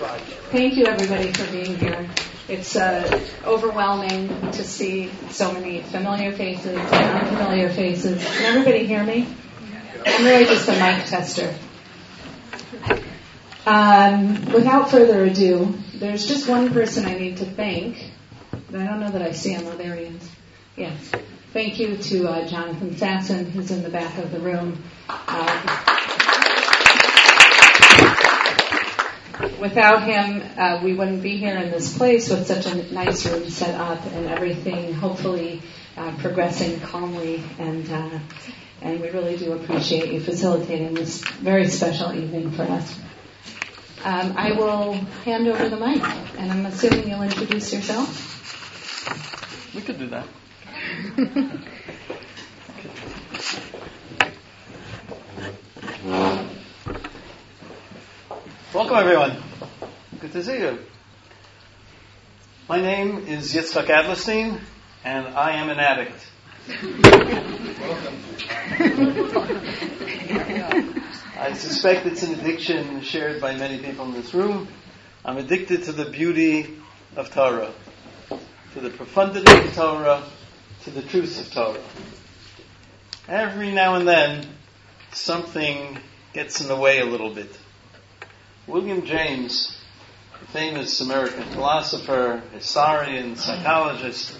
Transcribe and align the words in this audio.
Thank 0.00 0.78
you, 0.78 0.86
everybody, 0.86 1.30
for 1.30 1.50
being 1.52 1.76
here. 1.76 2.08
It's 2.48 2.74
uh, 2.74 3.22
overwhelming 3.44 4.28
to 4.52 4.64
see 4.64 5.10
so 5.30 5.52
many 5.52 5.82
familiar 5.82 6.32
faces 6.32 6.74
and 6.74 7.26
unfamiliar 7.28 7.68
faces. 7.68 8.24
Can 8.24 8.44
everybody 8.46 8.86
hear 8.86 9.04
me? 9.04 9.28
I'm 10.06 10.24
really 10.24 10.46
just 10.46 10.66
a 10.68 10.72
mic 10.72 11.04
tester. 11.04 11.54
Um, 13.66 14.46
without 14.46 14.90
further 14.90 15.24
ado, 15.24 15.78
there's 15.96 16.26
just 16.26 16.48
one 16.48 16.72
person 16.72 17.04
I 17.04 17.18
need 17.18 17.36
to 17.36 17.44
thank. 17.44 18.10
I 18.52 18.84
don't 18.84 19.00
know 19.00 19.10
that 19.10 19.20
I 19.20 19.32
see 19.32 19.52
him. 19.52 19.66
Oh, 19.66 19.76
there 19.76 19.96
he 19.96 20.04
is. 20.04 20.30
Yes. 20.76 21.12
Thank 21.52 21.78
you 21.78 21.98
to 21.98 22.26
uh, 22.26 22.48
Jonathan 22.48 22.92
Sasson, 22.94 23.50
who's 23.50 23.70
in 23.70 23.82
the 23.82 23.90
back 23.90 24.16
of 24.16 24.32
the 24.32 24.40
room. 24.40 24.82
Uh, 25.10 25.89
without 29.60 30.02
him, 30.02 30.42
uh, 30.56 30.80
we 30.82 30.94
wouldn't 30.94 31.22
be 31.22 31.36
here 31.36 31.56
in 31.56 31.70
this 31.70 31.96
place 31.96 32.28
with 32.28 32.46
such 32.46 32.66
a 32.66 32.92
nice 32.92 33.26
room 33.26 33.48
set 33.50 33.74
up 33.74 34.04
and 34.06 34.26
everything, 34.26 34.92
hopefully 34.92 35.62
uh, 35.96 36.16
progressing 36.18 36.80
calmly. 36.80 37.42
And 37.58 37.90
uh, 37.90 38.18
and 38.82 39.00
we 39.00 39.10
really 39.10 39.36
do 39.36 39.52
appreciate 39.52 40.12
you 40.12 40.20
facilitating 40.20 40.94
this 40.94 41.22
very 41.22 41.66
special 41.66 42.14
evening 42.14 42.50
for 42.50 42.62
us. 42.62 42.98
Um, 44.02 44.34
I 44.36 44.52
will 44.52 44.94
hand 45.24 45.46
over 45.46 45.68
the 45.68 45.76
mic, 45.76 46.02
and 46.38 46.50
I'm 46.50 46.64
assuming 46.64 47.08
you'll 47.10 47.22
introduce 47.22 47.72
yourself. 47.72 48.28
We 49.74 49.82
could 49.82 49.98
do 49.98 50.08
that. 50.08 50.26
Welcome, 58.72 58.98
everyone. 58.98 59.36
Good 60.20 60.30
to 60.30 60.44
see 60.44 60.60
you. 60.60 60.78
My 62.68 62.80
name 62.80 63.26
is 63.26 63.52
Yitzhak 63.52 63.86
Adlerstein, 63.86 64.60
and 65.02 65.26
I 65.26 65.56
am 65.56 65.70
an 65.70 65.80
addict. 65.80 66.24
Welcome. 67.82 68.22
I 71.36 71.52
suspect 71.54 72.06
it's 72.06 72.22
an 72.22 72.38
addiction 72.38 73.02
shared 73.02 73.40
by 73.40 73.56
many 73.56 73.78
people 73.78 74.04
in 74.04 74.12
this 74.12 74.32
room. 74.32 74.68
I'm 75.24 75.38
addicted 75.38 75.82
to 75.84 75.92
the 75.92 76.08
beauty 76.08 76.78
of 77.16 77.34
Torah, 77.34 77.72
to 78.28 78.80
the 78.80 78.90
profundity 78.90 79.50
of 79.50 79.74
Torah, 79.74 80.22
to 80.84 80.90
the 80.92 81.02
truth 81.02 81.40
of 81.40 81.52
Torah. 81.52 81.82
Every 83.26 83.72
now 83.72 83.96
and 83.96 84.06
then, 84.06 84.46
something 85.10 85.98
gets 86.32 86.60
in 86.60 86.68
the 86.68 86.76
way 86.76 87.00
a 87.00 87.04
little 87.04 87.34
bit. 87.34 87.50
William 88.70 89.04
James, 89.04 89.76
the 90.38 90.46
famous 90.46 91.00
American 91.00 91.42
philosopher, 91.42 92.40
historian, 92.52 93.34
psychologist, 93.34 94.38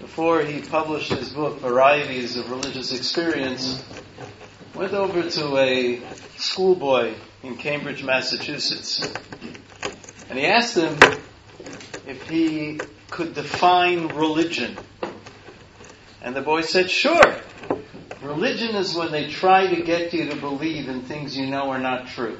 before 0.00 0.40
he 0.40 0.62
published 0.62 1.12
his 1.12 1.28
book, 1.28 1.60
Varieties 1.60 2.38
of 2.38 2.48
Religious 2.48 2.90
Experience, 2.90 3.84
went 4.74 4.94
over 4.94 5.28
to 5.28 5.58
a 5.58 6.00
schoolboy 6.38 7.12
in 7.42 7.58
Cambridge, 7.58 8.02
Massachusetts, 8.02 9.12
and 10.30 10.38
he 10.38 10.46
asked 10.46 10.78
him 10.78 10.98
if 12.06 12.26
he 12.30 12.80
could 13.10 13.34
define 13.34 14.06
religion. 14.08 14.78
And 16.22 16.34
the 16.34 16.40
boy 16.40 16.62
said, 16.62 16.90
sure. 16.90 17.36
Religion 18.22 18.74
is 18.74 18.94
when 18.94 19.12
they 19.12 19.28
try 19.28 19.66
to 19.66 19.82
get 19.82 20.14
you 20.14 20.30
to 20.30 20.36
believe 20.36 20.88
in 20.88 21.02
things 21.02 21.36
you 21.36 21.46
know 21.46 21.70
are 21.70 21.78
not 21.78 22.08
true. 22.08 22.38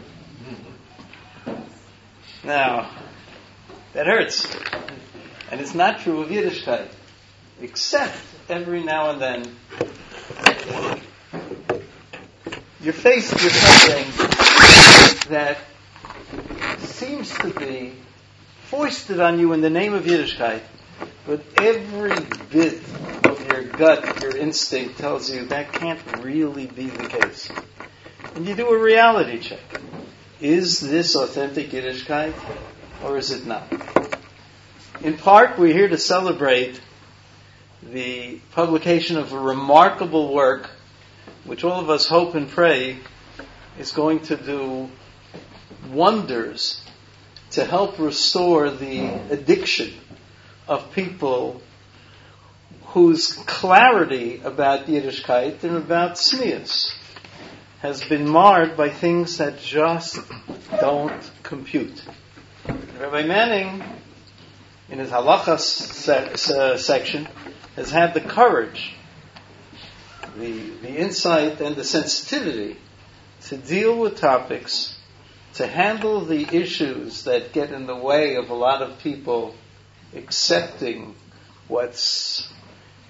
Now, 2.45 2.91
that 3.93 4.07
hurts. 4.07 4.47
And 5.51 5.61
it's 5.61 5.75
not 5.75 6.01
true 6.01 6.21
of 6.21 6.29
Yiddishkeit. 6.29 6.89
Except 7.61 8.17
every 8.49 8.83
now 8.85 9.11
and 9.11 9.21
then, 9.21 9.57
you're 12.81 12.93
faced 12.93 13.33
with 13.33 13.53
something 13.53 15.31
that 15.31 15.59
seems 16.79 17.33
to 17.39 17.51
be 17.51 17.95
foisted 18.65 19.19
on 19.19 19.39
you 19.39 19.53
in 19.53 19.61
the 19.61 19.71
name 19.71 19.95
of 19.95 20.05
Yiddishkeit, 20.05 20.61
but 21.27 21.43
every 21.57 22.15
bit 22.51 22.83
of 23.25 23.49
your 23.51 23.65
gut, 23.65 24.23
your 24.23 24.37
instinct 24.37 24.99
tells 24.99 25.31
you 25.31 25.47
that 25.47 25.73
can't 25.73 26.01
really 26.23 26.67
be 26.67 26.87
the 26.87 27.09
case. 27.09 27.51
And 28.35 28.47
you 28.47 28.55
do 28.55 28.69
a 28.69 28.79
reality 28.79 29.41
check. 29.41 29.81
Is 30.41 30.79
this 30.79 31.17
authentic 31.17 31.71
Yiddishkeit 31.71 32.33
or 33.03 33.17
is 33.19 33.33
it 33.33 33.45
not? 33.45 33.67
In 35.01 35.17
part, 35.17 35.59
we're 35.59 35.73
here 35.73 35.89
to 35.89 35.99
celebrate 35.99 36.81
the 37.83 38.39
publication 38.53 39.17
of 39.17 39.33
a 39.33 39.39
remarkable 39.39 40.33
work 40.33 40.71
which 41.45 41.65
all 41.65 41.81
of 41.81 41.91
us 41.91 42.07
hope 42.07 42.37
and 42.37 42.49
pray 42.49 42.99
is 43.81 43.91
going 43.91 44.21
to 44.21 44.37
do 44.37 44.89
wonders 45.91 46.85
to 47.51 47.65
help 47.65 47.99
restore 47.99 48.71
the 48.71 49.07
addiction 49.33 49.93
of 50.69 50.93
people 50.93 51.61
whose 52.87 53.33
clarity 53.33 54.41
about 54.45 54.87
Yiddishkeit 54.87 55.65
and 55.65 55.79
about 55.79 56.13
tznius 56.13 56.93
has 57.81 58.03
been 58.05 58.29
marred 58.29 58.77
by 58.77 58.91
things 58.91 59.39
that 59.39 59.61
just 59.61 60.19
don't 60.81 61.31
compute. 61.43 62.03
Rabbi 62.67 63.23
Manning, 63.25 63.83
in 64.89 64.99
his 64.99 65.11
halacha 65.11 65.59
se- 65.61 66.77
section, 66.79 67.29
has 67.77 67.91
had 67.91 68.15
the 68.15 68.21
courage 68.21 68.95
the, 70.39 70.71
the 70.83 70.97
insight 70.97 71.61
and 71.61 71.77
the 71.77 71.85
sensitivity 71.85 72.77
to 73.43 73.57
deal 73.57 73.99
with 73.99 74.17
topics, 74.17 74.99
to 75.55 75.67
handle 75.67 76.25
the 76.25 76.57
issues 76.57 77.25
that 77.25 77.53
get 77.53 77.73
in 77.73 77.87
the 77.87 77.97
way 77.97 78.37
of 78.37 78.51
a 78.51 78.55
lot 78.55 78.83
of 78.83 78.99
people 79.01 79.55
accepting 80.15 81.15
what's 81.67 82.53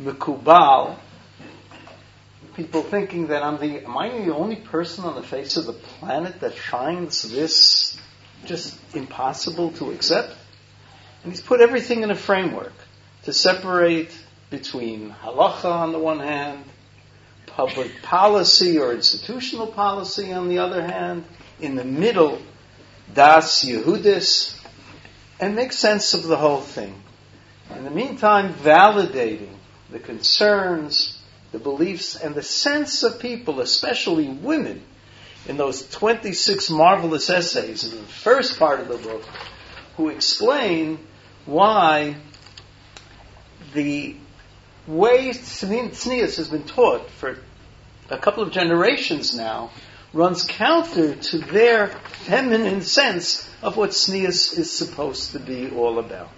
mikubal, 0.01 0.97
people 2.59 2.83
thinking 2.83 3.29
that 3.29 3.41
I'm 3.45 3.57
the, 3.61 3.85
am 3.85 3.97
I 3.97 4.09
the 4.09 4.35
only 4.35 4.57
person 4.57 5.05
on 5.05 5.15
the 5.15 5.23
face 5.23 5.57
of 5.57 5.67
the 5.67 5.73
planet 5.73 6.41
that 6.41 6.55
finds 6.55 7.23
this 7.23 7.97
just 8.47 8.77
impossible 8.97 9.71
to 9.75 9.93
accept? 9.93 10.35
And 11.23 11.31
he's 11.31 11.41
put 11.41 11.61
everything 11.61 12.03
in 12.03 12.11
a 12.11 12.17
framework 12.17 12.73
to 13.23 13.33
separate 13.33 14.11
between 14.51 15.11
halacha 15.23 15.67
on 15.67 15.93
the 15.93 16.01
one 16.01 16.19
hand 16.19 16.65
public 17.47 18.03
policy 18.03 18.77
or 18.77 18.93
institutional 18.93 19.69
policy, 19.69 20.33
on 20.33 20.49
the 20.49 20.59
other 20.59 20.83
hand, 20.83 21.25
in 21.61 21.77
the 21.77 21.85
middle, 21.85 22.43
Das 23.15 23.65
Yehudis, 23.65 24.61
and 25.39 25.55
make 25.55 25.73
sense 25.73 26.13
of 26.13 26.25
the 26.25 26.37
whole 26.37 26.61
thing. 26.61 27.01
In 27.77 27.85
the 27.85 27.91
meantime, 27.91 28.53
validating 28.53 29.55
the 29.93 30.01
concerns, 30.01 31.18
the 31.53 31.59
beliefs, 31.59 32.17
and 32.17 32.35
the 32.35 32.43
sense 32.43 33.03
of 33.03 33.21
people, 33.21 33.61
especially 33.61 34.29
women, 34.29 34.83
in 35.47 35.57
those 35.57 35.89
26 35.89 36.71
marvelous 36.71 37.31
essays 37.31 37.91
in 37.91 37.99
the 37.99 38.05
first 38.07 38.59
part 38.59 38.81
of 38.81 38.89
the 38.89 38.99
book, 38.99 39.25
who 39.97 40.09
explain 40.09 40.99
why 41.47 42.17
the 43.75 44.15
way 44.87 45.31
tznius 45.31 46.37
has 46.37 46.49
been 46.49 46.65
taught 46.65 47.09
for 47.11 47.39
a 48.11 48.19
couple 48.19 48.43
of 48.43 48.53
generations 48.53 49.35
now 49.35 49.71
runs 50.13 50.45
counter 50.45 51.15
to 51.15 51.39
their 51.39 51.89
feminine 51.89 52.81
sense 52.81 53.49
of 53.63 53.77
what 53.77 53.91
tznius 53.91 54.57
is 54.59 54.71
supposed 54.71 55.33
to 55.33 55.39
be 55.39 55.71
all 55.71 55.99
about. 55.99 56.31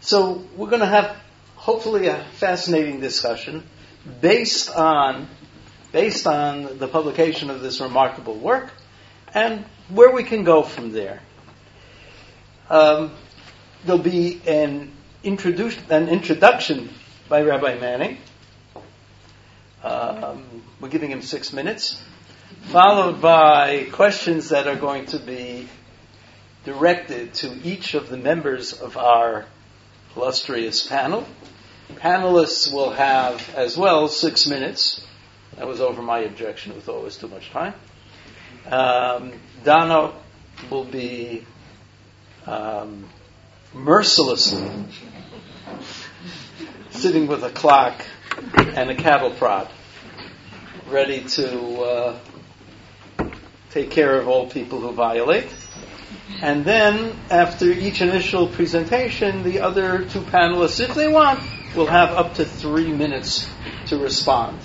So 0.00 0.44
we're 0.56 0.68
going 0.68 0.80
to 0.80 0.86
have 0.86 1.16
hopefully 1.56 2.08
a 2.08 2.24
fascinating 2.34 3.00
discussion 3.00 3.66
based 4.20 4.70
on 4.70 5.28
based 5.92 6.26
on 6.26 6.78
the 6.78 6.88
publication 6.88 7.50
of 7.50 7.60
this 7.60 7.80
remarkable 7.80 8.34
work 8.34 8.72
and 9.34 9.64
where 9.88 10.10
we 10.10 10.24
can 10.24 10.42
go 10.42 10.62
from 10.62 10.92
there. 10.92 11.20
Um, 12.70 13.12
there'll 13.84 14.02
be 14.02 14.40
an, 14.46 14.90
introdu- 15.22 15.90
an 15.90 16.08
introduction 16.08 16.88
by 17.28 17.42
Rabbi 17.42 17.78
Manning. 17.78 18.18
Um, 19.82 20.62
we're 20.80 20.88
giving 20.88 21.10
him 21.10 21.22
six 21.22 21.52
minutes, 21.52 22.02
followed 22.62 23.20
by 23.20 23.88
questions 23.92 24.50
that 24.50 24.66
are 24.66 24.76
going 24.76 25.06
to 25.06 25.18
be 25.18 25.68
directed 26.64 27.34
to 27.34 27.52
each 27.64 27.94
of 27.94 28.08
the 28.08 28.16
members 28.16 28.72
of 28.72 28.96
our 28.96 29.44
illustrious 30.16 30.86
panel. 30.86 31.26
Panelists 31.96 32.72
will 32.72 32.90
have 32.90 33.54
as 33.54 33.76
well 33.76 34.08
six 34.08 34.46
minutes. 34.46 35.06
That 35.56 35.66
was 35.66 35.80
over 35.80 36.02
my 36.02 36.20
objection. 36.20 36.74
We 36.74 36.80
thought 36.80 36.98
it 36.98 37.04
was 37.04 37.16
too 37.16 37.28
much 37.28 37.50
time. 37.50 37.74
Um, 38.66 39.32
will 40.70 40.84
be 40.84 41.46
um, 42.46 43.08
mercilessly 43.74 44.86
sitting 46.90 47.26
with 47.26 47.42
a 47.42 47.50
clock 47.50 48.04
and 48.56 48.90
a 48.90 48.94
cattle 48.94 49.30
prod, 49.30 49.68
ready 50.88 51.24
to 51.24 51.80
uh, 51.82 52.18
take 53.70 53.90
care 53.90 54.18
of 54.18 54.28
all 54.28 54.48
people 54.48 54.80
who 54.80 54.92
violate. 54.92 55.46
And 56.40 56.64
then, 56.64 57.16
after 57.30 57.66
each 57.66 58.00
initial 58.00 58.48
presentation, 58.48 59.42
the 59.42 59.60
other 59.60 60.04
two 60.04 60.20
panelists, 60.20 60.80
if 60.80 60.94
they 60.94 61.08
want, 61.08 61.40
will 61.74 61.86
have 61.86 62.10
up 62.10 62.34
to 62.34 62.44
three 62.44 62.92
minutes 62.92 63.48
to 63.86 63.98
respond. 63.98 64.58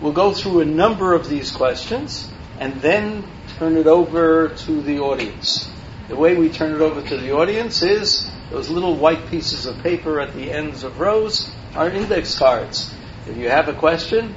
We'll 0.00 0.12
go 0.12 0.32
through 0.32 0.60
a 0.60 0.64
number 0.64 1.14
of 1.14 1.28
these 1.28 1.50
questions 1.50 2.30
and 2.58 2.74
then 2.80 3.24
turn 3.58 3.76
it 3.76 3.86
over 3.86 4.48
to 4.48 4.82
the 4.82 5.00
audience. 5.00 5.70
The 6.08 6.16
way 6.16 6.36
we 6.36 6.48
turn 6.48 6.74
it 6.74 6.80
over 6.80 7.00
to 7.00 7.16
the 7.16 7.32
audience 7.32 7.82
is 7.82 8.30
those 8.50 8.68
little 8.68 8.96
white 8.96 9.28
pieces 9.28 9.66
of 9.66 9.78
paper 9.82 10.20
at 10.20 10.34
the 10.34 10.52
ends 10.52 10.84
of 10.84 11.00
rows 11.00 11.50
are 11.74 11.88
index 11.88 12.38
cards. 12.38 12.94
If 13.26 13.36
you 13.36 13.48
have 13.48 13.68
a 13.68 13.74
question, 13.74 14.34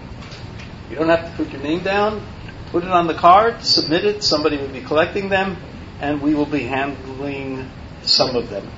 you 0.89 0.95
don't 0.95 1.09
have 1.09 1.29
to 1.29 1.43
put 1.43 1.51
your 1.51 1.61
name 1.61 1.83
down. 1.83 2.25
Put 2.71 2.83
it 2.83 2.89
on 2.89 3.07
the 3.07 3.13
card, 3.13 3.63
submit 3.63 4.05
it, 4.05 4.23
somebody 4.23 4.57
will 4.57 4.67
be 4.67 4.81
collecting 4.81 5.29
them, 5.29 5.55
and 5.99 6.21
we 6.21 6.33
will 6.33 6.45
be 6.45 6.63
handling 6.63 7.69
some 8.03 8.35
of 8.35 8.49
them. 8.49 8.69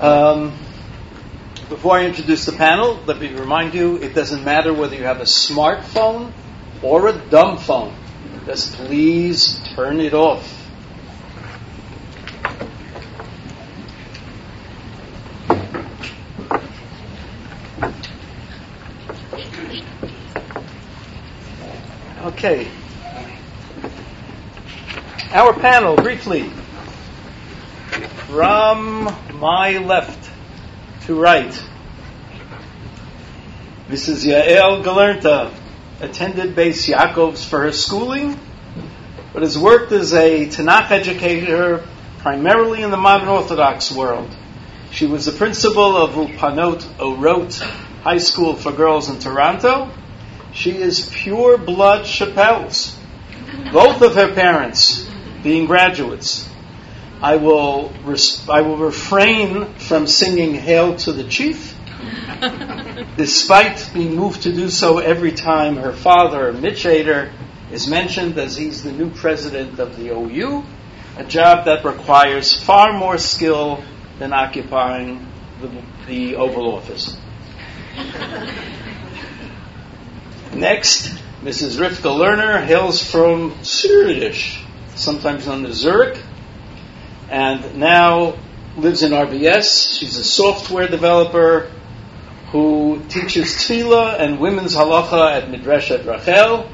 Um, 0.00 0.58
before 1.68 1.96
I 1.96 2.04
introduce 2.04 2.44
the 2.44 2.52
panel, 2.52 3.00
let 3.06 3.20
me 3.20 3.32
remind 3.32 3.74
you 3.74 3.96
it 3.96 4.14
doesn't 4.14 4.44
matter 4.44 4.74
whether 4.74 4.96
you 4.96 5.04
have 5.04 5.20
a 5.20 5.24
smartphone 5.24 6.32
or 6.82 7.08
a 7.08 7.12
dumb 7.12 7.58
phone. 7.58 7.94
Just 8.44 8.74
please 8.74 9.60
turn 9.74 10.00
it 10.00 10.12
off. 10.12 10.58
Okay. 22.22 22.68
Our 25.32 25.54
panel, 25.54 25.96
briefly. 25.96 26.50
From 28.28 29.04
my 29.38 29.78
left 29.78 30.30
to 31.06 31.14
right. 31.14 31.50
Mrs. 33.88 34.26
Yael 34.26 34.84
Galernta 34.84 35.52
attended 36.00 36.54
Beis 36.54 36.86
Yaakov's 36.86 37.44
for 37.44 37.60
her 37.60 37.72
schooling, 37.72 38.38
but 39.32 39.42
has 39.42 39.58
worked 39.58 39.92
as 39.92 40.12
a 40.12 40.46
Tanakh 40.46 40.90
educator 40.90 41.86
primarily 42.18 42.82
in 42.82 42.90
the 42.90 42.96
modern 42.96 43.28
Orthodox 43.28 43.90
world. 43.90 44.28
She 44.90 45.06
was 45.06 45.24
the 45.24 45.32
principal 45.32 45.96
of 45.96 46.10
Ulpanot 46.10 46.82
Orot 46.98 47.58
High 48.02 48.18
School 48.18 48.56
for 48.56 48.72
Girls 48.72 49.08
in 49.08 49.18
Toronto 49.18 49.90
she 50.52 50.76
is 50.76 51.08
pure 51.10 51.56
blood 51.56 52.06
Shapell's. 52.06 52.96
Both 53.72 54.02
of 54.02 54.14
her 54.14 54.34
parents 54.34 55.08
being 55.42 55.66
graduates. 55.66 56.48
I 57.20 57.36
will, 57.36 57.92
res- 58.04 58.48
I 58.48 58.62
will 58.62 58.76
refrain 58.76 59.74
from 59.74 60.06
singing 60.06 60.54
Hail 60.54 60.96
to 60.96 61.12
the 61.12 61.24
Chief, 61.24 61.78
despite 63.16 63.90
being 63.94 64.16
moved 64.16 64.42
to 64.42 64.52
do 64.52 64.68
so 64.68 64.98
every 64.98 65.32
time 65.32 65.76
her 65.76 65.92
father, 65.92 66.52
Mitch 66.52 66.84
Aeder, 66.84 67.30
is 67.70 67.86
mentioned 67.86 68.38
as 68.38 68.56
he's 68.56 68.82
the 68.82 68.92
new 68.92 69.10
president 69.10 69.78
of 69.78 69.96
the 69.96 70.10
OU, 70.10 70.64
a 71.16 71.24
job 71.24 71.66
that 71.66 71.84
requires 71.84 72.60
far 72.60 72.92
more 72.98 73.18
skill 73.18 73.82
than 74.18 74.32
occupying 74.32 75.26
the, 75.60 75.70
the 76.06 76.36
Oval 76.36 76.74
Office. 76.74 77.16
Next, 80.54 81.08
Mrs. 81.42 81.78
Rivka 81.78 82.10
Lerner 82.10 82.62
hails 82.64 83.02
from 83.02 83.54
Zurich, 83.64 84.58
sometimes 85.02 85.46
known 85.46 85.66
as 85.66 85.76
Zurich, 85.76 86.18
and 87.28 87.76
now 87.76 88.38
lives 88.76 89.02
in 89.02 89.12
RBS. 89.12 89.98
She's 89.98 90.16
a 90.16 90.24
software 90.24 90.88
developer 90.88 91.70
who 92.50 93.02
teaches 93.08 93.48
tefillah 93.54 94.20
and 94.20 94.38
women's 94.38 94.74
halacha 94.74 95.42
at 95.42 95.48
Midreshet 95.48 96.06
Rachel 96.06 96.70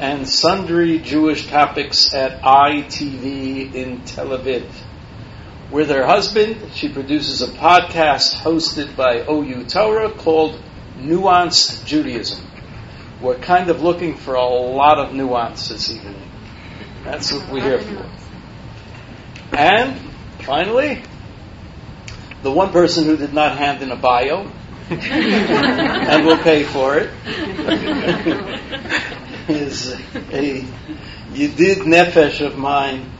and 0.00 0.28
sundry 0.28 0.98
Jewish 0.98 1.46
topics 1.46 2.12
at 2.14 2.42
ITV 2.42 3.74
in 3.74 4.04
Tel 4.04 4.28
Aviv. 4.28 4.70
With 5.70 5.90
her 5.90 6.06
husband, 6.06 6.72
she 6.74 6.88
produces 6.88 7.42
a 7.42 7.48
podcast 7.48 8.34
hosted 8.34 8.96
by 8.96 9.24
OU 9.28 9.64
Torah 9.64 10.12
called 10.12 10.60
Nuanced 10.98 11.84
Judaism 11.84 12.48
we're 13.20 13.38
kind 13.38 13.68
of 13.68 13.82
looking 13.82 14.16
for 14.16 14.34
a 14.34 14.44
lot 14.44 14.98
of 14.98 15.14
nuance 15.14 15.68
this 15.68 15.90
evening. 15.90 16.27
That's 17.10 17.32
what 17.32 17.50
we're 17.50 17.62
here 17.62 17.80
for. 17.80 18.06
And 19.56 19.98
finally, 20.40 21.02
the 22.42 22.52
one 22.52 22.70
person 22.70 23.04
who 23.04 23.16
did 23.16 23.32
not 23.32 23.56
hand 23.56 23.82
in 23.82 23.90
a 23.90 23.96
bio 23.96 24.52
and 24.90 26.26
will 26.26 26.36
pay 26.36 26.64
for 26.64 26.98
it 26.98 27.10
is 29.48 29.94
a 29.94 30.60
Yedid 31.32 31.86
Nefesh 31.86 32.44
of 32.44 32.58
mine 32.58 33.10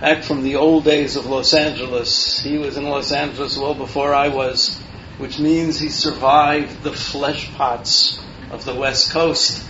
back 0.00 0.24
from 0.24 0.42
the 0.42 0.56
old 0.56 0.82
days 0.82 1.14
of 1.14 1.26
Los 1.26 1.54
Angeles. 1.54 2.40
He 2.40 2.58
was 2.58 2.76
in 2.76 2.82
Los 2.82 3.12
Angeles 3.12 3.56
well 3.56 3.74
before 3.74 4.12
I 4.12 4.26
was, 4.26 4.76
which 5.18 5.38
means 5.38 5.78
he 5.78 5.88
survived 5.88 6.82
the 6.82 6.92
flesh 6.92 7.48
pots 7.54 8.20
of 8.50 8.64
the 8.64 8.74
West 8.74 9.12
Coast, 9.12 9.64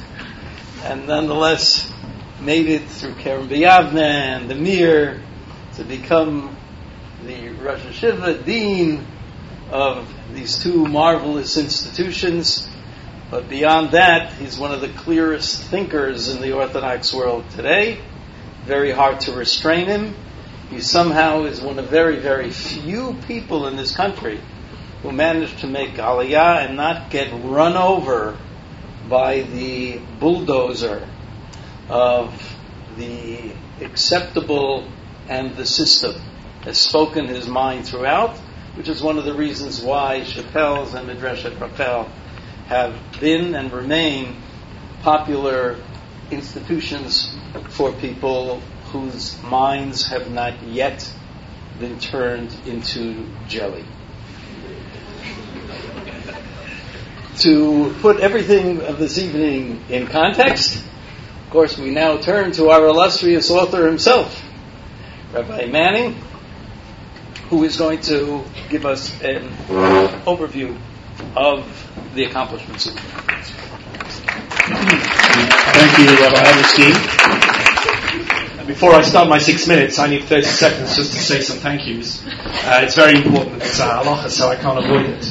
and 0.83 1.07
nonetheless 1.07 1.93
made 2.47 2.69
it 2.69 2.87
through 2.89 3.15
Kerem 3.15 3.49
B'Yavneh 3.49 3.99
and 3.99 4.49
the 4.49 4.55
Mir 4.55 5.21
to 5.75 5.83
become 5.83 6.57
the 7.25 7.49
Rosh 7.49 7.81
Yeshiva 7.81 8.45
Dean 8.45 9.05
of 9.69 10.09
these 10.33 10.63
two 10.63 10.87
marvelous 10.87 11.57
institutions. 11.57 12.71
But 13.33 13.49
beyond 13.49 13.91
that, 13.91 14.33
he's 14.35 14.57
one 14.57 14.71
of 14.71 14.81
the 14.81 14.91
clearest 14.91 15.61
thinkers 15.65 16.29
in 16.29 16.41
the 16.41 16.53
Orthodox 16.53 17.13
world 17.13 17.51
today. 17.51 17.99
Very 18.65 18.93
hard 18.93 19.19
to 19.23 19.33
restrain 19.33 19.89
him. 19.89 20.15
He 20.71 20.81
somehow 20.81 21.47
is 21.47 21.61
one 21.61 21.81
of 21.81 21.89
very, 21.89 22.21
very 22.21 22.53
few 22.53 23.17
people 23.27 23.67
in 23.67 23.75
this 23.75 23.91
country 23.91 24.41
who 25.03 25.11
managed 25.11 25.59
to 25.63 25.67
make 25.67 25.95
Aliyah 25.95 26.65
and 26.65 26.77
not 26.77 27.11
get 27.11 27.33
run 27.43 27.77
over 27.77 28.39
by 29.09 29.43
the 29.43 29.99
bulldozer 30.21 31.09
of 31.89 32.57
the 32.97 33.53
acceptable 33.81 34.89
and 35.29 35.57
the 35.57 35.67
system, 35.67 36.21
has 36.63 36.79
spoken 36.81 37.27
his 37.27 37.47
mind 37.47 37.87
throughout, 37.87 38.37
which 38.75 38.89
is 38.89 39.03
one 39.03 39.19
of 39.19 39.25
the 39.25 39.35
reasons 39.35 39.83
why 39.83 40.23
Shapell's 40.25 40.95
and 40.95 41.09
Midreshet 41.09 41.61
Rachel 41.61 42.09
have 42.67 42.99
been 43.21 43.55
and 43.55 43.73
remain 43.73 44.37
popular 45.03 45.77
institutions 46.31 47.37
for 47.71 47.93
people 47.93 48.61
whose 48.87 49.41
minds 49.43 50.09
have 50.09 50.31
not 50.31 50.63
yet 50.65 51.13
been 51.79 51.99
turned 51.99 52.55
into 52.67 53.29
jelly. 53.49 53.85
to 57.39 57.95
put 58.01 58.21
everything 58.21 58.81
of 58.81 58.99
this 58.99 59.19
evening 59.19 59.85
in 59.91 60.07
context, 60.07 60.83
course, 61.57 61.79
we 61.79 61.91
now 61.91 62.19
turn 62.19 62.53
to 62.53 62.69
our 62.69 62.87
illustrious 62.87 63.51
author 63.51 63.87
himself, 63.87 64.45
Rabbi 65.33 65.65
Manning, 65.65 66.15
who 67.49 67.65
is 67.65 67.79
going 67.79 68.03
to 68.03 68.45
give 68.69 68.85
us 68.85 69.11
an 69.23 69.49
overview 70.27 70.79
of 71.35 71.65
the 72.15 72.25
accomplishments. 72.25 72.89
Of 72.89 72.93
thank 75.73 75.99
you, 75.99 76.05
Rabbi 76.25 76.45
Adlerstein. 76.45 76.95
Before 78.67 78.93
I 78.93 79.01
start 79.01 79.31
my 79.31 79.39
six 79.39 79.67
minutes, 79.67 79.99
I 79.99 80.09
need 80.09 80.25
30 80.25 80.43
seconds 80.43 80.95
just 80.95 81.15
to 81.15 81.19
say 81.19 81.41
some 81.41 81.57
thank 81.57 81.87
yous. 81.87 82.23
Uh, 82.27 82.81
it's 82.83 82.97
very 82.97 83.17
important. 83.17 83.61
That 83.61 83.69
it's 83.69 83.81
uh, 83.81 84.03
halacha, 84.03 84.29
so 84.29 84.51
I 84.51 84.57
can't 84.57 84.85
avoid 84.85 85.07
it. 85.07 85.25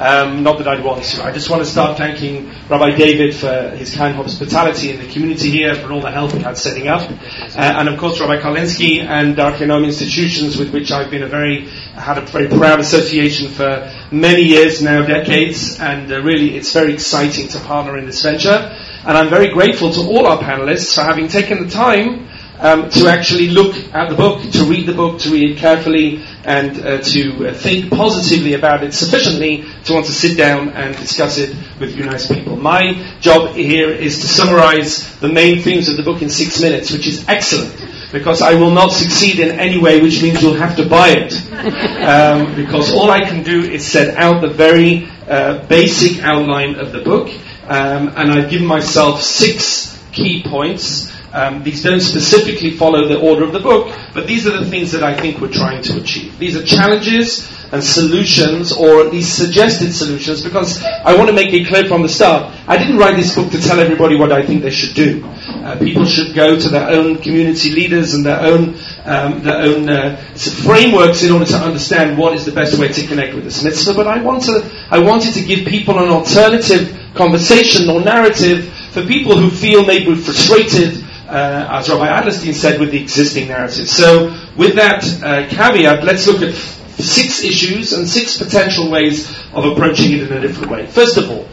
Um, 0.00 0.42
not 0.42 0.56
that 0.56 0.66
I'd 0.66 0.82
want 0.82 1.04
to. 1.04 1.22
I 1.22 1.30
just 1.30 1.50
want 1.50 1.62
to 1.62 1.70
start 1.70 1.98
thanking 1.98 2.50
Rabbi 2.70 2.96
David 2.96 3.34
for 3.34 3.68
his 3.76 3.94
kind 3.94 4.16
hospitality 4.16 4.90
in 4.90 4.98
the 4.98 5.06
community 5.06 5.50
here, 5.50 5.74
for 5.74 5.92
all 5.92 6.00
the 6.00 6.10
help 6.10 6.32
he 6.32 6.38
had 6.38 6.56
setting 6.56 6.88
up, 6.88 7.02
uh, 7.02 7.14
and 7.58 7.86
of 7.86 7.98
course 7.98 8.18
Rabbi 8.18 8.40
Karlinsky 8.40 9.02
and 9.02 9.36
Darche 9.36 9.58
Noam 9.58 9.84
institutions 9.84 10.56
with 10.56 10.72
which 10.72 10.90
I've 10.90 11.10
been 11.10 11.22
a 11.22 11.28
very 11.28 11.66
had 11.92 12.16
a 12.16 12.22
very 12.22 12.48
proud 12.48 12.80
association 12.80 13.48
for 13.48 13.92
many 14.10 14.40
years 14.40 14.80
now, 14.80 15.04
decades, 15.04 15.78
and 15.78 16.10
uh, 16.10 16.22
really 16.22 16.56
it's 16.56 16.72
very 16.72 16.94
exciting 16.94 17.48
to 17.48 17.60
partner 17.60 17.98
in 17.98 18.06
this 18.06 18.22
venture. 18.22 18.74
And 19.04 19.18
I'm 19.18 19.28
very 19.28 19.52
grateful 19.52 19.92
to 19.92 20.00
all 20.00 20.26
our 20.26 20.38
panelists 20.38 20.94
for 20.94 21.02
having 21.02 21.28
taken 21.28 21.62
the 21.62 21.70
time 21.70 22.26
um, 22.60 22.90
to 22.90 23.08
actually 23.08 23.48
look 23.48 23.74
at 23.94 24.08
the 24.10 24.14
book, 24.14 24.42
to 24.52 24.64
read 24.64 24.86
the 24.86 24.92
book, 24.92 25.18
to 25.20 25.30
read 25.30 25.50
it 25.50 25.58
carefully, 25.58 26.22
and 26.50 26.80
uh, 26.80 26.98
to 26.98 27.46
uh, 27.46 27.54
think 27.54 27.90
positively 27.90 28.54
about 28.54 28.82
it 28.82 28.92
sufficiently 28.92 29.64
to 29.84 29.92
want 29.92 30.06
to 30.06 30.12
sit 30.12 30.36
down 30.36 30.70
and 30.70 30.96
discuss 30.96 31.38
it 31.38 31.54
with 31.78 31.96
you 31.96 32.04
nice 32.04 32.26
people. 32.26 32.56
My 32.56 32.82
job 33.20 33.54
here 33.54 33.90
is 33.90 34.20
to 34.22 34.26
summarize 34.26 34.92
the 35.20 35.28
main 35.28 35.62
themes 35.62 35.88
of 35.88 35.96
the 35.96 36.02
book 36.02 36.22
in 36.22 36.28
six 36.28 36.60
minutes, 36.60 36.90
which 36.90 37.06
is 37.06 37.24
excellent 37.28 37.72
because 38.12 38.42
I 38.42 38.54
will 38.54 38.72
not 38.72 38.90
succeed 38.90 39.38
in 39.38 39.60
any 39.60 39.78
way, 39.80 40.02
which 40.02 40.20
means 40.20 40.42
you'll 40.42 40.54
have 40.66 40.76
to 40.76 40.88
buy 40.88 41.10
it. 41.10 41.32
Um, 42.00 42.56
because 42.56 42.94
all 42.94 43.10
I 43.10 43.20
can 43.20 43.42
do 43.42 43.60
is 43.60 43.86
set 43.86 44.16
out 44.16 44.40
the 44.40 44.48
very 44.48 45.06
uh, 45.28 45.66
basic 45.66 46.22
outline 46.24 46.76
of 46.76 46.92
the 46.92 47.00
book, 47.00 47.28
um, 47.68 48.08
and 48.16 48.32
I've 48.32 48.48
given 48.48 48.66
myself 48.66 49.20
six 49.20 50.02
key 50.10 50.42
points 50.42 51.12
um, 51.32 51.62
these 51.62 51.82
don't 51.82 52.00
specifically 52.00 52.72
follow 52.72 53.06
the 53.06 53.20
order 53.20 53.44
of 53.44 53.52
the 53.52 53.60
book, 53.60 53.94
but 54.14 54.26
these 54.26 54.46
are 54.46 54.58
the 54.58 54.68
things 54.68 54.92
that 54.92 55.02
I 55.02 55.16
think 55.16 55.40
we're 55.40 55.52
trying 55.52 55.82
to 55.84 56.00
achieve. 56.00 56.38
These 56.38 56.56
are 56.56 56.64
challenges 56.64 57.48
and 57.72 57.84
solutions, 57.84 58.72
or 58.72 59.06
at 59.06 59.12
least 59.12 59.36
suggested 59.36 59.92
solutions, 59.92 60.42
because 60.42 60.82
I 60.82 61.16
want 61.16 61.28
to 61.28 61.34
make 61.34 61.52
it 61.52 61.68
clear 61.68 61.86
from 61.86 62.02
the 62.02 62.08
start. 62.08 62.52
I 62.66 62.76
didn't 62.76 62.98
write 62.98 63.16
this 63.16 63.34
book 63.34 63.52
to 63.52 63.60
tell 63.60 63.78
everybody 63.78 64.16
what 64.16 64.32
I 64.32 64.44
think 64.44 64.62
they 64.62 64.70
should 64.70 64.94
do. 64.94 65.24
Uh, 65.24 65.78
people 65.78 66.04
should 66.04 66.34
go 66.34 66.58
to 66.58 66.68
their 66.68 66.88
own 66.90 67.18
community 67.18 67.70
leaders 67.70 68.14
and 68.14 68.26
their 68.26 68.40
own 68.40 68.74
um, 69.04 69.42
their 69.42 69.62
own 69.62 69.88
uh, 69.88 70.16
frameworks 70.64 71.22
in 71.22 71.32
order 71.32 71.44
to 71.46 71.56
understand 71.56 72.18
what 72.18 72.34
is 72.34 72.44
the 72.44 72.52
best 72.52 72.78
way 72.78 72.88
to 72.88 73.06
connect 73.06 73.34
with 73.34 73.44
this 73.44 73.62
mitzvah. 73.62 73.94
But 73.94 74.08
I 74.08 74.20
want 74.20 74.42
to 74.44 74.68
I 74.90 74.98
wanted 74.98 75.34
to 75.34 75.44
give 75.44 75.66
people 75.68 75.98
an 75.98 76.08
alternative 76.08 76.96
conversation 77.14 77.88
or 77.88 78.00
narrative 78.00 78.72
for 78.92 79.06
people 79.06 79.38
who 79.38 79.50
feel 79.50 79.84
maybe 79.84 80.14
frustrated 80.14 80.99
uh, 81.30 81.78
as 81.78 81.88
Rabbi 81.88 82.06
Adlerstein 82.06 82.54
said, 82.54 82.80
with 82.80 82.90
the 82.90 83.00
existing 83.00 83.48
narrative. 83.48 83.88
So, 83.88 84.36
with 84.56 84.74
that 84.76 85.04
uh, 85.22 85.48
caveat, 85.48 86.04
let's 86.04 86.26
look 86.26 86.42
at 86.42 86.54
six 86.54 87.44
issues 87.44 87.92
and 87.92 88.08
six 88.08 88.36
potential 88.36 88.90
ways 88.90 89.30
of 89.52 89.64
approaching 89.64 90.12
it 90.12 90.30
in 90.30 90.36
a 90.36 90.40
different 90.40 90.70
way. 90.70 90.86
First 90.86 91.16
of 91.16 91.30
all, 91.30 91.48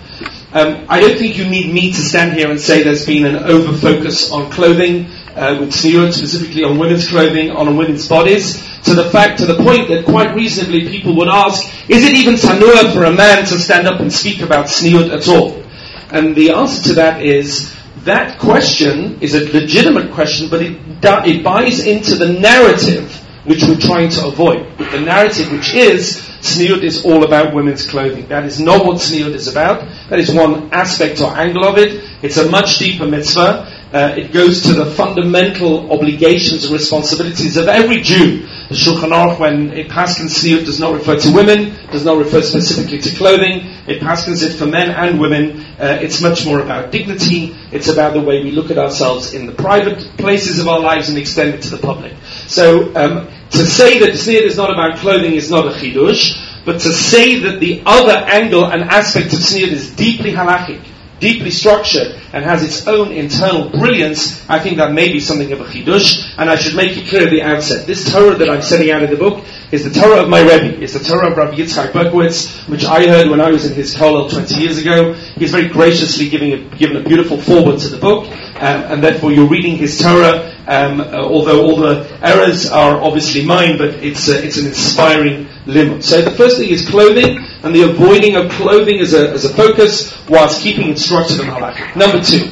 um, 0.53 0.85
I 0.89 0.99
don't 0.99 1.17
think 1.17 1.37
you 1.37 1.47
need 1.47 1.73
me 1.73 1.91
to 1.91 1.99
stand 1.99 2.33
here 2.33 2.49
and 2.49 2.59
say 2.59 2.81
there's 2.83 3.05
been 3.05 3.25
an 3.25 3.35
over 3.35 3.75
focus 3.77 4.31
on 4.31 4.49
clothing, 4.49 5.05
uh, 5.35 5.57
with 5.59 5.69
tzniut, 5.69 6.13
specifically 6.13 6.63
on 6.63 6.77
women's 6.77 7.07
clothing, 7.07 7.51
on 7.51 7.77
women's 7.77 8.07
bodies, 8.07 8.55
to 8.83 8.95
the 8.95 9.09
fact, 9.11 9.39
to 9.39 9.45
the 9.45 9.57
point 9.57 9.89
that 9.89 10.05
quite 10.05 10.33
reasonably 10.35 10.87
people 10.89 11.15
would 11.17 11.27
ask, 11.27 11.67
is 11.89 12.03
it 12.03 12.13
even 12.13 12.35
tzanua 12.35 12.93
for 12.93 13.03
a 13.03 13.11
man 13.11 13.45
to 13.45 13.59
stand 13.59 13.87
up 13.87 13.99
and 13.99 14.11
speak 14.11 14.41
about 14.41 14.65
tzniut 14.65 15.13
at 15.13 15.27
all? 15.27 15.63
And 16.09 16.35
the 16.35 16.51
answer 16.51 16.89
to 16.89 16.93
that 16.95 17.21
is, 17.21 17.76
that 18.07 18.39
question 18.39 19.21
is 19.21 19.35
a 19.35 19.51
legitimate 19.51 20.11
question, 20.11 20.49
but 20.49 20.61
it, 20.61 20.77
it 21.03 21.43
buys 21.43 21.85
into 21.85 22.15
the 22.15 22.33
narrative 22.33 23.23
which 23.45 23.63
we're 23.63 23.79
trying 23.79 24.09
to 24.09 24.27
avoid. 24.27 24.77
The 24.77 24.99
narrative 24.99 25.51
which 25.51 25.73
is 25.73 26.17
Tzniut 26.41 26.83
is 26.83 27.05
all 27.05 27.23
about 27.23 27.53
women's 27.53 27.89
clothing. 27.89 28.27
That 28.27 28.45
is 28.45 28.59
not 28.59 28.85
what 28.85 28.97
Tzniut 28.97 29.33
is 29.33 29.47
about. 29.47 29.87
That 30.09 30.19
is 30.19 30.33
one 30.33 30.71
aspect 30.73 31.21
or 31.21 31.35
angle 31.35 31.65
of 31.65 31.77
it. 31.77 32.03
It's 32.21 32.37
a 32.37 32.49
much 32.49 32.77
deeper 32.77 33.07
mitzvah. 33.07 33.76
Uh, 33.93 34.13
it 34.17 34.33
goes 34.33 34.63
to 34.63 34.73
the 34.73 34.85
fundamental 34.85 35.89
obligations 35.93 36.65
and 36.65 36.73
responsibilities 36.73 37.55
of 37.55 37.69
every 37.69 38.01
Jew. 38.01 38.41
The 38.67 38.75
Shulchan 38.75 39.11
Aruch, 39.11 39.39
when 39.39 39.71
it 39.71 39.87
paskins 39.87 40.35
tzniut, 40.35 40.65
does 40.65 40.77
not 40.77 40.93
refer 40.93 41.17
to 41.17 41.31
women, 41.31 41.73
does 41.89 42.03
not 42.03 42.17
refer 42.17 42.41
specifically 42.41 42.99
to 42.99 43.15
clothing. 43.15 43.61
It 43.87 44.01
paskins 44.01 44.43
it 44.43 44.57
for 44.57 44.65
men 44.65 44.91
and 44.91 45.21
women. 45.21 45.61
Uh, 45.79 45.99
it's 46.01 46.21
much 46.21 46.45
more 46.45 46.59
about 46.59 46.91
dignity. 46.91 47.55
It's 47.71 47.87
about 47.87 48.13
the 48.13 48.19
way 48.19 48.43
we 48.43 48.51
look 48.51 48.71
at 48.71 48.77
ourselves 48.77 49.33
in 49.33 49.45
the 49.45 49.53
private 49.53 49.99
places 50.17 50.59
of 50.59 50.67
our 50.67 50.81
lives 50.81 51.07
and 51.07 51.17
extend 51.17 51.53
it 51.53 51.61
to 51.61 51.69
the 51.69 51.77
public. 51.77 52.13
So 52.47 52.93
um, 52.93 53.29
to 53.51 53.65
say 53.65 53.99
that 53.99 54.09
tzniut 54.15 54.41
is 54.41 54.57
not 54.57 54.69
about 54.69 54.97
clothing 54.97 55.31
is 55.31 55.49
not 55.49 55.65
a 55.65 55.71
chidush, 55.71 56.65
but 56.65 56.81
to 56.81 56.91
say 56.91 57.39
that 57.39 57.61
the 57.61 57.83
other 57.85 58.11
angle 58.11 58.65
and 58.65 58.83
aspect 58.83 59.27
of 59.27 59.39
tzniut 59.39 59.69
is 59.69 59.95
deeply 59.95 60.33
halachic 60.33 60.83
deeply 61.19 61.51
structured 61.51 62.15
and 62.33 62.43
has 62.43 62.63
its 62.63 62.87
own 62.87 63.11
internal 63.11 63.69
brilliance, 63.69 64.47
I 64.49 64.59
think 64.59 64.77
that 64.77 64.91
may 64.91 65.11
be 65.11 65.19
something 65.19 65.51
of 65.51 65.61
a 65.61 65.65
chidush. 65.65 66.33
And 66.37 66.49
I 66.49 66.55
should 66.55 66.75
make 66.75 66.97
it 66.97 67.09
clear 67.09 67.23
at 67.23 67.29
the 67.29 67.41
outset: 67.41 67.87
this 67.87 68.11
Torah 68.11 68.35
that 68.35 68.49
I'm 68.49 68.61
setting 68.61 68.91
out 68.91 69.03
in 69.03 69.09
the 69.09 69.17
book 69.17 69.43
is 69.71 69.83
the 69.83 69.99
Torah 69.99 70.23
of 70.23 70.29
my 70.29 70.41
Rebbe. 70.41 70.81
It's 70.81 70.93
the 70.93 70.99
Torah 70.99 71.31
of 71.31 71.37
Rabbi 71.37 71.55
Yitzchak 71.55 71.91
Berkowitz, 71.91 72.67
which 72.69 72.85
I 72.85 73.07
heard 73.07 73.29
when 73.29 73.41
I 73.41 73.51
was 73.51 73.65
in 73.65 73.73
his 73.73 73.95
kollel 73.95 74.29
20 74.29 74.55
years 74.55 74.77
ago. 74.77 75.13
He's 75.13 75.51
very 75.51 75.67
graciously 75.67 76.29
giving 76.29 76.53
a, 76.53 76.77
given 76.77 76.97
a 76.97 77.03
beautiful 77.03 77.37
foreword 77.37 77.79
to 77.79 77.89
the 77.89 77.97
book, 77.97 78.27
um, 78.27 78.83
and 78.91 79.03
therefore 79.03 79.31
you're 79.31 79.49
reading 79.49 79.77
his 79.77 79.99
Torah. 80.01 80.53
Um, 80.67 80.99
uh, 80.99 81.23
although 81.23 81.63
all 81.63 81.77
the 81.77 82.19
errors 82.21 82.69
are 82.69 83.01
obviously 83.01 83.45
mine, 83.45 83.77
but 83.77 83.95
it's 84.03 84.27
uh, 84.27 84.33
it's 84.43 84.57
an 84.57 84.67
inspiring 84.67 85.47
limit. 85.65 86.03
So 86.03 86.21
the 86.21 86.31
first 86.31 86.57
thing 86.57 86.69
is 86.69 86.87
clothing, 86.87 87.39
and 87.67 87.75
the 87.75 87.83
avoiding 87.83 88.37
of 88.37 88.49
clothing 88.51 88.99
as 88.99 89.13
a 89.13 89.29
as 89.31 89.43
a 89.43 89.53
focus, 89.53 90.17
whilst 90.29 90.61
keeping 90.61 90.89
it 90.89 90.97
structured 90.97 91.41
and 91.41 91.49
halakhic. 91.49 91.95
Number 91.95 92.23
two, 92.23 92.49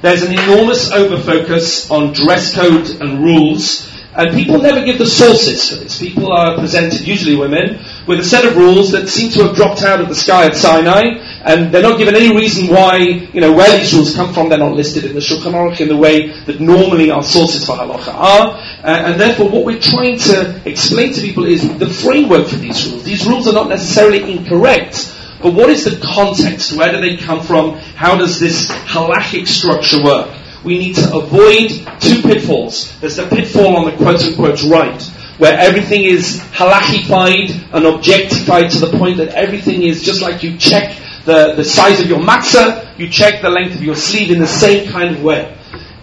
there's 0.00 0.22
an 0.22 0.32
enormous 0.32 0.90
overfocus 0.90 1.90
on 1.90 2.14
dress 2.14 2.54
code 2.54 2.88
and 3.00 3.22
rules 3.22 3.88
and 4.18 4.34
people 4.34 4.58
never 4.58 4.84
give 4.84 4.98
the 4.98 5.06
sources 5.06 5.68
for 5.68 5.76
this. 5.76 6.00
People 6.00 6.32
are 6.32 6.56
presented, 6.58 7.06
usually 7.06 7.36
women, 7.36 7.78
with 8.06 8.18
a 8.18 8.24
set 8.24 8.44
of 8.44 8.56
rules 8.56 8.90
that 8.90 9.08
seem 9.08 9.30
to 9.30 9.44
have 9.44 9.54
dropped 9.54 9.82
out 9.82 10.00
of 10.00 10.08
the 10.08 10.14
sky 10.14 10.46
at 10.46 10.56
Sinai, 10.56 11.27
and 11.44 11.72
they're 11.72 11.82
not 11.82 11.98
given 11.98 12.14
any 12.14 12.34
reason 12.34 12.68
why, 12.68 12.96
you 12.96 13.40
know, 13.40 13.52
where 13.52 13.78
these 13.78 13.94
rules 13.94 14.14
come 14.14 14.34
from. 14.34 14.48
They're 14.48 14.58
not 14.58 14.72
listed 14.72 15.04
in 15.04 15.14
the 15.14 15.20
Shulchan 15.20 15.52
Aruch 15.52 15.80
in 15.80 15.88
the 15.88 15.96
way 15.96 16.28
that 16.44 16.60
normally 16.60 17.10
our 17.10 17.22
sources 17.22 17.64
for 17.64 17.72
halacha 17.72 18.12
are. 18.12 18.54
Uh, 18.54 18.86
and 18.86 19.20
therefore, 19.20 19.48
what 19.50 19.64
we're 19.64 19.80
trying 19.80 20.18
to 20.18 20.60
explain 20.68 21.12
to 21.12 21.20
people 21.20 21.44
is 21.46 21.78
the 21.78 21.88
framework 21.88 22.48
for 22.48 22.56
these 22.56 22.90
rules. 22.90 23.04
These 23.04 23.26
rules 23.26 23.46
are 23.46 23.54
not 23.54 23.68
necessarily 23.68 24.32
incorrect, 24.32 25.14
but 25.40 25.54
what 25.54 25.70
is 25.70 25.84
the 25.84 25.98
context? 26.04 26.76
Where 26.76 26.92
do 26.92 27.00
they 27.00 27.16
come 27.16 27.42
from? 27.42 27.78
How 27.78 28.16
does 28.16 28.40
this 28.40 28.68
halachic 28.68 29.46
structure 29.46 30.02
work? 30.02 30.34
we 30.64 30.78
need 30.78 30.96
to 30.96 31.16
avoid 31.16 31.70
two 32.00 32.20
pitfalls. 32.22 32.98
There's 33.00 33.16
the 33.16 33.26
pitfall 33.26 33.76
on 33.76 33.84
the 33.86 33.96
quote 33.96 34.22
unquote 34.22 34.62
right, 34.64 35.00
where 35.38 35.56
everything 35.56 36.04
is 36.04 36.40
halachified 36.52 37.72
and 37.72 37.86
objectified 37.86 38.70
to 38.72 38.80
the 38.80 38.98
point 38.98 39.18
that 39.18 39.28
everything 39.28 39.82
is 39.82 40.02
just 40.02 40.20
like 40.20 40.42
you 40.42 40.58
check 40.58 40.98
the, 41.28 41.54
the 41.54 41.64
size 41.64 42.00
of 42.00 42.08
your 42.08 42.18
matzah, 42.18 42.98
you 42.98 43.08
check 43.08 43.42
the 43.42 43.50
length 43.50 43.76
of 43.76 43.82
your 43.82 43.94
sleeve 43.94 44.30
in 44.30 44.40
the 44.40 44.46
same 44.46 44.90
kind 44.90 45.14
of 45.14 45.22
way. 45.22 45.54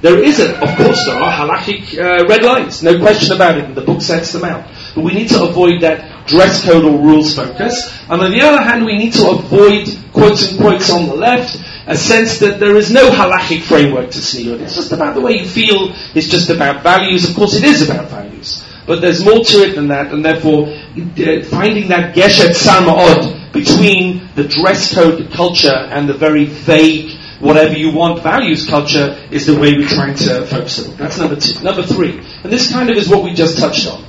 There 0.01 0.23
is 0.23 0.39
a, 0.39 0.53
of 0.61 0.77
course, 0.77 1.03
there 1.07 1.15
are 1.15 1.31
halachic 1.31 1.97
uh, 1.97 2.27
red 2.27 2.43
lines, 2.43 2.83
no 2.83 2.99
question 2.99 3.35
about 3.35 3.57
it, 3.57 3.63
and 3.63 3.75
the 3.75 3.81
book 3.81 4.01
sets 4.01 4.33
them 4.33 4.43
out. 4.43 4.69
But 4.93 5.03
we 5.03 5.13
need 5.13 5.29
to 5.29 5.43
avoid 5.43 5.81
that 5.81 6.27
dress 6.27 6.63
code 6.63 6.85
or 6.85 6.99
rules 7.01 7.35
focus. 7.35 7.91
And 8.07 8.21
on 8.21 8.31
the 8.31 8.41
other 8.41 8.61
hand, 8.61 8.85
we 8.85 8.99
need 8.99 9.13
to 9.13 9.31
avoid 9.31 9.89
quotes 10.13 10.51
and 10.51 10.59
quotes 10.59 10.91
on 10.91 11.07
the 11.07 11.15
left 11.15 11.57
a 11.87 11.97
sense 11.97 12.39
that 12.39 12.59
there 12.59 12.75
is 12.75 12.91
no 12.91 13.09
halachic 13.09 13.63
framework 13.63 14.11
to 14.11 14.19
tzniut. 14.19 14.59
It's 14.61 14.75
just 14.75 14.91
about 14.91 15.15
the 15.15 15.21
way 15.21 15.39
you 15.39 15.47
feel. 15.47 15.89
It's 16.13 16.29
just 16.29 16.51
about 16.51 16.83
values. 16.83 17.27
Of 17.27 17.35
course, 17.35 17.55
it 17.55 17.63
is 17.63 17.89
about 17.89 18.09
values. 18.09 18.63
But 18.85 19.01
there's 19.01 19.25
more 19.25 19.43
to 19.43 19.57
it 19.63 19.73
than 19.73 19.87
that, 19.87 20.13
and 20.13 20.23
therefore, 20.23 20.67
uh, 20.67 21.43
finding 21.49 21.87
that 21.89 22.13
geshet 22.13 22.53
sarmaod 22.53 23.44
between 23.55 24.29
the 24.35 24.43
dress 24.43 24.93
code 24.93 25.31
culture 25.31 25.73
and 25.73 26.07
the 26.07 26.13
very 26.13 26.45
vague, 26.45 27.17
whatever 27.39 27.73
you 27.73 27.91
want 27.91 28.21
values 28.21 28.67
culture 28.67 29.17
is 29.31 29.47
the 29.47 29.57
way 29.57 29.73
we're 29.73 29.87
trying 29.87 30.15
to 30.15 30.45
focus 30.45 30.87
on. 30.87 30.95
That's 30.97 31.17
number 31.17 31.37
two. 31.37 31.63
Number 31.63 31.83
three, 31.83 32.19
and 32.43 32.51
this 32.51 32.71
kind 32.71 32.89
of 32.89 32.97
is 32.97 33.09
what 33.09 33.23
we 33.23 33.33
just 33.33 33.57
touched 33.57 33.87
on. 33.87 34.03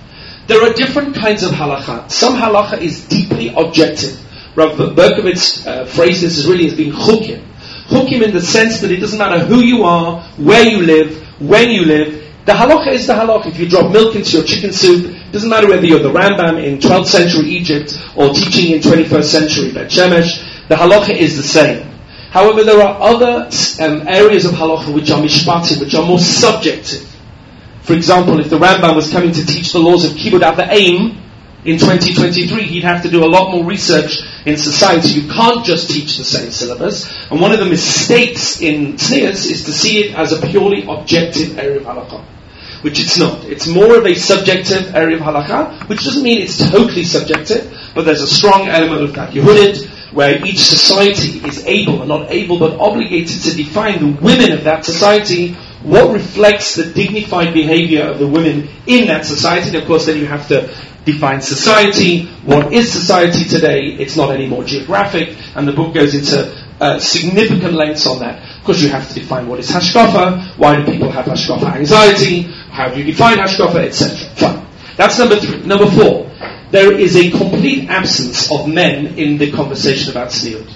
There 0.48 0.62
are 0.62 0.72
different 0.74 1.14
kinds 1.14 1.42
of 1.42 1.52
halacha. 1.52 2.10
Some 2.10 2.34
halacha 2.36 2.80
is 2.80 3.06
deeply 3.08 3.54
objective. 3.56 4.20
Rav 4.56 4.76
Berkowitz 4.76 5.66
uh, 5.66 5.86
phrased 5.86 6.22
this 6.22 6.38
as 6.38 6.46
really 6.46 6.66
as 6.66 6.74
being 6.74 6.92
chukim. 6.92 7.44
Hukim 7.88 8.22
in 8.22 8.32
the 8.32 8.42
sense 8.42 8.80
that 8.80 8.90
it 8.90 8.98
doesn't 8.98 9.18
matter 9.18 9.44
who 9.44 9.60
you 9.60 9.84
are, 9.84 10.22
where 10.36 10.64
you 10.64 10.82
live, 10.82 11.16
when 11.40 11.70
you 11.70 11.84
live. 11.84 12.24
The 12.46 12.52
halacha 12.52 12.92
is 12.92 13.06
the 13.06 13.12
halacha. 13.12 13.46
If 13.46 13.58
you 13.58 13.68
drop 13.68 13.92
milk 13.92 14.16
into 14.16 14.30
your 14.38 14.44
chicken 14.44 14.72
soup, 14.72 15.15
doesn't 15.32 15.50
matter 15.50 15.68
whether 15.68 15.84
you're 15.84 16.00
the 16.00 16.12
Rambam 16.12 16.62
in 16.62 16.78
12th 16.78 17.06
century 17.06 17.46
Egypt 17.50 17.98
or 18.16 18.32
teaching 18.32 18.72
in 18.72 18.80
21st 18.80 19.24
century 19.24 19.72
Bet 19.72 19.90
Shemesh, 19.90 20.68
the 20.68 20.74
halacha 20.74 21.14
is 21.14 21.36
the 21.36 21.42
same. 21.42 21.86
However, 22.30 22.64
there 22.64 22.80
are 22.80 23.00
other 23.00 23.48
um, 23.80 24.08
areas 24.08 24.44
of 24.44 24.52
halacha 24.52 24.92
which 24.94 25.10
are 25.10 25.22
mishpatim, 25.22 25.80
which 25.80 25.94
are 25.94 26.04
more 26.04 26.18
subjective. 26.18 27.08
For 27.82 27.94
example, 27.94 28.40
if 28.40 28.50
the 28.50 28.58
Rambam 28.58 28.96
was 28.96 29.10
coming 29.10 29.32
to 29.32 29.46
teach 29.46 29.72
the 29.72 29.78
laws 29.78 30.04
of 30.04 30.12
kibbud 30.12 30.56
the 30.56 30.66
aim 30.72 31.22
in 31.64 31.78
2023, 31.78 32.62
he'd 32.62 32.84
have 32.84 33.02
to 33.02 33.10
do 33.10 33.24
a 33.24 33.26
lot 33.26 33.52
more 33.52 33.64
research 33.64 34.18
in 34.44 34.56
society, 34.56 35.20
you 35.20 35.28
can't 35.28 35.64
just 35.64 35.90
teach 35.90 36.16
the 36.16 36.24
same 36.24 36.52
syllabus. 36.52 37.10
And 37.30 37.40
one 37.40 37.52
of 37.52 37.58
the 37.58 37.64
mistakes 37.64 38.60
in 38.60 38.94
tznius 38.94 39.50
is 39.50 39.64
to 39.64 39.72
see 39.72 39.98
it 40.04 40.14
as 40.16 40.32
a 40.32 40.46
purely 40.46 40.86
objective 40.88 41.58
area 41.58 41.78
of 41.78 41.82
halakha. 41.84 42.24
Which 42.82 43.00
it's 43.00 43.18
not. 43.18 43.44
It's 43.44 43.66
more 43.66 43.96
of 43.96 44.06
a 44.06 44.14
subjective 44.14 44.94
area 44.94 45.16
of 45.16 45.22
halakha, 45.22 45.88
which 45.88 46.04
doesn't 46.04 46.22
mean 46.22 46.42
it's 46.42 46.58
totally 46.70 47.04
subjective, 47.04 47.72
but 47.94 48.04
there's 48.04 48.22
a 48.22 48.26
strong 48.26 48.68
element 48.68 49.02
of 49.02 49.14
dat 49.14 49.32
yehudit, 49.32 49.86
where 50.12 50.44
each 50.44 50.60
society 50.60 51.46
is 51.46 51.64
able, 51.66 52.00
and 52.00 52.08
not 52.08 52.30
able, 52.30 52.58
but 52.58 52.78
obligated 52.78 53.42
to 53.42 53.54
define 53.54 53.98
the 53.98 54.22
women 54.22 54.52
of 54.52 54.64
that 54.64 54.84
society 54.84 55.56
what 55.82 56.12
reflects 56.12 56.74
the 56.74 56.84
dignified 56.84 57.54
behavior 57.54 58.02
of 58.02 58.18
the 58.18 58.26
women 58.26 58.68
in 58.86 59.06
that 59.06 59.24
society. 59.24 59.68
And 59.68 59.76
of 59.76 59.86
course, 59.86 60.06
then 60.06 60.18
you 60.18 60.26
have 60.26 60.48
to 60.48 60.74
define 61.04 61.40
society. 61.40 62.26
What 62.44 62.72
is 62.72 62.90
society 62.90 63.44
today? 63.44 63.94
It's 63.98 64.16
not 64.16 64.34
any 64.34 64.48
more 64.48 64.64
geographic, 64.64 65.36
and 65.54 65.66
the 65.66 65.72
book 65.72 65.94
goes 65.94 66.14
into 66.14 66.52
uh, 66.80 66.98
significant 66.98 67.74
lengths 67.74 68.06
on 68.06 68.18
that. 68.18 68.55
Of 68.66 68.74
course, 68.74 68.82
you 68.82 68.88
have 68.88 69.08
to 69.10 69.14
define 69.14 69.46
what 69.46 69.60
is 69.60 69.70
hashkafa, 69.70 70.58
why 70.58 70.74
do 70.74 70.90
people 70.90 71.08
have 71.12 71.26
hashkafa 71.26 71.76
anxiety, 71.76 72.42
how 72.42 72.88
do 72.88 72.98
you 72.98 73.04
define 73.04 73.38
hashkafa, 73.38 73.76
etc. 73.76 74.66
That's 74.96 75.20
number 75.20 75.36
three. 75.36 75.64
Number 75.64 75.88
four, 75.88 76.28
there 76.72 76.92
is 76.92 77.14
a 77.14 77.30
complete 77.30 77.88
absence 77.88 78.50
of 78.50 78.66
men 78.66 79.18
in 79.18 79.38
the 79.38 79.52
conversation 79.52 80.10
about 80.10 80.30
tzniut. 80.30 80.68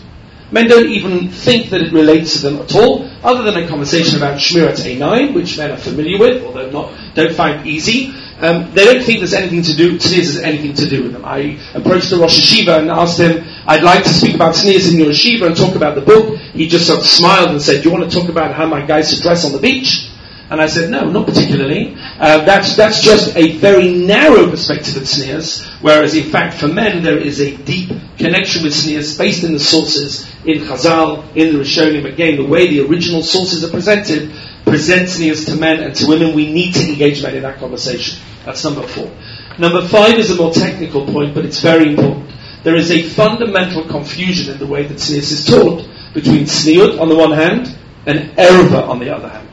Men 0.52 0.68
don't 0.68 0.88
even 0.88 1.30
think 1.30 1.70
that 1.70 1.80
it 1.80 1.92
relates 1.92 2.34
to 2.34 2.50
them 2.50 2.60
at 2.60 2.76
all, 2.76 3.10
other 3.24 3.42
than 3.42 3.64
a 3.64 3.68
conversation 3.68 4.16
about 4.16 4.38
Shmirat 4.38 4.78
Einayim, 4.78 5.34
which 5.34 5.58
men 5.58 5.72
are 5.72 5.76
familiar 5.76 6.18
with, 6.18 6.44
although 6.44 6.70
not, 6.70 6.94
don't 7.14 7.34
find 7.34 7.66
easy. 7.66 8.14
Um, 8.40 8.72
they 8.72 8.84
don't 8.84 9.04
think 9.04 9.18
there's 9.18 9.34
anything 9.34 9.62
to 9.62 9.74
do, 9.74 9.96
tznius 9.98 10.34
has 10.34 10.38
anything 10.38 10.74
to 10.74 10.88
do 10.88 11.02
with 11.02 11.12
them. 11.12 11.24
I 11.24 11.58
approached 11.74 12.10
the 12.10 12.16
Rosh 12.16 12.40
Yeshiva 12.40 12.78
and 12.78 12.90
asked 12.90 13.18
him, 13.18 13.44
I'd 13.70 13.84
like 13.84 14.02
to 14.02 14.08
speak 14.08 14.34
about 14.34 14.56
tznius 14.56 14.92
in 14.92 14.98
your 14.98 15.10
yeshiva 15.10 15.46
and 15.46 15.56
talk 15.56 15.76
about 15.76 15.94
the 15.94 16.00
book. 16.00 16.36
He 16.38 16.66
just 16.66 16.88
sort 16.88 16.98
of 16.98 17.06
smiled 17.06 17.50
and 17.50 17.62
said, 17.62 17.84
do 17.84 17.88
you 17.88 17.94
want 17.94 18.10
to 18.10 18.18
talk 18.18 18.28
about 18.28 18.52
how 18.52 18.66
my 18.66 18.84
guys 18.84 19.14
should 19.14 19.22
dress 19.22 19.44
on 19.44 19.52
the 19.52 19.60
beach? 19.60 20.10
And 20.50 20.60
I 20.60 20.66
said, 20.66 20.90
no, 20.90 21.08
not 21.08 21.26
particularly. 21.26 21.94
Uh, 22.18 22.44
that's, 22.44 22.74
that's 22.74 23.00
just 23.00 23.36
a 23.36 23.58
very 23.58 23.92
narrow 23.92 24.50
perspective 24.50 24.96
of 24.96 25.04
tznius, 25.04 25.64
whereas 25.80 26.16
in 26.16 26.24
fact 26.24 26.54
for 26.58 26.66
men 26.66 27.04
there 27.04 27.16
is 27.16 27.40
a 27.40 27.56
deep 27.58 27.90
connection 28.18 28.64
with 28.64 28.72
tznius 28.72 29.16
based 29.16 29.44
in 29.44 29.52
the 29.52 29.60
sources 29.60 30.28
in 30.44 30.62
Chazal, 30.62 31.36
in 31.36 31.54
the 31.54 31.60
Rishonim. 31.60 32.12
Again, 32.12 32.38
the 32.38 32.46
way 32.46 32.66
the 32.66 32.80
original 32.80 33.22
sources 33.22 33.62
are 33.62 33.70
presented 33.70 34.32
presents 34.64 35.20
tznius 35.20 35.46
to 35.46 35.54
men 35.54 35.80
and 35.80 35.94
to 35.94 36.08
women. 36.08 36.34
We 36.34 36.52
need 36.52 36.74
to 36.74 36.88
engage 36.88 37.22
men 37.22 37.36
in 37.36 37.44
that 37.44 37.60
conversation. 37.60 38.20
That's 38.44 38.64
number 38.64 38.82
four. 38.82 39.12
Number 39.60 39.86
five 39.86 40.18
is 40.18 40.32
a 40.32 40.34
more 40.34 40.52
technical 40.52 41.06
point, 41.06 41.36
but 41.36 41.44
it's 41.44 41.60
very 41.60 41.90
important. 41.90 42.29
There 42.62 42.76
is 42.76 42.90
a 42.90 43.02
fundamental 43.02 43.84
confusion 43.84 44.52
in 44.52 44.58
the 44.58 44.66
way 44.66 44.86
that 44.86 44.98
tznius 44.98 45.32
is 45.32 45.46
taught 45.46 45.88
between 46.12 46.44
tzniut 46.44 47.00
on 47.00 47.08
the 47.08 47.16
one 47.16 47.32
hand 47.32 47.76
and 48.06 48.36
erva 48.36 48.88
on 48.88 48.98
the 48.98 49.14
other 49.14 49.28
hand. 49.28 49.48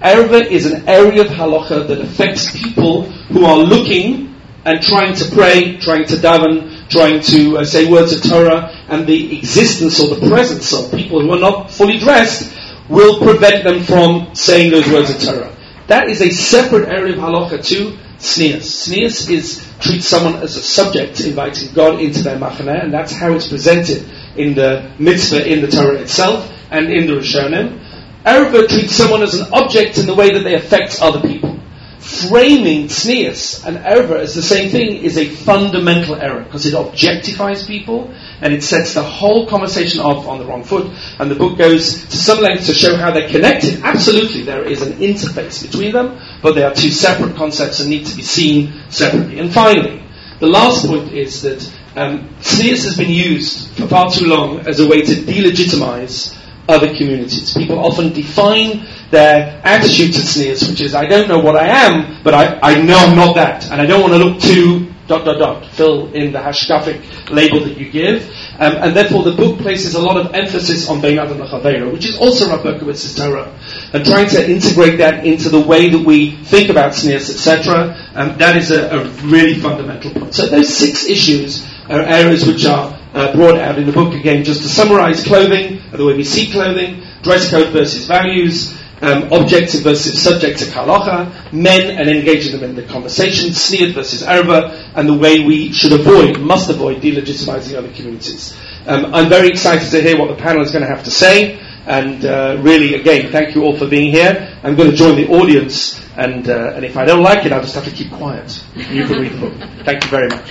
Erva 0.00 0.46
is 0.46 0.66
an 0.66 0.88
area 0.88 1.22
of 1.22 1.28
halacha 1.28 1.86
that 1.88 2.00
affects 2.00 2.50
people 2.56 3.02
who 3.02 3.44
are 3.44 3.58
looking 3.58 4.34
and 4.64 4.82
trying 4.82 5.14
to 5.14 5.24
pray, 5.30 5.76
trying 5.78 6.04
to 6.06 6.16
daven, 6.16 6.88
trying 6.88 7.20
to 7.20 7.58
uh, 7.58 7.64
say 7.64 7.90
words 7.90 8.12
of 8.12 8.22
Torah, 8.22 8.70
and 8.88 9.06
the 9.06 9.38
existence 9.38 10.00
or 10.00 10.14
the 10.14 10.28
presence 10.28 10.72
of 10.72 10.90
people 10.92 11.20
who 11.22 11.32
are 11.32 11.38
not 11.38 11.70
fully 11.70 11.98
dressed 11.98 12.52
will 12.88 13.18
prevent 13.20 13.64
them 13.64 13.82
from 13.84 14.34
saying 14.34 14.70
those 14.70 14.88
words 14.88 15.10
of 15.10 15.20
Torah. 15.20 15.55
That 15.88 16.08
is 16.08 16.20
a 16.20 16.30
separate 16.30 16.88
area 16.88 17.12
of 17.12 17.20
halacha 17.20 17.64
to 17.68 17.96
tznius. 18.18 18.88
Tznius 18.88 19.30
is 19.30 19.72
treat 19.80 20.02
someone 20.02 20.42
as 20.42 20.56
a 20.56 20.62
subject, 20.62 21.20
inviting 21.20 21.72
God 21.74 22.00
into 22.00 22.22
their 22.22 22.38
machaneh, 22.38 22.84
and 22.84 22.92
that's 22.92 23.12
how 23.12 23.32
it's 23.34 23.48
presented 23.48 24.04
in 24.36 24.54
the 24.54 24.90
mitzvah 24.98 25.50
in 25.50 25.60
the 25.60 25.68
Torah 25.68 26.00
itself 26.00 26.52
and 26.70 26.92
in 26.92 27.06
the 27.06 27.14
Rishonim. 27.14 27.80
Erva 28.24 28.68
treats 28.68 28.94
someone 28.94 29.22
as 29.22 29.34
an 29.34 29.46
object 29.52 29.98
in 29.98 30.06
the 30.06 30.14
way 30.14 30.32
that 30.32 30.42
they 30.42 30.54
affect 30.54 31.00
other 31.00 31.20
people. 31.20 31.60
Framing 32.00 32.86
tznius 32.86 33.64
and 33.64 33.78
erva 33.78 34.18
as 34.18 34.34
the 34.34 34.42
same 34.42 34.70
thing 34.70 34.96
is 34.96 35.16
a 35.16 35.28
fundamental 35.28 36.16
error 36.16 36.42
because 36.42 36.66
it 36.66 36.74
objectifies 36.74 37.66
people 37.66 38.12
and 38.40 38.52
it 38.52 38.62
sets 38.62 38.94
the 38.94 39.02
whole 39.02 39.46
conversation 39.46 40.00
off 40.00 40.26
on 40.26 40.38
the 40.38 40.44
wrong 40.44 40.64
foot. 40.64 40.86
And 41.18 41.30
the 41.30 41.34
book 41.34 41.58
goes 41.58 42.04
to 42.06 42.16
some 42.16 42.40
length 42.40 42.66
to 42.66 42.74
show 42.74 42.96
how 42.96 43.10
they're 43.10 43.28
connected. 43.28 43.82
Absolutely, 43.82 44.42
there 44.42 44.64
is 44.64 44.82
an 44.82 44.94
interface 44.94 45.62
between 45.62 45.92
them, 45.92 46.20
but 46.42 46.54
they 46.54 46.62
are 46.62 46.74
two 46.74 46.90
separate 46.90 47.36
concepts 47.36 47.80
and 47.80 47.90
need 47.90 48.06
to 48.06 48.16
be 48.16 48.22
seen 48.22 48.72
separately. 48.90 49.38
And 49.38 49.52
finally, 49.52 50.02
the 50.40 50.46
last 50.46 50.86
point 50.86 51.12
is 51.12 51.42
that 51.42 51.72
um, 51.96 52.28
has 52.42 52.96
been 52.96 53.10
used 53.10 53.70
for 53.76 53.88
far 53.88 54.10
too 54.10 54.26
long 54.26 54.60
as 54.66 54.80
a 54.80 54.88
way 54.88 55.00
to 55.00 55.14
delegitimize 55.14 56.36
other 56.68 56.88
communities. 56.88 57.54
People 57.54 57.78
often 57.78 58.12
define 58.12 58.86
their 59.10 59.60
attitude 59.64 60.12
to 60.12 60.20
tznius, 60.20 60.68
which 60.68 60.80
is, 60.80 60.94
I 60.94 61.06
don't 61.06 61.28
know 61.28 61.38
what 61.38 61.56
I 61.56 61.68
am, 61.68 62.22
but 62.22 62.34
I, 62.34 62.58
I 62.60 62.82
know 62.82 62.96
I'm 62.96 63.16
not 63.16 63.36
that, 63.36 63.70
and 63.70 63.80
I 63.80 63.86
don't 63.86 64.00
want 64.00 64.12
to 64.12 64.18
look 64.18 64.40
too 64.40 64.85
dot 65.06 65.24
dot 65.24 65.38
dot, 65.38 65.66
fill 65.66 66.12
in 66.12 66.32
the 66.32 66.38
hashkafic 66.38 67.30
label 67.30 67.60
that 67.60 67.76
you 67.76 67.90
give. 67.90 68.22
Um, 68.58 68.76
and 68.76 68.96
therefore 68.96 69.22
the 69.22 69.32
book 69.32 69.58
places 69.58 69.94
a 69.94 70.00
lot 70.00 70.16
of 70.16 70.34
emphasis 70.34 70.88
on 70.88 71.00
Bein 71.00 71.18
Adam 71.18 71.38
Chavera, 71.38 71.92
which 71.92 72.06
is 72.06 72.18
also 72.18 72.48
Rav 72.48 72.60
Berkowitz's 72.60 73.14
Torah, 73.14 73.52
and 73.92 74.04
trying 74.04 74.28
to 74.30 74.50
integrate 74.50 74.98
that 74.98 75.26
into 75.26 75.48
the 75.48 75.60
way 75.60 75.90
that 75.90 76.04
we 76.04 76.32
think 76.32 76.70
about 76.70 76.92
tznius, 76.92 77.30
etc. 77.30 77.96
Um, 78.14 78.38
that 78.38 78.56
is 78.56 78.70
a, 78.70 78.88
a, 78.88 79.04
really 79.26 79.54
fundamental 79.54 80.10
point. 80.12 80.34
So 80.34 80.46
those 80.46 80.74
six 80.74 81.06
issues 81.06 81.66
are 81.88 82.00
areas 82.00 82.46
which 82.46 82.64
are 82.64 82.98
uh, 83.14 83.34
brought 83.34 83.58
out 83.58 83.78
in 83.78 83.86
the 83.86 83.92
book 83.92 84.14
again, 84.14 84.44
just 84.44 84.62
to 84.62 84.68
summarize 84.68 85.24
clothing, 85.24 85.80
the 85.92 86.04
way 86.04 86.16
we 86.16 86.24
see 86.24 86.50
clothing, 86.50 87.02
dress 87.22 87.50
code 87.50 87.72
versus 87.72 88.06
values, 88.06 88.76
um, 89.02 89.32
objective 89.32 89.82
versus 89.82 90.22
subjective 90.22 90.68
halacha, 90.68 91.52
men 91.52 91.98
and 91.98 92.08
engaging 92.08 92.58
them 92.58 92.70
in 92.70 92.76
the 92.76 92.82
conversation, 92.82 93.50
tzniut 93.50 93.92
versus 93.92 94.22
erva, 94.22 94.90
and 94.94 95.08
the 95.08 95.16
way 95.16 95.44
we 95.44 95.72
should 95.72 95.92
avoid, 95.92 96.40
must 96.40 96.70
avoid 96.70 97.02
delegitimizing 97.02 97.76
other 97.76 97.92
communities. 97.92 98.56
Um, 98.86 99.14
I'm 99.14 99.28
very 99.28 99.48
excited 99.48 99.90
to 99.90 100.00
hear 100.00 100.18
what 100.18 100.28
the 100.28 100.42
panel 100.42 100.62
is 100.62 100.70
going 100.70 100.82
to 100.82 100.88
have 100.88 101.04
to 101.04 101.10
say, 101.10 101.60
and 101.86 102.24
uh, 102.24 102.58
really, 102.60 102.94
again, 102.94 103.30
thank 103.30 103.54
you 103.54 103.62
all 103.64 103.76
for 103.76 103.86
being 103.86 104.12
here. 104.12 104.58
I'm 104.62 104.76
going 104.76 104.90
to 104.90 104.96
join 104.96 105.16
the 105.16 105.28
audience, 105.28 106.00
and, 106.16 106.48
uh, 106.48 106.72
and 106.74 106.84
if 106.84 106.96
I 106.96 107.04
don't 107.04 107.22
like 107.22 107.44
it, 107.44 107.52
I'll 107.52 107.62
just 107.62 107.74
have 107.74 107.84
to 107.84 107.90
keep 107.90 108.12
quiet. 108.12 108.64
You 108.74 109.06
can 109.06 109.20
read 109.20 109.32
the 109.32 109.38
book. 109.38 109.54
Thank 109.84 110.04
you 110.04 110.10
very 110.10 110.28
much. 110.28 110.46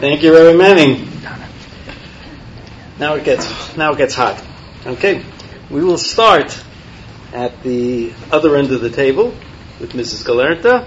Thank 0.00 0.22
you, 0.24 0.34
Rabbi 0.34 0.58
Manning. 0.58 1.11
Now 3.02 3.16
it 3.16 3.24
gets 3.24 3.76
now 3.76 3.94
it 3.94 3.98
gets 3.98 4.14
hot. 4.14 4.40
Okay, 4.86 5.24
we 5.68 5.82
will 5.82 5.98
start 5.98 6.56
at 7.32 7.64
the 7.64 8.12
other 8.30 8.54
end 8.54 8.70
of 8.70 8.80
the 8.80 8.90
table 8.90 9.34
with 9.80 9.90
Mrs. 9.90 10.24
Galerta, 10.24 10.86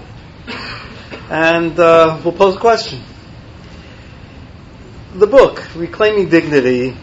and 1.30 1.78
uh, 1.78 2.18
we'll 2.24 2.32
pose 2.32 2.56
a 2.56 2.58
question. 2.58 3.02
The 5.12 5.26
book, 5.26 5.62
Reclaiming 5.76 6.30
Dignity, 6.30 6.96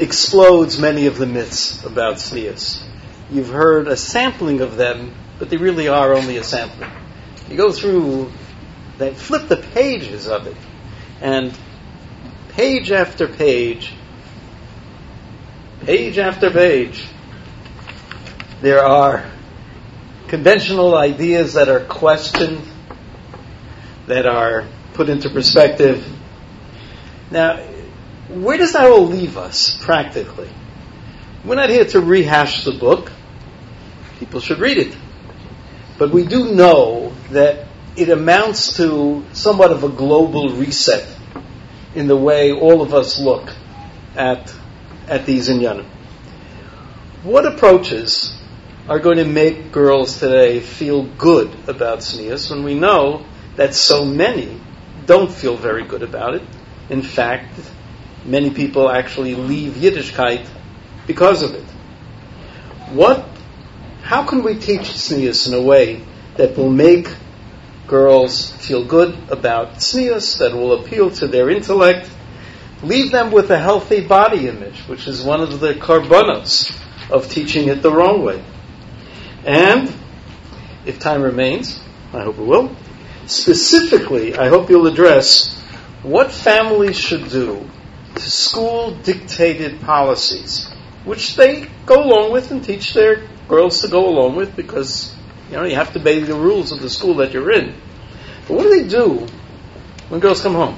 explodes 0.00 0.76
many 0.76 1.06
of 1.06 1.18
the 1.18 1.26
myths 1.26 1.84
about 1.84 2.16
tznius. 2.16 2.84
You've 3.30 3.50
heard 3.50 3.86
a 3.86 3.96
sampling 3.96 4.60
of 4.60 4.74
them, 4.74 5.14
but 5.38 5.50
they 5.50 5.56
really 5.56 5.86
are 5.86 6.14
only 6.14 6.38
a 6.38 6.42
sampling. 6.42 6.90
You 7.48 7.56
go 7.56 7.70
through, 7.70 8.32
they 8.98 9.14
flip 9.14 9.46
the 9.46 9.58
pages 9.58 10.26
of 10.26 10.48
it, 10.48 10.56
and 11.20 11.56
page 12.48 12.90
after 12.90 13.28
page, 13.28 13.94
page 15.84 16.18
after 16.18 16.50
page, 16.50 17.04
there 18.60 18.84
are 18.84 19.30
conventional 20.28 20.96
ideas 20.96 21.54
that 21.54 21.68
are 21.68 21.84
questioned, 21.84 22.62
that 24.06 24.26
are 24.26 24.66
put 24.94 25.08
into 25.08 25.28
perspective. 25.30 26.06
Now, 27.30 27.58
where 28.28 28.56
does 28.56 28.72
that 28.72 28.84
all 28.84 29.06
leave 29.06 29.36
us 29.36 29.76
practically? 29.82 30.50
We're 31.44 31.56
not 31.56 31.70
here 31.70 31.84
to 31.86 32.00
rehash 32.00 32.64
the 32.64 32.72
book. 32.72 33.10
People 34.18 34.40
should 34.40 34.58
read 34.58 34.78
it. 34.78 34.96
But 35.98 36.12
we 36.12 36.24
do 36.24 36.54
know 36.54 37.12
that 37.30 37.66
it 37.96 38.08
amounts 38.08 38.76
to 38.76 39.24
somewhat 39.32 39.72
of 39.72 39.84
a 39.84 39.88
global 39.88 40.50
reset 40.50 41.06
in 41.94 42.06
the 42.06 42.16
way 42.16 42.52
all 42.52 42.80
of 42.80 42.94
us 42.94 43.18
look 43.18 43.50
at, 44.16 44.54
at 45.08 45.26
these 45.26 45.48
inyanim. 45.48 45.86
What 47.22 47.46
approaches 47.46 48.36
are 48.88 48.98
going 48.98 49.18
to 49.18 49.24
make 49.24 49.72
girls 49.72 50.18
today 50.18 50.60
feel 50.60 51.04
good 51.04 51.50
about 51.68 52.00
tznius 52.00 52.50
when 52.50 52.64
we 52.64 52.74
know 52.74 53.24
that 53.56 53.74
so 53.74 54.04
many 54.04 54.60
don't 55.06 55.30
feel 55.30 55.56
very 55.56 55.84
good 55.84 56.02
about 56.02 56.34
it? 56.34 56.42
In 56.90 57.02
fact, 57.02 57.58
many 58.24 58.50
people 58.50 58.90
actually 58.90 59.34
leave 59.34 59.74
Yiddishkeit 59.74 60.48
because 61.06 61.42
of 61.42 61.54
it. 61.54 61.64
What, 62.92 63.26
how 64.02 64.26
can 64.26 64.42
we 64.42 64.54
teach 64.56 64.82
tznius 64.82 65.46
in 65.48 65.54
a 65.54 65.62
way 65.62 66.04
that 66.36 66.56
will 66.56 66.70
make 66.70 67.08
girls 67.92 68.50
feel 68.50 68.84
good 68.86 69.14
about 69.30 69.74
tznius, 69.74 70.38
that 70.38 70.54
will 70.54 70.72
appeal 70.80 71.10
to 71.10 71.26
their 71.26 71.50
intellect. 71.50 72.08
Leave 72.82 73.12
them 73.12 73.30
with 73.30 73.50
a 73.50 73.58
healthy 73.58 74.04
body 74.04 74.48
image, 74.48 74.80
which 74.88 75.06
is 75.06 75.22
one 75.22 75.40
of 75.40 75.60
the 75.60 75.74
karbonos 75.74 76.76
of 77.10 77.28
teaching 77.30 77.68
it 77.68 77.80
the 77.82 77.92
wrong 77.92 78.22
way. 78.22 78.42
And, 79.44 79.92
if 80.84 80.98
time 80.98 81.22
remains, 81.22 81.80
I 82.12 82.22
hope 82.22 82.38
it 82.38 82.44
will, 82.44 82.74
specifically, 83.26 84.36
I 84.36 84.48
hope 84.48 84.68
you'll 84.68 84.88
address 84.88 85.56
what 86.02 86.32
families 86.32 86.98
should 86.98 87.28
do 87.30 87.68
to 88.16 88.20
school 88.20 88.96
dictated 88.96 89.80
policies, 89.80 90.68
which 91.04 91.36
they 91.36 91.68
go 91.86 92.02
along 92.02 92.32
with 92.32 92.50
and 92.50 92.64
teach 92.64 92.94
their 92.94 93.28
girls 93.48 93.80
to 93.82 93.88
go 93.88 94.08
along 94.08 94.34
with 94.34 94.56
because 94.56 95.14
you 95.50 95.56
know 95.56 95.64
you 95.64 95.76
have 95.76 95.92
to 95.92 96.00
obey 96.00 96.20
the 96.20 96.34
rules 96.34 96.72
of 96.72 96.80
the 96.80 96.90
school 96.90 97.14
that 97.14 97.32
you're 97.32 97.52
in. 97.52 97.74
But 98.48 98.56
what 98.56 98.62
do 98.64 98.70
they 98.70 98.88
do 98.88 99.26
when 100.08 100.20
girls 100.20 100.42
come 100.42 100.54
home? 100.54 100.76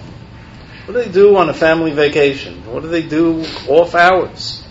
What 0.87 0.95
do 0.95 1.03
they 1.03 1.11
do 1.11 1.37
on 1.37 1.49
a 1.49 1.55
family 1.55 1.93
vacation? 1.93 2.71
What 2.71 2.83
do 2.83 2.89
they 2.89 3.03
do 3.03 3.47
off 3.69 3.95
hours? 3.95 4.63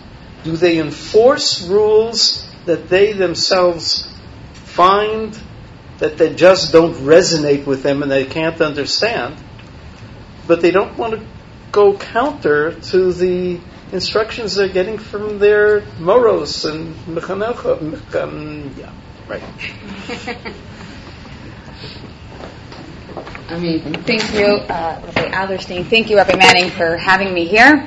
Do 0.44 0.56
they 0.56 0.78
enforce 0.78 1.66
rules 1.66 2.48
that 2.66 2.88
they 2.88 3.12
themselves 3.12 4.12
find 4.52 5.36
that 5.98 6.16
they 6.16 6.32
just 6.32 6.72
don't 6.72 6.94
resonate 6.94 7.66
with 7.66 7.82
them 7.82 8.02
and 8.02 8.10
they 8.10 8.26
can't 8.26 8.60
understand? 8.60 9.36
But 10.46 10.60
they 10.60 10.70
don't 10.70 10.96
want 10.96 11.14
to 11.14 11.26
go 11.72 11.96
counter 11.96 12.78
to 12.78 13.12
the 13.12 13.58
instructions 13.90 14.54
they're 14.54 14.68
getting 14.68 14.98
from 14.98 15.40
their 15.40 15.82
moros 15.98 16.64
and 16.64 16.94
mechanecha. 17.06 18.78
Yeah, 18.78 18.92
right. 19.26 20.54
Amazing. 23.48 24.02
Thank 24.04 24.34
you, 24.34 24.46
uh, 24.46 25.02
Rabbi 25.04 25.30
Adlerstein. 25.30 25.86
Thank 25.86 26.08
you, 26.08 26.16
Rabbi 26.16 26.34
Manning, 26.36 26.70
for 26.70 26.96
having 26.96 27.34
me 27.34 27.44
here. 27.44 27.86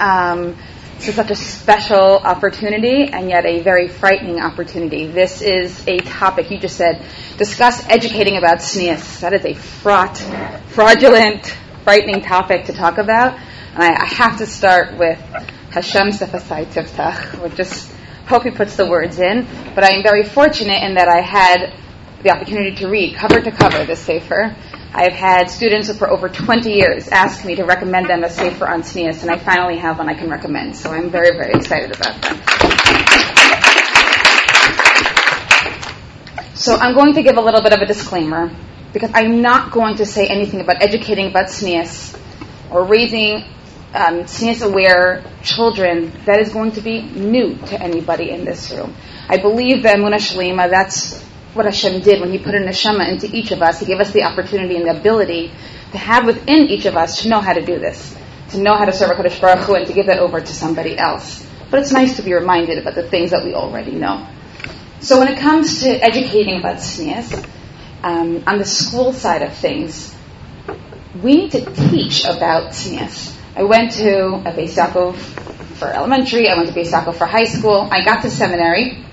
Um, 0.00 0.56
this 0.96 1.08
is 1.08 1.14
such 1.14 1.30
a 1.30 1.36
special 1.36 2.18
opportunity 2.18 3.04
and 3.04 3.28
yet 3.28 3.46
a 3.46 3.60
very 3.62 3.86
frightening 3.86 4.40
opportunity. 4.40 5.06
This 5.06 5.42
is 5.42 5.86
a 5.86 5.98
topic, 5.98 6.50
you 6.50 6.58
just 6.58 6.76
said, 6.76 7.06
discuss 7.38 7.88
educating 7.88 8.36
about 8.36 8.58
tznius. 8.58 9.20
That 9.20 9.32
is 9.32 9.44
a 9.44 9.54
fraught, 9.54 10.18
fraudulent, 10.68 11.56
frightening 11.84 12.22
topic 12.22 12.64
to 12.64 12.72
talk 12.72 12.98
about. 12.98 13.38
And 13.74 13.82
I, 13.82 13.92
I 13.92 14.06
have 14.06 14.38
to 14.38 14.46
start 14.46 14.98
with 14.98 15.18
Hashem 15.70 16.08
Sefasai 16.08 16.66
Tiftach. 16.66 17.40
We 17.40 17.54
just 17.54 17.92
hope 18.26 18.42
he 18.42 18.50
puts 18.50 18.74
the 18.74 18.86
words 18.86 19.20
in. 19.20 19.46
But 19.76 19.84
I 19.84 19.90
am 19.90 20.02
very 20.02 20.24
fortunate 20.24 20.82
in 20.82 20.94
that 20.94 21.08
I 21.08 21.20
had 21.20 21.72
the 22.24 22.30
opportunity 22.30 22.74
to 22.74 22.88
read 22.88 23.14
cover 23.14 23.40
to 23.40 23.52
cover 23.52 23.84
this 23.84 24.00
sefer. 24.00 24.56
I've 24.94 25.12
had 25.12 25.50
students 25.50 25.94
for 25.96 26.10
over 26.10 26.30
20 26.30 26.72
years 26.72 27.08
ask 27.08 27.44
me 27.44 27.54
to 27.56 27.64
recommend 27.64 28.08
them 28.08 28.24
a 28.24 28.30
sefer 28.30 28.66
on 28.66 28.82
tznius, 28.82 29.20
and 29.20 29.30
I 29.30 29.38
finally 29.38 29.76
have 29.76 29.98
one 29.98 30.08
I 30.08 30.14
can 30.14 30.30
recommend. 30.30 30.74
So 30.74 30.90
I'm 30.90 31.10
very, 31.10 31.36
very 31.36 31.52
excited 31.52 31.94
about 31.94 32.22
that. 32.22 32.40
So 36.54 36.76
I'm 36.76 36.94
going 36.94 37.12
to 37.14 37.22
give 37.22 37.36
a 37.36 37.42
little 37.42 37.60
bit 37.60 37.74
of 37.74 37.80
a 37.80 37.86
disclaimer 37.86 38.50
because 38.94 39.10
I'm 39.12 39.42
not 39.42 39.70
going 39.70 39.96
to 39.96 40.06
say 40.06 40.26
anything 40.26 40.62
about 40.62 40.80
educating 40.80 41.26
about 41.26 41.48
tznius 41.48 42.18
or 42.70 42.84
raising 42.84 43.44
um, 43.92 44.24
aware 44.62 45.22
children 45.42 46.10
that 46.24 46.40
is 46.40 46.50
going 46.52 46.72
to 46.72 46.80
be 46.80 47.02
new 47.02 47.56
to 47.66 47.78
anybody 47.78 48.30
in 48.30 48.46
this 48.46 48.70
room. 48.70 48.94
I 49.28 49.36
believe 49.36 49.82
that 49.82 49.98
Muna 49.98 50.16
Shalima, 50.16 50.70
that's 50.70 51.22
what 51.54 51.66
Hashem 51.66 52.00
did 52.00 52.20
when 52.20 52.30
He 52.30 52.38
put 52.38 52.54
a 52.54 52.58
neshama 52.58 53.08
into 53.08 53.34
each 53.34 53.50
of 53.50 53.62
us. 53.62 53.80
He 53.80 53.86
gave 53.86 54.00
us 54.00 54.12
the 54.12 54.24
opportunity 54.24 54.76
and 54.76 54.86
the 54.86 54.98
ability 54.98 55.52
to 55.92 55.98
have 55.98 56.26
within 56.26 56.68
each 56.68 56.86
of 56.86 56.96
us 56.96 57.22
to 57.22 57.28
know 57.28 57.40
how 57.40 57.52
to 57.52 57.64
do 57.64 57.78
this, 57.78 58.16
to 58.50 58.58
know 58.58 58.76
how 58.76 58.84
to 58.84 58.92
serve 58.92 59.16
HaKadosh 59.16 59.40
Baruch 59.40 59.64
Hu 59.64 59.74
and 59.74 59.86
to 59.86 59.92
give 59.92 60.06
that 60.06 60.18
over 60.18 60.40
to 60.40 60.52
somebody 60.52 60.98
else. 60.98 61.46
But 61.70 61.80
it's 61.80 61.92
nice 61.92 62.16
to 62.16 62.22
be 62.22 62.34
reminded 62.34 62.78
about 62.78 62.94
the 62.94 63.02
things 63.02 63.30
that 63.30 63.44
we 63.44 63.54
already 63.54 63.92
know. 63.92 64.26
So 65.00 65.18
when 65.18 65.28
it 65.28 65.38
comes 65.38 65.82
to 65.82 65.88
educating 65.88 66.58
about 66.58 66.76
tznius, 66.76 67.46
um, 68.02 68.42
on 68.46 68.58
the 68.58 68.64
school 68.64 69.12
side 69.12 69.42
of 69.42 69.54
things, 69.54 70.14
we 71.22 71.36
need 71.36 71.52
to 71.52 71.64
teach 71.90 72.24
about 72.24 72.72
tznius. 72.72 73.36
I 73.56 73.64
went 73.64 73.92
to 73.92 74.34
a 74.34 74.52
Beis 74.52 74.76
Yaakov 74.76 75.16
for 75.76 75.88
elementary, 75.88 76.48
I 76.48 76.56
went 76.56 76.68
to 76.68 76.74
Beis 76.74 76.90
Yaakov 76.90 77.16
for 77.16 77.26
high 77.26 77.44
school, 77.44 77.88
I 77.90 78.04
got 78.04 78.22
to 78.22 78.30
seminary, 78.30 79.04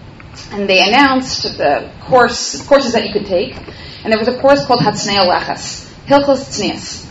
and 0.52 0.70
they 0.70 0.88
announced 0.88 1.44
the 1.58 1.91
course 2.02 2.65
courses 2.67 2.94
that 2.94 3.06
you 3.06 3.13
could 3.13 3.26
take, 3.26 3.56
and 4.04 4.12
there 4.12 4.20
was 4.20 4.28
a 4.28 4.39
course 4.39 4.65
called 4.65 4.82
Hatznei 4.82 5.26
Lechas, 5.26 5.91
Hilchos 6.06 6.50
Tznius. 6.50 7.08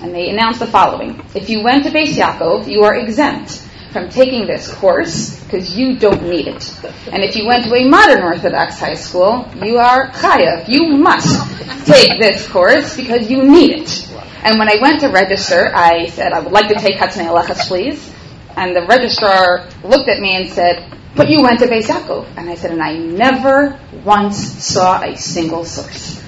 And 0.00 0.14
they 0.14 0.30
announced 0.30 0.60
the 0.60 0.66
following. 0.66 1.20
If 1.34 1.50
you 1.50 1.62
went 1.62 1.84
to 1.84 1.90
Beis 1.90 2.14
Yaakov, 2.14 2.70
you 2.70 2.82
are 2.84 2.94
exempt 2.94 3.68
from 3.90 4.08
taking 4.08 4.46
this 4.46 4.72
course 4.74 5.42
because 5.42 5.76
you 5.76 5.98
don't 5.98 6.22
need 6.22 6.46
it. 6.46 6.84
And 7.10 7.24
if 7.24 7.34
you 7.34 7.46
went 7.46 7.64
to 7.64 7.74
a 7.74 7.88
modern 7.88 8.22
Orthodox 8.22 8.78
high 8.78 8.94
school, 8.94 9.48
you 9.62 9.78
are 9.78 10.10
chayav. 10.10 10.68
You 10.68 10.96
must 10.98 11.86
take 11.86 12.20
this 12.20 12.46
course 12.48 12.96
because 12.96 13.30
you 13.30 13.42
need 13.42 13.80
it. 13.80 14.08
And 14.44 14.58
when 14.58 14.68
I 14.68 14.76
went 14.80 15.00
to 15.00 15.08
register, 15.08 15.74
I 15.74 16.06
said, 16.06 16.32
I 16.32 16.40
would 16.40 16.52
like 16.52 16.68
to 16.68 16.74
take 16.74 16.96
Hatznei 16.96 17.26
Lechas, 17.26 17.66
please. 17.66 18.14
And 18.56 18.76
the 18.76 18.86
registrar 18.86 19.68
looked 19.82 20.08
at 20.08 20.20
me 20.20 20.36
and 20.36 20.48
said, 20.48 20.97
but 21.18 21.28
you 21.28 21.42
went 21.42 21.58
to 21.58 21.66
Beis 21.66 21.86
Yaakov. 21.86 22.28
And 22.36 22.48
I 22.48 22.54
said, 22.54 22.70
and 22.70 22.80
I 22.80 22.96
never 22.96 23.78
once 24.04 24.38
saw 24.64 25.02
a 25.02 25.16
single 25.16 25.64
source. 25.64 26.22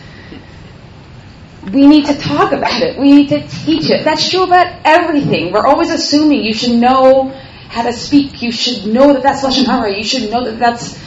We 1.72 1.86
need 1.86 2.06
to 2.06 2.18
talk 2.18 2.50
about 2.50 2.82
it. 2.82 2.98
We 2.98 3.12
need 3.12 3.28
to 3.28 3.46
teach 3.46 3.88
it. 3.88 4.04
That's 4.04 4.28
true 4.28 4.42
about 4.42 4.80
everything. 4.84 5.52
We're 5.52 5.64
always 5.64 5.90
assuming 5.90 6.42
you 6.42 6.52
should 6.52 6.76
know 6.76 7.28
how 7.68 7.84
to 7.84 7.92
speak. 7.92 8.42
You 8.42 8.50
should 8.50 8.92
know 8.92 9.12
that 9.12 9.22
that's 9.22 9.42
Lashon 9.42 9.66
Hara. 9.66 9.96
You 9.96 10.02
should 10.02 10.28
know 10.28 10.44
that 10.46 10.58
that's 10.58 10.98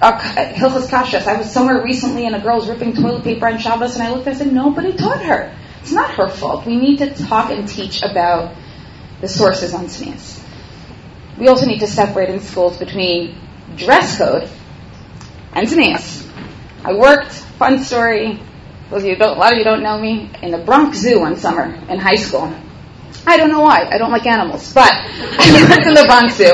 uh, 0.00 0.16
Hilchas 0.20 0.86
Kashrus. 0.86 1.26
I 1.26 1.36
was 1.36 1.50
somewhere 1.50 1.82
recently 1.82 2.26
and 2.26 2.36
a 2.36 2.40
girl 2.40 2.58
was 2.58 2.68
ripping 2.68 2.94
toilet 2.94 3.24
paper 3.24 3.48
on 3.48 3.58
Shabbos 3.58 3.94
and 3.94 4.04
I 4.04 4.12
looked 4.12 4.28
and 4.28 4.36
I 4.36 4.38
said, 4.38 4.52
nobody 4.52 4.92
taught 4.92 5.22
her. 5.22 5.52
It's 5.80 5.90
not 5.90 6.12
her 6.12 6.28
fault. 6.28 6.64
We 6.64 6.76
need 6.76 6.98
to 6.98 7.12
talk 7.12 7.50
and 7.50 7.66
teach 7.66 8.04
about 8.04 8.54
the 9.20 9.26
sources 9.26 9.74
on 9.74 9.86
tznius 9.86 10.41
we 11.38 11.48
also 11.48 11.66
need 11.66 11.80
to 11.80 11.86
separate 11.86 12.28
in 12.28 12.40
schools 12.40 12.78
between 12.78 13.36
dress 13.76 14.18
code 14.18 14.48
and 15.52 15.66
tznius. 15.66 16.28
I 16.84 16.94
worked, 16.94 17.32
fun 17.32 17.78
story, 17.80 18.40
those 18.90 19.04
you 19.04 19.16
don't, 19.16 19.36
a 19.36 19.40
lot 19.40 19.52
of 19.52 19.58
you 19.58 19.64
don't 19.64 19.82
know 19.82 19.98
me, 19.98 20.30
in 20.42 20.50
the 20.50 20.58
Bronx 20.58 20.98
Zoo 20.98 21.20
one 21.20 21.36
summer 21.36 21.64
in 21.64 21.98
high 21.98 22.16
school. 22.16 22.52
I 23.26 23.36
don't 23.36 23.50
know 23.50 23.60
why. 23.60 23.88
I 23.90 23.98
don't 23.98 24.10
like 24.10 24.26
animals, 24.26 24.72
but 24.72 24.90
I 24.92 25.66
worked 25.70 25.86
in 25.86 25.94
the 25.94 26.04
Bronx 26.06 26.34
Zoo. 26.36 26.52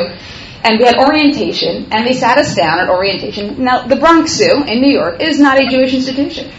And 0.62 0.78
we 0.78 0.84
had 0.84 0.98
orientation, 0.98 1.92
and 1.92 2.06
they 2.06 2.12
sat 2.12 2.36
us 2.36 2.54
down 2.54 2.80
at 2.80 2.90
orientation. 2.90 3.62
Now, 3.64 3.86
the 3.86 3.96
Bronx 3.96 4.32
Zoo 4.32 4.64
in 4.66 4.80
New 4.80 4.90
York 4.90 5.20
is 5.20 5.38
not 5.38 5.58
a 5.58 5.68
Jewish 5.68 5.94
institution. 5.94 6.50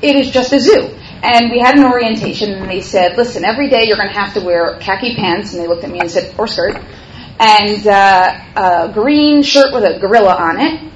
It 0.00 0.16
is 0.16 0.30
just 0.30 0.52
a 0.52 0.60
zoo. 0.60 0.94
And 1.22 1.50
we 1.50 1.58
had 1.58 1.76
an 1.76 1.84
orientation, 1.84 2.52
and 2.52 2.70
they 2.70 2.82
said, 2.82 3.16
listen, 3.16 3.44
every 3.44 3.68
day 3.68 3.86
you're 3.86 3.96
going 3.96 4.12
to 4.12 4.18
have 4.18 4.34
to 4.34 4.40
wear 4.40 4.78
khaki 4.78 5.16
pants. 5.16 5.54
And 5.54 5.62
they 5.62 5.66
looked 5.66 5.82
at 5.82 5.90
me 5.90 5.98
and 5.98 6.10
said, 6.10 6.34
or 6.38 6.46
skirt 6.46 6.80
and 7.38 7.86
uh, 7.86 8.40
a 8.56 8.92
green 8.92 9.42
shirt 9.42 9.72
with 9.72 9.84
a 9.84 9.98
gorilla 9.98 10.34
on 10.34 10.60
it. 10.60 10.92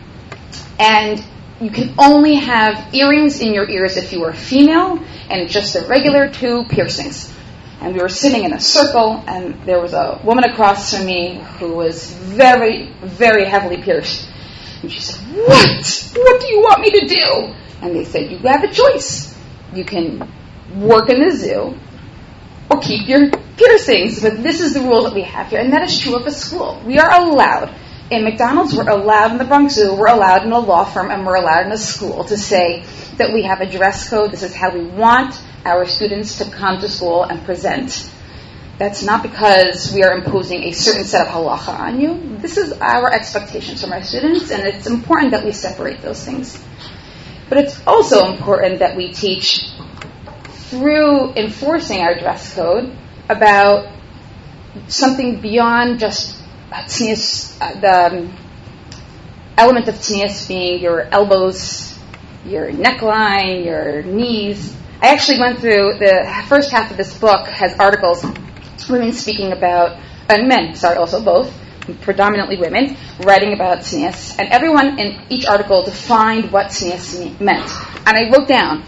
And 0.78 1.24
you 1.60 1.70
can 1.70 1.94
only 1.98 2.34
have 2.34 2.92
earrings 2.94 3.40
in 3.40 3.54
your 3.54 3.68
ears 3.68 3.96
if 3.96 4.12
you 4.12 4.24
are 4.24 4.32
female, 4.32 4.98
and 5.30 5.48
just 5.48 5.74
the 5.74 5.82
regular 5.86 6.28
two 6.28 6.64
piercings. 6.64 7.32
And 7.80 7.94
we 7.94 8.00
were 8.00 8.08
sitting 8.08 8.44
in 8.44 8.52
a 8.52 8.60
circle, 8.60 9.22
and 9.26 9.60
there 9.64 9.80
was 9.80 9.92
a 9.92 10.20
woman 10.24 10.44
across 10.44 10.94
from 10.94 11.06
me 11.06 11.40
who 11.58 11.72
was 11.72 12.12
very, 12.12 12.92
very 13.02 13.44
heavily 13.44 13.82
pierced. 13.82 14.28
And 14.82 14.92
she 14.92 15.00
said, 15.00 15.20
What? 15.36 16.10
What 16.16 16.40
do 16.40 16.46
you 16.48 16.60
want 16.60 16.80
me 16.80 16.90
to 17.00 17.06
do? 17.06 17.54
And 17.80 17.94
they 17.94 18.04
said, 18.04 18.30
You 18.30 18.38
have 18.38 18.64
a 18.64 18.72
choice. 18.72 19.36
You 19.72 19.84
can 19.84 20.28
work 20.76 21.08
in 21.10 21.20
the 21.20 21.30
zoo, 21.30 21.76
or 22.72 22.80
keep 22.80 23.08
your 23.08 23.30
piercings. 23.56 24.20
But 24.20 24.42
this 24.42 24.60
is 24.60 24.74
the 24.74 24.80
rule 24.80 25.04
that 25.04 25.14
we 25.14 25.22
have 25.22 25.48
here, 25.48 25.60
and 25.60 25.72
that 25.72 25.82
is 25.82 25.98
true 25.98 26.16
of 26.16 26.26
a 26.26 26.30
school. 26.30 26.80
We 26.84 26.98
are 26.98 27.10
allowed 27.10 27.74
in 28.10 28.24
McDonald's, 28.24 28.74
we're 28.74 28.90
allowed 28.90 29.32
in 29.32 29.38
the 29.38 29.44
Bronx 29.44 29.74
Zoo, 29.74 29.94
we're 29.94 30.08
allowed 30.08 30.44
in 30.44 30.52
a 30.52 30.58
law 30.58 30.84
firm, 30.84 31.10
and 31.10 31.24
we're 31.26 31.36
allowed 31.36 31.66
in 31.66 31.72
a 31.72 31.78
school 31.78 32.24
to 32.24 32.36
say 32.36 32.84
that 33.16 33.32
we 33.32 33.42
have 33.44 33.60
a 33.60 33.66
dress 33.70 34.08
code. 34.08 34.32
This 34.32 34.42
is 34.42 34.54
how 34.54 34.74
we 34.74 34.84
want 34.84 35.40
our 35.64 35.86
students 35.86 36.38
to 36.38 36.50
come 36.50 36.80
to 36.80 36.88
school 36.88 37.24
and 37.24 37.42
present. 37.44 38.10
That's 38.78 39.02
not 39.02 39.22
because 39.22 39.92
we 39.94 40.02
are 40.02 40.12
imposing 40.12 40.64
a 40.64 40.72
certain 40.72 41.04
set 41.04 41.26
of 41.26 41.32
halacha 41.32 41.78
on 41.78 42.00
you. 42.00 42.36
This 42.38 42.56
is 42.56 42.72
our 42.72 43.12
expectations 43.12 43.80
from 43.80 43.92
our 43.92 44.02
students, 44.02 44.50
and 44.50 44.62
it's 44.66 44.86
important 44.86 45.30
that 45.32 45.44
we 45.44 45.52
separate 45.52 46.02
those 46.02 46.24
things. 46.24 46.62
But 47.48 47.58
it's 47.58 47.86
also 47.86 48.32
important 48.32 48.80
that 48.80 48.96
we 48.96 49.12
teach 49.12 49.70
through 50.72 51.34
enforcing 51.34 52.00
our 52.00 52.18
dress 52.18 52.54
code 52.54 52.96
about 53.28 53.92
something 54.88 55.38
beyond 55.42 56.00
just 56.00 56.42
uh, 56.72 56.88
the 56.88 58.06
um, 58.06 58.36
element 59.58 59.86
of 59.88 59.96
tznius 59.96 60.48
being 60.48 60.80
your 60.80 61.02
elbows, 61.02 61.98
your 62.46 62.70
neckline, 62.70 63.66
your 63.66 64.02
knees. 64.02 64.74
I 65.02 65.08
actually 65.08 65.40
went 65.40 65.58
through 65.58 65.98
the 65.98 66.44
first 66.48 66.70
half 66.70 66.90
of 66.90 66.96
this 66.96 67.18
book 67.18 67.46
has 67.48 67.78
articles, 67.78 68.24
women 68.88 69.12
speaking 69.12 69.52
about, 69.52 70.00
and 70.30 70.48
men, 70.48 70.74
sorry, 70.74 70.96
also 70.96 71.22
both, 71.22 71.52
predominantly 72.00 72.56
women, 72.56 72.96
writing 73.26 73.52
about 73.52 73.80
tznius, 73.80 74.38
and 74.38 74.48
everyone 74.48 74.98
in 74.98 75.20
each 75.28 75.44
article 75.44 75.84
defined 75.84 76.50
what 76.50 76.68
tznius 76.68 77.38
meant. 77.38 77.70
And 78.06 78.16
I 78.16 78.30
wrote 78.30 78.48
down 78.48 78.84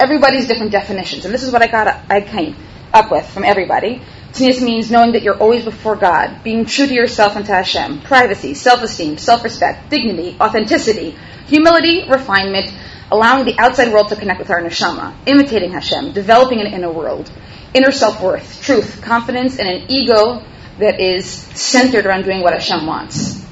everybody's 0.00 0.46
different 0.46 0.72
definitions, 0.72 1.24
and 1.24 1.32
this 1.32 1.42
is 1.42 1.52
what 1.52 1.62
I 1.62 1.66
got 1.66 2.04
I 2.10 2.20
came 2.20 2.56
up 2.92 3.10
with 3.10 3.28
from 3.28 3.44
everybody. 3.44 4.02
Tznius 4.32 4.62
means 4.62 4.90
knowing 4.90 5.12
that 5.12 5.22
you're 5.22 5.38
always 5.38 5.64
before 5.64 5.96
God, 5.96 6.42
being 6.42 6.64
true 6.64 6.86
to 6.86 6.94
yourself 6.94 7.36
and 7.36 7.46
to 7.46 7.52
Hashem, 7.52 8.00
privacy, 8.00 8.54
self-esteem, 8.54 9.18
self-respect, 9.18 9.90
dignity, 9.90 10.36
authenticity, 10.40 11.16
humility, 11.46 12.08
refinement, 12.08 12.72
allowing 13.12 13.44
the 13.44 13.56
outside 13.58 13.92
world 13.92 14.08
to 14.08 14.16
connect 14.16 14.40
with 14.40 14.50
our 14.50 14.60
neshama, 14.60 15.14
imitating 15.26 15.70
Hashem, 15.70 16.12
developing 16.12 16.60
an 16.60 16.66
inner 16.66 16.90
world, 16.90 17.30
inner 17.74 17.92
self-worth, 17.92 18.62
truth, 18.62 19.02
confidence, 19.02 19.58
and 19.58 19.68
an 19.68 19.90
ego 19.90 20.42
that 20.78 21.00
is 21.00 21.26
centered 21.26 22.06
around 22.06 22.24
doing 22.24 22.40
what 22.40 22.54
Hashem 22.54 22.86
wants. 22.86 23.44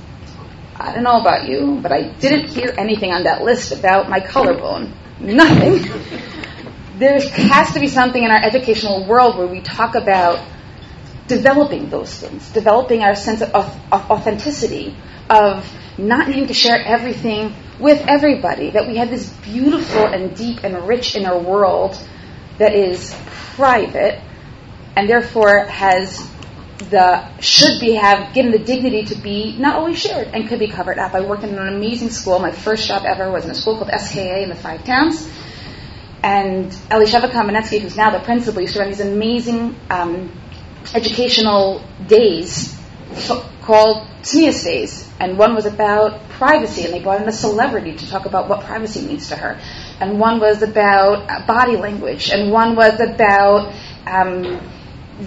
I 0.75 0.93
don't 0.93 1.05
know 1.05 1.21
about 1.21 1.47
you, 1.47 1.79
but 1.81 1.93
I 1.93 2.09
didn't 2.15 2.49
hear 2.49 2.75
anything 2.77 3.13
on 3.13 3.25
that 3.25 3.43
list 3.43 3.71
about 3.71 4.11
my 4.11 4.19
collarbone. 4.19 4.93
Nothing. 5.23 5.83
there 6.99 7.21
has 7.21 7.73
to 7.75 7.81
be 7.81 7.87
something 7.87 8.23
in 8.23 8.31
our 8.31 8.43
educational 8.43 9.07
world 9.07 9.39
where 9.39 9.47
we 9.47 9.61
talk 9.61 9.95
about 9.95 10.45
developing 11.29 11.89
those 11.91 12.15
things, 12.19 12.51
developing 12.51 13.03
our 13.03 13.15
sense 13.15 13.41
of, 13.41 13.55
of 13.55 14.11
authenticity, 14.11 14.97
of 15.31 15.71
not 15.97 16.29
needing 16.29 16.49
to 16.49 16.55
share 16.55 16.77
everything 16.77 17.55
with 17.79 18.05
everybody, 18.09 18.71
that 18.71 18.87
we 18.89 18.97
have 18.97 19.11
this 19.11 19.29
beautiful 19.29 20.05
and 20.07 20.37
deep 20.37 20.65
and 20.65 20.89
rich 20.89 21.15
inner 21.15 21.39
world 21.39 21.97
that 22.59 22.75
is 22.75 23.17
private 23.55 24.21
and 24.97 25.09
therefore 25.09 25.67
has 25.67 26.29
the 26.91 27.39
should 27.39 27.81
be 27.81 27.95
have 27.95 28.35
given 28.35 28.53
the 28.53 28.59
dignity 28.59 29.05
to 29.07 29.15
be 29.15 29.57
not 29.59 29.77
always 29.77 29.99
shared 29.99 30.29
and 30.29 30.49
could 30.49 30.59
be 30.59 30.69
covered 30.69 30.99
up. 30.99 31.15
I 31.15 31.21
worked 31.21 31.45
in 31.45 31.57
an 31.57 31.69
amazing 31.69 32.11
school. 32.11 32.39
My 32.39 32.53
first 32.53 32.89
job 32.89 33.05
ever 33.05 33.31
was 33.31 33.45
in 33.45 33.51
a 33.51 33.55
school 33.55 33.79
called 33.79 33.91
SKA 33.91 34.43
in 34.43 34.49
the 34.49 34.55
Five 34.55 34.85
Towns. 34.85 35.29
And 36.23 36.71
Elisheva 36.89 37.31
Kamenetsky, 37.31 37.81
who's 37.81 37.97
now 37.97 38.11
the 38.11 38.21
principal, 38.21 38.61
used 38.61 38.75
to 38.75 38.81
run 38.81 38.89
these 38.89 39.01
amazing 39.01 39.75
um, 39.91 40.31
educational 40.95 41.85
days 42.07 42.79
called 43.63 44.07
Tznius 44.23 44.65
Days. 44.65 45.09
And 45.19 45.37
one 45.37 45.55
was 45.55 45.67
about 45.67 46.29
privacy, 46.31 46.85
and 46.85 46.95
they 46.95 47.01
brought 47.01 47.21
in 47.21 47.29
a 47.29 47.33
celebrity 47.33 47.97
to 47.97 48.09
talk 48.09 48.27
about 48.27 48.49
what 48.49 48.65
privacy 48.65 49.07
means 49.07 49.29
to 49.29 49.37
her. 49.37 49.61
And 50.01 50.19
one 50.19 50.41
was 50.41 50.63
about 50.63 51.29
uh, 51.29 51.47
body 51.47 51.77
language, 51.77 52.31
and 52.31 52.53
one 52.53 52.77
was 52.77 53.01
about 53.01 53.75
um, 54.07 54.43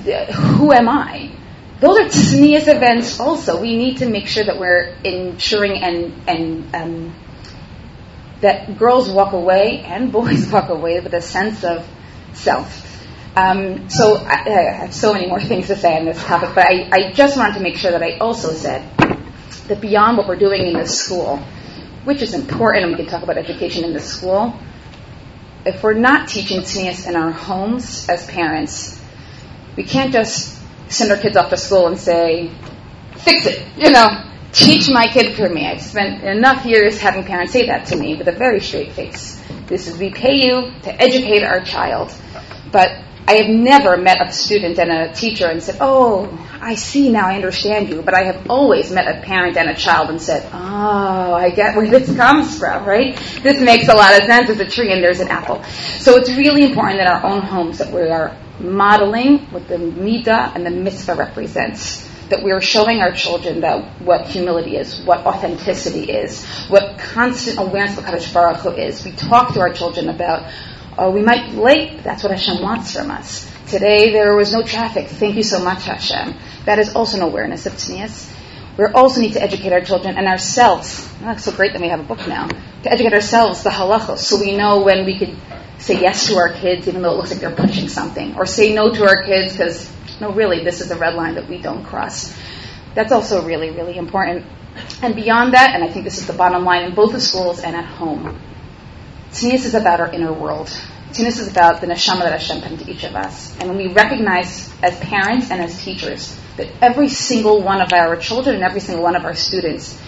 the, 0.03 0.25
who 0.25 0.71
am 0.71 0.89
I? 0.89 1.31
Those 1.79 1.99
are 1.99 2.05
tznius 2.05 2.73
events 2.73 3.19
also. 3.19 3.61
We 3.61 3.77
need 3.77 3.97
to 3.97 4.09
make 4.09 4.27
sure 4.27 4.45
that 4.45 4.57
we're 4.57 4.95
ensuring 5.03 5.83
and, 5.83 6.13
and 6.27 6.75
um, 6.75 7.15
that 8.41 8.77
girls 8.77 9.09
walk 9.09 9.33
away 9.33 9.79
and 9.85 10.11
boys 10.19 10.47
walk 10.47 10.69
away 10.69 10.99
with 11.01 11.13
a 11.13 11.21
sense 11.21 11.63
of 11.63 11.87
self. 12.33 12.91
Um, 13.35 13.89
so 13.89 14.15
I, 14.15 14.33
I, 14.33 14.73
have 14.75 14.93
so 14.93 15.11
many 15.11 15.27
more 15.27 15.41
things 15.41 15.67
to 15.67 15.75
say 15.75 15.97
on 15.97 16.05
this 16.05 16.23
topic, 16.23 16.51
but 16.55 16.65
I, 16.65 16.89
I 16.89 17.11
just 17.11 17.35
wanted 17.35 17.55
to 17.55 17.59
make 17.59 17.75
sure 17.75 17.91
that 17.91 18.01
I 18.01 18.17
also 18.19 18.53
said 18.53 18.97
that 19.67 19.81
beyond 19.81 20.17
what 20.17 20.29
we're 20.29 20.37
doing 20.37 20.65
in 20.67 20.73
the 20.73 20.87
school, 20.87 21.37
which 22.05 22.21
is 22.21 22.33
important, 22.33 22.85
and 22.85 22.93
we 22.93 22.97
can 22.97 23.11
talk 23.11 23.23
about 23.23 23.37
education 23.37 23.83
in 23.83 23.91
the 23.91 23.99
school, 23.99 24.57
if 25.65 25.83
we're 25.83 25.95
not 25.95 26.29
teaching 26.29 26.61
tznius 26.61 27.09
in 27.09 27.17
our 27.17 27.31
homes 27.31 28.07
as 28.07 28.25
parents, 28.25 29.01
we 29.75 29.83
can't 29.83 30.13
just 30.13 30.54
send 30.87 31.11
our 31.11 31.17
kids 31.17 31.37
off 31.37 31.49
to 31.49 31.57
school 31.57 31.87
and 31.87 31.97
say, 31.97 32.51
fix 33.17 33.45
it, 33.45 33.65
you 33.77 33.91
know, 33.91 34.07
teach 34.51 34.89
my 34.89 35.07
kid 35.07 35.35
for 35.35 35.49
me. 35.49 35.65
I've 35.65 35.81
spent 35.81 36.23
enough 36.23 36.65
years 36.65 36.99
having 36.99 37.23
parents 37.23 37.53
say 37.53 37.67
that 37.67 37.87
to 37.87 37.95
me 37.95 38.15
with 38.15 38.27
a 38.27 38.31
very 38.31 38.59
straight 38.59 38.93
face. 38.93 39.41
This 39.67 39.87
is, 39.87 39.97
we 39.97 40.11
pay 40.11 40.35
you 40.45 40.71
to 40.83 41.01
educate 41.01 41.43
our 41.43 41.63
child. 41.63 42.13
But 42.71 42.91
I 43.27 43.33
have 43.33 43.49
never 43.49 43.97
met 43.97 44.21
a 44.21 44.31
student 44.31 44.77
and 44.77 44.91
a 44.91 45.11
teacher 45.11 45.47
and 45.47 45.61
said, 45.61 45.77
oh, 45.81 46.29
I 46.61 46.75
see 46.75 47.09
now, 47.09 47.27
I 47.27 47.35
understand 47.35 47.89
you. 47.89 48.03
But 48.03 48.13
I 48.13 48.23
have 48.25 48.49
always 48.49 48.91
met 48.91 49.07
a 49.07 49.21
parent 49.21 49.57
and 49.57 49.69
a 49.69 49.73
child 49.73 50.11
and 50.11 50.21
said, 50.21 50.47
oh, 50.53 51.33
I 51.33 51.49
get 51.49 51.75
where 51.75 51.89
this 51.89 52.15
comes 52.15 52.59
from, 52.59 52.85
right? 52.85 53.15
This 53.41 53.59
makes 53.59 53.87
a 53.87 53.95
lot 53.95 54.13
of 54.19 54.27
sense. 54.27 54.47
There's 54.47 54.59
a 54.59 54.69
tree 54.69 54.93
and 54.93 55.03
there's 55.03 55.21
an 55.21 55.29
apple. 55.29 55.63
So 55.99 56.17
it's 56.17 56.29
really 56.29 56.63
important 56.63 57.01
in 57.01 57.07
our 57.07 57.25
own 57.25 57.41
homes 57.41 57.79
that 57.79 57.91
we 57.91 58.01
are 58.01 58.37
modeling 58.59 59.39
what 59.51 59.67
the 59.67 59.77
midah 59.77 60.55
and 60.55 60.65
the 60.65 60.71
mitzvah 60.71 61.15
represents. 61.15 62.09
That 62.29 62.43
we 62.43 62.51
are 62.51 62.61
showing 62.61 63.01
our 63.01 63.11
children 63.11 63.61
that 63.61 64.01
what 64.01 64.25
humility 64.25 64.77
is, 64.77 64.99
what 65.05 65.19
authenticity 65.27 66.11
is, 66.11 66.43
what 66.69 66.97
constant 66.97 67.59
awareness 67.59 67.99
of 67.99 68.03
Kadosh 68.03 68.33
Baruch 68.33 68.57
Hu 68.61 68.71
is. 68.71 69.05
We 69.05 69.11
talk 69.11 69.53
to 69.53 69.59
our 69.59 69.71
children 69.71 70.09
about, 70.09 70.51
oh, 70.97 71.11
we 71.11 71.21
might 71.21 71.51
be 71.51 71.57
late. 71.57 72.03
That's 72.03 72.23
what 72.23 72.31
Hashem 72.31 72.63
wants 72.63 72.95
from 72.95 73.11
us. 73.11 73.47
Today 73.67 74.11
there 74.11 74.35
was 74.35 74.51
no 74.51 74.63
traffic. 74.63 75.07
Thank 75.07 75.35
you 75.35 75.43
so 75.43 75.63
much, 75.63 75.83
Hashem. 75.83 76.35
That 76.65 76.79
is 76.79 76.95
also 76.95 77.17
an 77.17 77.23
awareness 77.23 77.67
of 77.67 77.73
tznius. 77.73 78.31
We 78.77 78.85
also 78.85 79.21
need 79.21 79.33
to 79.33 79.41
educate 79.41 79.71
our 79.71 79.81
children 79.81 80.17
and 80.17 80.27
ourselves. 80.27 81.07
It's 81.21 81.45
so 81.45 81.51
great 81.51 81.73
that 81.73 81.81
we 81.81 81.89
have 81.89 81.99
a 81.99 82.03
book 82.03 82.27
now. 82.27 82.47
To 82.47 82.91
educate 82.91 83.13
ourselves, 83.13 83.63
the 83.63 83.69
halachos, 83.69 84.17
so 84.17 84.39
we 84.39 84.57
know 84.57 84.83
when 84.83 85.05
we 85.05 85.17
could 85.17 85.35
say 85.77 85.99
yes 85.99 86.27
to 86.27 86.35
our 86.35 86.53
kids 86.53 86.87
even 86.87 87.01
though 87.01 87.11
it 87.11 87.17
looks 87.17 87.31
like 87.31 87.39
they're 87.39 87.55
pushing 87.55 87.87
something, 87.87 88.35
or 88.35 88.45
say 88.45 88.73
no 88.73 88.93
to 88.93 89.03
our 89.03 89.23
kids 89.23 89.53
because, 89.53 89.91
no, 90.19 90.31
really, 90.31 90.63
this 90.63 90.81
is 90.81 90.91
a 90.91 90.97
red 90.97 91.15
line 91.15 91.35
that 91.35 91.49
we 91.49 91.57
don't 91.57 91.83
cross. 91.83 92.35
That's 92.93 93.11
also 93.11 93.45
really, 93.45 93.71
really 93.71 93.97
important. 93.97 94.45
And 95.01 95.15
beyond 95.15 95.53
that, 95.53 95.75
and 95.75 95.83
I 95.83 95.91
think 95.91 96.05
this 96.05 96.17
is 96.17 96.27
the 96.27 96.33
bottom 96.33 96.63
line 96.65 96.83
in 96.83 96.95
both 96.95 97.11
the 97.11 97.19
schools 97.19 97.59
and 97.59 97.75
at 97.75 97.85
home, 97.85 98.39
Tznius 99.31 99.65
is 99.65 99.73
about 99.73 99.99
our 99.99 100.11
inner 100.11 100.33
world. 100.33 100.67
Tznius 101.11 101.39
is 101.39 101.49
about 101.49 101.81
the 101.81 101.87
neshama 101.87 102.21
that 102.21 102.31
Hashem 102.31 102.61
put 102.61 102.71
into 102.71 102.89
each 102.89 103.03
of 103.03 103.15
us. 103.15 103.57
And 103.59 103.69
when 103.69 103.77
we 103.77 103.87
recognize 103.87 104.73
as 104.81 104.97
parents 104.99 105.51
and 105.51 105.61
as 105.61 105.81
teachers 105.83 106.37
that 106.57 106.67
every 106.81 107.09
single 107.09 107.61
one 107.61 107.81
of 107.81 107.91
our 107.93 108.15
children 108.15 108.55
and 108.55 108.63
every 108.63 108.79
single 108.79 109.03
one 109.03 109.15
of 109.15 109.25
our 109.25 109.35
students 109.35 109.99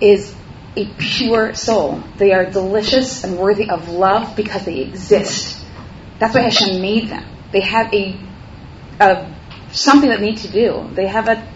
is 0.00 0.34
a 0.76 0.86
pure 0.98 1.54
soul. 1.54 2.02
They 2.16 2.32
are 2.32 2.50
delicious 2.50 3.24
and 3.24 3.38
worthy 3.38 3.70
of 3.70 3.88
love 3.88 4.36
because 4.36 4.64
they 4.64 4.80
exist. 4.80 5.64
That's 6.18 6.34
why 6.34 6.42
Hashem 6.42 6.80
made 6.80 7.08
them. 7.08 7.24
They 7.52 7.60
have 7.60 7.92
a, 7.92 8.18
a 9.00 9.34
something 9.72 10.10
that 10.10 10.20
they 10.20 10.26
need 10.26 10.38
to 10.38 10.50
do. 10.50 10.88
They 10.94 11.06
have 11.06 11.28
a 11.28 11.54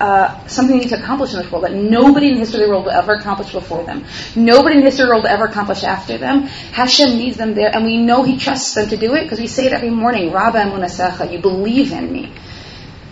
uh, 0.00 0.46
something 0.48 0.76
they 0.76 0.82
need 0.82 0.90
to 0.90 1.00
accomplish 1.00 1.32
in 1.32 1.40
this 1.40 1.52
world 1.52 1.62
that 1.62 1.74
nobody 1.74 2.26
in 2.26 2.32
the 2.34 2.40
history 2.40 2.62
of 2.62 2.66
the 2.66 2.72
world 2.72 2.86
will 2.86 2.92
ever 2.92 3.12
accomplish 3.12 3.52
before 3.52 3.84
them. 3.84 4.04
Nobody 4.34 4.76
in 4.76 4.80
the 4.80 4.86
history 4.86 5.04
of 5.04 5.08
the 5.08 5.12
world 5.12 5.22
will 5.22 5.30
ever 5.30 5.44
accomplish 5.44 5.84
after 5.84 6.18
them. 6.18 6.42
Hashem 6.72 7.16
needs 7.16 7.36
them 7.36 7.54
there, 7.54 7.70
and 7.72 7.84
we 7.84 7.98
know 7.98 8.24
He 8.24 8.36
trusts 8.36 8.74
them 8.74 8.88
to 8.88 8.96
do 8.96 9.14
it 9.14 9.22
because 9.22 9.38
we 9.38 9.46
say 9.46 9.66
it 9.66 9.72
every 9.72 9.90
morning. 9.90 10.32
Rabba 10.32 10.58
Munasacha, 10.58 11.30
you 11.30 11.38
believe 11.38 11.92
in 11.92 12.12
me. 12.12 12.32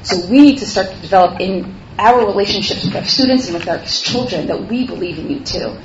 So 0.02 0.26
we 0.26 0.40
need 0.40 0.58
to 0.58 0.66
start 0.66 0.90
to 0.90 1.00
develop 1.00 1.40
in 1.40 1.79
our 2.00 2.26
relationships 2.26 2.84
with 2.84 2.96
our 2.96 3.04
students 3.04 3.46
and 3.46 3.54
with 3.54 3.68
our 3.68 3.84
children 3.84 4.46
that 4.46 4.68
we 4.68 4.86
believe 4.86 5.18
in 5.18 5.30
you 5.30 5.40
too. 5.40 5.76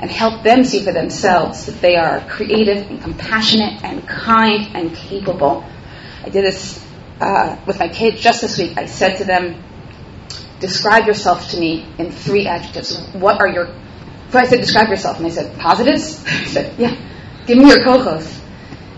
And 0.00 0.10
help 0.10 0.42
them 0.42 0.64
see 0.64 0.82
for 0.82 0.92
themselves 0.92 1.66
that 1.66 1.80
they 1.80 1.96
are 1.96 2.20
creative 2.28 2.90
and 2.90 3.00
compassionate 3.00 3.82
and 3.82 4.06
kind 4.06 4.76
and 4.76 4.94
capable. 4.94 5.64
I 6.22 6.28
did 6.28 6.44
this 6.44 6.84
uh, 7.20 7.56
with 7.66 7.78
my 7.78 7.88
kids 7.88 8.20
just 8.20 8.42
this 8.42 8.58
week. 8.58 8.76
I 8.76 8.86
said 8.86 9.18
to 9.18 9.24
them, 9.24 9.62
describe 10.60 11.06
yourself 11.06 11.50
to 11.50 11.58
me 11.58 11.86
in 11.98 12.10
three 12.10 12.46
adjectives. 12.46 13.00
What 13.12 13.40
are 13.40 13.48
your, 13.48 13.66
so 14.30 14.38
I 14.38 14.44
said, 14.44 14.60
describe 14.60 14.88
yourself. 14.88 15.16
And 15.18 15.26
they 15.26 15.30
said, 15.30 15.58
positives? 15.58 16.22
I 16.26 16.44
said, 16.46 16.78
yeah, 16.78 16.94
give 17.46 17.56
me 17.56 17.68
your 17.68 17.82
co-host. 17.84 18.40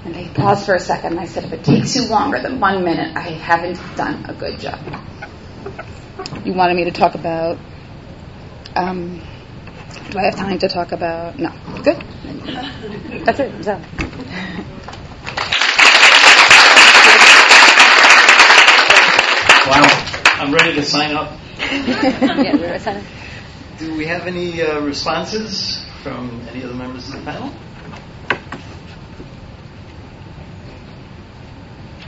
And 0.05 0.15
they 0.15 0.29
paused 0.29 0.67
for 0.67 0.75
a 0.75 0.81
second 0.81 1.13
and 1.13 1.21
I 1.21 1.27
said, 1.27 1.45
if 1.45 1.53
it 1.53 1.65
takes 1.65 1.95
you 1.95 2.09
longer 2.09 2.41
than 2.41 2.59
one 2.61 2.83
minute, 2.83 3.17
I 3.17 3.29
haven't 3.31 3.77
done 3.97 4.25
a 4.27 4.35
good 4.35 4.59
job 4.59 4.81
you 6.44 6.53
wanted 6.53 6.74
me 6.74 6.85
to 6.85 6.92
talk 6.92 7.14
about. 7.14 7.59
Um, 8.74 9.22
do 10.11 10.18
I 10.18 10.24
have 10.24 10.37
time 10.37 10.59
to 10.59 10.68
talk 10.68 10.92
about? 10.92 11.38
No. 11.38 11.50
Good. 11.83 11.96
That's 13.24 13.40
it. 13.40 13.64
So. 13.64 13.81
Wow. 19.66 20.05
I'm 20.37 20.53
ready 20.53 20.74
to 20.74 20.83
sign 20.83 21.14
up. 21.14 21.38
yeah, 21.59 22.57
we're 22.57 22.79
signing. 22.79 23.05
Do 23.79 23.96
we 23.96 24.07
have 24.07 24.27
any 24.27 24.61
uh, 24.62 24.81
responses 24.81 25.85
from 26.03 26.46
any 26.50 26.62
of 26.62 26.68
the 26.68 26.74
members 26.74 27.09
of 27.09 27.14
the 27.14 27.20
panel? 27.22 27.53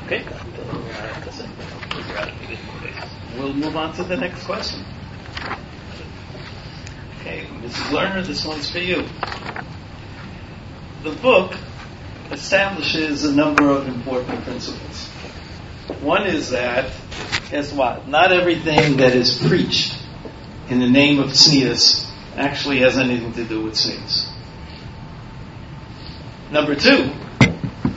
Okay. 0.04 0.24
We'll 3.36 3.52
move 3.52 3.76
on 3.76 3.94
to 3.96 4.02
the 4.02 4.16
next 4.16 4.44
question. 4.44 4.82
Okay, 7.20 7.44
Mrs. 7.60 7.90
Lerner, 7.90 8.26
this 8.26 8.46
one's 8.46 8.70
for 8.70 8.78
you. 8.78 9.04
The 11.02 11.10
book 11.20 11.54
establishes 12.30 13.24
a 13.24 13.32
number 13.32 13.68
of 13.68 13.88
important 13.88 14.42
principles. 14.42 15.08
One 16.00 16.26
is 16.26 16.50
that, 16.50 16.90
guess 17.50 17.74
what? 17.74 18.08
Not 18.08 18.32
everything 18.32 18.96
that 18.96 19.14
is 19.14 19.36
preached 19.46 19.98
in 20.70 20.80
the 20.80 20.88
name 20.88 21.18
of 21.18 21.30
tznius 21.30 22.10
actually 22.36 22.78
has 22.78 22.96
anything 22.96 23.34
to 23.34 23.44
do 23.44 23.62
with 23.62 23.74
tznius. 23.74 24.30
Number 26.50 26.74
two, 26.74 27.12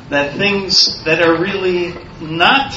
that 0.10 0.36
things 0.36 1.02
that 1.06 1.22
are 1.22 1.40
really 1.40 1.94
not 2.20 2.74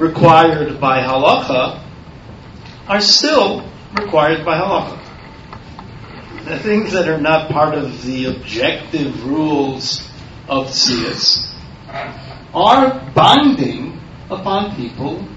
required 0.00 0.80
by 0.80 1.02
halacha 1.02 1.84
are 2.88 3.00
still 3.02 3.62
required 3.98 4.44
by 4.46 4.58
halacha. 4.58 4.98
The 6.46 6.58
things 6.58 6.92
that 6.92 7.06
are 7.06 7.20
not 7.20 7.50
part 7.50 7.74
of 7.74 8.02
the 8.02 8.24
objective 8.24 9.26
rules 9.26 10.10
of 10.48 10.68
tznius 10.68 11.54
are 12.54 13.12
binding 13.14 14.00
upon 14.30 14.74
people 14.74 15.28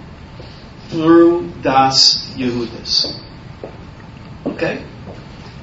through 0.87 1.51
das 1.61 2.33
Yehudis. 2.37 3.19
Okay? 4.45 4.85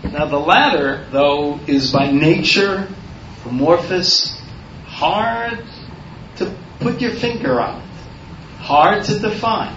Now 0.04 0.26
the 0.26 0.38
latter, 0.38 1.06
though, 1.10 1.58
is 1.66 1.90
by 1.90 2.10
nature 2.10 2.86
amorphous, 3.46 4.38
hard 4.84 5.64
to 6.36 6.54
put 6.80 7.00
your 7.00 7.12
finger 7.12 7.60
on 7.60 7.89
hard 8.60 9.04
to 9.04 9.18
define, 9.18 9.74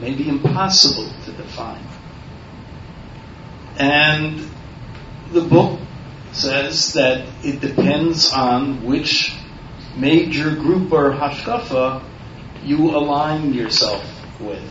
maybe 0.00 0.28
impossible 0.28 1.10
to 1.24 1.32
define. 1.32 1.84
And 3.78 4.48
the 5.32 5.40
book 5.42 5.80
says 6.32 6.92
that 6.92 7.26
it 7.42 7.60
depends 7.60 8.32
on 8.32 8.84
which 8.84 9.34
major 9.96 10.54
group 10.54 10.92
or 10.92 11.12
hashkafa 11.12 12.02
you 12.62 12.90
align 12.90 13.54
yourself 13.54 14.04
with. 14.40 14.70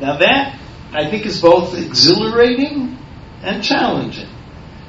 Now 0.00 0.16
that, 0.18 0.58
I 0.92 1.08
think, 1.08 1.26
is 1.26 1.40
both 1.40 1.76
exhilarating 1.78 2.98
and 3.42 3.62
challenging. 3.62 4.28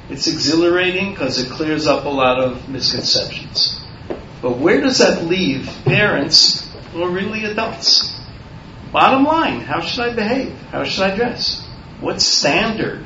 It's 0.08 0.26
exhilarating 0.26 1.10
because 1.10 1.38
it 1.38 1.50
clears 1.50 1.86
up 1.86 2.04
a 2.04 2.08
lot 2.08 2.42
of 2.42 2.68
misconceptions. 2.68 3.84
But 4.42 4.58
where 4.58 4.80
does 4.80 4.98
that 4.98 5.24
leave 5.24 5.66
parents 5.84 6.65
or 6.96 7.10
really 7.10 7.44
adults? 7.44 8.20
Bottom 8.92 9.24
line, 9.24 9.60
how 9.60 9.80
should 9.80 10.08
I 10.08 10.14
behave? 10.14 10.52
How 10.70 10.84
should 10.84 11.04
I 11.04 11.16
dress? 11.16 11.66
What 12.00 12.20
standard 12.20 13.04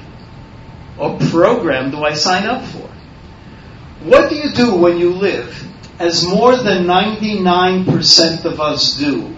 or 0.98 1.18
program 1.18 1.90
do 1.90 2.03
I 2.05 2.14
sign 2.14 2.44
up 2.44 2.64
for? 2.64 2.88
What 4.05 4.31
do 4.31 4.37
you 4.37 4.53
do 4.53 4.74
when 4.76 4.98
you 4.98 5.11
live, 5.11 5.66
as 5.98 6.24
more 6.24 6.57
than 6.57 6.85
99% 6.87 8.44
of 8.44 8.61
us 8.61 8.96
do, 8.96 9.35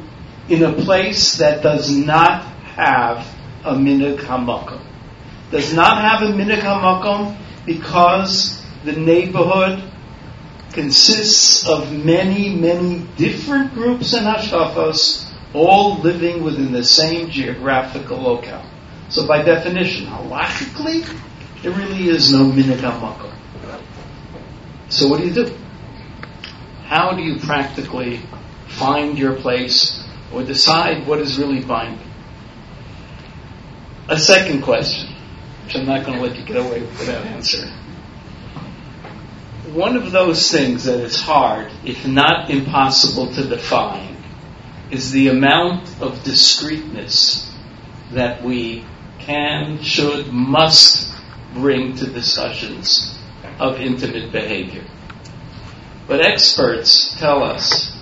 in 0.48 0.62
a 0.62 0.72
place 0.72 1.38
that 1.38 1.62
does 1.62 1.94
not 1.94 2.44
have 2.76 3.26
a 3.64 3.74
minhag 3.74 4.18
hamakom? 4.18 4.80
Does 5.50 5.72
not 5.72 5.98
have 6.00 6.22
a 6.22 6.32
minhag 6.32 6.60
hamakom 6.60 7.36
because 7.66 8.64
the 8.84 8.92
neighborhood 8.92 9.82
consists 10.72 11.68
of 11.68 11.92
many, 11.92 12.54
many 12.54 13.06
different 13.16 13.74
groups 13.74 14.14
and 14.14 14.26
hashkafos, 14.26 15.30
all 15.54 15.98
living 15.98 16.42
within 16.42 16.72
the 16.72 16.84
same 16.84 17.30
geographical 17.30 18.18
locale. 18.18 18.64
So 19.08 19.26
by 19.26 19.42
definition, 19.42 20.06
halachically, 20.06 21.06
there 21.62 21.72
really 21.72 22.08
is 22.08 22.32
no 22.32 22.50
minhag. 22.50 23.32
So 24.88 25.08
what 25.08 25.20
do 25.20 25.26
you 25.26 25.34
do? 25.34 25.56
How 26.84 27.12
do 27.12 27.22
you 27.22 27.38
practically 27.38 28.20
find 28.68 29.18
your 29.18 29.34
place 29.34 30.02
or 30.32 30.42
decide 30.42 31.06
what 31.06 31.18
is 31.18 31.38
really 31.38 31.62
binding? 31.62 32.06
A 34.08 34.18
second 34.18 34.62
question, 34.62 35.14
which 35.64 35.76
I'm 35.76 35.86
not 35.86 36.04
going 36.04 36.18
to 36.18 36.24
let 36.24 36.36
you 36.36 36.44
get 36.44 36.56
away 36.56 36.80
without 36.82 37.24
answering. 37.24 37.72
One 39.72 39.96
of 39.96 40.12
those 40.12 40.50
things 40.50 40.84
that 40.84 41.00
is 41.00 41.18
hard, 41.18 41.72
if 41.82 42.06
not 42.06 42.50
impossible 42.50 43.32
to 43.32 43.48
define, 43.48 44.22
is 44.90 45.12
the 45.12 45.28
amount 45.28 45.98
of 46.02 46.22
discreteness 46.24 47.50
that 48.12 48.42
we 48.42 48.84
can, 49.18 49.82
should, 49.82 50.30
must 50.30 51.14
bring 51.54 51.96
to 51.96 52.06
discussions 52.06 53.18
of 53.58 53.80
intimate 53.80 54.30
behavior. 54.30 54.84
But 56.06 56.20
experts 56.20 57.16
tell 57.18 57.42
us 57.42 57.96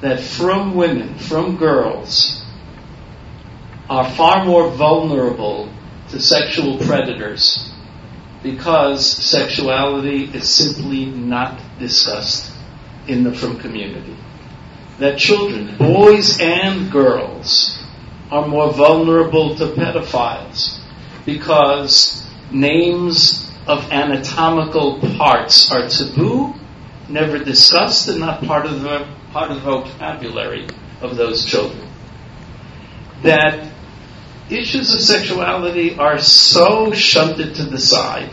that 0.00 0.18
frum 0.18 0.74
women, 0.74 1.18
frum 1.18 1.56
girls, 1.56 2.44
are 3.88 4.10
far 4.10 4.44
more 4.44 4.70
vulnerable 4.70 5.72
to 6.08 6.18
sexual 6.18 6.78
predators 6.78 7.71
because 8.42 9.06
sexuality 9.06 10.24
is 10.24 10.52
simply 10.52 11.06
not 11.06 11.60
discussed 11.78 12.52
in 13.06 13.24
the 13.24 13.32
frum 13.32 13.58
community. 13.58 14.16
That 14.98 15.18
children, 15.18 15.76
boys 15.76 16.38
and 16.40 16.90
girls, 16.90 17.82
are 18.30 18.46
more 18.46 18.72
vulnerable 18.72 19.54
to 19.56 19.66
pedophiles 19.66 20.80
because 21.24 22.26
names 22.50 23.50
of 23.66 23.90
anatomical 23.92 24.98
parts 25.16 25.70
are 25.70 25.88
taboo, 25.88 26.54
never 27.08 27.38
discussed, 27.38 28.08
and 28.08 28.20
not 28.20 28.42
part 28.42 28.66
of 28.66 28.80
the 28.80 29.06
part 29.32 29.50
of 29.50 29.56
the 29.56 29.62
vocabulary 29.62 30.66
of 31.00 31.16
those 31.16 31.44
children. 31.46 31.88
That 33.22 33.71
issues 34.58 34.94
of 34.94 35.00
sexuality 35.00 35.96
are 35.96 36.18
so 36.18 36.92
shunted 36.92 37.54
to 37.56 37.64
the 37.64 37.78
side 37.78 38.30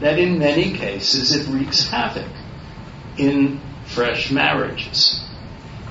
that 0.00 0.18
in 0.18 0.38
many 0.38 0.76
cases 0.76 1.32
it 1.34 1.48
wreaks 1.48 1.88
havoc 1.88 2.30
in 3.16 3.60
fresh 3.86 4.30
marriages. 4.30 5.24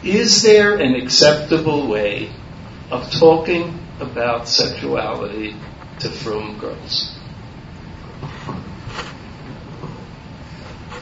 Is 0.04 0.42
there 0.44 0.76
an 0.78 0.96
acceptable 0.96 1.88
way 1.88 2.30
of 2.92 3.12
talking 3.12 3.80
about 4.00 4.48
sexuality 4.48 5.56
to 6.00 6.10
frum 6.10 6.58
girls? 6.60 7.18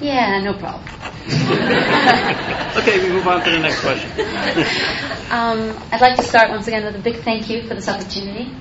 Yeah, 0.02 0.42
no 0.42 0.54
problem. 0.54 1.14
okay, 2.78 3.02
we 3.02 3.10
move 3.10 3.28
on 3.28 3.44
to 3.44 3.50
the 3.50 3.58
next 3.58 3.80
question. 3.82 4.12
um, 5.32 5.76
I'd 5.92 6.00
like 6.00 6.18
to 6.18 6.24
start 6.24 6.52
once 6.52 6.68
again 6.68 6.86
with 6.86 6.96
a 6.96 7.00
big 7.00 7.24
thank 7.24 7.50
you 7.50 7.68
for 7.68 7.74
this 7.74 7.90
opportunity. 7.90 8.52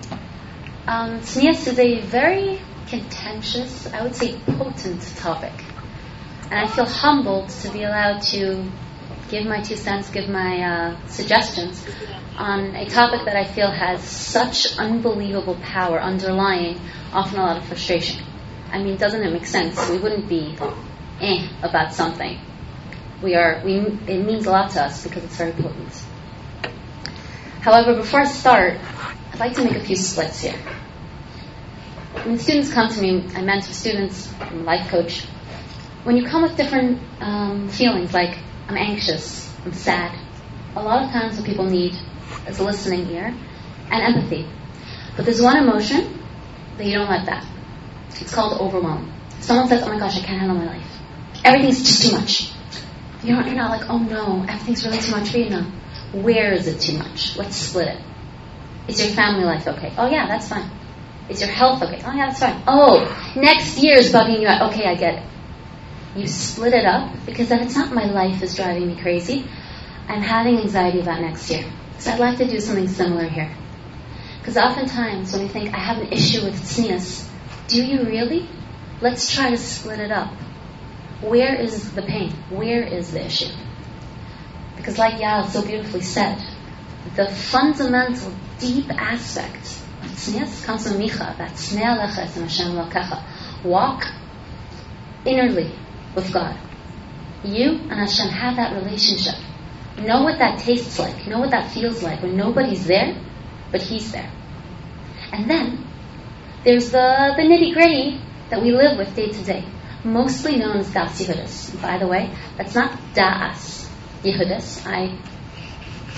Um, 0.86 1.20
tznius 1.20 1.66
is 1.66 1.78
a 1.78 2.00
very 2.00 2.58
contentious, 2.86 3.86
I 3.92 4.02
would 4.02 4.16
say 4.16 4.38
potent 4.46 5.02
topic. 5.16 5.52
And 6.44 6.54
I 6.54 6.66
feel 6.66 6.86
humbled 6.86 7.50
to 7.50 7.70
be 7.70 7.82
allowed 7.82 8.22
to 8.32 8.64
give 9.28 9.44
my 9.44 9.60
two 9.60 9.76
cents, 9.76 10.08
give 10.08 10.30
my 10.30 10.62
uh, 10.62 11.06
suggestions 11.06 11.84
on 12.38 12.74
a 12.76 12.86
topic 12.88 13.26
that 13.26 13.36
I 13.36 13.44
feel 13.44 13.70
has 13.70 14.02
such 14.02 14.78
unbelievable 14.78 15.56
power 15.56 16.00
underlying 16.00 16.80
often 17.12 17.40
a 17.40 17.42
lot 17.42 17.56
of 17.58 17.66
frustration. 17.66 18.24
I 18.72 18.82
mean, 18.82 18.96
doesn't 18.96 19.22
it 19.22 19.32
make 19.32 19.46
sense? 19.46 19.90
We 19.90 19.98
wouldn't 19.98 20.30
be 20.30 20.56
eh 21.20 21.46
about 21.62 21.92
something. 21.92 22.40
We 23.24 23.34
are, 23.36 23.62
we, 23.64 23.78
it 24.06 24.22
means 24.22 24.44
a 24.44 24.50
lot 24.50 24.72
to 24.72 24.82
us 24.82 25.02
because 25.02 25.24
it's 25.24 25.36
very 25.36 25.52
potent. 25.52 26.04
However, 27.62 27.96
before 27.96 28.20
I 28.20 28.24
start, 28.24 28.78
I'd 29.32 29.40
like 29.40 29.54
to 29.54 29.64
make 29.64 29.76
a 29.76 29.80
few 29.80 29.96
splits 29.96 30.40
here. 30.40 30.58
When 32.24 32.38
students 32.38 32.70
come 32.70 32.92
to 32.92 33.00
me, 33.00 33.26
I 33.34 33.40
mentor 33.40 33.72
students, 33.72 34.30
I'm 34.40 34.60
a 34.60 34.62
life 34.64 34.90
coach. 34.90 35.22
When 36.02 36.18
you 36.18 36.26
come 36.26 36.42
with 36.42 36.58
different 36.58 37.00
um, 37.20 37.70
feelings, 37.70 38.12
like 38.12 38.38
I'm 38.68 38.76
anxious, 38.76 39.50
I'm 39.64 39.72
sad, 39.72 40.14
a 40.76 40.82
lot 40.82 41.02
of 41.02 41.10
times 41.10 41.38
what 41.38 41.46
people 41.46 41.64
need 41.64 41.94
is 42.46 42.58
a 42.58 42.62
listening 42.62 43.08
ear 43.08 43.34
and 43.90 44.02
empathy. 44.16 44.46
But 45.16 45.24
there's 45.24 45.40
one 45.40 45.56
emotion 45.56 46.22
that 46.76 46.84
you 46.84 46.98
don't 46.98 47.08
let 47.08 47.24
that. 47.24 47.46
It's 48.20 48.34
called 48.34 48.60
overwhelm. 48.60 49.10
Someone 49.40 49.68
says, 49.68 49.82
oh 49.82 49.88
my 49.88 49.98
gosh, 49.98 50.18
I 50.18 50.20
can't 50.20 50.40
handle 50.40 50.58
my 50.58 50.66
life. 50.66 51.00
Everything's 51.42 51.82
just 51.82 52.02
too 52.02 52.12
much. 52.18 52.53
You're 53.24 53.36
not, 53.36 53.46
you're 53.46 53.56
not 53.56 53.70
like, 53.70 53.88
oh 53.88 53.98
no, 53.98 54.44
everything's 54.46 54.84
really 54.84 54.98
too 54.98 55.12
much 55.12 55.30
for 55.30 55.38
you. 55.38 55.48
No. 55.48 55.62
Where 56.12 56.52
is 56.52 56.66
it 56.66 56.80
too 56.80 56.98
much? 56.98 57.36
Let's 57.36 57.56
split 57.56 57.88
it. 57.88 58.00
Is 58.86 59.00
your 59.00 59.14
family 59.14 59.44
life 59.44 59.66
okay? 59.66 59.94
Oh 59.96 60.08
yeah, 60.10 60.26
that's 60.26 60.48
fine. 60.48 60.70
Is 61.30 61.40
your 61.40 61.50
health 61.50 61.82
okay? 61.82 62.02
Oh 62.04 62.12
yeah, 62.12 62.26
that's 62.26 62.40
fine. 62.40 62.62
Oh, 62.66 63.32
next 63.34 63.78
year 63.78 63.96
is 63.96 64.12
bugging 64.12 64.42
you 64.42 64.46
out. 64.46 64.70
Okay, 64.70 64.84
I 64.84 64.94
get 64.94 65.14
it. 65.14 65.22
You 66.16 66.26
split 66.26 66.74
it 66.74 66.84
up 66.84 67.12
because 67.24 67.48
then 67.48 67.60
it's 67.62 67.74
not 67.74 67.94
my 67.94 68.04
life 68.04 68.42
is 68.42 68.54
driving 68.54 68.86
me 68.86 69.00
crazy. 69.00 69.46
I'm 70.06 70.20
having 70.20 70.58
anxiety 70.58 71.00
about 71.00 71.22
next 71.22 71.50
year. 71.50 71.64
So 71.98 72.10
I'd 72.10 72.20
like 72.20 72.38
to 72.38 72.46
do 72.46 72.60
something 72.60 72.88
similar 72.88 73.24
here. 73.24 73.56
Because 74.38 74.58
oftentimes 74.58 75.32
when 75.32 75.42
we 75.42 75.48
think 75.48 75.74
I 75.74 75.78
have 75.78 76.02
an 76.02 76.12
issue 76.12 76.44
with 76.44 76.60
tznius, 76.60 77.26
do 77.68 77.82
you 77.82 78.04
really? 78.04 78.46
Let's 79.00 79.34
try 79.34 79.50
to 79.50 79.56
split 79.56 79.98
it 79.98 80.12
up. 80.12 80.30
Where 81.24 81.54
is 81.54 81.92
the 81.92 82.02
pain? 82.02 82.32
Where 82.50 82.82
is 82.82 83.12
the 83.12 83.24
issue? 83.24 83.52
Because, 84.76 84.98
like 84.98 85.14
Yael 85.14 85.48
so 85.48 85.62
beautifully 85.62 86.02
said, 86.02 86.38
the 87.16 87.30
fundamental, 87.30 88.32
deep 88.58 88.90
aspect 88.90 89.64
of 90.02 90.10
tznius 90.10 90.64
comes 90.64 90.86
from 90.86 90.98
Micha, 91.00 91.38
that 91.38 91.52
tznealecha 91.52 92.36
and 92.36 92.44
Hashem 92.44 92.72
lokecha. 92.72 93.22
Walk 93.64 94.04
innerly 95.24 95.74
with 96.14 96.32
God. 96.32 96.58
You 97.42 97.70
and 97.70 97.92
Hashem 97.92 98.28
have 98.28 98.56
that 98.56 98.74
relationship. 98.74 99.36
Know 99.98 100.22
what 100.24 100.38
that 100.38 100.60
tastes 100.60 100.98
like. 100.98 101.26
Know 101.26 101.40
what 101.40 101.50
that 101.50 101.70
feels 101.72 102.02
like 102.02 102.22
when 102.22 102.36
nobody's 102.36 102.86
there, 102.86 103.16
but 103.70 103.80
he's 103.80 104.12
there. 104.12 104.30
And 105.32 105.48
then 105.48 105.86
there's 106.64 106.90
the, 106.90 107.34
the 107.36 107.42
nitty 107.42 107.74
gritty 107.74 108.20
that 108.50 108.62
we 108.62 108.72
live 108.72 108.98
with 108.98 109.14
day 109.14 109.28
to 109.28 109.44
day, 109.44 109.64
mostly 110.04 110.56
known 110.56 110.78
as 110.78 110.92
Das 110.92 111.20
Yehudis. 111.20 111.80
By 111.80 111.98
the 111.98 112.06
way, 112.06 112.32
that's 112.56 112.74
not 112.74 112.98
Das 113.14 113.88
Yehudis. 114.22 114.86
I 114.86 115.18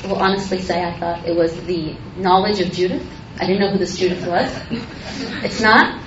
will 0.06 0.16
honestly 0.16 0.60
say 0.60 0.84
I 0.84 0.98
thought 0.98 1.26
it 1.26 1.34
was 1.34 1.54
the 1.64 1.96
knowledge 2.16 2.60
of 2.60 2.72
Judith. 2.72 3.06
I 3.38 3.46
didn't 3.46 3.60
know 3.60 3.72
who 3.72 3.78
this 3.78 3.96
Judith 3.96 4.26
was. 4.26 4.50
it's 5.44 5.60
not. 5.60 6.02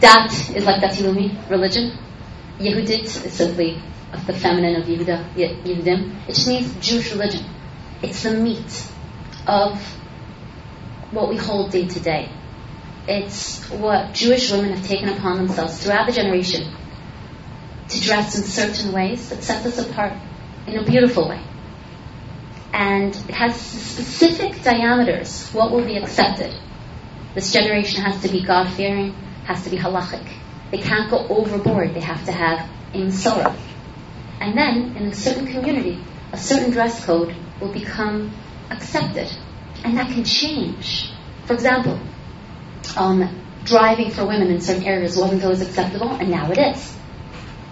Dat 0.00 0.32
is 0.54 0.64
like 0.64 0.82
Dati 0.82 1.02
Leumi, 1.02 1.50
religion. 1.50 1.96
Yehudit 2.58 3.24
is 3.24 3.32
simply 3.32 3.80
the 4.26 4.32
feminine 4.32 4.80
of 4.80 4.88
Yehuda, 4.88 5.34
Yehudim. 5.34 6.28
It 6.28 6.34
just 6.34 6.48
means 6.48 6.74
Jewish 6.80 7.12
religion. 7.12 7.44
It's 8.02 8.22
the 8.22 8.32
meat 8.32 8.90
of 9.46 9.80
what 11.12 11.28
we 11.28 11.36
hold 11.36 11.70
day 11.70 11.86
to 11.86 12.00
day. 12.00 12.30
It's 13.08 13.64
what 13.70 14.12
Jewish 14.14 14.50
women 14.50 14.72
have 14.72 14.86
taken 14.86 15.08
upon 15.08 15.36
themselves 15.36 15.82
throughout 15.82 16.06
the 16.06 16.12
generation 16.12 16.74
to 17.88 18.00
dress 18.00 18.36
in 18.36 18.44
certain 18.44 18.92
ways 18.92 19.28
that 19.30 19.42
sets 19.42 19.66
us 19.66 19.78
apart 19.78 20.12
in 20.66 20.76
a 20.76 20.84
beautiful 20.84 21.28
way. 21.28 21.42
And 22.72 23.14
it 23.14 23.34
has 23.34 23.56
specific 23.56 24.62
diameters, 24.62 25.48
what 25.50 25.70
will 25.70 25.84
be 25.84 25.96
accepted. 25.96 26.52
This 27.34 27.52
generation 27.52 28.02
has 28.02 28.20
to 28.22 28.28
be 28.28 28.42
God 28.42 28.72
fearing, 28.72 29.12
has 29.44 29.62
to 29.64 29.70
be 29.70 29.76
halachic. 29.76 30.26
They 30.70 30.78
can't 30.78 31.10
go 31.10 31.26
overboard, 31.28 31.94
they 31.94 32.00
have 32.00 32.24
to 32.26 32.32
have 32.32 32.68
a. 32.92 33.56
And 34.40 34.56
then, 34.56 34.96
in 34.96 35.06
a 35.06 35.14
certain 35.14 35.46
community, 35.46 36.02
a 36.32 36.36
certain 36.36 36.70
dress 36.70 37.04
code 37.04 37.34
will 37.60 37.72
become 37.72 38.32
accepted. 38.70 39.30
And 39.84 39.96
that 39.96 40.10
can 40.12 40.24
change. 40.24 41.12
For 41.46 41.54
example, 41.54 41.98
um, 42.96 43.42
driving 43.64 44.10
for 44.10 44.26
women 44.26 44.50
in 44.50 44.60
certain 44.60 44.84
areas 44.84 45.16
wasn't 45.16 45.42
always 45.44 45.60
acceptable, 45.60 46.10
and 46.10 46.30
now 46.30 46.50
it 46.50 46.58
is. 46.58 46.96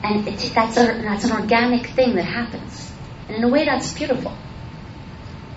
And 0.05 0.27
that's, 0.27 0.77
a, 0.77 0.85
that's 0.85 1.25
an 1.25 1.33
organic 1.33 1.87
thing 1.87 2.15
that 2.17 2.25
happens. 2.25 2.93
And 3.27 3.39
in 3.39 3.45
a 3.45 3.49
way, 3.49 3.65
that's 3.65 3.95
beautiful. 3.95 4.37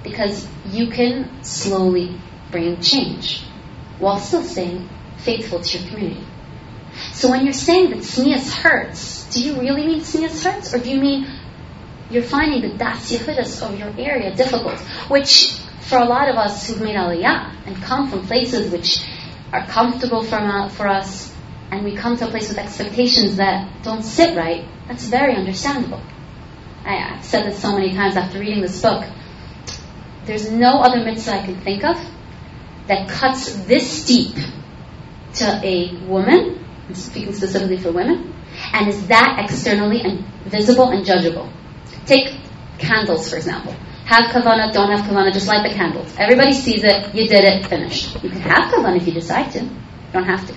Because 0.03 0.47
you 0.67 0.89
can 0.89 1.43
slowly 1.43 2.17
bring 2.49 2.79
change 2.79 3.43
while 3.99 4.19
still 4.19 4.43
staying 4.43 4.87
faithful 5.17 5.59
to 5.59 5.77
your 5.77 5.89
community. 5.89 6.25
So 7.11 7.29
when 7.29 7.43
you're 7.43 7.51
saying 7.51 7.89
that 7.89 7.99
tznius 7.99 8.49
hurts, 8.49 9.29
do 9.33 9.43
you 9.43 9.59
really 9.59 9.85
mean 9.85 9.99
tznius 9.99 10.45
hurts, 10.45 10.73
or 10.73 10.79
do 10.79 10.89
you 10.89 11.01
mean 11.01 11.27
you're 12.09 12.23
finding 12.23 12.61
the 12.61 12.77
das 12.77 13.11
yehudis 13.11 13.61
of 13.61 13.77
your 13.77 13.93
area 13.97 14.33
difficult? 14.33 14.79
Which, 15.09 15.59
for 15.81 15.97
a 15.97 16.05
lot 16.05 16.29
of 16.29 16.37
us 16.37 16.67
who've 16.67 16.79
made 16.81 16.95
aliyah 16.95 17.53
and 17.65 17.75
come 17.83 18.09
from 18.09 18.25
places 18.25 18.71
which 18.71 19.05
are 19.51 19.65
comfortable 19.65 20.23
for, 20.23 20.37
uh, 20.37 20.69
for 20.69 20.87
us, 20.87 21.33
and 21.71 21.83
we 21.83 21.95
come 21.95 22.17
to 22.17 22.27
a 22.27 22.29
place 22.29 22.49
with 22.49 22.57
expectations 22.57 23.37
that 23.37 23.83
don't 23.83 24.03
sit 24.03 24.35
right, 24.35 24.65
that's 24.87 25.05
very 25.05 25.35
understandable. 25.35 26.01
I, 26.85 27.15
have 27.15 27.25
said 27.25 27.45
this 27.45 27.61
so 27.61 27.73
many 27.73 27.93
times 27.93 28.15
after 28.15 28.39
reading 28.39 28.61
this 28.61 28.81
book. 28.81 29.05
There's 30.25 30.49
no 30.49 30.79
other 30.79 31.03
mitzvah 31.03 31.31
I 31.31 31.45
can 31.45 31.59
think 31.61 31.83
of 31.83 31.97
that 32.87 33.09
cuts 33.09 33.53
this 33.65 34.05
deep 34.05 34.35
to 35.35 35.61
a 35.63 35.95
woman, 36.05 36.65
I'm 36.87 36.95
speaking 36.95 37.33
specifically 37.33 37.77
for 37.77 37.91
women, 37.91 38.33
and 38.73 38.87
is 38.87 39.07
that 39.07 39.39
externally 39.43 40.01
and 40.01 40.25
visible 40.45 40.89
and 40.89 41.05
judgeable. 41.05 41.51
Take 42.05 42.33
candles, 42.77 43.29
for 43.29 43.35
example. 43.35 43.73
Have 44.05 44.31
kavana, 44.31 44.71
don't 44.71 44.89
have 44.89 45.05
kavana, 45.05 45.33
just 45.33 45.47
light 45.47 45.67
the 45.67 45.75
candles. 45.75 46.13
Everybody 46.17 46.53
sees 46.53 46.83
it, 46.83 47.13
you 47.13 47.27
did 47.27 47.43
it, 47.43 47.67
finished. 47.67 48.23
You 48.23 48.29
can 48.29 48.39
have 48.41 48.73
kavana 48.73 48.97
if 48.97 49.05
you 49.05 49.13
decide 49.13 49.51
to. 49.51 49.63
You 49.63 49.69
don't 50.13 50.23
have 50.23 50.47
to. 50.47 50.55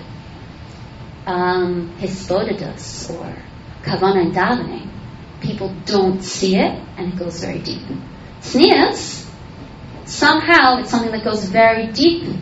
Um, 1.31 1.95
or 2.01 3.35
kavana 3.83 4.21
and 4.21 4.35
davening, 4.35 4.89
people 5.39 5.73
don't 5.85 6.21
see 6.21 6.57
it, 6.57 6.71
and 6.97 7.13
it 7.13 7.17
goes 7.17 7.39
very 7.39 7.59
deep. 7.59 7.87
Tznius, 8.41 9.29
somehow 10.03 10.79
it's 10.79 10.89
something 10.89 11.11
that 11.11 11.23
goes 11.23 11.45
very 11.45 11.87
deep, 11.87 12.35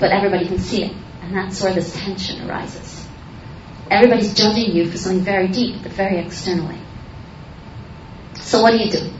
but 0.00 0.10
everybody 0.10 0.48
can 0.48 0.58
see 0.58 0.82
it. 0.86 0.92
And 1.22 1.36
that's 1.36 1.62
where 1.62 1.72
this 1.72 1.94
tension 1.94 2.50
arises. 2.50 3.06
Everybody's 3.88 4.34
judging 4.34 4.74
you 4.74 4.90
for 4.90 4.96
something 4.96 5.24
very 5.24 5.46
deep, 5.46 5.84
but 5.84 5.92
very 5.92 6.18
externally. 6.18 6.80
So 8.40 8.60
what 8.60 8.72
do 8.72 8.78
you 8.78 8.90
do? 8.90 9.12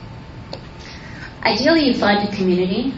Ideally, 1.43 1.85
you 1.85 1.93
find 1.93 2.27
a 2.27 2.35
community 2.35 2.93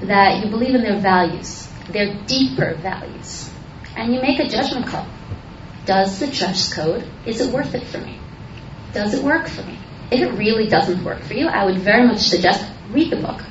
that 0.00 0.42
you 0.42 0.50
believe 0.50 0.74
in 0.74 0.80
their 0.80 1.00
values, 1.00 1.68
their 1.90 2.14
deeper 2.24 2.76
values, 2.76 3.50
and 3.96 4.14
you 4.14 4.20
make 4.20 4.38
a 4.38 4.46
judgment 4.48 4.86
call. 4.86 5.06
Does 5.86 6.20
the 6.20 6.26
dress 6.26 6.72
code, 6.72 7.08
is 7.24 7.40
it 7.40 7.52
worth 7.52 7.74
it 7.74 7.84
for 7.84 7.98
me? 7.98 8.18
Does 8.92 9.14
it 9.14 9.24
work 9.24 9.48
for 9.48 9.62
me? 9.62 9.78
If 10.10 10.20
it 10.20 10.32
really 10.32 10.68
doesn't 10.68 11.02
work 11.02 11.22
for 11.22 11.34
you, 11.34 11.48
I 11.48 11.64
would 11.64 11.78
very 11.78 12.06
much 12.06 12.20
suggest 12.20 12.64
read 12.90 13.10
the 13.10 13.16
book 13.16 13.42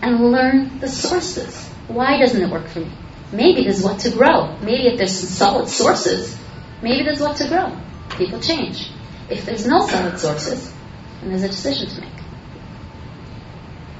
and 0.00 0.32
learn 0.32 0.80
the 0.80 0.88
sources. 0.88 1.68
Why 1.88 2.18
doesn't 2.18 2.40
it 2.40 2.50
work 2.50 2.68
for 2.68 2.80
me? 2.80 2.90
Maybe 3.32 3.64
there's 3.64 3.82
what 3.82 4.00
to 4.00 4.10
grow. 4.10 4.56
Maybe 4.58 4.88
if 4.88 4.98
there's 4.98 5.18
some 5.18 5.28
solid 5.28 5.68
sources, 5.68 6.36
maybe 6.82 7.04
there's 7.04 7.20
what 7.20 7.36
to 7.36 7.48
grow. 7.48 7.76
People 8.16 8.40
change. 8.40 8.90
If 9.30 9.46
there's 9.46 9.66
no 9.66 9.86
solid 9.86 10.18
sources, 10.18 10.72
then 11.20 11.30
there's 11.30 11.44
a 11.44 11.48
decision 11.48 11.88
to 11.88 12.00
make. 12.00 12.12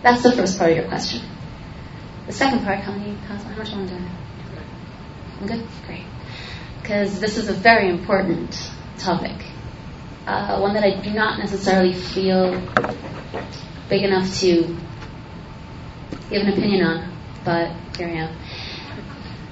That's 0.02 0.22
the 0.22 0.32
first 0.32 0.58
part 0.58 0.72
of 0.72 0.76
your 0.76 0.88
question. 0.88 1.22
The 2.26 2.32
second 2.32 2.64
part, 2.64 2.80
how 2.80 2.92
many, 2.92 3.14
how, 3.14 3.36
much 3.56 3.72
am 3.72 3.84
I 3.84 3.86
doing? 3.86 4.10
Good? 5.46 5.66
Great. 5.86 6.04
Because 6.80 7.20
this 7.20 7.36
is 7.36 7.48
a 7.48 7.52
very 7.52 7.88
important 7.88 8.70
topic. 8.98 9.36
Uh, 10.26 10.58
one 10.58 10.74
that 10.74 10.84
I 10.84 11.00
do 11.00 11.10
not 11.10 11.38
necessarily 11.38 11.92
feel 11.92 12.60
big 13.88 14.02
enough 14.02 14.38
to 14.40 14.76
give 16.30 16.42
an 16.42 16.52
opinion 16.52 16.86
on, 16.86 17.18
but 17.44 17.72
here 17.96 18.08
I 18.08 18.12
am. 18.12 18.36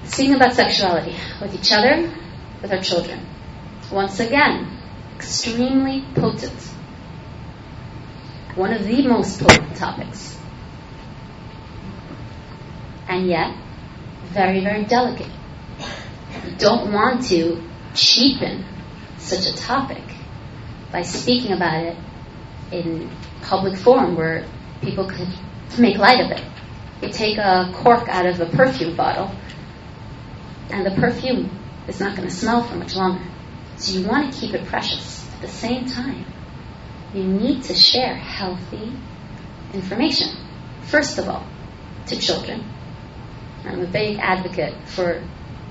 Speaking 0.05 0.35
about 0.35 0.55
sexuality 0.55 1.17
with 1.41 1.55
each 1.55 1.73
other, 1.73 2.13
with 2.63 2.73
our 2.73 2.81
children. 2.81 3.27
Once 3.91 4.21
again, 4.21 4.79
extremely 5.17 6.05
potent. 6.15 6.61
One 8.55 8.73
of 8.73 8.85
the 8.85 9.07
most 9.09 9.41
potent 9.41 9.77
topics 9.77 10.39
and 13.11 13.27
yet 13.27 13.55
very, 14.27 14.61
very 14.63 14.85
delicate. 14.85 15.31
Don't 16.59 16.93
want 16.93 17.27
to 17.27 17.63
cheapen 17.95 18.65
such 19.19 19.47
a 19.47 19.57
topic 19.57 20.03
by 20.93 21.03
speaking 21.03 21.53
about 21.53 21.85
it 21.85 21.97
in 22.73 23.11
public 23.43 23.77
forum 23.79 24.17
where 24.17 24.47
people 24.81 25.09
could 25.09 25.29
make 25.79 25.97
light 25.97 26.21
of 26.21 26.31
it. 26.31 26.45
You 27.03 27.09
take 27.11 27.39
a 27.39 27.73
cork 27.75 28.09
out 28.09 28.27
of 28.27 28.41
a 28.41 28.47
perfume 28.47 28.97
bottle, 28.97 29.31
and 30.71 30.85
the 30.85 30.91
perfume 31.01 31.51
is 31.89 32.01
not 32.01 32.17
going 32.17 32.29
to 32.29 32.35
smell 32.35 32.63
for 32.63 32.77
much 32.77 32.95
longer. 32.95 33.25
So 33.77 33.99
you 33.99 34.07
want 34.07 34.33
to 34.33 34.39
keep 34.39 34.55
it 34.55 34.67
precious. 34.67 35.27
At 35.35 35.41
the 35.41 35.49
same 35.49 35.87
time, 35.87 36.27
you 37.15 37.25
need 37.25 37.63
to 37.65 37.75
share 37.75 38.15
healthy 38.15 38.93
information. 39.73 40.29
First 40.83 41.19
of 41.19 41.29
all, 41.29 41.47
to 42.07 42.17
children, 42.17 42.65
I'm 43.65 43.81
a 43.81 43.87
big 43.87 44.19
advocate 44.19 44.75
for 44.87 45.23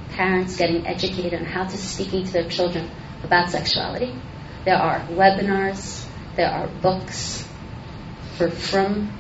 parents 0.10 0.58
getting 0.58 0.86
educated 0.86 1.34
on 1.34 1.46
how 1.46 1.66
to 1.66 1.78
speaking 1.78 2.26
to 2.26 2.32
their 2.32 2.50
children 2.50 2.90
about 3.24 3.50
sexuality. 3.50 4.14
There 4.66 4.76
are 4.76 5.00
webinars, 5.08 6.06
there 6.36 6.50
are 6.50 6.68
books 6.68 7.48
for 8.38 8.50
frum 8.50 9.12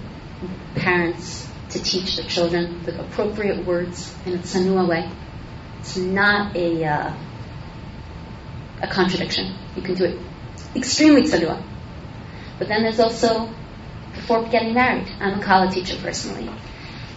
parents 0.75 1.47
to 1.71 1.81
teach 1.81 2.17
their 2.17 2.25
children 2.25 2.83
the 2.83 2.99
appropriate 2.99 3.65
words 3.65 4.13
in 4.25 4.33
a 4.33 4.37
tzanua 4.37 4.87
way. 4.87 5.11
It's 5.79 5.97
not 5.97 6.55
a 6.55 6.85
uh, 6.85 7.13
a 8.81 8.87
contradiction. 8.87 9.55
You 9.75 9.81
can 9.81 9.95
do 9.95 10.05
it 10.05 10.19
extremely 10.75 11.23
tzanua. 11.23 11.61
But 12.57 12.67
then 12.67 12.83
there's 12.83 12.99
also 12.99 13.49
before 14.13 14.47
getting 14.49 14.73
married. 14.73 15.07
I'm 15.19 15.39
a 15.39 15.43
kallah 15.43 15.71
teacher 15.71 15.97
personally, 16.01 16.49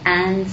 and 0.04 0.46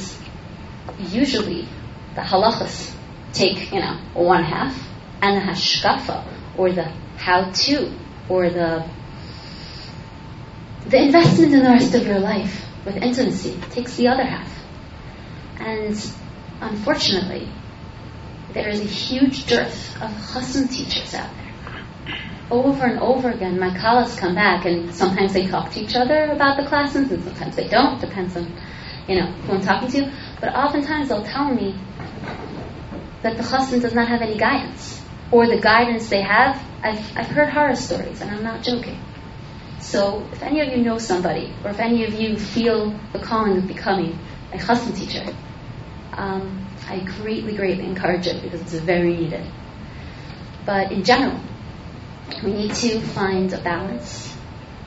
usually 0.97 1.67
the 2.15 2.21
halachas 2.21 2.95
take, 3.33 3.71
you 3.71 3.79
know, 3.79 3.99
one 4.13 4.43
half, 4.43 4.77
and 5.21 5.37
the 5.37 5.41
hashkafa, 5.41 6.25
or 6.57 6.71
the 6.71 6.91
how-to, 7.17 7.93
or 8.29 8.49
the 8.49 8.89
the 10.87 10.97
investment 10.97 11.53
in 11.53 11.63
the 11.63 11.69
rest 11.69 11.93
of 11.93 12.05
your 12.07 12.19
life 12.19 12.65
with 12.85 12.95
intimacy 12.97 13.59
takes 13.69 13.95
the 13.95 14.07
other 14.07 14.23
half. 14.23 14.51
And 15.59 15.95
unfortunately, 16.61 17.47
there 18.53 18.69
is 18.69 18.79
a 18.79 18.85
huge 18.85 19.45
dearth 19.45 19.95
of 20.01 20.09
chassan 20.09 20.71
teachers 20.71 21.13
out 21.13 21.29
there. 21.35 21.45
over 22.49 22.85
and 22.85 22.99
over 22.99 23.29
again, 23.29 23.59
my 23.59 23.77
colleagues 23.77 24.15
come 24.19 24.33
back, 24.33 24.65
and 24.65 24.93
sometimes 24.95 25.33
they 25.33 25.45
talk 25.45 25.71
to 25.71 25.79
each 25.79 25.95
other 25.95 26.31
about 26.31 26.57
the 26.57 26.65
classes, 26.67 27.11
and 27.11 27.23
sometimes 27.23 27.55
they 27.55 27.67
don't. 27.67 28.01
Depends 28.01 28.35
on, 28.35 28.51
you 29.07 29.19
know, 29.19 29.27
who 29.27 29.53
I'm 29.53 29.61
talking 29.61 29.89
to. 29.91 30.11
But 30.41 30.55
oftentimes 30.55 31.09
they'll 31.09 31.23
tell 31.23 31.53
me 31.53 31.75
that 33.21 33.37
the 33.37 33.43
chassan 33.43 33.81
does 33.81 33.93
not 33.93 34.07
have 34.07 34.21
any 34.21 34.37
guidance, 34.37 35.01
or 35.31 35.47
the 35.47 35.59
guidance 35.59 36.09
they 36.09 36.21
have. 36.21 36.61
I've 36.81 37.17
I've 37.17 37.27
heard 37.27 37.49
horror 37.49 37.75
stories, 37.75 38.21
and 38.21 38.31
I'm 38.31 38.43
not 38.43 38.63
joking. 38.63 38.99
So 39.79 40.27
if 40.31 40.41
any 40.43 40.61
of 40.61 40.69
you 40.69 40.83
know 40.83 40.97
somebody, 40.97 41.53
or 41.63 41.71
if 41.71 41.79
any 41.79 42.05
of 42.05 42.13
you 42.13 42.37
feel 42.37 42.97
the 43.13 43.19
calling 43.19 43.57
of 43.57 43.67
becoming 43.67 44.17
a 44.53 44.57
chassan 44.57 44.95
teacher, 44.95 45.25
um, 46.13 46.67
I 46.87 46.99
greatly, 46.99 47.55
greatly 47.55 47.85
encourage 47.85 48.27
it 48.27 48.41
because 48.41 48.61
it's 48.61 48.73
very 48.73 49.15
needed. 49.15 49.45
But 50.65 50.91
in 50.91 51.03
general, 51.03 51.39
we 52.43 52.53
need 52.53 52.73
to 52.73 52.99
find 53.01 53.51
a 53.53 53.61
balance 53.61 54.35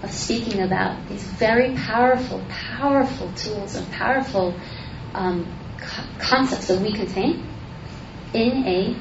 of 0.03 0.11
speaking 0.11 0.61
about 0.61 1.09
these 1.09 1.25
very 1.25 1.75
powerful, 1.75 2.45
powerful 2.49 3.33
tools 3.33 3.75
and 3.77 3.91
powerful 3.93 4.55
um, 5.15 5.47
co- 5.79 6.05
concepts 6.19 6.69
that 6.69 6.81
we 6.81 6.93
contain 6.93 7.52
in 8.35 8.67
a 8.67 8.97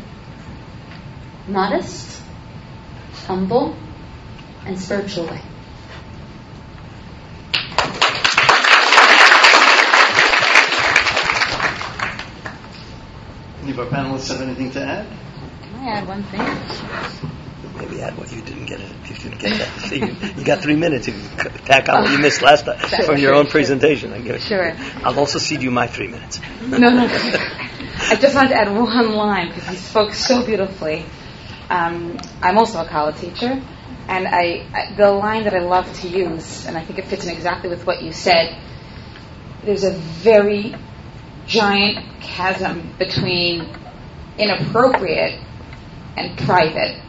modest, 1.47 2.21
humble, 3.25 3.75
and 4.65 4.79
spiritual 4.79 5.25
way. 5.25 5.41
Any 13.61 13.71
of 13.71 13.79
our 13.79 13.85
panelists 13.85 14.29
have 14.29 14.41
anything 14.41 14.71
to 14.71 14.81
add? 14.81 15.07
Can 15.61 15.75
I 15.75 15.89
add 15.89 16.07
one 16.07 16.23
thing? 16.23 16.39
Maybe 17.77 18.01
add 18.01 18.17
what 18.17 18.31
you 18.31 18.41
didn't 18.41 18.65
get. 18.65 18.79
It. 18.79 18.91
You 19.05 19.15
didn't 19.15 19.39
get 19.39 19.57
that. 19.59 19.91
you, 19.91 20.39
you 20.39 20.43
got 20.43 20.61
three 20.61 20.75
minutes. 20.75 21.07
You 21.07 21.13
can 21.13 21.51
tack 21.65 21.87
on 21.89 22.03
what 22.03 22.11
you 22.11 22.17
missed 22.17 22.41
last 22.41 22.65
time 22.65 22.77
from 23.05 23.17
your 23.17 23.33
own 23.33 23.47
presentation. 23.47 24.13
I 24.13 24.19
give 24.19 24.35
it. 24.35 24.41
Sure. 24.41 24.73
I'll 25.03 25.17
also 25.17 25.39
cede 25.39 25.61
you 25.61 25.71
my 25.71 25.87
three 25.87 26.07
minutes. 26.07 26.41
No, 26.61 26.77
no. 26.77 27.07
I 28.09 28.15
just 28.15 28.35
wanted 28.35 28.49
to 28.49 28.55
add 28.55 28.75
one 28.75 29.13
line 29.13 29.49
because 29.49 29.67
he 29.67 29.75
spoke 29.75 30.13
so 30.13 30.45
beautifully. 30.45 31.05
Um, 31.69 32.17
I'm 32.41 32.57
also 32.57 32.81
a 32.81 32.85
kallah 32.85 33.17
teacher, 33.17 33.63
and 34.07 34.27
I, 34.27 34.67
I 34.73 34.93
the 34.97 35.11
line 35.11 35.45
that 35.45 35.53
I 35.53 35.59
love 35.59 35.91
to 36.01 36.07
use, 36.07 36.65
and 36.65 36.77
I 36.77 36.83
think 36.83 36.99
it 36.99 37.05
fits 37.05 37.25
in 37.25 37.31
exactly 37.31 37.69
with 37.69 37.85
what 37.85 38.01
you 38.01 38.11
said. 38.11 38.57
There's 39.63 39.83
a 39.83 39.91
very 39.91 40.75
giant 41.45 42.21
chasm 42.21 42.95
between 42.97 43.69
inappropriate 44.37 45.39
and 46.17 46.37
private. 46.39 47.01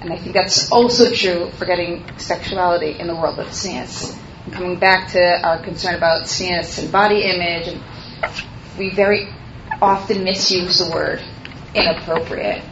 And 0.00 0.12
I 0.12 0.16
think 0.16 0.34
that's 0.34 0.70
also 0.70 1.10
true 1.12 1.50
for 1.52 1.64
getting 1.64 2.04
sexuality 2.18 2.98
in 2.98 3.06
the 3.06 3.14
world 3.14 3.38
of 3.38 3.48
tznius. 3.48 4.16
Coming 4.52 4.78
back 4.78 5.12
to 5.12 5.46
our 5.46 5.62
concern 5.62 5.94
about 5.94 6.24
tznius 6.24 6.82
and 6.82 6.90
body 6.92 7.22
image, 7.22 7.68
and 7.68 7.82
we 8.78 8.90
very 8.90 9.32
often 9.80 10.24
misuse 10.24 10.78
the 10.78 10.90
word 10.92 11.22
inappropriate. 11.74 12.62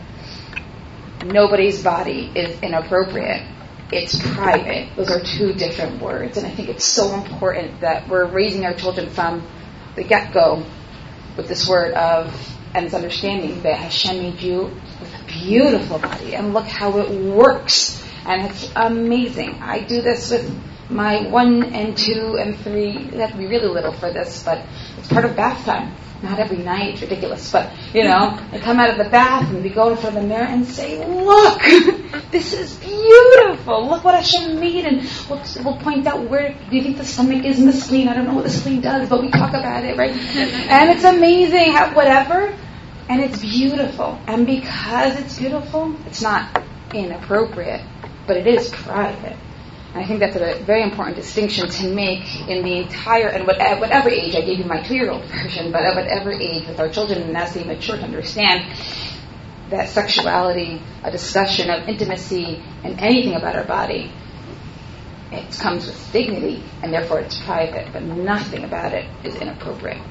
Nobody's 1.25 1.83
body 1.83 2.31
is 2.35 2.61
inappropriate. 2.61 3.43
It's 3.93 4.21
private. 4.35 4.97
Those 4.97 5.11
are 5.11 5.21
two 5.21 5.53
different 5.53 6.03
words. 6.03 6.37
And 6.37 6.47
I 6.47 6.51
think 6.51 6.69
it's 6.69 6.85
so 6.85 7.15
important 7.15 7.81
that 7.81 8.09
we're 8.09 8.27
raising 8.27 8.65
our 8.65 8.75
children 8.75 9.11
from 9.11 9.47
the 9.95 10.05
get 10.05 10.33
go 10.33 10.65
with 11.37 11.49
this 11.49 11.69
word 11.69 11.95
of 11.95 12.35
and 12.75 12.87
this 12.87 12.95
understanding 12.95 13.63
that 13.63 13.79
Hashem 13.79 14.19
made 14.19 14.41
you 14.41 14.65
with 15.01 15.15
a 15.15 15.25
beautiful 15.27 15.99
body, 15.99 16.35
and 16.35 16.53
look 16.53 16.67
how 16.67 16.99
it 16.99 17.11
works, 17.11 18.05
and 18.27 18.51
it's 18.51 18.71
amazing. 18.77 19.63
I 19.63 19.81
do 19.81 20.03
this 20.03 20.31
with 20.31 20.53
my 20.91 21.27
one 21.29 21.75
and 21.75 21.97
two 21.97 22.37
and 22.39 22.57
three. 22.59 22.91
You 22.91 23.19
have 23.21 23.31
to 23.31 23.39
be 23.39 23.47
really 23.47 23.69
little 23.69 23.93
for 23.93 24.13
this, 24.13 24.43
but 24.43 24.67
it's 24.99 25.09
part 25.09 25.25
of 25.25 25.37
bath 25.37 25.65
time. 25.65 25.97
Not 26.27 26.41
every 26.41 26.59
night, 26.59 26.95
it's 26.95 27.03
ridiculous, 27.03 27.53
but 27.53 27.73
you 27.95 28.03
know, 28.03 28.37
I 28.51 28.59
come 28.59 28.81
out 28.81 28.91
of 28.91 28.99
the 28.99 29.09
bath 29.09 29.49
and 29.49 29.63
we 29.63 29.71
go 29.71 29.91
in 29.91 29.97
front 29.97 30.17
of 30.17 30.23
the 30.23 30.29
mirror 30.29 30.45
and 30.45 30.67
say, 30.67 31.07
"Look, 31.07 31.61
this 32.33 32.53
is 32.53 32.75
beautiful. 32.79 33.89
Look 33.89 34.03
what 34.03 34.17
Hashem 34.17 34.59
made," 34.59 34.85
and 34.87 35.09
we'll, 35.31 35.41
we'll 35.65 35.79
point 35.79 36.05
out 36.09 36.29
where 36.29 36.53
do 36.69 36.77
you 36.77 36.83
think 36.83 36.99
the 36.99 37.05
stomach 37.05 37.45
is 37.45 37.61
in 37.61 37.67
the 37.67 37.73
spleen. 37.73 38.09
I 38.09 38.15
don't 38.15 38.27
know 38.27 38.35
what 38.35 38.43
the 38.43 38.51
spleen 38.51 38.81
does, 38.81 39.09
but 39.09 39.23
we 39.23 39.31
talk 39.31 39.51
about 39.51 39.85
it, 39.85 39.97
right? 39.97 40.11
and 40.17 40.91
it's 40.91 41.05
amazing, 41.05 41.73
how, 41.73 41.95
whatever, 41.95 42.53
and 43.09 43.23
it's 43.23 43.41
beautiful. 43.41 44.19
And 44.27 44.47
because 44.47 45.21
it's 45.21 45.39
beautiful, 45.39 45.95
it's 46.07 46.23
not 46.23 46.61
inappropriate, 46.93 47.83
but 48.27 48.37
it 48.37 48.49
is 48.49 48.69
private. 48.71 49.37
I 49.97 50.07
think 50.07 50.21
that's 50.21 50.37
a 50.37 50.63
very 50.65 50.83
important 50.83 51.17
distinction 51.17 51.69
to 51.69 51.89
make 51.89 52.49
in 52.49 52.63
the 52.63 52.77
entire, 52.79 53.29
and 53.29 53.47
what, 53.47 53.59
at 53.59 53.81
whatever 53.81 54.11
age, 54.11 54.35
I 54.35 54.43
gave 54.43 54.59
you 54.59 54.65
my 54.65 54.83
two 54.83 54.95
year 54.95 55.11
old 55.11 55.25
version, 55.25 55.73
but 55.73 55.83
at 55.83 55.97
whatever 55.97 56.33
age 56.33 56.67
with 56.67 56.79
our 56.79 56.89
children, 56.89 57.23
and 57.23 57.37
as 57.37 57.55
they 57.55 57.65
mature 57.65 57.97
to 57.97 58.03
understand 58.03 58.73
that 59.71 59.89
sexuality, 59.89 60.83
a 61.03 61.11
discussion 61.11 61.71
of 61.71 61.89
intimacy, 61.89 62.63
and 62.85 63.01
anything 63.01 63.35
about 63.35 63.57
our 63.57 63.65
body, 63.65 64.13
it 65.33 65.59
comes 65.59 65.87
with 65.87 66.13
dignity, 66.13 66.63
and 66.83 66.93
therefore 66.93 67.21
it's 67.21 67.39
private, 67.43 67.93
but 67.93 68.03
nothing 68.03 68.65
about 68.65 68.93
it 68.93 69.09
is 69.25 69.35
inappropriate. 69.37 70.03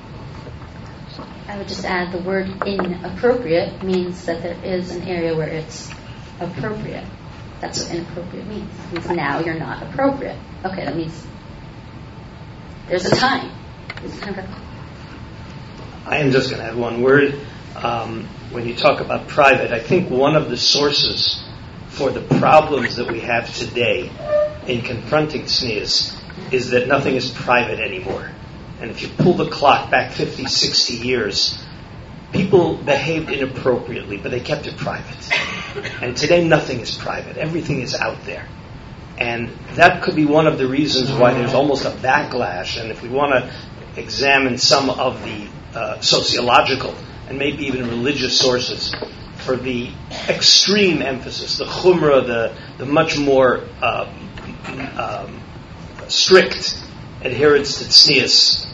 I 1.48 1.58
would 1.58 1.68
just 1.68 1.86
add 1.86 2.12
the 2.12 2.22
word 2.22 2.50
inappropriate 2.66 3.84
means 3.84 4.26
that 4.26 4.42
there 4.42 4.58
is 4.64 4.92
an 4.92 5.04
area 5.04 5.36
where 5.36 5.48
it's 5.48 5.92
appropriate. 6.40 7.06
That's 7.62 7.84
what 7.84 7.96
inappropriate 7.96 8.48
means. 8.48 8.72
It 8.92 8.94
means 8.94 9.10
now 9.10 9.40
you're 9.40 9.60
not 9.60 9.84
appropriate. 9.84 10.38
Okay, 10.64 10.86
that 10.86 10.96
means 10.96 11.26
there's 12.88 13.06
a 13.06 13.16
time. 13.16 13.52
I 16.06 16.18
am 16.18 16.32
just 16.32 16.52
going 16.52 16.62
to 16.62 16.68
add 16.70 16.76
one 16.76 17.02
word. 17.02 17.40
Um, 17.76 18.26
when 18.52 18.68
you 18.68 18.76
talk 18.76 19.02
about 19.02 19.28
private, 19.28 19.72
I 19.72 19.80
think 19.80 20.10
one 20.10 20.36
of 20.36 20.50
the 20.50 20.58
sources 20.58 21.44
for 21.90 22.12
the 22.12 22.22
problems 22.40 22.98
that 22.98 23.12
we 23.12 23.22
have 23.22 23.54
today 23.56 24.12
in 24.68 24.82
confronting 24.82 25.44
tznius 25.44 26.22
is 26.52 26.72
that 26.72 26.88
nothing 26.88 27.16
is 27.16 27.32
private 27.32 27.80
anymore. 27.80 28.30
And 28.80 28.92
if 28.92 29.02
you 29.02 29.08
pull 29.08 29.34
the 29.34 29.50
clock 29.50 29.90
back 29.90 30.12
50, 30.12 30.46
60 30.46 30.94
years, 30.94 31.65
people 32.32 32.76
behaved 32.76 33.32
inappropriately, 33.32 34.18
but 34.18 34.32
they 34.32 34.40
kept 34.40 34.68
it 34.68 34.78
private. 34.78 35.32
And 36.02 36.16
today, 36.16 36.48
nothing 36.48 36.80
is 36.80 36.98
private. 36.98 37.38
Everything 37.38 37.82
is 37.82 37.96
out 37.96 38.24
there. 38.26 38.48
And 39.18 39.50
that 39.76 40.04
could 40.04 40.16
be 40.16 40.26
one 40.26 40.48
of 40.48 40.58
the 40.58 40.68
reasons 40.68 41.12
why 41.12 41.34
there's 41.34 41.54
almost 41.54 41.86
a 41.86 41.92
backlash. 41.92 42.82
And 42.82 42.92
if 42.92 43.02
we 43.02 43.10
want 43.10 43.34
to 43.34 44.00
examine 44.00 44.58
some 44.58 44.90
of 44.90 45.22
the 45.24 45.48
uh, 45.74 46.02
sociological 46.02 46.96
and 47.28 47.38
maybe 47.38 47.66
even 47.66 47.88
religious 47.88 48.38
sources 48.38 48.94
for 49.38 49.56
the 49.56 49.92
extreme 50.28 51.02
emphasis, 51.02 51.58
the 51.58 51.66
chumrah, 51.66 52.26
the, 52.26 52.58
the 52.78 52.86
much 52.86 53.18
more 53.18 53.64
uh, 53.82 54.12
um, 54.98 55.42
strict 56.10 56.82
adherence 57.22 57.80
to 57.80 57.86
tznius, 57.86 58.68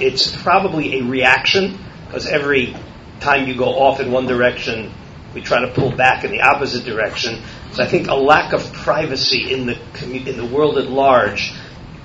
it's 0.00 0.34
probably 0.42 1.00
a 1.00 1.04
reaction 1.04 1.78
because 2.06 2.26
every 2.26 2.76
time 3.20 3.48
you 3.48 3.56
go 3.56 3.66
off 3.66 4.00
in 4.00 4.10
one 4.12 4.26
direction, 4.26 4.92
we 5.34 5.42
try 5.42 5.60
to 5.60 5.72
pull 5.72 5.94
back 5.94 6.24
in 6.24 6.30
the 6.30 6.40
opposite 6.40 6.84
direction. 6.84 7.42
So 7.72 7.82
I 7.82 7.86
think 7.86 8.08
a 8.08 8.14
lack 8.14 8.52
of 8.52 8.72
privacy 8.72 9.52
in 9.52 9.66
the 9.66 9.78
in 10.02 10.36
the 10.36 10.46
world 10.46 10.78
at 10.78 10.86
large 10.86 11.52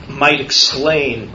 might 0.09 0.41
explain 0.41 1.31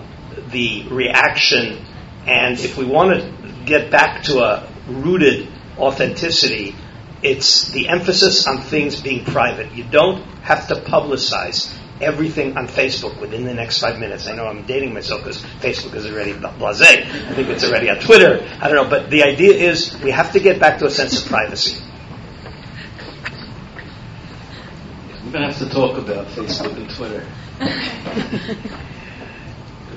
the 0.51 0.87
reaction. 0.89 1.85
And 2.27 2.59
if 2.59 2.77
we 2.77 2.85
want 2.85 3.21
to 3.21 3.65
get 3.65 3.91
back 3.91 4.25
to 4.25 4.41
a 4.41 4.69
rooted 4.89 5.49
authenticity, 5.79 6.75
it's 7.23 7.71
the 7.73 7.89
emphasis 7.89 8.47
on 8.47 8.63
things 8.63 9.01
being 9.01 9.25
private. 9.25 9.73
You 9.73 9.85
don't 9.85 10.23
have 10.43 10.69
to 10.69 10.75
publicize 10.75 11.75
everything 12.01 12.57
on 12.57 12.69
Facebook 12.69 13.21
within 13.21 13.45
the 13.45 13.55
next 13.55 13.81
five 13.81 13.99
minutes. 13.99 14.27
I 14.27 14.35
know 14.35 14.47
I'm 14.47 14.65
dating 14.67 14.93
myself 14.95 15.23
because 15.23 15.43
Facebook 15.61 15.95
is 15.95 16.07
already 16.07 16.33
blasé. 16.33 17.05
I 17.05 17.35
think 17.35 17.49
it's 17.49 17.65
already 17.65 17.91
on 17.91 17.99
Twitter. 18.01 18.47
I 18.61 18.69
don't 18.69 18.77
know, 18.77 18.91
but 18.91 19.11
the 19.11 19.23
idea 19.23 19.55
is 19.55 19.99
we 20.03 20.11
have 20.11 20.33
to 20.33 20.41
get 20.41 20.61
back 20.61 20.79
to 20.81 20.87
a 20.87 20.91
sense 20.91 21.23
of 21.23 21.29
privacy. 21.29 21.83
We're 25.25 25.33
going 25.33 25.43
to 25.43 25.53
have 25.53 25.59
to 25.59 25.69
talk 25.69 25.99
about 25.99 26.27
Facebook 26.29 26.77
and 26.77 26.91
Twitter. 26.91 27.27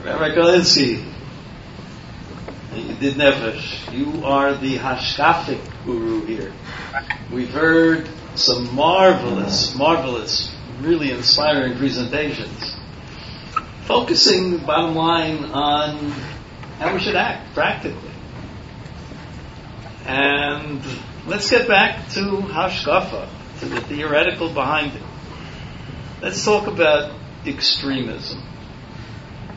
Rabbi 0.04 0.30
Galinsky, 0.34 1.04
you 2.76 2.96
did 2.96 3.16
nefesh. 3.16 3.94
You 3.94 4.26
are 4.26 4.54
the 4.56 4.78
hashkafic 4.78 5.60
guru 5.86 6.26
here. 6.26 6.54
We've 7.32 7.52
heard 7.52 8.10
some 8.36 8.74
marvelous, 8.74 9.76
marvelous, 9.76 10.56
really 10.82 11.12
inspiring 11.12 11.78
presentations, 11.78 12.76
focusing, 13.86 14.58
bottom 14.66 14.96
line, 14.96 15.46
on 15.46 16.12
how 16.80 16.94
we 16.94 17.00
should 17.00 17.16
act 17.16 17.54
practically. 17.54 18.12
And 20.06 20.82
let's 21.28 21.50
get 21.50 21.68
back 21.68 22.10
to 22.10 22.20
hashkafa, 22.20 23.30
to 23.60 23.66
the 23.66 23.82
theoretical 23.82 24.54
behind 24.54 24.96
it. 24.96 25.04
Let's 26.22 26.44
talk 26.44 26.68
about 26.68 27.14
extremism, 27.46 28.42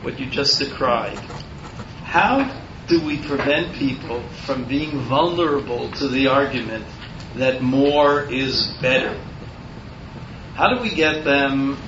what 0.01 0.19
you 0.19 0.29
just 0.29 0.59
decried. 0.59 1.17
How 2.03 2.61
do 2.87 3.03
we 3.05 3.17
prevent 3.17 3.75
people 3.75 4.21
from 4.45 4.65
being 4.65 4.99
vulnerable 5.01 5.91
to 5.93 6.07
the 6.07 6.27
argument 6.27 6.85
that 7.35 7.61
more 7.61 8.21
is 8.21 8.73
better? 8.81 9.19
How 10.55 10.71
do 10.75 10.81
we 10.81 10.93
get 10.93 11.23
them 11.23 11.79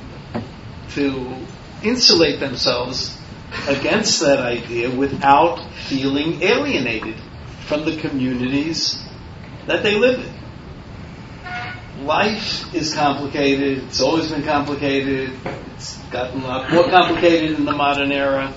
to 0.92 1.36
insulate 1.84 2.40
themselves 2.40 3.16
against 3.68 4.22
that 4.22 4.40
idea 4.40 4.90
without 4.90 5.72
feeling 5.88 6.42
alienated 6.42 7.16
from 7.68 7.86
the 7.86 7.96
communities 7.98 9.04
that 9.68 9.84
they 9.84 9.96
live 9.96 10.20
in? 10.20 12.06
Life 12.08 12.74
is 12.74 12.96
complicated. 12.96 13.84
It's 13.84 14.02
always 14.02 14.32
been 14.32 14.44
complicated. 14.44 15.38
It's 15.76 15.98
gotten 16.10 16.42
a 16.42 16.48
lot 16.48 16.72
more 16.72 16.90
complicated 16.90 17.52
in 17.52 17.66
the 17.66 17.72
modern 17.72 18.12
era. 18.12 18.52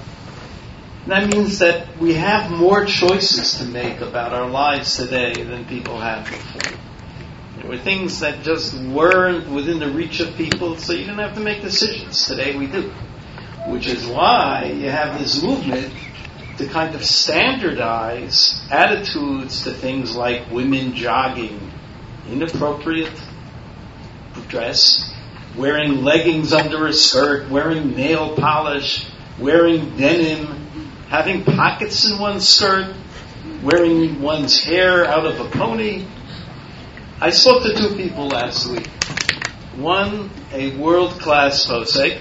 That 1.07 1.29
means 1.29 1.59
that 1.59 1.99
we 1.99 2.15
have 2.15 2.51
more 2.51 2.87
choices 2.87 3.59
to 3.59 3.65
make 3.65 4.01
about 4.01 4.33
our 4.33 4.49
lives 4.49 4.97
today 4.97 5.35
than 5.43 5.67
people 5.67 6.01
had 6.01 6.25
before. 6.25 6.88
Were 7.69 7.77
things 7.77 8.21
that 8.21 8.45
just 8.45 8.75
weren't 8.75 9.51
within 9.51 9.79
the 9.79 9.91
reach 9.91 10.21
of 10.21 10.35
people, 10.37 10.79
so 10.79 10.95
you 10.95 11.01
didn't 11.01 11.19
have 11.19 11.35
to 11.35 11.41
make 11.41 11.61
decisions. 11.61 12.25
Today 12.25 12.57
we 12.57 12.67
do. 12.67 12.91
Which 13.67 13.87
is 13.87 14.07
why 14.07 14.73
you 14.75 14.89
have 14.89 15.19
this 15.19 15.43
movement 15.43 15.93
to 16.57 16.67
kind 16.67 16.95
of 16.95 17.05
standardize 17.05 18.67
attitudes 18.71 19.65
to 19.65 19.73
things 19.73 20.17
like 20.17 20.51
women 20.51 20.95
jogging, 20.95 21.71
inappropriate 22.31 23.13
dress, 24.49 25.15
wearing 25.55 26.03
leggings 26.03 26.55
under 26.55 26.87
a 26.87 26.93
skirt, 26.95 27.51
wearing 27.51 27.95
nail 27.95 28.35
polish, 28.35 29.07
wearing 29.39 29.95
denim, 29.99 30.47
having 31.11 31.45
pockets 31.45 32.11
in 32.11 32.19
one's 32.19 32.49
skirt, 32.49 32.97
wearing 33.63 34.23
one's 34.23 34.59
hair 34.65 35.05
out 35.05 35.27
of 35.27 35.39
a 35.39 35.51
pony. 35.51 36.07
I 37.21 37.31
spoke 37.31 37.65
to 37.65 37.75
two 37.75 37.97
people 37.97 38.29
last 38.29 38.69
week. 38.69 38.87
One, 39.75 40.31
a 40.53 40.77
world 40.77 41.19
class 41.19 41.67
posek. 41.67 42.21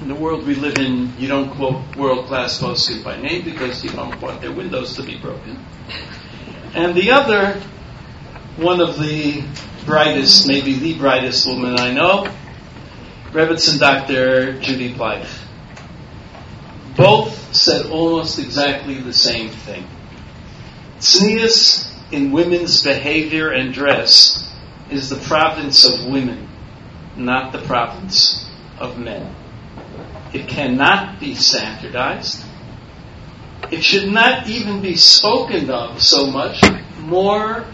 In 0.00 0.06
the 0.06 0.14
world 0.14 0.46
we 0.46 0.54
live 0.54 0.78
in, 0.78 1.12
you 1.18 1.26
don't 1.26 1.50
quote 1.56 1.96
world 1.96 2.26
class 2.26 2.60
posek 2.60 3.02
by 3.02 3.20
name 3.20 3.44
because 3.44 3.82
you 3.82 3.90
don't 3.90 4.20
want 4.22 4.40
their 4.42 4.52
windows 4.52 4.94
to 4.94 5.02
be 5.02 5.18
broken. 5.18 5.58
And 6.72 6.94
the 6.94 7.10
other, 7.10 7.60
one 8.58 8.80
of 8.80 8.96
the 9.00 9.42
brightest, 9.86 10.46
maybe 10.46 10.74
the 10.74 10.96
brightest 10.96 11.48
woman 11.48 11.80
I 11.80 11.92
know, 11.92 12.32
Rebbitzin 13.32 13.80
Dr. 13.80 14.60
Judy 14.60 14.94
Bleich. 14.94 15.26
Both 16.96 17.56
said 17.56 17.86
almost 17.86 18.38
exactly 18.38 19.00
the 19.00 19.12
same 19.12 19.48
thing. 19.48 19.84
Tznius 21.00 21.89
in 22.12 22.32
women's 22.32 22.82
behavior 22.82 23.50
and 23.50 23.72
dress 23.72 24.52
is 24.90 25.08
the 25.08 25.16
province 25.16 25.86
of 25.86 26.10
women, 26.10 26.48
not 27.16 27.52
the 27.52 27.60
province 27.62 28.50
of 28.78 28.98
men. 28.98 29.34
It 30.32 30.48
cannot 30.48 31.20
be 31.20 31.34
standardized. 31.34 32.44
It 33.70 33.84
should 33.84 34.10
not 34.10 34.48
even 34.48 34.82
be 34.82 34.96
spoken 34.96 35.70
of 35.70 36.02
so 36.02 36.26
much, 36.26 36.62
more 36.98 37.64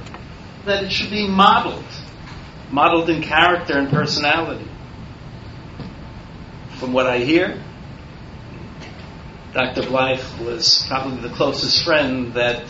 that 0.65 0.85
it 0.85 0.93
should 0.93 1.11
be 1.11 1.27
modeled, 1.27 1.85
modeled 2.71 3.09
in 3.09 3.23
character 3.23 3.79
and 3.79 3.89
personality. 3.89 4.69
From 6.79 6.93
what 6.93 7.07
I 7.07 7.19
hear, 7.19 7.63
Dr. 9.55 9.83
Bleich 9.83 10.45
was 10.45 10.85
probably 10.87 11.27
the 11.27 11.35
closest 11.35 11.83
friend 11.83 12.35
that 12.35 12.65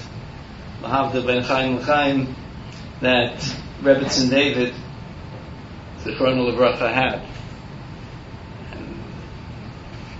Mahavda 0.80 1.26
ben 1.26 1.42
Chaim 1.42 1.78
Chaim 1.80 2.34
that 3.00 3.38
Rebbitzin 3.82 4.30
David, 4.30 4.74
the 6.04 6.12
Chronal 6.12 6.48
of 6.48 6.78
had. 6.78 7.22
And 8.72 9.02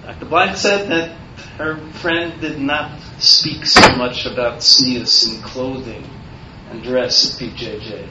Dr. 0.02 0.26
Black 0.26 0.56
said 0.56 0.88
that 0.90 1.16
her 1.58 1.76
friend 1.92 2.40
did 2.40 2.60
not 2.60 3.00
speak 3.18 3.64
so 3.64 3.96
much 3.96 4.26
about 4.26 4.58
tznius 4.58 5.34
in 5.34 5.42
clothing 5.42 6.04
and 6.70 6.82
dress 6.82 7.34
at 7.34 7.40
BJJ. 7.40 8.08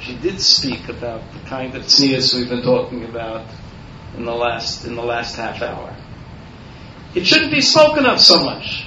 She 0.00 0.16
did 0.16 0.40
speak 0.40 0.88
about 0.88 1.22
the 1.32 1.40
kind 1.48 1.74
of 1.74 1.84
tznius 1.84 2.34
we've 2.34 2.48
been 2.48 2.62
talking 2.62 3.04
about 3.04 3.46
in 4.16 4.24
the 4.24 4.34
last 4.34 4.84
in 4.84 4.94
the 4.94 5.02
last 5.02 5.36
half 5.36 5.62
hour. 5.62 5.96
It 7.14 7.26
shouldn't 7.26 7.52
be 7.52 7.60
spoken 7.60 8.06
of 8.06 8.20
so 8.20 8.42
much. 8.44 8.86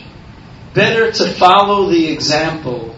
Better 0.77 1.11
to 1.11 1.33
follow 1.33 1.89
the 1.89 2.07
example 2.13 2.95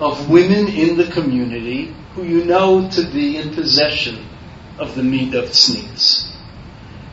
of 0.00 0.30
women 0.30 0.68
in 0.68 0.96
the 0.96 1.10
community 1.10 1.94
who 2.14 2.22
you 2.22 2.46
know 2.46 2.88
to 2.88 3.02
be 3.12 3.36
in 3.36 3.52
possession 3.52 4.24
of 4.78 4.94
the 4.94 5.02
meat 5.02 5.34
of 5.34 5.50
tznius. 5.50 6.34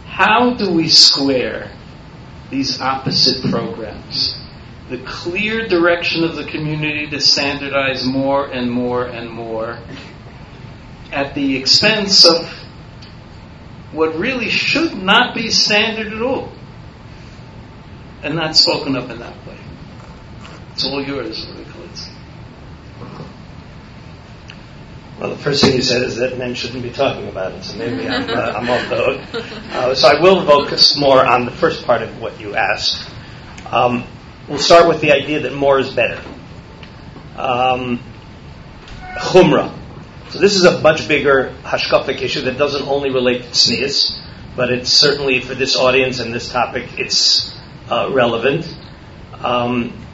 How 0.05 0.53
do 0.53 0.71
we 0.71 0.87
square 0.87 1.73
these 2.49 2.79
opposite 2.79 3.51
programs? 3.51 4.41
The 4.89 4.99
clear 4.99 5.67
direction 5.67 6.23
of 6.23 6.37
the 6.37 6.45
community 6.45 7.09
to 7.09 7.19
standardize 7.19 8.05
more 8.05 8.49
and 8.49 8.71
more 8.71 9.05
and 9.05 9.29
more 9.29 9.77
at 11.11 11.35
the 11.35 11.57
expense 11.57 12.23
of 12.23 12.49
what 13.91 14.15
really 14.15 14.49
should 14.49 14.93
not 14.93 15.35
be 15.35 15.49
standard 15.49 16.13
at 16.13 16.21
all 16.21 16.49
and 18.23 18.35
not 18.35 18.55
spoken 18.55 18.95
up 18.95 19.09
in 19.09 19.19
that 19.19 19.35
way. 19.45 19.64
It's 20.75 20.83
all 20.83 21.01
yours, 21.01 21.47
Nicholas. 21.55 22.09
Well, 25.17 25.29
the 25.29 25.37
first 25.37 25.63
thing 25.63 25.73
you 25.73 25.81
said 25.81 26.01
is 26.01 26.17
that 26.17 26.37
men 26.37 26.53
shouldn't 26.53 26.83
be 26.83 26.89
talking 26.89 27.29
about 27.29 27.53
it, 27.53 27.63
so 27.63 27.77
maybe 27.77 28.09
I'm, 28.09 28.29
uh, 28.29 28.33
I'm 28.57 28.69
off 28.69 28.89
the 28.89 28.97
hook. 28.97 29.45
Uh, 29.73 29.95
so 29.95 30.09
I 30.09 30.19
will 30.21 30.45
focus 30.45 30.97
more 30.97 31.25
on 31.25 31.45
the 31.45 31.51
first 31.51 31.85
part 31.85 32.01
of 32.01 32.19
what 32.19 32.41
you 32.41 32.57
asked. 32.57 33.09
Um, 33.71 34.03
we'll 34.49 34.57
start 34.57 34.89
with 34.89 34.99
the 34.99 35.13
idea 35.13 35.39
that 35.43 35.53
more 35.53 35.79
is 35.79 35.93
better. 35.93 36.21
Um, 37.37 38.03
chumrah. 39.19 39.73
So 40.31 40.39
this 40.39 40.57
is 40.57 40.65
a 40.65 40.81
much 40.81 41.07
bigger 41.07 41.55
hashkafic 41.61 42.21
issue 42.21 42.41
that 42.41 42.57
doesn't 42.57 42.85
only 42.85 43.11
relate 43.11 43.43
to 43.43 43.47
tznius, 43.47 44.21
but 44.57 44.73
it's 44.73 44.91
certainly 44.91 45.39
for 45.39 45.55
this 45.55 45.77
audience 45.77 46.19
and 46.19 46.33
this 46.33 46.51
topic, 46.51 46.99
it's 46.99 47.57
uh, 47.89 48.11
relevant. 48.11 48.67
Um, 49.35 50.04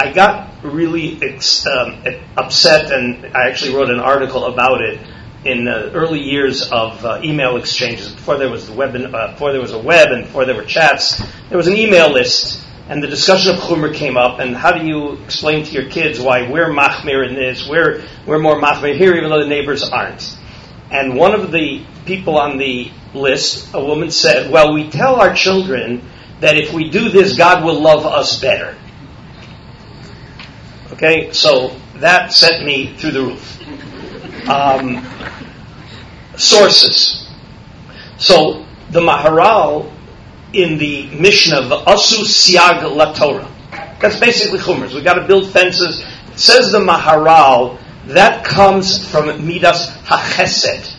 I 0.00 0.12
got 0.12 0.62
really 0.62 1.18
ex- 1.20 1.66
um, 1.66 2.04
upset, 2.36 2.92
and 2.92 3.36
I 3.36 3.48
actually 3.48 3.74
wrote 3.74 3.90
an 3.90 3.98
article 3.98 4.46
about 4.46 4.80
it 4.80 5.00
in 5.44 5.64
the 5.64 5.90
early 5.92 6.20
years 6.20 6.70
of 6.70 7.04
uh, 7.04 7.20
email 7.24 7.56
exchanges. 7.56 8.12
Before 8.12 8.38
there 8.38 8.48
was 8.48 8.68
the 8.68 8.74
web, 8.74 8.94
and, 8.94 9.12
uh, 9.12 9.32
before 9.32 9.50
there 9.50 9.60
was 9.60 9.72
a 9.72 9.78
web, 9.78 10.12
and 10.12 10.24
before 10.24 10.44
there 10.44 10.54
were 10.54 10.64
chats, 10.64 11.20
there 11.48 11.58
was 11.58 11.66
an 11.66 11.74
email 11.74 12.12
list, 12.12 12.64
and 12.88 13.02
the 13.02 13.08
discussion 13.08 13.56
of 13.56 13.60
Chumer 13.60 13.92
came 13.92 14.16
up. 14.16 14.38
And 14.38 14.54
how 14.54 14.70
do 14.70 14.86
you 14.86 15.14
explain 15.24 15.64
to 15.64 15.72
your 15.72 15.90
kids 15.90 16.20
why 16.20 16.48
we're 16.48 16.70
machmir 16.70 17.28
in 17.28 17.34
this, 17.34 17.68
we're 17.68 18.04
we're 18.24 18.38
more 18.38 18.60
machmir 18.60 18.96
here, 18.96 19.16
even 19.16 19.30
though 19.30 19.42
the 19.42 19.48
neighbors 19.48 19.82
aren't? 19.82 20.38
And 20.92 21.16
one 21.16 21.34
of 21.34 21.50
the 21.50 21.84
people 22.06 22.38
on 22.38 22.56
the 22.56 22.92
list, 23.14 23.74
a 23.74 23.84
woman 23.84 24.12
said, 24.12 24.52
"Well, 24.52 24.72
we 24.74 24.90
tell 24.90 25.16
our 25.16 25.34
children." 25.34 26.02
that 26.40 26.56
if 26.56 26.72
we 26.72 26.88
do 26.88 27.08
this, 27.08 27.36
God 27.36 27.64
will 27.64 27.80
love 27.80 28.06
us 28.06 28.40
better. 28.40 28.76
Okay, 30.92 31.32
so 31.32 31.76
that 31.96 32.32
sent 32.32 32.64
me 32.64 32.94
through 32.96 33.10
the 33.10 33.22
roof. 33.22 34.48
Um, 34.48 35.06
sources. 36.36 37.28
So 38.16 38.64
the 38.90 39.00
Maharal 39.00 39.92
in 40.52 40.78
the 40.78 41.08
Mishnah, 41.10 41.60
Asu 41.86 42.24
Siag 42.24 42.96
La 42.96 43.12
Torah. 43.12 43.48
That's 44.00 44.18
basically 44.18 44.60
chumras. 44.60 44.94
We've 44.94 45.04
got 45.04 45.14
to 45.14 45.26
build 45.26 45.50
fences. 45.50 46.04
Says 46.36 46.72
the 46.72 46.78
Maharal, 46.78 47.78
that 48.06 48.44
comes 48.44 49.06
from 49.10 49.46
Midas 49.46 49.88
HaChesed. 50.04 50.94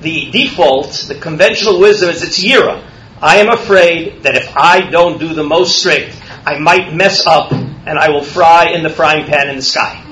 The 0.00 0.30
default, 0.30 0.92
the 1.08 1.16
conventional 1.16 1.80
wisdom 1.80 2.10
is 2.10 2.22
it's 2.22 2.42
Yira. 2.42 2.88
I 3.20 3.38
am 3.38 3.48
afraid 3.48 4.22
that 4.22 4.36
if 4.36 4.56
I 4.56 4.88
don't 4.88 5.18
do 5.18 5.34
the 5.34 5.42
most 5.42 5.80
strict, 5.80 6.16
I 6.48 6.58
might 6.58 6.94
mess 6.94 7.26
up 7.26 7.52
and 7.52 7.98
I 7.98 8.08
will 8.08 8.22
fry 8.24 8.70
in 8.70 8.82
the 8.82 8.88
frying 8.88 9.26
pan 9.26 9.50
in 9.50 9.56
the 9.56 9.62
sky. 9.62 10.02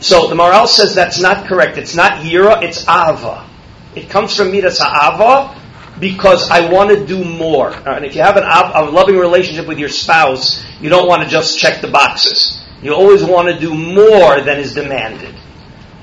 So 0.00 0.26
the 0.26 0.34
Maharal 0.34 0.66
says 0.66 0.96
that's 0.96 1.20
not 1.20 1.46
correct. 1.46 1.78
It's 1.78 1.94
not 1.94 2.24
Yira, 2.24 2.60
it's 2.64 2.82
Ava. 2.82 3.48
It 3.94 4.10
comes 4.10 4.34
from 4.34 4.50
Midas 4.50 4.80
Ava 4.80 5.56
because 6.00 6.50
I 6.50 6.72
want 6.72 6.90
to 6.90 7.06
do 7.06 7.24
more. 7.24 7.70
Uh, 7.70 7.94
and 7.94 8.04
if 8.04 8.16
you 8.16 8.22
have 8.22 8.36
an, 8.36 8.42
a 8.42 8.90
loving 8.90 9.16
relationship 9.16 9.68
with 9.68 9.78
your 9.78 9.88
spouse, 9.88 10.64
you 10.80 10.88
don't 10.88 11.06
want 11.06 11.22
to 11.22 11.28
just 11.28 11.56
check 11.56 11.82
the 11.82 11.88
boxes. 11.88 12.60
You 12.82 12.94
always 12.94 13.22
want 13.22 13.46
to 13.46 13.60
do 13.60 13.72
more 13.72 14.40
than 14.40 14.58
is 14.58 14.74
demanded. 14.74 15.36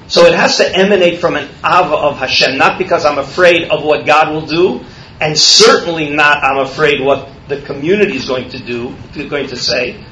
So 0.08 0.28
it 0.28 0.34
has 0.34 0.56
to 0.58 0.74
emanate 0.74 1.20
from 1.20 1.36
an 1.36 1.50
ava 1.60 1.96
of 1.96 2.20
Hashem, 2.20 2.58
not 2.58 2.78
because 2.78 3.04
I'm 3.04 3.18
afraid 3.18 3.70
of 3.70 3.84
what 3.84 4.06
God 4.06 4.32
will 4.32 4.46
do, 4.46 4.86
and 5.20 5.38
certainly 5.38 6.10
not 6.10 6.42
I'm 6.42 6.60
afraid 6.60 7.02
what 7.02 7.35
the 7.48 7.62
community 7.62 8.16
is 8.16 8.28
going 8.28 8.50
to 8.50 8.60
do, 8.60 8.96
going 9.30 9.48
to 9.48 9.58
say, 9.58 10.04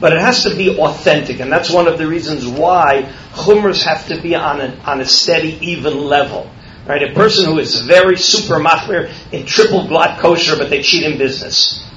but 0.00 0.12
it 0.12 0.20
has 0.20 0.42
to 0.42 0.54
be 0.54 0.78
authentic, 0.78 1.40
and 1.40 1.50
that's 1.50 1.70
one 1.70 1.86
of 1.86 1.98
the 1.98 2.06
reasons 2.06 2.46
why 2.46 3.10
chumras 3.32 3.84
have 3.84 4.06
to 4.08 4.20
be 4.20 4.34
on 4.34 4.60
a, 4.60 4.76
on 4.84 5.00
a 5.00 5.04
steady, 5.04 5.58
even 5.62 5.96
level. 5.96 6.50
Right? 6.86 7.02
A 7.02 7.14
person 7.14 7.46
who 7.46 7.58
is 7.58 7.80
very 7.80 8.16
super 8.16 8.56
machmir 8.56 9.10
in 9.32 9.46
triple 9.46 9.86
glatt 9.86 10.18
kosher, 10.18 10.56
but 10.58 10.68
they 10.68 10.82
cheat 10.82 11.04
in 11.04 11.16
business. 11.16 11.88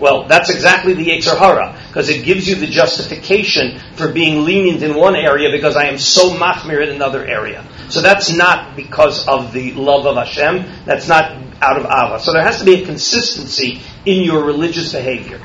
Well, 0.00 0.26
that's 0.26 0.48
exactly 0.48 0.94
the 0.94 1.06
Yetzer 1.06 1.36
Hara, 1.36 1.78
because 1.88 2.08
it 2.08 2.24
gives 2.24 2.48
you 2.48 2.54
the 2.54 2.66
justification 2.66 3.78
for 3.96 4.10
being 4.10 4.44
lenient 4.44 4.82
in 4.82 4.94
one 4.94 5.14
area 5.14 5.50
because 5.50 5.76
I 5.76 5.84
am 5.84 5.98
so 5.98 6.30
machmir 6.30 6.82
in 6.82 6.88
another 6.88 7.24
area. 7.24 7.66
So 7.90 8.00
that's 8.00 8.32
not 8.32 8.76
because 8.76 9.28
of 9.28 9.52
the 9.52 9.72
love 9.72 10.06
of 10.06 10.16
Hashem, 10.16 10.86
that's 10.86 11.06
not 11.06 11.32
out 11.60 11.76
of 11.76 11.84
Ava. 11.84 12.18
So 12.18 12.32
there 12.32 12.42
has 12.42 12.60
to 12.60 12.64
be 12.64 12.82
a 12.82 12.86
consistency 12.86 13.82
in 14.06 14.22
your 14.22 14.42
religious 14.44 14.92
behavior. 14.92 15.40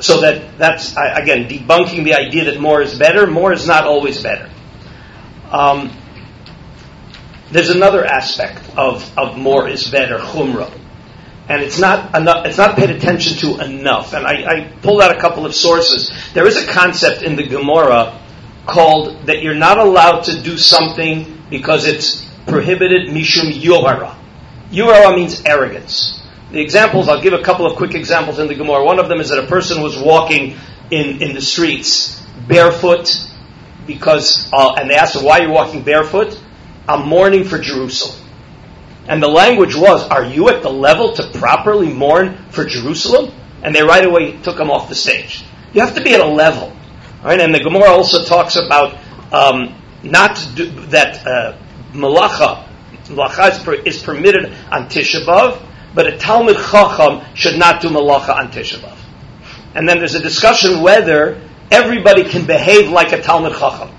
So 0.00 0.20
that 0.20 0.58
that's 0.58 0.92
again 0.92 1.48
debunking 1.48 2.04
the 2.04 2.14
idea 2.14 2.46
that 2.46 2.60
more 2.60 2.80
is 2.82 2.98
better. 2.98 3.26
More 3.26 3.52
is 3.52 3.66
not 3.66 3.84
always 3.84 4.22
better. 4.22 4.50
Um, 5.50 5.90
there's 7.50 7.70
another 7.70 8.04
aspect 8.04 8.62
of, 8.76 9.18
of 9.18 9.36
more 9.36 9.68
is 9.68 9.90
better, 9.90 10.18
chumrah. 10.18 10.79
And 11.50 11.62
it's 11.62 11.80
not 11.80 12.16
enough, 12.16 12.46
it's 12.46 12.58
not 12.58 12.76
paid 12.76 12.90
attention 12.90 13.36
to 13.38 13.64
enough. 13.64 14.14
And 14.14 14.24
I, 14.24 14.44
I 14.44 14.72
pulled 14.82 15.02
out 15.02 15.10
a 15.10 15.20
couple 15.20 15.44
of 15.44 15.52
sources. 15.52 16.12
There 16.32 16.46
is 16.46 16.56
a 16.56 16.72
concept 16.72 17.22
in 17.22 17.34
the 17.34 17.42
Gemara 17.42 18.20
called 18.66 19.26
that 19.26 19.42
you're 19.42 19.56
not 19.56 19.76
allowed 19.78 20.20
to 20.26 20.40
do 20.40 20.56
something 20.56 21.42
because 21.50 21.86
it's 21.86 22.24
prohibited 22.46 23.08
mishum 23.08 23.50
yohara. 23.50 24.16
Yohara 24.70 25.16
means 25.16 25.44
arrogance. 25.44 26.22
The 26.52 26.60
examples, 26.60 27.08
I'll 27.08 27.20
give 27.20 27.32
a 27.32 27.42
couple 27.42 27.66
of 27.66 27.76
quick 27.76 27.96
examples 27.96 28.38
in 28.38 28.46
the 28.46 28.54
Gemara. 28.54 28.84
One 28.84 29.00
of 29.00 29.08
them 29.08 29.18
is 29.18 29.30
that 29.30 29.42
a 29.42 29.48
person 29.48 29.82
was 29.82 29.98
walking 29.98 30.56
in, 30.92 31.20
in 31.20 31.34
the 31.34 31.40
streets 31.40 32.24
barefoot 32.46 33.10
because, 33.88 34.48
uh, 34.52 34.74
and 34.78 34.88
they 34.88 34.94
asked 34.94 35.16
him, 35.16 35.24
why 35.24 35.40
are 35.40 35.48
you 35.48 35.50
walking 35.50 35.82
barefoot? 35.82 36.40
I'm 36.88 37.08
mourning 37.08 37.42
for 37.42 37.58
Jerusalem. 37.58 38.29
And 39.10 39.20
the 39.20 39.28
language 39.28 39.74
was, 39.74 40.04
are 40.04 40.24
you 40.24 40.50
at 40.50 40.62
the 40.62 40.70
level 40.70 41.14
to 41.14 41.30
properly 41.36 41.92
mourn 41.92 42.38
for 42.50 42.64
Jerusalem? 42.64 43.34
And 43.60 43.74
they 43.74 43.82
right 43.82 44.04
away 44.04 44.40
took 44.40 44.56
him 44.56 44.70
off 44.70 44.88
the 44.88 44.94
stage. 44.94 45.44
You 45.72 45.80
have 45.80 45.96
to 45.96 46.00
be 46.00 46.14
at 46.14 46.20
a 46.20 46.28
level. 46.28 46.72
Right? 47.24 47.40
And 47.40 47.52
the 47.52 47.58
Gemara 47.58 47.88
also 47.88 48.22
talks 48.24 48.54
about 48.54 48.96
um, 49.32 49.74
not 50.04 50.38
do, 50.54 50.70
that 50.86 51.26
uh, 51.26 51.58
malacha, 51.92 52.68
malacha 53.06 53.50
is, 53.50 53.58
per, 53.64 53.74
is 53.74 54.00
permitted 54.00 54.54
on 54.70 54.88
Tisha 54.88 55.26
B'Av, 55.26 55.60
but 55.92 56.06
a 56.06 56.16
Talmud 56.16 56.56
Chacham 56.56 57.34
should 57.34 57.58
not 57.58 57.82
do 57.82 57.88
malacha 57.88 58.32
on 58.32 58.52
Tisha 58.52 58.78
B'Av. 58.78 58.96
And 59.74 59.88
then 59.88 59.98
there's 59.98 60.14
a 60.14 60.22
discussion 60.22 60.82
whether 60.82 61.42
everybody 61.72 62.28
can 62.28 62.46
behave 62.46 62.88
like 62.90 63.10
a 63.10 63.20
Talmud 63.20 63.54
Chacham. 63.54 63.92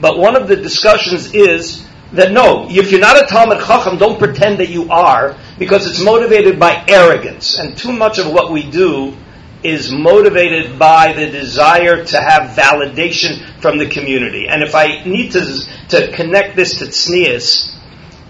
But 0.00 0.16
one 0.16 0.36
of 0.36 0.48
the 0.48 0.56
discussions 0.56 1.34
is 1.34 1.86
that 2.12 2.32
no, 2.32 2.66
if 2.68 2.90
you're 2.90 3.00
not 3.00 3.22
a 3.22 3.26
Talmud 3.26 3.58
Chacham, 3.60 3.98
don't 3.98 4.18
pretend 4.18 4.58
that 4.58 4.68
you 4.68 4.90
are, 4.90 5.36
because 5.58 5.86
it's 5.86 6.02
motivated 6.02 6.58
by 6.58 6.84
arrogance. 6.88 7.58
And 7.58 7.76
too 7.76 7.92
much 7.92 8.18
of 8.18 8.32
what 8.32 8.52
we 8.52 8.68
do 8.68 9.16
is 9.62 9.92
motivated 9.92 10.78
by 10.78 11.12
the 11.12 11.26
desire 11.26 12.04
to 12.04 12.20
have 12.20 12.56
validation 12.56 13.44
from 13.60 13.78
the 13.78 13.88
community. 13.88 14.48
And 14.48 14.62
if 14.62 14.74
I 14.74 15.04
need 15.04 15.32
to, 15.32 15.60
to 15.90 16.12
connect 16.12 16.56
this 16.56 16.78
to 16.78 16.86
tznius, 16.86 17.76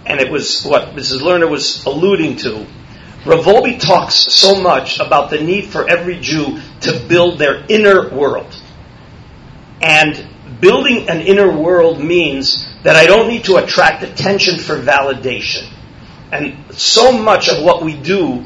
and 0.04 0.20
it 0.20 0.30
was 0.30 0.64
what 0.64 0.96
Mrs. 0.96 1.20
Lerner 1.20 1.48
was 1.48 1.84
alluding 1.86 2.36
to, 2.38 2.66
Rav 3.24 3.44
Wolbe 3.44 3.78
talks 3.78 4.14
so 4.14 4.60
much 4.60 4.98
about 4.98 5.30
the 5.30 5.40
need 5.40 5.66
for 5.66 5.88
every 5.88 6.18
Jew 6.20 6.58
to 6.80 6.98
build 7.06 7.38
their 7.38 7.64
inner 7.68 8.08
world. 8.08 8.60
And 9.82 10.26
building 10.60 11.08
an 11.08 11.20
inner 11.20 11.54
world 11.54 12.02
means 12.02 12.69
that 12.82 12.96
I 12.96 13.06
don't 13.06 13.28
need 13.28 13.44
to 13.44 13.56
attract 13.56 14.02
attention 14.02 14.58
for 14.58 14.76
validation. 14.76 15.68
And 16.32 16.74
so 16.74 17.12
much 17.12 17.48
of 17.48 17.64
what 17.64 17.82
we 17.84 17.94
do 17.94 18.44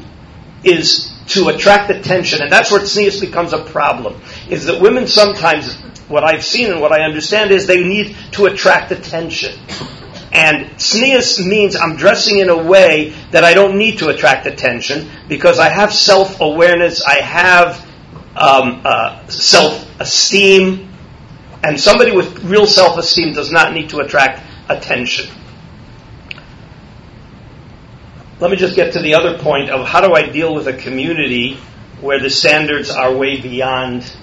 is 0.63 1.13
to 1.27 1.49
attract 1.49 1.89
attention, 1.91 2.41
and 2.41 2.51
that's 2.51 2.71
where 2.71 2.81
tznius 2.81 3.21
becomes 3.21 3.53
a 3.53 3.63
problem. 3.63 4.21
Is 4.49 4.65
that 4.65 4.81
women 4.81 5.07
sometimes, 5.07 5.75
what 6.07 6.23
I've 6.23 6.43
seen 6.43 6.71
and 6.71 6.81
what 6.81 6.91
I 6.91 7.03
understand 7.03 7.51
is 7.51 7.67
they 7.67 7.83
need 7.83 8.15
to 8.33 8.45
attract 8.45 8.91
attention. 8.91 9.57
And 10.31 10.67
tznius 10.71 11.45
means 11.45 11.75
I'm 11.75 11.95
dressing 11.95 12.39
in 12.39 12.49
a 12.49 12.61
way 12.61 13.13
that 13.31 13.43
I 13.43 13.53
don't 13.53 13.77
need 13.77 13.99
to 13.99 14.09
attract 14.09 14.45
attention 14.45 15.09
because 15.29 15.59
I 15.59 15.69
have 15.69 15.93
self 15.93 16.41
awareness, 16.41 17.01
I 17.03 17.21
have 17.21 17.79
um, 18.35 18.81
uh, 18.83 19.27
self 19.27 19.99
esteem, 19.99 20.94
and 21.65 21.79
somebody 21.79 22.15
with 22.15 22.43
real 22.43 22.67
self 22.67 22.97
esteem 22.99 23.33
does 23.33 23.51
not 23.51 23.73
need 23.73 23.89
to 23.89 23.97
attract 23.97 24.43
attention. 24.69 25.27
Let 28.39 28.51
me 28.51 28.57
just 28.57 28.75
get 28.75 28.93
to 28.93 28.99
the 28.99 29.15
other 29.15 29.39
point 29.39 29.71
of 29.71 29.87
how 29.87 30.01
do 30.01 30.13
I 30.13 30.29
deal 30.29 30.53
with 30.53 30.67
a 30.67 30.73
community 30.73 31.57
where 32.01 32.19
the 32.19 32.29
standards 32.29 32.91
are 32.91 33.15
way 33.15 33.41
beyond 33.41 34.15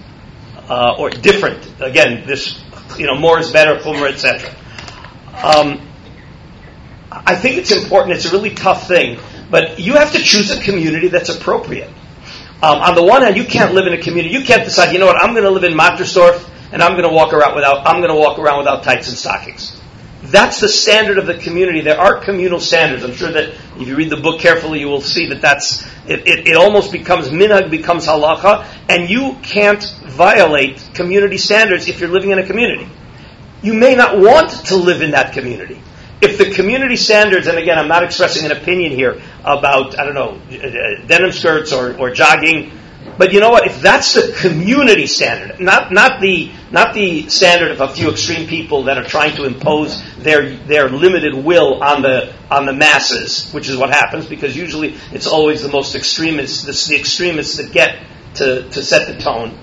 uh, 0.68 0.94
or 0.96 1.10
different. 1.10 1.80
Again, 1.80 2.26
this 2.26 2.62
you 2.96 3.06
know 3.06 3.18
more 3.18 3.40
is 3.40 3.50
better, 3.50 3.76
chumra, 3.80 4.12
etc. 4.12 4.48
Um, 5.42 5.88
I 7.10 7.34
think 7.34 7.56
it's 7.56 7.72
important. 7.72 8.14
It's 8.14 8.26
a 8.26 8.30
really 8.30 8.54
tough 8.54 8.86
thing, 8.86 9.18
but 9.50 9.80
you 9.80 9.94
have 9.94 10.12
to 10.12 10.18
choose 10.18 10.56
a 10.56 10.62
community 10.62 11.08
that's 11.08 11.28
appropriate. 11.28 11.90
Um, 12.62 12.78
on 12.78 12.94
the 12.94 13.02
one 13.02 13.22
hand, 13.22 13.36
you 13.36 13.44
can't 13.44 13.74
live 13.74 13.88
in 13.88 13.94
a 13.94 14.00
community. 14.00 14.32
You 14.32 14.44
can't 14.44 14.64
decide. 14.64 14.92
You 14.92 15.00
know 15.00 15.06
what? 15.06 15.20
I'm 15.20 15.32
going 15.32 15.42
to 15.42 15.50
live 15.50 15.64
in 15.64 15.76
Mattersdorf 15.76 16.50
and 16.72 16.82
I'm 16.82 16.92
going 16.92 17.08
to 17.08 17.14
walk 17.14 17.32
around 17.32 17.54
without 17.54 17.86
I'm 17.86 18.00
going 18.00 18.12
to 18.12 18.18
walk 18.18 18.38
around 18.38 18.58
without 18.58 18.82
tights 18.82 19.08
and 19.08 19.16
stockings. 19.16 19.78
That's 20.22 20.60
the 20.60 20.68
standard 20.68 21.18
of 21.18 21.26
the 21.26 21.34
community. 21.34 21.80
There 21.80 22.00
are 22.00 22.20
communal 22.20 22.60
standards. 22.60 23.02
I'm 23.04 23.14
sure 23.14 23.32
that 23.32 23.50
if 23.78 23.88
you 23.88 23.96
read 23.96 24.08
the 24.08 24.16
book 24.16 24.40
carefully, 24.40 24.78
you 24.80 24.86
will 24.86 25.00
see 25.00 25.28
that 25.28 25.40
that's 25.40 25.82
it. 26.06 26.26
It, 26.26 26.48
it 26.48 26.56
almost 26.56 26.92
becomes 26.92 27.28
minhag, 27.28 27.70
becomes 27.70 28.06
halacha, 28.06 28.66
and 28.88 29.10
you 29.10 29.36
can't 29.42 29.82
violate 30.04 30.90
community 30.94 31.38
standards 31.38 31.88
if 31.88 32.00
you're 32.00 32.10
living 32.10 32.30
in 32.30 32.38
a 32.38 32.46
community. 32.46 32.88
You 33.62 33.74
may 33.74 33.94
not 33.94 34.18
want 34.18 34.50
to 34.66 34.76
live 34.76 35.02
in 35.02 35.10
that 35.10 35.32
community. 35.32 35.80
If 36.20 36.38
the 36.38 36.52
community 36.52 36.96
standards, 36.96 37.48
and 37.48 37.58
again, 37.58 37.78
I'm 37.78 37.88
not 37.88 38.04
expressing 38.04 38.46
an 38.46 38.56
opinion 38.56 38.92
here 38.92 39.20
about, 39.44 39.98
I 39.98 40.04
don't 40.04 40.14
know, 40.14 40.40
uh, 40.56 41.04
denim 41.06 41.32
skirts 41.32 41.72
or, 41.72 41.98
or 41.98 42.12
jogging 42.12 42.70
but 43.18 43.32
you 43.32 43.40
know 43.40 43.50
what? 43.50 43.66
If 43.66 43.80
that's 43.80 44.14
the 44.14 44.34
community 44.40 45.06
standard, 45.06 45.60
not, 45.60 45.92
not, 45.92 46.20
the, 46.20 46.50
not 46.70 46.94
the 46.94 47.28
standard 47.28 47.70
of 47.70 47.80
a 47.80 47.88
few 47.88 48.10
extreme 48.10 48.48
people 48.48 48.84
that 48.84 48.96
are 48.96 49.04
trying 49.04 49.36
to 49.36 49.44
impose 49.44 50.02
their, 50.16 50.56
their 50.56 50.88
limited 50.88 51.34
will 51.34 51.82
on 51.82 52.02
the, 52.02 52.32
on 52.50 52.66
the 52.66 52.72
masses, 52.72 53.50
which 53.52 53.68
is 53.68 53.76
what 53.76 53.90
happens, 53.90 54.26
because 54.26 54.56
usually 54.56 54.96
it's 55.12 55.26
always 55.26 55.62
the 55.62 55.68
most 55.68 55.94
extremists, 55.94 56.62
the, 56.62 56.92
the 56.92 56.98
extremists 56.98 57.58
that 57.58 57.72
get 57.72 58.02
to, 58.34 58.68
to 58.70 58.82
set 58.82 59.06
the 59.06 59.22
tone. 59.22 59.58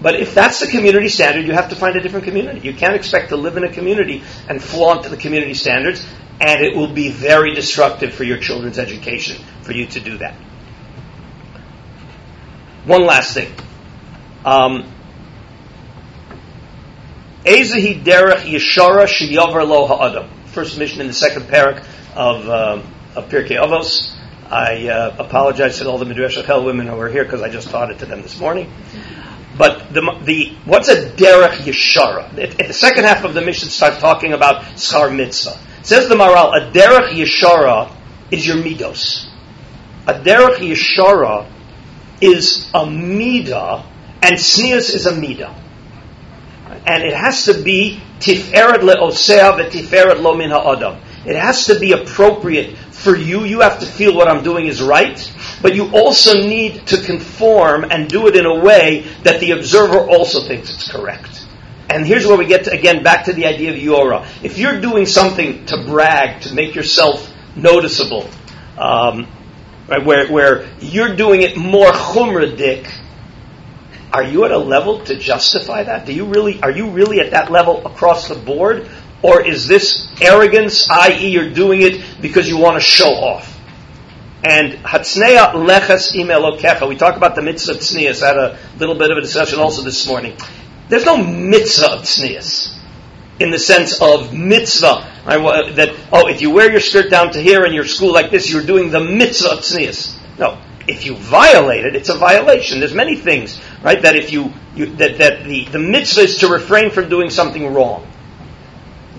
But 0.00 0.20
if 0.20 0.32
that's 0.32 0.60
the 0.60 0.68
community 0.68 1.08
standard, 1.08 1.46
you 1.46 1.54
have 1.54 1.70
to 1.70 1.76
find 1.76 1.96
a 1.96 2.00
different 2.00 2.24
community. 2.24 2.60
You 2.60 2.74
can't 2.74 2.94
expect 2.94 3.30
to 3.30 3.36
live 3.36 3.56
in 3.56 3.64
a 3.64 3.72
community 3.72 4.22
and 4.48 4.62
flaunt 4.62 5.02
the 5.02 5.16
community 5.16 5.54
standards, 5.54 6.06
and 6.40 6.64
it 6.64 6.76
will 6.76 6.92
be 6.92 7.10
very 7.10 7.54
destructive 7.54 8.14
for 8.14 8.22
your 8.22 8.38
children's 8.38 8.78
education 8.78 9.42
for 9.62 9.72
you 9.72 9.86
to 9.86 10.00
do 10.00 10.18
that. 10.18 10.36
One 12.84 13.04
last 13.04 13.34
thing. 13.34 13.52
Um, 14.44 14.92
Ezehi 17.44 18.02
derech 18.02 18.42
yeshara 18.42 19.06
sheyavar 19.06 19.66
lo 19.66 19.86
ha'adam. 19.86 20.28
First 20.46 20.78
mission 20.78 21.00
in 21.00 21.06
the 21.06 21.12
second 21.12 21.42
perek 21.44 21.84
of, 22.14 22.48
uh, 22.48 22.82
of 23.16 23.28
Pirkei 23.28 23.58
Avos. 23.58 24.14
I 24.50 24.88
uh, 24.88 25.16
apologize 25.18 25.78
to 25.78 25.88
all 25.88 25.98
the 25.98 26.06
Midrash 26.06 26.36
Hell 26.36 26.64
women 26.64 26.86
who 26.86 26.98
are 26.98 27.08
here 27.08 27.24
because 27.24 27.42
I 27.42 27.50
just 27.50 27.68
taught 27.68 27.90
it 27.90 27.98
to 27.98 28.06
them 28.06 28.22
this 28.22 28.40
morning. 28.40 28.72
But 29.58 29.92
the, 29.92 30.00
the 30.22 30.56
what's 30.64 30.88
a 30.88 31.10
derech 31.10 31.58
yeshara? 31.58 32.34
the 32.56 32.72
second 32.72 33.04
half 33.04 33.24
of 33.24 33.34
the 33.34 33.40
mission 33.40 33.68
starts 33.68 33.98
talking 33.98 34.32
about 34.32 34.62
schar 34.76 35.14
mitzvah. 35.14 35.58
Says 35.82 36.08
the 36.08 36.14
Maharal, 36.14 36.56
a 36.56 36.72
derech 36.72 37.10
yeshara 37.10 37.92
is 38.30 38.46
your 38.46 38.56
midos. 38.56 39.26
A 40.06 40.14
derech 40.14 40.56
yeshara 40.56 41.46
is 42.20 42.70
a 42.74 42.84
midah, 42.84 43.84
and 44.22 44.36
tznius 44.36 44.94
is 44.94 45.06
a 45.06 45.12
midah. 45.12 45.54
And 46.86 47.02
it 47.02 47.14
has 47.14 47.44
to 47.44 47.62
be 47.62 48.00
tiferet 48.18 48.80
le'osea 48.80 49.58
v'tiferet 49.58 50.20
lo 50.20 50.34
min 50.34 50.50
ha'adam. 50.50 51.00
It 51.24 51.36
has 51.36 51.66
to 51.66 51.78
be 51.78 51.92
appropriate 51.92 52.76
for 52.76 53.16
you. 53.16 53.44
You 53.44 53.60
have 53.60 53.80
to 53.80 53.86
feel 53.86 54.14
what 54.14 54.28
I'm 54.28 54.42
doing 54.42 54.66
is 54.66 54.82
right, 54.82 55.18
but 55.62 55.74
you 55.74 55.90
also 55.94 56.34
need 56.34 56.86
to 56.88 57.02
conform 57.02 57.84
and 57.84 58.08
do 58.08 58.26
it 58.26 58.36
in 58.36 58.46
a 58.46 58.60
way 58.60 59.06
that 59.22 59.40
the 59.40 59.52
observer 59.52 59.98
also 59.98 60.40
thinks 60.46 60.72
it's 60.72 60.90
correct. 60.90 61.46
And 61.90 62.06
here's 62.06 62.26
where 62.26 62.36
we 62.36 62.46
get 62.46 62.64
to, 62.64 62.72
again 62.72 63.02
back 63.02 63.24
to 63.24 63.32
the 63.32 63.46
idea 63.46 63.70
of 63.70 63.76
Yora. 63.76 64.26
If 64.42 64.58
you're 64.58 64.80
doing 64.80 65.06
something 65.06 65.64
to 65.66 65.84
brag, 65.86 66.42
to 66.42 66.54
make 66.54 66.74
yourself 66.74 67.32
noticeable, 67.56 68.28
um, 68.76 69.26
right, 69.88 70.04
where, 70.04 70.28
where 70.28 70.68
you're 70.80 71.16
doing 71.16 71.42
it 71.42 71.56
more 71.56 71.90
chumradik, 71.90 72.90
are 74.12 74.22
you 74.22 74.44
at 74.44 74.52
a 74.52 74.58
level 74.58 75.04
to 75.04 75.16
justify 75.16 75.82
that? 75.82 76.06
Do 76.06 76.12
you 76.12 76.26
really, 76.26 76.62
are 76.62 76.70
you 76.70 76.90
really 76.90 77.20
at 77.20 77.32
that 77.32 77.50
level 77.50 77.86
across 77.86 78.28
the 78.28 78.34
board? 78.34 78.88
Or 79.22 79.44
is 79.44 79.66
this 79.66 80.08
arrogance, 80.20 80.88
i.e., 80.90 81.28
you're 81.28 81.50
doing 81.50 81.82
it 81.82 82.02
because 82.20 82.48
you 82.48 82.56
want 82.56 82.76
to 82.76 82.80
show 82.80 83.10
off? 83.10 83.58
And 84.44 84.74
Hatzneya 84.74 85.52
Leches 85.54 86.14
Imelokecha. 86.14 86.88
We 86.88 86.96
talk 86.96 87.16
about 87.16 87.34
the 87.34 87.42
mitzvah 87.42 87.74
of. 87.74 88.22
I 88.22 88.28
had 88.28 88.36
a 88.36 88.58
little 88.78 88.94
bit 88.94 89.10
of 89.10 89.18
a 89.18 89.20
discussion 89.20 89.58
also 89.58 89.82
this 89.82 90.06
morning. 90.06 90.36
There's 90.88 91.04
no 91.04 91.16
mitzvah 91.16 91.98
of 91.98 92.06
in 93.40 93.50
the 93.50 93.58
sense 93.58 94.00
of 94.00 94.32
mitzvah. 94.32 95.12
Right? 95.24 95.76
That, 95.76 95.94
oh, 96.12 96.28
if 96.28 96.40
you 96.40 96.50
wear 96.50 96.70
your 96.70 96.80
skirt 96.80 97.10
down 97.10 97.32
to 97.32 97.40
here 97.40 97.64
in 97.64 97.72
your 97.72 97.84
school 97.84 98.12
like 98.12 98.30
this, 98.30 98.50
you're 98.50 98.64
doing 98.64 98.90
the 98.90 99.00
mitzvah 99.00 99.62
of. 99.62 100.18
No. 100.38 100.60
If 100.86 101.04
you 101.04 101.16
violate 101.16 101.84
it, 101.84 101.94
it's 101.94 102.08
a 102.08 102.16
violation. 102.16 102.80
There's 102.80 102.94
many 102.94 103.16
things, 103.16 103.60
right, 103.82 104.00
that 104.00 104.16
if 104.16 104.32
you, 104.32 104.54
you 104.74 104.86
that, 104.96 105.18
that 105.18 105.44
the, 105.44 105.66
the 105.66 105.78
mitzvah 105.78 106.22
is 106.22 106.38
to 106.38 106.48
refrain 106.48 106.90
from 106.90 107.10
doing 107.10 107.28
something 107.28 107.74
wrong. 107.74 108.10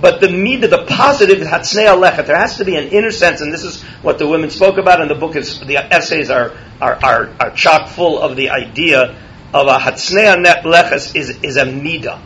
But 0.01 0.21
the 0.21 0.27
midah, 0.27 0.69
the 0.69 0.85
positive 0.85 1.39
hatsnei 1.39 1.85
alechet, 1.85 2.25
there 2.25 2.37
has 2.37 2.57
to 2.57 2.65
be 2.65 2.75
an 2.75 2.87
inner 2.87 3.11
sense, 3.11 3.41
and 3.41 3.53
this 3.53 3.63
is 3.63 3.83
what 4.01 4.17
the 4.17 4.27
women 4.27 4.49
spoke 4.49 4.77
about, 4.77 5.01
and 5.01 5.11
the 5.11 5.15
book 5.15 5.35
is, 5.35 5.59
the 5.59 5.77
essays 5.77 6.29
are, 6.29 6.53
are, 6.81 6.95
are, 7.03 7.29
are 7.39 7.51
chock 7.51 7.89
full 7.89 8.19
of 8.19 8.35
the 8.35 8.49
idea 8.49 9.15
of 9.53 9.67
a 9.67 9.77
hatsnei 9.77 10.43
alechet 10.43 11.15
is, 11.15 11.43
is 11.43 11.57
a 11.57 11.65
midah. 11.65 12.19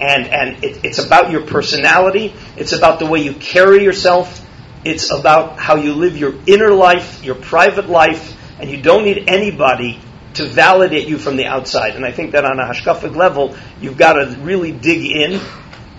And, 0.00 0.26
and 0.26 0.64
it, 0.64 0.84
it's 0.84 0.98
about 0.98 1.30
your 1.30 1.46
personality, 1.46 2.34
it's 2.56 2.72
about 2.72 3.00
the 3.00 3.06
way 3.06 3.20
you 3.20 3.34
carry 3.34 3.82
yourself, 3.82 4.44
it's 4.84 5.10
about 5.12 5.58
how 5.58 5.76
you 5.76 5.94
live 5.94 6.16
your 6.16 6.34
inner 6.46 6.72
life, 6.72 7.24
your 7.24 7.34
private 7.34 7.88
life, 7.88 8.36
and 8.60 8.70
you 8.70 8.80
don't 8.80 9.04
need 9.04 9.24
anybody 9.28 10.00
to 10.34 10.46
validate 10.46 11.08
you 11.08 11.18
from 11.18 11.36
the 11.36 11.46
outside. 11.46 11.96
And 11.96 12.04
I 12.04 12.12
think 12.12 12.32
that 12.32 12.44
on 12.44 12.60
a 12.60 12.64
hashkafic 12.64 13.16
level, 13.16 13.56
you've 13.80 13.96
got 13.96 14.12
to 14.14 14.36
really 14.40 14.72
dig 14.72 15.04
in 15.04 15.40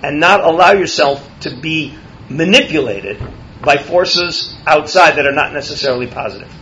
and 0.02 0.20
not 0.20 0.42
allow 0.42 0.72
yourself 0.72 1.28
to 1.42 1.56
be 1.60 1.98
manipulated 2.30 3.22
by 3.62 3.78
forces 3.78 4.56
outside 4.66 5.18
that 5.18 5.26
are 5.26 5.34
not 5.34 5.54
necessarily 5.54 6.08
positive. 6.08 6.54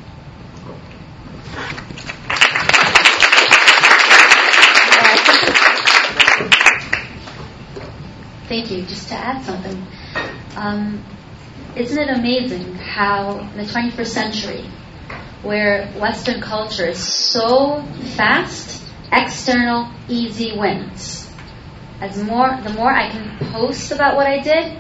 Thank 8.58 8.72
you. 8.72 8.86
Just 8.88 9.10
to 9.10 9.14
add 9.14 9.46
something, 9.46 9.86
um, 10.56 11.06
isn't 11.76 11.96
it 11.96 12.10
amazing 12.10 12.74
how 12.74 13.38
in 13.38 13.56
the 13.56 13.66
21st 13.66 14.08
century, 14.08 14.66
where 15.44 15.86
Western 15.92 16.42
culture 16.42 16.88
is 16.88 16.98
so 16.98 17.84
fast, 18.16 18.84
external, 19.12 19.92
easy 20.10 20.58
wins 20.58 21.32
as 22.02 22.18
more 22.18 22.60
the 22.64 22.74
more 22.74 22.92
I 22.92 23.12
can 23.12 23.38
post 23.52 23.92
about 23.92 24.16
what 24.16 24.26
I 24.26 24.40
did, 24.40 24.76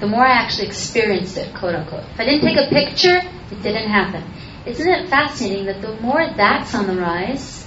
the 0.00 0.08
more 0.08 0.26
I 0.26 0.32
actually 0.32 0.66
experienced 0.66 1.36
it, 1.36 1.54
quote 1.54 1.76
unquote. 1.76 2.02
If 2.14 2.18
I 2.18 2.24
didn't 2.24 2.40
take 2.40 2.58
a 2.58 2.68
picture, 2.70 3.18
it 3.52 3.62
didn't 3.62 3.88
happen. 3.88 4.24
Isn't 4.66 4.88
it 4.88 5.08
fascinating 5.08 5.66
that 5.66 5.80
the 5.80 5.94
more 6.00 6.26
that's 6.36 6.74
on 6.74 6.88
the 6.88 6.96
rise, 6.96 7.64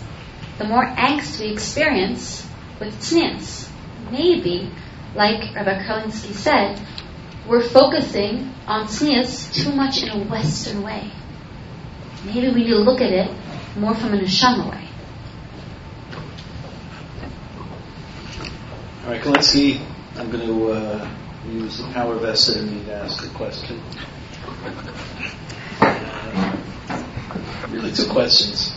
the 0.57 0.65
more 0.65 0.83
angst 0.83 1.39
we 1.39 1.47
experience 1.53 2.45
with 2.77 2.93
tznius? 2.99 3.69
Maybe, 4.11 4.69
like 5.15 5.55
Rabbi 5.55 5.83
Kalinsky 5.83 6.33
said, 6.33 6.79
we're 7.47 7.67
focusing 7.67 8.53
on 8.67 8.87
tznius 8.87 9.53
too 9.53 9.71
much 9.71 10.03
in 10.03 10.09
a 10.09 10.23
Western 10.25 10.83
way. 10.83 11.11
Maybe 12.25 12.49
we 12.49 12.63
need 12.63 12.69
to 12.69 12.77
look 12.77 13.01
at 13.01 13.11
it 13.11 13.31
more 13.77 13.95
from 13.95 14.13
an 14.13 14.19
neshama 14.19 14.69
way. 14.71 14.89
All 19.03 19.11
right, 19.11 19.21
Kalinsky, 19.21 19.79
I'm 20.15 20.31
going 20.31 20.45
to 20.45 20.71
uh, 20.71 21.09
use 21.47 21.77
the 21.77 21.87
power 21.93 22.17
vested 22.17 22.57
in 22.57 22.75
me 22.75 22.85
to 22.85 22.93
ask 22.95 23.23
a 23.23 23.29
question. 23.29 23.79
Uh, 25.79 26.57
really, 27.69 27.91
two 27.91 28.09
questions. 28.09 28.73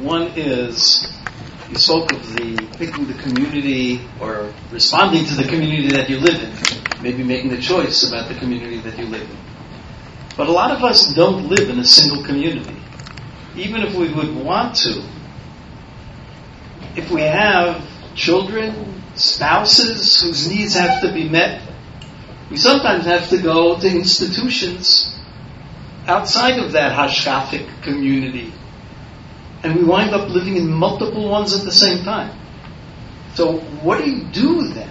One 0.00 0.30
is 0.36 1.10
you 1.74 1.80
spoke 1.80 2.12
of 2.12 2.34
the 2.36 2.56
picking 2.78 3.04
the 3.08 3.14
community 3.14 4.00
or 4.20 4.54
responding 4.70 5.24
to 5.24 5.34
the 5.34 5.42
community 5.42 5.88
that 5.88 6.08
you 6.08 6.20
live 6.20 6.40
in, 6.40 7.02
maybe 7.02 7.24
making 7.24 7.52
a 7.52 7.60
choice 7.60 8.08
about 8.08 8.28
the 8.28 8.34
community 8.36 8.78
that 8.78 8.96
you 8.96 9.06
live 9.06 9.28
in. 9.28 9.36
But 10.36 10.46
a 10.46 10.52
lot 10.52 10.70
of 10.70 10.84
us 10.84 11.12
don't 11.14 11.48
live 11.48 11.68
in 11.68 11.80
a 11.80 11.84
single 11.84 12.24
community. 12.24 12.76
Even 13.56 13.82
if 13.82 13.92
we 13.96 14.12
would 14.12 14.36
want 14.36 14.76
to, 14.76 15.02
if 16.94 17.10
we 17.10 17.22
have 17.22 17.84
children, 18.14 19.02
spouses 19.16 20.20
whose 20.20 20.48
needs 20.48 20.74
have 20.74 21.02
to 21.02 21.12
be 21.12 21.28
met. 21.28 21.60
We 22.50 22.56
sometimes 22.56 23.04
have 23.06 23.30
to 23.30 23.42
go 23.42 23.80
to 23.80 23.88
institutions 23.88 25.18
outside 26.06 26.60
of 26.60 26.70
that 26.72 26.92
hashkafic 26.92 27.82
community. 27.82 28.52
And 29.64 29.76
we 29.76 29.84
wind 29.84 30.14
up 30.14 30.28
living 30.28 30.56
in 30.56 30.70
multiple 30.70 31.28
ones 31.28 31.58
at 31.58 31.64
the 31.64 31.72
same 31.72 32.04
time. 32.04 32.38
So 33.34 33.58
what 33.82 34.04
do 34.04 34.10
you 34.10 34.24
do 34.24 34.68
then? 34.68 34.90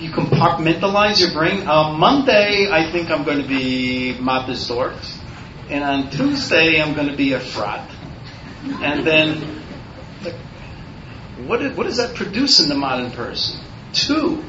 You 0.00 0.10
compartmentalize 0.10 1.20
your 1.20 1.32
brain. 1.32 1.66
On 1.68 1.98
Monday, 1.98 2.70
I 2.70 2.90
think 2.90 3.10
I'm 3.10 3.24
going 3.24 3.40
to 3.40 3.48
be 3.48 4.14
Matas 4.18 4.70
And 5.70 5.84
on 5.84 6.10
Tuesday, 6.10 6.82
I'm 6.82 6.94
going 6.94 7.08
to 7.08 7.16
be 7.16 7.34
a 7.34 7.40
frat. 7.40 7.88
And 8.82 9.06
then 9.06 9.62
what, 11.46 11.60
what 11.76 11.84
does 11.84 11.98
that 11.98 12.14
produce 12.14 12.60
in 12.60 12.68
the 12.68 12.74
modern 12.74 13.10
person? 13.10 13.60
Two, 13.92 14.42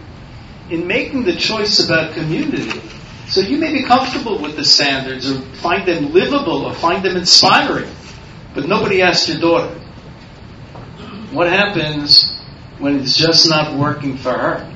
in 0.70 0.88
making 0.88 1.24
the 1.24 1.36
choice 1.36 1.80
about 1.86 2.14
community, 2.14 2.82
so 3.28 3.42
you 3.42 3.58
may 3.58 3.74
be 3.74 3.84
comfortable 3.84 4.40
with 4.40 4.56
the 4.56 4.64
standards 4.64 5.30
or 5.30 5.40
find 5.58 5.88
them 5.88 6.14
livable 6.14 6.66
or 6.66 6.74
find 6.74 7.04
them 7.04 7.18
inspiring, 7.18 7.90
but 8.54 8.68
nobody 8.68 9.02
asked 9.02 9.28
your 9.28 9.40
daughter. 9.40 9.74
What 11.32 11.48
happens 11.48 12.40
when 12.80 13.00
it's 13.00 13.16
just 13.16 13.50
not 13.50 13.78
working 13.78 14.18
for 14.18 14.32
her? 14.32 14.74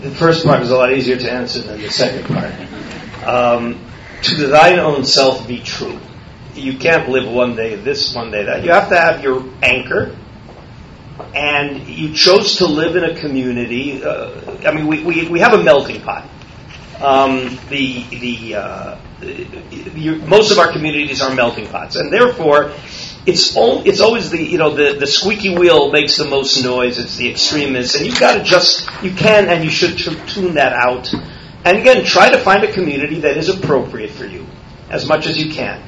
The 0.00 0.10
first 0.12 0.44
part 0.44 0.62
is 0.62 0.70
a 0.70 0.76
lot 0.76 0.92
easier 0.92 1.16
to 1.16 1.30
answer 1.30 1.60
than 1.60 1.80
the 1.80 1.90
second 1.90 2.24
part. 2.26 2.54
Um, 3.26 3.84
to 4.22 4.46
thine 4.46 4.78
own 4.78 5.04
self 5.04 5.46
be 5.48 5.60
true 5.60 5.98
you 6.58 6.78
can't 6.78 7.08
live 7.08 7.30
one 7.30 7.56
day 7.56 7.76
this, 7.76 8.14
one 8.14 8.30
day 8.30 8.44
that. 8.44 8.64
You 8.64 8.72
have 8.72 8.88
to 8.88 8.96
have 8.98 9.22
your 9.22 9.44
anchor. 9.62 10.16
And 11.34 11.88
you 11.88 12.14
chose 12.14 12.56
to 12.56 12.66
live 12.66 12.94
in 12.94 13.02
a 13.04 13.18
community. 13.18 14.02
Uh, 14.02 14.56
I 14.64 14.72
mean, 14.72 14.86
we, 14.86 15.02
we, 15.02 15.28
we 15.28 15.40
have 15.40 15.52
a 15.52 15.62
melting 15.62 16.00
pot. 16.00 16.28
Um, 17.00 17.58
the 17.68 18.02
the 18.10 18.54
uh, 18.56 18.98
most 20.26 20.50
of 20.50 20.58
our 20.58 20.72
communities 20.72 21.22
are 21.22 21.34
melting 21.34 21.68
pots, 21.68 21.96
and 21.96 22.12
therefore, 22.12 22.72
it's 23.24 23.56
all, 23.56 23.86
it's 23.86 24.00
always 24.00 24.30
the 24.30 24.42
you 24.42 24.58
know 24.58 24.74
the, 24.74 24.98
the 24.98 25.06
squeaky 25.06 25.56
wheel 25.56 25.92
makes 25.92 26.16
the 26.16 26.24
most 26.24 26.62
noise. 26.62 26.98
It's 26.98 27.16
the 27.16 27.30
extremists, 27.30 27.94
and 27.94 28.06
you've 28.06 28.18
got 28.18 28.34
to 28.34 28.42
just 28.42 28.88
you 29.02 29.12
can 29.12 29.48
and 29.48 29.62
you 29.62 29.70
should 29.70 29.96
tune 29.96 30.54
that 30.54 30.72
out. 30.72 31.12
And 31.64 31.78
again, 31.78 32.04
try 32.04 32.30
to 32.30 32.38
find 32.38 32.64
a 32.64 32.72
community 32.72 33.20
that 33.20 33.36
is 33.36 33.48
appropriate 33.48 34.10
for 34.10 34.24
you 34.24 34.46
as 34.90 35.06
much 35.06 35.26
as 35.26 35.38
you 35.38 35.52
can. 35.52 35.82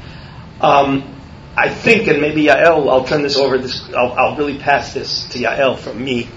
Um, 0.60 1.16
I 1.56 1.68
think, 1.68 2.06
and 2.06 2.20
maybe 2.20 2.44
Yael, 2.44 2.88
I'll 2.90 3.04
turn 3.04 3.22
this 3.22 3.36
over. 3.36 3.58
This, 3.58 3.88
I'll, 3.92 4.12
I'll 4.12 4.36
really 4.36 4.58
pass 4.58 4.94
this 4.94 5.28
to 5.30 5.38
Yael 5.38 5.78
from 5.78 6.02
me. 6.02 6.28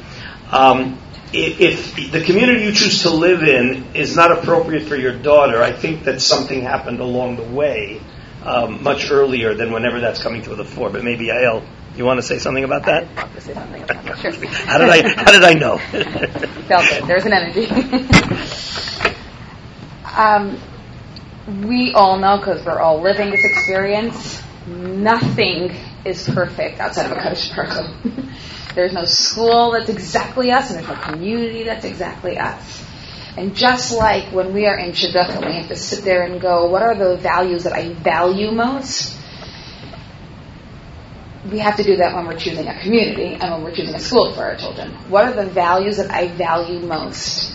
Um, 0.49 0.97
if, 1.33 2.11
the 2.11 2.23
community 2.23 2.65
you 2.65 2.71
choose 2.71 3.03
to 3.03 3.09
live 3.09 3.43
in 3.43 3.95
is 3.95 4.15
not 4.15 4.31
appropriate 4.31 4.83
for 4.83 4.95
your 4.95 5.17
daughter, 5.17 5.61
I 5.61 5.71
think 5.71 6.03
that 6.03 6.21
something 6.21 6.61
happened 6.61 6.99
along 6.99 7.37
the 7.37 7.43
way, 7.43 8.01
um, 8.43 8.83
much 8.83 9.09
earlier 9.09 9.53
than 9.53 9.71
whenever 9.71 9.99
that's 9.99 10.21
coming 10.21 10.41
to 10.43 10.55
the 10.55 10.65
fore. 10.65 10.89
But 10.89 11.03
maybe 11.03 11.27
Yael, 11.27 11.65
you 11.95 12.05
want 12.05 12.19
to 12.19 12.23
say 12.23 12.37
something 12.37 12.63
about 12.63 12.85
that? 12.85 13.07
I 13.17 13.39
say 13.39 13.53
something. 13.53 13.83
Sure. 14.23 14.31
how 14.31 14.77
did 14.77 14.89
I? 14.89 15.01
How 15.01 15.31
did 15.31 15.43
I 15.43 15.53
know? 15.53 15.77
Felt 16.67 16.85
it. 16.91 17.07
There's 17.07 17.25
an 17.25 17.33
energy. 17.33 17.65
um, 20.15 20.59
we 21.67 21.93
all 21.93 22.19
know 22.19 22.37
because 22.37 22.63
we're 22.65 22.79
all 22.79 23.01
living 23.01 23.31
this 23.31 23.43
experience. 23.43 24.41
Nothing 24.67 25.75
is 26.05 26.29
perfect 26.29 26.79
outside 26.79 27.07
of 27.07 27.13
a 27.13 27.15
Baruch 27.15 27.37
There's 28.75 28.93
no 28.93 29.05
school 29.05 29.71
that's 29.71 29.89
exactly 29.89 30.51
us, 30.51 30.69
and 30.69 30.79
there's 30.79 30.87
no 30.87 31.01
community 31.01 31.63
that's 31.63 31.85
exactly 31.85 32.37
us. 32.37 32.83
And 33.37 33.55
just 33.55 33.95
like 33.95 34.31
when 34.31 34.53
we 34.53 34.67
are 34.67 34.77
in 34.77 34.91
Shidduch 34.91 35.45
we 35.45 35.55
have 35.55 35.67
to 35.69 35.75
sit 35.75 36.03
there 36.03 36.23
and 36.23 36.39
go, 36.39 36.69
what 36.69 36.83
are 36.83 36.95
the 36.95 37.17
values 37.17 37.63
that 37.63 37.73
I 37.73 37.93
value 37.93 38.51
most? 38.51 39.17
we 41.51 41.59
have 41.59 41.75
to 41.75 41.83
do 41.83 41.97
that 41.97 42.15
when 42.15 42.25
we're 42.25 42.37
choosing 42.37 42.67
a 42.67 42.81
community 42.81 43.33
and 43.33 43.51
when 43.51 43.63
we're 43.63 43.75
choosing 43.75 43.95
a 43.95 43.99
school 43.99 44.33
for 44.33 44.43
our 44.43 44.55
children. 44.55 44.91
What 45.09 45.25
are 45.25 45.33
the 45.33 45.49
values 45.49 45.97
that 45.97 46.09
I 46.09 46.27
value 46.27 46.79
most? 46.79 47.53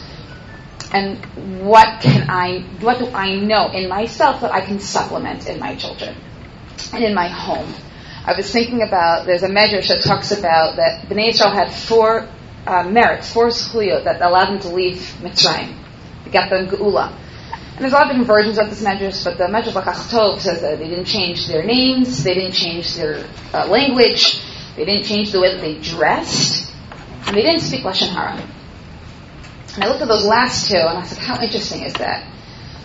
And 0.93 1.25
what 1.64 2.01
can 2.01 2.29
I, 2.31 2.61
what 2.81 2.99
do 2.99 3.09
I 3.09 3.37
know 3.37 3.71
in 3.71 3.89
myself 3.89 4.43
that 4.43 4.53
I 4.53 4.61
can 4.61 4.79
supplement 4.79 5.49
in 5.49 5.59
my 5.59 5.75
children 5.77 6.16
and 6.93 7.05
in 7.05 7.14
my 7.14 7.29
home? 7.29 7.75
I 8.29 8.37
was 8.37 8.53
thinking 8.53 8.83
about, 8.83 9.24
there's 9.24 9.43
a 9.43 9.49
measure 9.49 9.81
that 9.81 10.03
talks 10.03 10.33
about 10.33 10.76
that 10.76 11.09
Bnei 11.09 11.31
Israel 11.31 11.51
had 11.51 11.72
four 11.72 12.29
uh, 12.66 12.83
merits, 12.83 13.33
four 13.33 13.51
schuyot 13.51 14.05
that 14.05 14.20
allowed 14.20 14.51
them 14.51 14.61
to 14.61 14.68
leave 14.68 14.99
Mitzrayim. 15.22 15.74
They 16.26 16.31
got 16.31 16.51
them 16.51 16.66
geula. 16.66 17.09
And 17.09 17.79
there's 17.79 17.95
a 17.95 17.97
lot 17.97 18.03
of 18.03 18.09
different 18.09 18.26
versions 18.26 18.59
of 18.59 18.68
this 18.68 18.83
medrash, 18.83 19.24
but 19.24 19.39
the 19.39 19.45
medrash 19.45 19.72
Lakach 19.72 20.41
says 20.41 20.61
that 20.61 20.79
they 20.79 20.89
didn't 20.89 21.07
change 21.07 21.49
their 21.49 21.64
names, 21.64 22.22
they 22.22 22.35
didn't 22.35 22.53
change 22.53 22.97
their 22.97 23.26
uh, 23.55 23.66
language, 23.66 24.39
they 24.76 24.85
didn't 24.85 25.05
change 25.07 25.33
the 25.33 25.41
way 25.41 25.55
that 25.55 25.62
they 25.62 25.79
dressed, 25.79 26.70
and 27.26 27.35
they 27.35 27.41
didn't 27.41 27.61
speak 27.61 27.83
Lashon 27.83 28.09
Hara. 28.09 28.47
And 29.74 29.85
I 29.85 29.89
looked 29.89 30.03
at 30.03 30.09
those 30.09 30.26
last 30.26 30.68
two, 30.68 30.76
and 30.76 30.99
I 30.99 31.05
said, 31.05 31.16
how 31.16 31.41
interesting 31.41 31.83
is 31.83 31.95
that? 31.95 32.31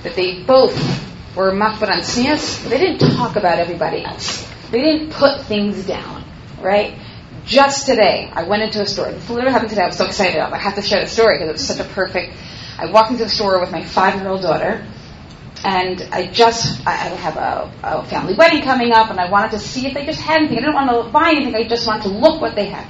That 0.03 0.15
they 0.15 0.41
both 0.43 0.73
were 1.35 1.51
machbar 1.51 2.63
but 2.63 2.69
they 2.69 2.77
didn't 2.77 3.17
talk 3.17 3.35
about 3.35 3.59
everybody 3.59 4.05
else. 4.05 4.52
They 4.73 4.81
didn't 4.81 5.11
put 5.11 5.41
things 5.41 5.85
down, 5.85 6.25
right? 6.59 6.97
Just 7.45 7.85
today, 7.85 8.27
I 8.33 8.41
went 8.41 8.63
into 8.63 8.81
a 8.81 8.87
store. 8.87 9.11
This 9.11 9.29
literally 9.29 9.51
happened 9.51 9.69
today. 9.69 9.83
I 9.83 9.85
was 9.85 9.97
so 9.97 10.07
excited. 10.07 10.35
About. 10.35 10.51
I 10.51 10.57
have 10.57 10.73
to 10.73 10.81
share 10.81 10.99
the 10.99 11.07
story 11.07 11.35
because 11.35 11.49
it 11.49 11.51
was 11.51 11.67
such 11.67 11.79
a 11.79 11.83
perfect. 11.93 12.35
I 12.79 12.87
walked 12.87 13.11
into 13.11 13.23
the 13.23 13.29
store 13.29 13.59
with 13.59 13.71
my 13.71 13.83
five-year-old 13.83 14.41
daughter, 14.41 14.83
and 15.63 16.01
I 16.11 16.25
just 16.25 16.87
I 16.87 16.95
have 16.95 17.37
a, 17.37 17.71
a 17.83 18.05
family 18.05 18.33
wedding 18.33 18.63
coming 18.63 18.93
up, 18.93 19.11
and 19.11 19.19
I 19.19 19.29
wanted 19.29 19.51
to 19.51 19.59
see 19.59 19.85
if 19.85 19.93
they 19.93 20.07
just 20.07 20.19
had 20.19 20.37
anything. 20.37 20.57
I 20.57 20.61
didn't 20.61 20.73
want 20.73 21.05
to 21.05 21.11
buy 21.11 21.33
anything. 21.35 21.53
I 21.53 21.67
just 21.67 21.85
wanted 21.85 22.03
to 22.03 22.09
look 22.09 22.41
what 22.41 22.55
they 22.55 22.65
had. 22.65 22.87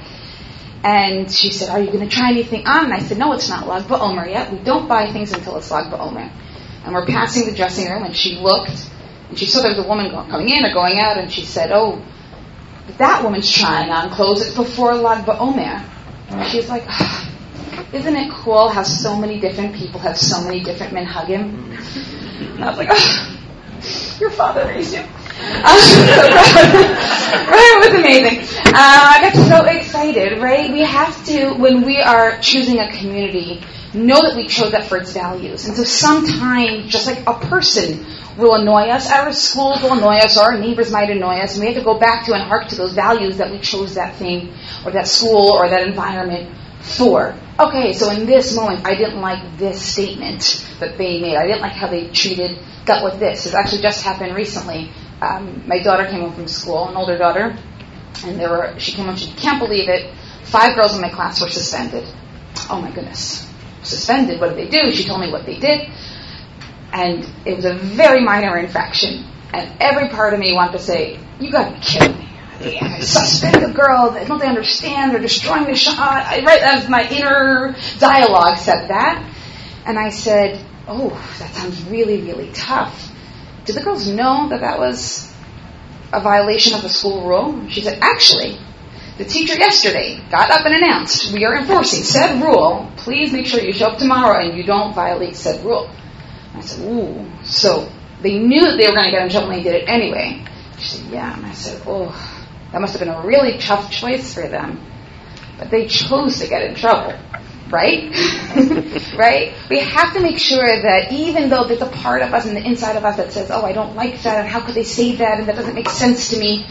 And 0.84 1.30
she 1.30 1.50
said, 1.50 1.68
"Are 1.68 1.80
you 1.80 1.92
going 1.92 2.08
to 2.08 2.16
try 2.16 2.30
anything 2.30 2.66
on?" 2.66 2.86
And 2.86 2.94
I 2.94 3.00
said, 3.00 3.18
"No, 3.18 3.34
it's 3.34 3.50
not 3.50 3.68
Lag 3.68 3.82
BaOmer 3.82 4.26
yet. 4.26 4.50
We 4.50 4.58
don't 4.60 4.88
buy 4.88 5.12
things 5.12 5.34
until 5.34 5.58
it's 5.58 5.70
Lag 5.70 5.92
BaOmer." 5.92 6.32
And 6.86 6.94
we're 6.94 7.04
passing 7.04 7.44
the 7.44 7.54
dressing 7.54 7.90
room, 7.90 8.04
and 8.04 8.16
she 8.16 8.36
looked, 8.36 8.88
and 9.34 9.38
she 9.40 9.46
saw 9.46 9.62
there 9.62 9.74
was 9.74 9.84
a 9.84 9.88
woman 9.88 10.12
coming 10.30 10.48
in 10.48 10.64
or 10.64 10.72
going 10.72 11.00
out, 11.00 11.18
and 11.18 11.32
she 11.32 11.44
said, 11.44 11.72
"Oh." 11.72 12.00
that 12.98 13.24
woman's 13.24 13.50
trying 13.50 13.90
on 13.90 14.10
clothes. 14.10 14.46
It's 14.46 14.54
before 14.54 14.94
Lag 14.94 15.24
BaOmer. 15.24 15.82
She's 16.50 16.68
like, 16.68 16.84
oh, 16.88 17.28
isn't 17.92 18.14
it 18.14 18.30
cool 18.32 18.68
how 18.68 18.84
so 18.84 19.16
many 19.16 19.40
different 19.40 19.74
people 19.74 19.98
have 19.98 20.16
so 20.16 20.42
many 20.42 20.62
different 20.62 20.92
minhagim? 20.92 21.74
And 22.54 22.62
I 22.62 22.68
was 22.68 22.78
like, 22.78 22.90
oh, 22.92 24.16
your 24.20 24.30
father 24.30 24.66
raised 24.66 24.94
you. 24.94 25.02
it 27.76 27.80
was 27.80 27.94
amazing. 27.98 28.40
Uh, 28.66 28.72
I 28.74 29.20
got 29.22 29.34
so 29.48 29.64
excited, 29.64 30.40
right? 30.40 30.72
We 30.72 30.82
have 30.82 31.24
to, 31.26 31.54
when 31.54 31.82
we 31.82 32.00
are 32.00 32.38
choosing 32.40 32.78
a 32.78 32.92
community, 32.92 33.60
know 33.94 34.22
that 34.22 34.36
we 34.36 34.46
chose 34.46 34.72
that 34.72 34.84
for 34.84 34.98
its 34.98 35.12
values. 35.12 35.66
And 35.66 35.76
so 35.76 35.84
sometimes, 35.84 36.86
just 36.86 37.06
like 37.06 37.26
a 37.26 37.34
person 37.34 38.06
will 38.36 38.54
annoy 38.54 38.88
us, 38.88 39.10
our 39.10 39.32
schools 39.32 39.82
will 39.82 39.94
annoy 39.94 40.18
us, 40.18 40.38
or 40.38 40.52
our 40.52 40.58
neighbors 40.58 40.90
might 40.90 41.10
annoy 41.10 41.38
us, 41.38 41.54
and 41.54 41.60
we 41.60 41.72
have 41.72 41.82
to 41.82 41.84
go 41.84 41.98
back 41.98 42.26
to 42.26 42.34
and 42.34 42.42
hark 42.42 42.68
to 42.68 42.76
those 42.76 42.94
values 42.94 43.38
that 43.38 43.50
we 43.50 43.58
chose 43.58 43.94
that 43.94 44.16
thing, 44.16 44.52
or 44.84 44.92
that 44.92 45.06
school, 45.06 45.52
or 45.52 45.68
that 45.68 45.86
environment 45.86 46.50
for. 46.80 47.34
Okay, 47.58 47.92
so 47.92 48.10
in 48.10 48.26
this 48.26 48.54
moment, 48.54 48.86
I 48.86 48.94
didn't 48.94 49.20
like 49.20 49.58
this 49.58 49.80
statement 49.80 50.66
that 50.80 50.98
they 50.98 51.20
made. 51.20 51.36
I 51.36 51.46
didn't 51.46 51.62
like 51.62 51.72
how 51.72 51.88
they 51.88 52.08
treated, 52.08 52.58
dealt 52.84 53.04
with 53.04 53.20
this. 53.20 53.46
It 53.46 53.54
actually 53.54 53.82
just 53.82 54.02
happened 54.02 54.34
recently. 54.34 54.90
Um, 55.20 55.66
my 55.66 55.82
daughter 55.82 56.06
came 56.06 56.20
home 56.20 56.34
from 56.34 56.48
school, 56.48 56.88
an 56.88 56.96
older 56.96 57.16
daughter, 57.16 57.56
and 58.24 58.38
there 58.38 58.50
were, 58.50 58.78
she 58.78 58.92
came 58.92 59.06
home, 59.06 59.16
she 59.16 59.32
can't 59.32 59.58
believe 59.58 59.88
it, 59.88 60.12
five 60.44 60.74
girls 60.76 60.94
in 60.94 61.00
my 61.00 61.08
class 61.08 61.40
were 61.40 61.48
suspended. 61.48 62.06
Oh 62.70 62.80
my 62.80 62.90
goodness. 62.90 63.50
Suspended, 63.82 64.40
what 64.40 64.54
did 64.54 64.58
they 64.58 64.68
do? 64.68 64.90
She 64.90 65.04
told 65.04 65.20
me 65.20 65.30
what 65.30 65.46
they 65.46 65.58
did 65.58 65.90
and 66.94 67.28
it 67.44 67.56
was 67.56 67.64
a 67.64 67.74
very 67.74 68.22
minor 68.22 68.56
infraction. 68.56 69.24
And 69.52 69.70
every 69.80 70.08
part 70.08 70.32
of 70.32 70.40
me 70.40 70.54
wanted 70.54 70.72
to 70.72 70.78
say, 70.78 71.18
"You 71.40 71.50
got 71.50 71.68
to 71.68 71.74
be 71.74 71.80
kidding 71.80 72.18
me!" 72.18 72.28
Yeah, 72.60 73.00
suspend 73.00 73.62
a 73.64 73.72
girl. 73.72 74.16
Don't 74.26 74.38
they 74.38 74.46
understand? 74.46 75.12
They're 75.12 75.20
destroying 75.20 75.64
the 75.64 75.74
shot. 75.74 75.98
I, 75.98 76.42
right 76.44 76.62
as 76.62 76.88
my 76.88 77.06
inner 77.08 77.74
dialogue 77.98 78.58
said 78.58 78.88
that, 78.88 79.22
and 79.84 79.98
I 79.98 80.10
said, 80.10 80.64
"Oh, 80.86 81.10
that 81.40 81.52
sounds 81.54 81.82
really, 81.84 82.22
really 82.22 82.50
tough." 82.52 83.10
Did 83.64 83.76
the 83.76 83.82
girls 83.82 84.08
know 84.08 84.48
that 84.50 84.60
that 84.60 84.78
was 84.78 85.32
a 86.12 86.20
violation 86.20 86.74
of 86.74 86.82
the 86.82 86.88
school 86.88 87.26
rule? 87.26 87.68
She 87.68 87.80
said, 87.80 87.98
"Actually, 88.00 88.58
the 89.16 89.24
teacher 89.24 89.54
yesterday 89.54 90.20
got 90.28 90.50
up 90.50 90.66
and 90.66 90.74
announced, 90.74 91.32
we 91.32 91.44
are 91.44 91.56
enforcing 91.56 92.02
said 92.02 92.42
rule. 92.42 92.90
Please 92.96 93.32
make 93.32 93.46
sure 93.46 93.60
you 93.60 93.72
show 93.72 93.86
up 93.86 93.98
tomorrow 93.98 94.44
and 94.44 94.56
you 94.56 94.64
don't 94.64 94.92
violate 94.92 95.36
said 95.36 95.64
rule. 95.64 95.88
I 96.52 96.60
said, 96.60 96.84
ooh. 96.84 97.30
So 97.44 97.88
they 98.22 98.38
knew 98.38 98.62
that 98.62 98.76
they 98.76 98.88
were 98.88 98.94
going 98.94 99.04
to 99.04 99.10
get 99.12 99.22
in 99.22 99.30
trouble 99.30 99.50
and 99.50 99.60
they 99.60 99.62
did 99.62 99.82
it 99.82 99.88
anyway. 99.88 100.44
She 100.78 100.96
said, 100.96 101.12
yeah. 101.12 101.36
And 101.36 101.46
I 101.46 101.52
said, 101.52 101.82
oh, 101.86 102.10
that 102.72 102.80
must 102.80 102.98
have 102.98 103.00
been 103.00 103.14
a 103.14 103.24
really 103.24 103.58
tough 103.58 103.88
choice 103.92 104.34
for 104.34 104.48
them. 104.48 104.84
But 105.58 105.70
they 105.70 105.86
chose 105.86 106.40
to 106.40 106.48
get 106.48 106.62
in 106.62 106.74
trouble, 106.74 107.16
right? 107.74 108.14
right? 109.18 109.52
We 109.68 109.80
have 109.80 110.14
to 110.14 110.20
make 110.20 110.38
sure 110.38 110.64
that 110.64 111.12
even 111.12 111.48
though 111.48 111.64
there's 111.64 111.82
a 111.82 111.86
part 111.86 112.22
of 112.22 112.32
us 112.32 112.46
and 112.46 112.56
the 112.56 112.64
inside 112.64 112.96
of 112.96 113.04
us 113.04 113.16
that 113.16 113.32
says, 113.32 113.50
oh, 113.50 113.62
I 113.62 113.72
don't 113.72 113.96
like 113.96 114.22
that, 114.22 114.40
and 114.40 114.48
how 114.48 114.60
could 114.64 114.76
they 114.76 114.84
say 114.84 115.16
that, 115.16 115.40
and 115.40 115.48
that 115.48 115.56
doesn't 115.56 115.74
make 115.74 115.90
sense 115.90 116.30
to 116.30 116.38
me, 116.38 116.64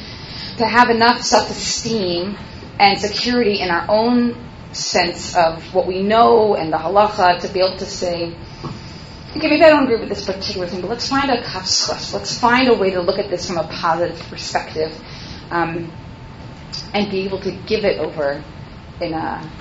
to 0.58 0.66
have 0.66 0.89
enough 0.89 1.22
self-esteem 1.22 2.38
and 2.80 2.99
security 2.99 3.60
in 3.60 3.70
our 3.70 3.86
own 3.89 4.36
sense 4.72 5.36
of 5.36 5.74
what 5.74 5.86
we 5.86 6.01
know 6.01 6.56
and 6.56 6.72
the 6.72 6.78
halacha 6.78 7.39
to 7.41 7.47
be 7.49 7.60
able 7.60 7.78
to 7.78 7.86
say, 7.86 8.36
okay, 9.36 9.47
maybe 9.47 9.64
I 9.64 9.70
don't 9.70 9.84
agree 9.84 9.99
with 9.99 10.10
this 10.10 10.26
particular 10.26 10.68
thing, 10.68 10.82
but 10.82 10.89
let's 10.89 11.08
find 11.08 11.30
a 11.30 11.41
kapschuss. 11.41 12.14
Let's 12.14 12.38
find 12.39 12.70
a 12.70 12.76
way 12.76 12.91
to 12.91 13.01
look 13.01 13.20
at 13.20 13.30
this 13.30 13.47
from 13.47 13.58
a 13.58 13.68
positive 13.68 14.20
perspective 14.30 14.97
um, 15.51 15.91
and 16.93 17.12
be 17.12 17.22
able 17.26 17.41
to 17.41 17.51
give 17.51 17.84
it 17.84 17.99
over 17.99 18.43
in 19.01 19.14
a 19.14 19.51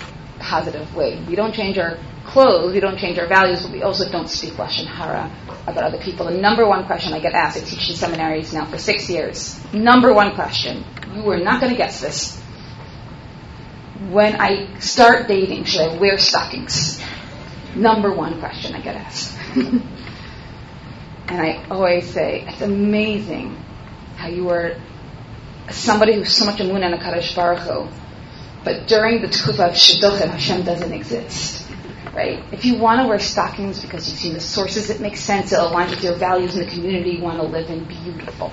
positive 0.43 0.95
way. 0.95 1.23
We 1.27 1.35
don't 1.35 1.55
change 1.55 1.79
our 1.79 1.99
clothes, 2.27 2.73
we 2.73 2.81
don't 2.81 2.99
change 2.99 3.19
our 3.19 3.27
values, 3.27 3.63
but 3.63 3.73
we 3.73 3.83
also 3.83 4.11
don't 4.11 4.29
speak 4.29 4.55
Lashon 4.55 4.87
Hara 4.87 5.31
about 5.67 5.85
other 5.85 5.99
people. 5.99 6.27
The 6.27 6.39
number 6.39 6.67
one 6.67 6.87
question 6.87 7.13
I 7.13 7.21
get 7.21 7.35
asked, 7.35 7.57
I 7.57 7.61
teach 7.61 7.89
in 7.89 7.97
seminaries 7.97 8.53
now 8.53 8.67
for 8.67 8.79
six 8.79 9.09
years. 9.09 9.59
Number 9.73 10.13
one 10.13 10.35
question, 10.35 10.85
you 11.15 11.29
are 11.31 11.39
not 11.39 11.61
going 11.61 11.73
to 11.73 11.79
guess 11.79 12.01
this. 12.01 12.41
When 14.11 14.41
I 14.41 14.79
start 14.81 15.29
dating, 15.29 15.65
should 15.65 15.83
I 15.83 15.99
wear 15.99 16.19
stockings? 16.19 17.01
Number 17.75 18.13
one 18.13 18.39
question 18.41 18.75
I 18.75 18.81
get 18.81 18.97
asked. 18.97 19.39
and 19.57 19.83
I 21.29 21.65
always 21.71 22.11
say, 22.11 22.45
it's 22.47 22.61
amazing 22.61 23.57
how 24.17 24.29
you 24.29 24.49
are 24.51 24.77
somebody 25.71 26.15
who's 26.15 26.37
so 26.37 26.45
much 26.45 26.59
imun 26.59 26.83
and 26.85 26.95
a 26.95 26.99
Kadosh 26.99 27.35
Baruch 27.35 27.61
Hu, 27.61 27.89
but 28.65 28.87
during 28.87 29.23
the 29.23 29.29
tkufa 29.29 29.71
of 29.71 29.75
Shidduchim, 29.75 30.29
Hashem 30.29 30.63
doesn't 30.63 30.93
exist. 30.93 31.69
Right? 32.15 32.45
If 32.53 32.67
you 32.67 32.79
want 32.79 33.01
to 33.01 33.09
wear 33.09 33.19
stockings 33.19 33.81
because 33.81 34.09
you've 34.09 34.19
seen 34.19 34.35
the 34.35 34.41
sources 34.41 34.91
it 34.91 35.01
makes 35.01 35.21
sense, 35.21 35.51
it 35.53 35.59
aligns 35.59 35.91
with 35.91 36.05
your 36.05 36.17
values 36.17 36.55
in 36.55 36.65
the 36.65 36.71
community 36.71 37.13
you 37.13 37.23
want 37.23 37.39
to 37.39 37.47
live 37.47 37.71
in, 37.71 37.85
beautiful. 37.85 38.53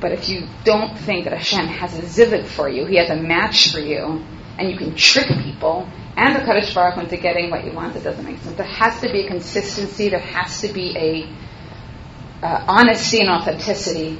But 0.00 0.12
if 0.12 0.28
you 0.28 0.46
don't 0.64 0.96
think 0.96 1.24
that 1.24 1.32
Hashem 1.32 1.66
has 1.66 1.98
a 1.98 2.02
zivug 2.02 2.46
for 2.46 2.68
you, 2.68 2.86
He 2.86 2.96
has 2.96 3.10
a 3.10 3.16
match 3.16 3.72
for 3.72 3.80
you, 3.80 4.24
and 4.56 4.70
you 4.70 4.78
can 4.78 4.94
trick 4.94 5.26
people, 5.42 5.88
and 6.16 6.36
the 6.36 6.40
Kadosh 6.40 6.74
Baruch 6.74 6.98
into 6.98 7.16
getting 7.16 7.50
what 7.50 7.64
you 7.64 7.72
want, 7.72 7.96
it 7.96 8.04
doesn't 8.04 8.24
make 8.24 8.38
sense. 8.38 8.56
There 8.56 8.66
has 8.66 9.00
to 9.00 9.10
be 9.10 9.26
a 9.26 9.28
consistency, 9.28 10.08
there 10.08 10.20
has 10.20 10.60
to 10.60 10.68
be 10.68 10.96
a 10.96 12.46
uh, 12.46 12.64
honesty 12.68 13.20
and 13.20 13.30
authenticity, 13.30 14.18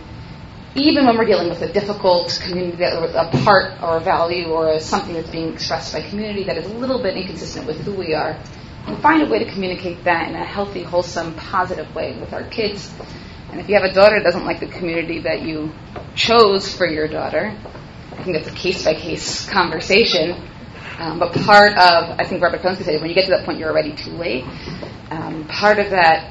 even 0.75 1.07
when 1.07 1.17
we're 1.19 1.27
dealing 1.27 1.49
with 1.49 1.63
a 1.63 1.73
difficult 1.73 2.39
community, 2.43 2.83
a 2.83 3.31
part 3.45 3.83
or 3.83 3.97
a 3.97 4.01
value 4.01 4.49
or 4.49 4.69
a, 4.69 4.81
something 4.81 5.15
that's 5.15 5.31
being 5.31 5.53
expressed 5.53 5.93
by 5.93 6.03
community 6.09 6.45
that 6.45 6.57
is 6.57 6.67
a 6.67 6.75
little 6.75 7.03
bit 7.03 7.17
inconsistent 7.17 7.67
with 7.67 7.81
who 7.81 7.93
we 7.93 8.15
are. 8.15 8.39
And 8.87 9.01
find 9.03 9.23
a 9.23 9.29
way 9.29 9.45
to 9.45 9.51
communicate 9.51 10.05
that 10.05 10.29
in 10.29 10.35
a 10.35 10.45
healthy, 10.45 10.83
wholesome, 10.83 11.35
positive 11.35 11.95
way 11.95 12.19
with 12.19 12.33
our 12.33 12.45
kids. 12.45 12.93
And 13.51 13.61
if 13.61 13.69
you 13.69 13.75
have 13.75 13.85
a 13.85 13.93
daughter 13.93 14.17
that 14.17 14.25
doesn't 14.25 14.45
like 14.45 14.61
the 14.61 14.69
community 14.69 15.21
that 15.21 15.43
you 15.43 15.73
chose 16.15 16.73
for 16.73 16.87
your 16.87 17.09
daughter, 17.09 17.57
I 18.13 18.23
think 18.23 18.37
that's 18.37 18.49
a 18.49 18.57
case 18.57 18.85
by 18.85 18.95
case 18.95 19.49
conversation 19.49 20.49
um, 21.01 21.19
but 21.19 21.33
part 21.33 21.73
of, 21.79 22.21
I 22.21 22.25
think 22.25 22.43
Rabbi 22.43 22.59
Kolinsky 22.59 22.85
said, 22.85 23.01
when 23.01 23.09
you 23.09 23.15
get 23.15 23.25
to 23.25 23.31
that 23.31 23.47
point, 23.47 23.59
you're 23.59 23.71
already 23.71 23.95
too 23.95 24.11
late. 24.11 24.45
Um, 25.11 25.47
part 25.49 25.79
of 25.79 25.91
that, 25.91 26.31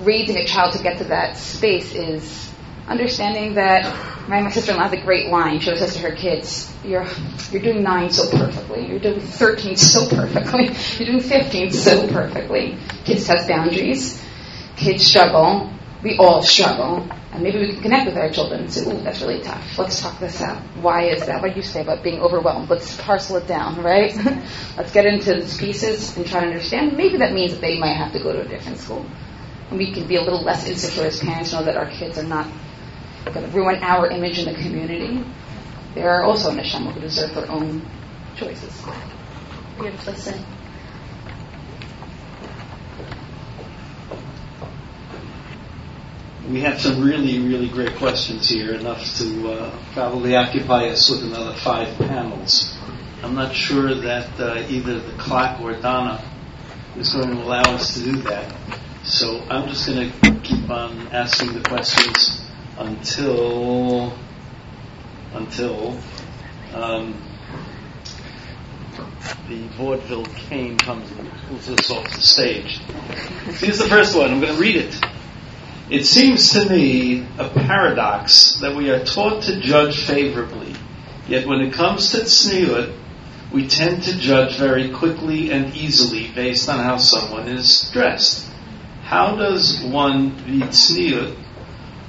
raising 0.00 0.36
a 0.36 0.44
child 0.44 0.74
to 0.74 0.82
get 0.82 0.98
to 0.98 1.04
that 1.04 1.38
space 1.38 1.94
is 1.94 2.49
understanding 2.88 3.54
that 3.54 3.84
my, 4.28 4.48
sister-in-law 4.50 4.84
has 4.84 4.92
a 4.92 5.00
great 5.04 5.28
line. 5.28 5.60
She 5.60 5.70
always 5.70 5.80
says 5.80 5.94
to 5.94 6.00
her 6.02 6.14
kids, 6.14 6.72
"You're 6.84 7.06
you're 7.50 7.62
doing 7.62 7.82
nine 7.82 8.10
so 8.10 8.30
perfectly. 8.30 8.86
You're 8.86 9.00
doing 9.00 9.20
thirteen 9.20 9.76
so 9.76 10.08
perfectly. 10.08 10.66
You're 10.98 11.12
doing 11.12 11.20
fifteen 11.20 11.72
so 11.72 12.06
perfectly." 12.08 12.76
Kids 13.04 13.26
have 13.26 13.48
boundaries. 13.48 14.22
Kids 14.76 15.04
struggle. 15.04 15.70
we 16.02 16.16
all 16.16 16.42
struggle, 16.42 17.06
and 17.32 17.42
maybe 17.42 17.58
we 17.58 17.72
can 17.72 17.82
connect 17.82 18.06
with 18.06 18.16
our 18.16 18.30
children 18.30 18.62
and 18.62 18.72
say, 18.72 18.88
"Ooh, 18.88 19.02
that's 19.02 19.20
really 19.20 19.40
tough. 19.42 19.78
Let's 19.78 20.00
talk 20.00 20.18
this 20.20 20.40
out. 20.40 20.58
Why 20.80 21.08
is 21.08 21.26
that? 21.26 21.42
What 21.42 21.50
do 21.50 21.56
you 21.56 21.62
say 21.62 21.82
about 21.82 22.02
being 22.02 22.20
overwhelmed? 22.20 22.70
Let's 22.70 22.96
parcel 23.02 23.36
it 23.36 23.46
down, 23.46 23.82
right? 23.90 24.14
Let's 24.76 24.92
get 24.92 25.06
into 25.06 25.34
these 25.34 25.58
pieces 25.58 26.16
and 26.16 26.26
try 26.26 26.40
to 26.40 26.46
understand. 26.46 26.96
Maybe 26.96 27.18
that 27.18 27.32
means 27.32 27.52
that 27.52 27.60
they 27.60 27.78
might 27.78 27.96
have 27.96 28.12
to 28.12 28.18
go 28.18 28.32
to 28.32 28.40
a 28.40 28.48
different 28.48 28.78
school, 28.78 29.04
and 29.70 29.78
we 29.78 29.92
can 29.92 30.06
be 30.06 30.16
a 30.16 30.22
little 30.22 30.42
less 30.42 30.66
insecure 30.66 31.04
as 31.06 31.20
parents, 31.20 31.52
know 31.52 31.64
that 31.64 31.76
our 31.76 31.90
kids 31.90 32.16
are 32.16 32.24
not 32.24 32.46
going 33.24 33.50
to 33.50 33.56
ruin 33.56 33.82
our 33.82 34.08
image 34.08 34.38
in 34.38 34.46
the 34.46 34.54
community. 34.54 35.24
They 35.94 36.02
are 36.02 36.22
also 36.22 36.50
neshama 36.50 36.92
who 36.92 37.00
deserve 37.00 37.34
their 37.34 37.50
own 37.50 37.82
choices. 38.36 38.82
Beautifully 39.78 40.14
said. 40.14 40.44
We 46.48 46.60
have 46.62 46.80
some 46.80 47.04
really, 47.04 47.38
really 47.38 47.68
great 47.68 47.96
questions 47.96 48.48
here, 48.48 48.74
enough 48.74 49.04
to 49.18 49.52
uh, 49.52 49.82
probably 49.92 50.34
occupy 50.34 50.88
us 50.88 51.08
with 51.08 51.22
another 51.22 51.56
five 51.60 51.96
panels. 51.98 52.76
I'm 53.22 53.34
not 53.34 53.54
sure 53.54 53.94
that 53.94 54.40
uh, 54.40 54.66
either 54.68 54.98
the 54.98 55.16
clock 55.18 55.60
or 55.60 55.74
Donna 55.74 56.24
is 56.96 57.12
going 57.12 57.30
to 57.30 57.42
allow 57.42 57.62
us 57.74 57.94
to 57.94 58.04
do 58.04 58.16
that. 58.22 58.52
So 59.04 59.44
I'm 59.48 59.68
just 59.68 59.86
going 59.86 60.10
to 60.10 60.40
keep 60.40 60.68
on 60.70 61.08
asking 61.08 61.52
the 61.52 61.68
questions 61.68 62.49
until 62.80 64.12
until 65.34 65.96
um, 66.74 67.14
the 69.48 69.68
vaudeville 69.76 70.24
cane 70.24 70.76
comes 70.78 71.10
and 71.12 71.30
pulls 71.46 71.68
us 71.68 71.90
off 71.90 72.04
the 72.04 72.20
stage. 72.20 72.78
Here's 73.58 73.78
the 73.78 73.86
first 73.88 74.16
one. 74.16 74.30
I'm 74.30 74.40
going 74.40 74.54
to 74.54 74.60
read 74.60 74.76
it. 74.76 74.98
It 75.90 76.04
seems 76.04 76.50
to 76.52 76.68
me 76.68 77.26
a 77.38 77.48
paradox 77.48 78.60
that 78.60 78.74
we 78.74 78.90
are 78.90 79.04
taught 79.04 79.44
to 79.44 79.60
judge 79.60 80.04
favorably, 80.06 80.74
yet 81.28 81.46
when 81.46 81.60
it 81.60 81.74
comes 81.74 82.12
to 82.12 82.18
tzniut, 82.18 82.96
we 83.52 83.68
tend 83.68 84.04
to 84.04 84.16
judge 84.16 84.56
very 84.56 84.90
quickly 84.90 85.50
and 85.50 85.74
easily 85.76 86.28
based 86.32 86.68
on 86.68 86.78
how 86.78 86.96
someone 86.96 87.48
is 87.48 87.90
dressed. 87.92 88.48
How 89.02 89.36
does 89.36 89.82
one 89.82 90.30
be 90.44 90.60
tzniut 90.60 91.39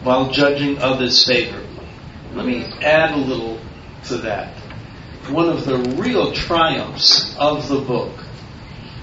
while 0.04 0.32
judging 0.32 0.78
others 0.80 1.26
favorably? 1.26 1.88
Let 2.34 2.46
me 2.46 2.64
add 2.82 3.12
a 3.12 3.18
little 3.18 3.60
to 4.06 4.18
that. 4.18 4.54
One 5.30 5.50
of 5.50 5.66
the 5.66 5.78
real 6.02 6.32
triumphs 6.32 7.36
of 7.38 7.68
the 7.68 7.80
book 7.80 8.14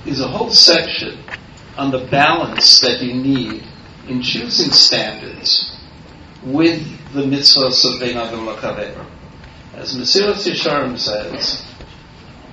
is 0.07 0.20
a 0.20 0.28
whole 0.28 0.51
section 0.51 1.18
on 1.76 1.90
the 1.90 2.07
balance 2.11 2.80
that 2.80 3.01
you 3.01 3.14
need 3.14 3.62
in 4.09 4.22
choosing 4.22 4.72
standards 4.72 5.76
with 6.44 6.82
the 7.12 7.22
mitzvahs 7.22 7.84
of 7.84 8.01
Bein 8.01 8.16
Adam 8.16 8.46
Lechavero. 8.46 9.07
As 9.74 9.94
Mesilas 9.96 10.49
Yesharim 10.51 10.99
says, 10.99 11.64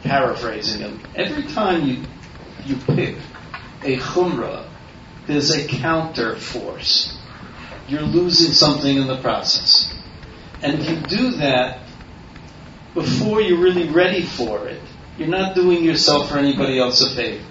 paraphrasing 0.04 0.82
him, 0.82 1.02
every 1.16 1.44
time 1.44 1.88
you, 1.88 2.04
you 2.66 2.76
pick 2.76 3.16
a 3.82 3.98
chumrah, 3.98 4.68
there's 5.28 5.50
a 5.52 5.68
counter 5.68 6.36
force. 6.36 7.15
You're 7.88 8.02
losing 8.02 8.52
something 8.52 8.98
in 8.98 9.08
the 9.08 9.22
process. 9.22 9.94
And 10.62 10.80
if 10.80 10.90
you 10.90 10.96
do 11.18 11.32
that 11.38 11.86
before 12.96 13.42
you're 13.42 13.62
really 13.62 13.90
ready 13.90 14.24
for 14.24 14.68
it. 14.68 14.82
You're 15.18 15.28
not 15.28 15.54
doing 15.54 15.84
yourself 15.84 16.32
or 16.32 16.40
anybody 16.40 16.80
else 16.80 17.02
a 17.02 17.14
favor. 17.14 17.46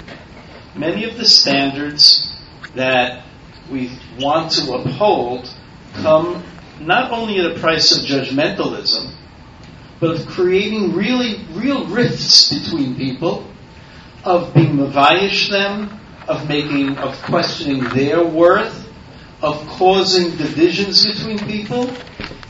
Many 0.75 1.05
of 1.05 1.17
the 1.17 1.25
standards 1.25 2.37
that 2.75 3.25
we 3.71 3.97
want 4.19 4.53
to 4.53 4.73
uphold 4.73 5.49
come 5.93 6.43
not 6.81 7.13
only 7.13 7.39
at 7.39 7.57
a 7.57 7.61
price 7.61 7.97
of 7.97 8.05
judgmentalism, 8.05 9.15
but 10.01 10.21
of 10.21 10.27
creating 10.27 10.95
really 10.95 11.45
real 11.53 11.87
rifts 11.87 12.53
between 12.53 12.97
people, 12.97 13.47
of 14.25 14.53
being 14.55 14.77
mavayish 14.77 15.51
them, 15.51 16.01
of 16.27 16.49
making 16.49 16.97
of 16.99 17.15
questioning 17.23 17.85
their 17.91 18.25
worth, 18.25 18.89
of 19.45 19.67
causing 19.69 20.31
divisions 20.39 21.05
between 21.05 21.39
people. 21.39 21.95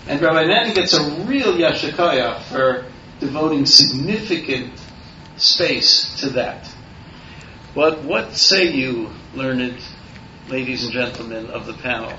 And 0.06 0.20
Rabbi 0.20 0.44
Manning 0.44 0.74
gets 0.74 0.94
a 0.94 1.02
real 1.24 1.54
yasher 1.54 1.90
koach 1.90 2.40
for 2.44 2.86
devoting 3.18 3.66
significant 3.66 4.72
space 5.36 6.20
to 6.20 6.30
that. 6.30 6.72
But 7.74 8.04
what 8.04 8.36
say 8.36 8.70
you, 8.70 9.10
learned 9.34 9.80
ladies 10.48 10.84
and 10.84 10.92
gentlemen 10.92 11.46
of 11.46 11.66
the 11.66 11.74
panel, 11.74 12.16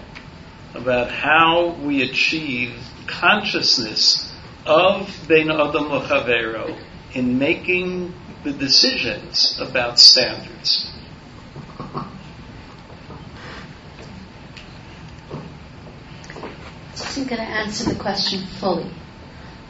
about 0.74 1.10
how 1.10 1.76
we 1.82 2.02
achieve 2.02 2.74
consciousness 3.08 4.30
of 4.66 5.08
Bein 5.26 5.50
Adam 5.50 5.86
Lechavero 5.86 6.78
in 7.14 7.40
making 7.40 8.14
the 8.44 8.52
decisions 8.52 9.58
about 9.62 10.00
standards. 10.00 10.92
I 17.16 17.22
am 17.22 17.28
going 17.28 17.40
to 17.40 17.48
answer 17.48 17.86
the 17.86 17.98
question 17.98 18.42
fully, 18.42 18.92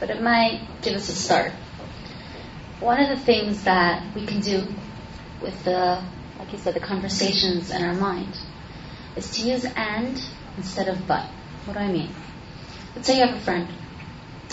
but 0.00 0.10
it 0.10 0.20
might 0.20 0.66
give 0.82 0.94
us 0.94 1.08
a 1.08 1.12
start. 1.12 1.52
One 2.80 3.00
of 3.00 3.08
the 3.08 3.24
things 3.24 3.62
that 3.64 4.16
we 4.16 4.26
can 4.26 4.40
do 4.40 4.66
with 5.40 5.62
the, 5.62 6.02
like 6.40 6.50
you 6.50 6.58
said, 6.58 6.74
the 6.74 6.80
conversations 6.80 7.70
in 7.70 7.84
our 7.84 7.94
mind 7.94 8.36
is 9.14 9.30
to 9.36 9.48
use 9.48 9.64
and 9.64 10.20
instead 10.56 10.88
of 10.88 11.06
but. 11.06 11.24
What 11.66 11.74
do 11.74 11.78
I 11.78 11.92
mean? 11.92 12.10
Let's 12.96 13.06
say 13.06 13.20
you 13.20 13.26
have 13.26 13.36
a 13.36 13.40
friend, 13.40 13.68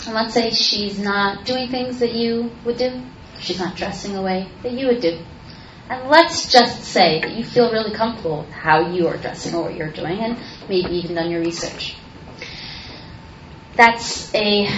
and 0.06 0.14
let's 0.14 0.34
say 0.34 0.50
she's 0.50 0.96
not 0.96 1.44
doing 1.44 1.70
things 1.70 1.98
that 1.98 2.12
you 2.12 2.52
would 2.64 2.78
do, 2.78 3.02
she's 3.40 3.58
not 3.58 3.74
dressing 3.74 4.14
a 4.14 4.22
way 4.22 4.48
that 4.62 4.70
you 4.70 4.86
would 4.86 5.00
do. 5.00 5.18
And 5.90 6.08
let's 6.08 6.52
just 6.52 6.84
say 6.84 7.20
that 7.22 7.32
you 7.32 7.42
feel 7.42 7.72
really 7.72 7.92
comfortable 7.92 8.42
with 8.42 8.50
how 8.50 8.92
you 8.92 9.08
are 9.08 9.16
dressing 9.16 9.56
or 9.56 9.64
what 9.64 9.74
you're 9.74 9.90
doing, 9.90 10.20
and 10.20 10.38
maybe 10.68 10.94
even 10.94 11.16
done 11.16 11.32
your 11.32 11.40
research. 11.40 11.96
That's 13.76 14.32
a 14.34 14.68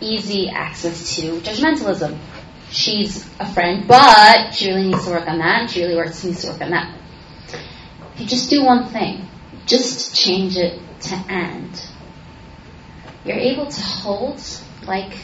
easy 0.00 0.48
access 0.50 1.16
to 1.16 1.40
judgmentalism. 1.40 2.18
She's 2.70 3.26
a 3.38 3.52
friend, 3.52 3.86
but 3.86 4.54
she 4.54 4.68
really 4.68 4.88
needs 4.88 5.04
to 5.04 5.10
work 5.10 5.28
on 5.28 5.38
that, 5.38 5.70
she 5.70 5.82
really 5.82 5.96
works, 5.96 6.24
needs 6.24 6.42
to 6.42 6.52
work 6.52 6.60
on 6.60 6.70
that. 6.70 6.98
If 8.14 8.20
you 8.20 8.26
just 8.26 8.50
do 8.50 8.64
one 8.64 8.88
thing, 8.88 9.28
just 9.66 10.14
change 10.14 10.56
it 10.56 10.80
to 11.02 11.14
and, 11.28 11.82
you're 13.24 13.38
able 13.38 13.66
to 13.66 13.80
hold, 13.80 14.42
like 14.86 15.16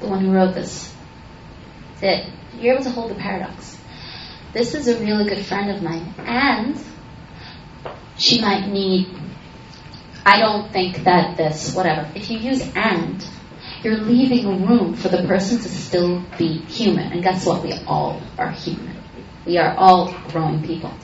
the 0.00 0.08
one 0.08 0.24
who 0.24 0.32
wrote 0.32 0.54
this, 0.54 0.94
that 2.00 2.26
you're 2.58 2.74
able 2.74 2.84
to 2.84 2.90
hold 2.90 3.10
the 3.10 3.14
paradox. 3.16 3.78
This 4.52 4.74
is 4.74 4.88
a 4.88 4.98
really 5.00 5.28
good 5.28 5.44
friend 5.44 5.70
of 5.70 5.82
mine, 5.82 6.14
and 6.18 6.78
she 8.18 8.40
might 8.40 8.68
need, 8.68 9.08
I 10.24 10.38
don't 10.38 10.72
think 10.72 11.04
that 11.04 11.36
this, 11.36 11.74
whatever. 11.74 12.10
If 12.14 12.30
you 12.30 12.38
use 12.38 12.62
and, 12.74 13.26
you're 13.82 13.98
leaving 13.98 14.66
room 14.66 14.94
for 14.94 15.08
the 15.08 15.26
person 15.26 15.58
to 15.58 15.68
still 15.68 16.24
be 16.38 16.58
human. 16.58 17.12
And 17.12 17.22
guess 17.22 17.44
what? 17.44 17.62
We 17.64 17.72
all 17.86 18.22
are 18.38 18.50
human. 18.50 18.96
We 19.44 19.58
are 19.58 19.74
all 19.76 20.14
growing 20.28 20.62
people. 20.62 20.94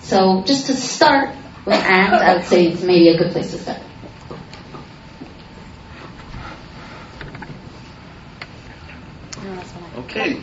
So 0.00 0.42
just 0.46 0.66
to 0.66 0.74
start 0.74 1.34
with 1.66 1.76
and, 1.76 2.14
I 2.14 2.36
would 2.36 2.44
say 2.44 2.66
it's 2.68 2.82
maybe 2.82 3.08
a 3.08 3.18
good 3.18 3.32
place 3.32 3.50
to 3.50 3.58
start. 3.58 3.80
Okay. 9.96 10.40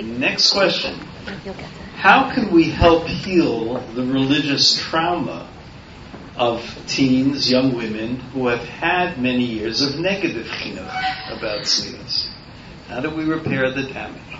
Next 0.00 0.52
question. 0.52 0.94
How 1.96 2.32
can 2.32 2.52
we 2.52 2.70
help 2.70 3.06
heal 3.06 3.80
the 3.94 4.02
religious 4.02 4.80
trauma 4.80 5.48
of 6.40 6.64
teens, 6.86 7.50
young 7.50 7.76
women 7.76 8.16
who 8.16 8.46
have 8.48 8.66
had 8.66 9.20
many 9.20 9.44
years 9.44 9.82
of 9.82 10.00
negative 10.00 10.46
chinuch 10.46 11.36
about 11.36 11.60
tznius? 11.66 12.30
How 12.88 13.00
do 13.00 13.14
we 13.14 13.24
repair 13.24 13.70
the 13.70 13.82
damage? 13.82 14.22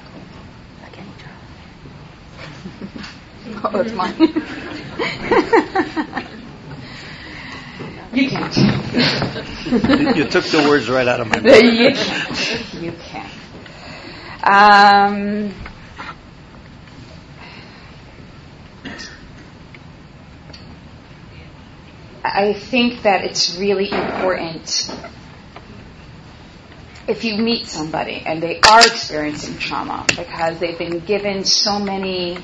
Oh, 3.63 3.81
it's 3.81 3.93
mine. 3.93 4.15
you 8.13 8.31
can't. 8.31 8.57
you 10.17 10.25
took 10.25 10.45
the 10.45 10.65
words 10.69 10.89
right 10.89 11.09
out 11.09 11.21
of 11.21 11.27
my 11.29 11.41
mouth. 11.41 11.63
you 11.63 11.93
can't. 11.93 12.75
You 12.75 12.93
can't. 12.93 13.33
Um, 14.45 15.53
I 22.23 22.53
think 22.53 23.03
that 23.03 23.25
it's 23.25 23.57
really 23.57 23.91
important 23.91 24.91
if 27.09 27.25
you 27.25 27.39
meet 27.39 27.67
somebody 27.67 28.23
and 28.25 28.43
they 28.43 28.61
are 28.61 28.81
experiencing 28.81 29.59
trauma 29.59 30.05
because 30.09 30.59
they've 30.59 30.79
been 30.79 31.01
given 31.01 31.45
so 31.45 31.79
many 31.79 32.39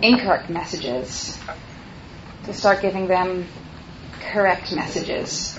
incorrect 0.00 0.48
messages 0.48 1.38
to 2.44 2.54
start 2.54 2.82
giving 2.82 3.08
them 3.08 3.46
correct 4.20 4.74
messages. 4.74 5.58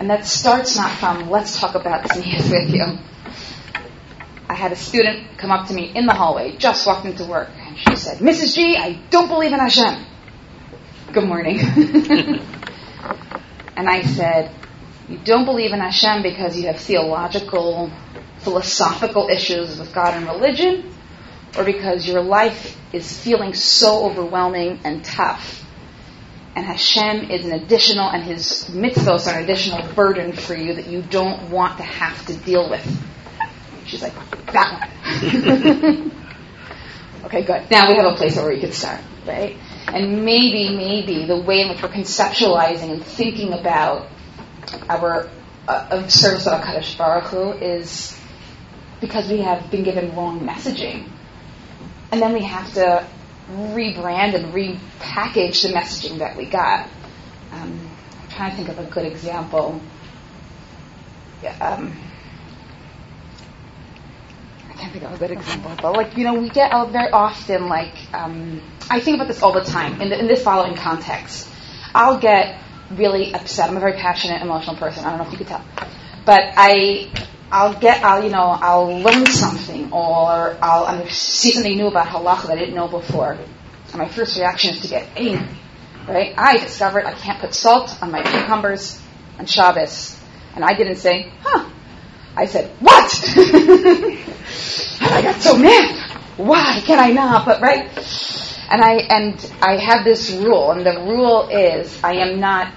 And 0.00 0.10
that 0.10 0.26
starts 0.26 0.76
not 0.76 0.90
from, 0.98 1.30
let's 1.30 1.58
talk 1.58 1.74
about 1.74 2.04
tznius 2.04 2.50
with 2.50 2.74
you. 2.74 2.98
I 4.48 4.54
had 4.54 4.72
a 4.72 4.76
student 4.76 5.38
come 5.38 5.50
up 5.50 5.68
to 5.68 5.74
me 5.74 5.92
in 5.94 6.06
the 6.06 6.14
hallway, 6.14 6.56
just 6.56 6.86
walked 6.86 7.06
into 7.06 7.24
work, 7.24 7.50
and 7.54 7.78
she 7.78 7.96
said, 7.96 8.18
Mrs. 8.18 8.54
G, 8.54 8.76
I 8.76 9.00
don't 9.10 9.28
believe 9.28 9.52
in 9.52 9.58
Hashem. 9.58 10.04
Good 11.12 11.24
morning. 11.24 11.58
and 13.76 13.88
I 13.88 14.02
said, 14.02 14.54
You 15.08 15.18
don't 15.18 15.44
believe 15.44 15.72
in 15.72 15.80
Hashem 15.80 16.22
because 16.22 16.58
you 16.58 16.66
have 16.66 16.78
theological, 16.78 17.90
philosophical 18.40 19.28
issues 19.28 19.78
with 19.78 19.92
God 19.92 20.14
and 20.14 20.26
religion, 20.26 20.94
or 21.56 21.64
because 21.64 22.06
your 22.06 22.22
life 22.22 22.76
is 22.92 23.18
feeling 23.18 23.54
so 23.54 24.04
overwhelming 24.04 24.80
and 24.84 25.04
tough 25.04 25.58
and 26.58 26.66
Hashem 26.66 27.30
is 27.30 27.44
an 27.44 27.52
additional, 27.52 28.10
and 28.10 28.24
His 28.24 28.64
mitzvahs 28.64 29.32
are 29.32 29.38
an 29.38 29.44
additional 29.44 29.86
burden 29.94 30.32
for 30.32 30.56
you 30.56 30.74
that 30.74 30.88
you 30.88 31.02
don't 31.02 31.50
want 31.50 31.76
to 31.78 31.84
have 31.84 32.26
to 32.26 32.36
deal 32.36 32.68
with. 32.68 32.84
She's 33.86 34.02
like, 34.02 34.14
that 34.46 34.90
one. 35.22 36.12
okay, 37.26 37.44
good. 37.44 37.70
Now 37.70 37.88
we 37.88 37.96
have 37.96 38.12
a 38.12 38.16
place 38.16 38.34
where 38.34 38.48
we 38.48 38.58
can 38.58 38.72
start, 38.72 39.00
right? 39.24 39.56
And 39.94 40.24
maybe, 40.24 40.76
maybe 40.76 41.24
the 41.26 41.40
way 41.40 41.62
in 41.62 41.70
which 41.70 41.82
we're 41.82 41.88
conceptualizing 41.88 42.92
and 42.92 43.04
thinking 43.04 43.52
about 43.52 44.08
our 44.88 45.30
uh, 45.66 46.06
service 46.08 46.46
of 46.46 46.60
HaKadosh 46.60 46.98
Baruch 46.98 47.24
Hu 47.24 47.52
is 47.52 48.18
because 49.00 49.28
we 49.28 49.40
have 49.42 49.70
been 49.70 49.84
given 49.84 50.14
wrong 50.14 50.40
messaging. 50.40 51.08
And 52.10 52.20
then 52.20 52.32
we 52.32 52.42
have 52.42 52.72
to 52.74 53.06
rebrand 53.50 54.34
and 54.34 54.52
repackage 54.52 55.62
the 55.62 55.68
messaging 55.68 56.18
that 56.18 56.36
we 56.36 56.46
got. 56.46 56.88
Um, 57.52 57.90
I'm 58.22 58.28
trying 58.28 58.50
to 58.50 58.56
think 58.56 58.68
of 58.68 58.78
a 58.78 58.84
good 58.90 59.06
example. 59.06 59.80
Yeah, 61.42 61.56
um, 61.58 61.96
can't 64.78 64.92
think 64.92 65.04
of 65.04 65.12
a 65.12 65.18
good 65.18 65.30
example, 65.30 65.72
but 65.80 65.92
like 65.92 66.16
you 66.16 66.24
know, 66.24 66.34
we 66.34 66.48
get 66.48 66.72
out 66.72 66.90
very 66.90 67.10
often 67.10 67.68
like 67.68 67.94
um, 68.14 68.62
I 68.90 69.00
think 69.00 69.16
about 69.16 69.28
this 69.28 69.42
all 69.42 69.52
the 69.52 69.64
time 69.64 70.00
in, 70.00 70.08
the, 70.08 70.18
in 70.18 70.26
this 70.26 70.42
following 70.42 70.76
context. 70.76 71.48
I'll 71.94 72.18
get 72.18 72.60
really 72.90 73.34
upset. 73.34 73.68
I'm 73.68 73.76
a 73.76 73.80
very 73.80 73.94
passionate, 73.94 74.42
emotional 74.42 74.76
person. 74.76 75.04
I 75.04 75.10
don't 75.10 75.18
know 75.18 75.26
if 75.26 75.32
you 75.32 75.38
could 75.38 75.48
tell, 75.48 75.64
but 76.24 76.40
I 76.56 77.10
I'll 77.50 77.78
get, 77.78 78.04
I'll, 78.04 78.22
you 78.22 78.30
know, 78.30 78.56
I'll 78.60 79.00
learn 79.00 79.26
something 79.26 79.90
or 79.92 80.56
I'll 80.62 81.06
see 81.08 81.52
something 81.52 81.76
new 81.76 81.86
about 81.86 82.08
halacha 82.08 82.48
that 82.48 82.52
I 82.52 82.60
didn't 82.60 82.74
know 82.74 82.88
before. 82.88 83.32
And 83.32 83.96
my 83.96 84.08
first 84.08 84.36
reaction 84.36 84.74
is 84.74 84.80
to 84.82 84.88
get 84.88 85.08
angry, 85.16 85.56
right? 86.06 86.34
I 86.36 86.58
discovered 86.58 87.06
I 87.06 87.14
can't 87.14 87.40
put 87.40 87.54
salt 87.54 87.96
on 88.02 88.10
my 88.10 88.22
cucumbers 88.22 89.00
on 89.38 89.46
Shabbos. 89.46 90.20
And 90.54 90.64
I 90.64 90.74
didn't 90.74 90.96
say, 90.96 91.32
huh. 91.40 91.70
I 92.38 92.46
said, 92.46 92.70
what? 92.78 93.12
and 93.36 95.10
I 95.12 95.22
got 95.22 95.42
so 95.42 95.56
mad. 95.56 96.20
Why 96.36 96.80
can 96.86 97.00
I 97.00 97.10
not? 97.10 97.44
But, 97.44 97.60
right? 97.60 97.88
And 98.70 98.80
I, 98.80 98.92
and 99.10 99.52
I 99.60 99.76
have 99.76 100.04
this 100.04 100.30
rule, 100.30 100.70
and 100.70 100.86
the 100.86 101.00
rule 101.00 101.48
is 101.48 102.04
I 102.04 102.12
am 102.18 102.38
not, 102.38 102.72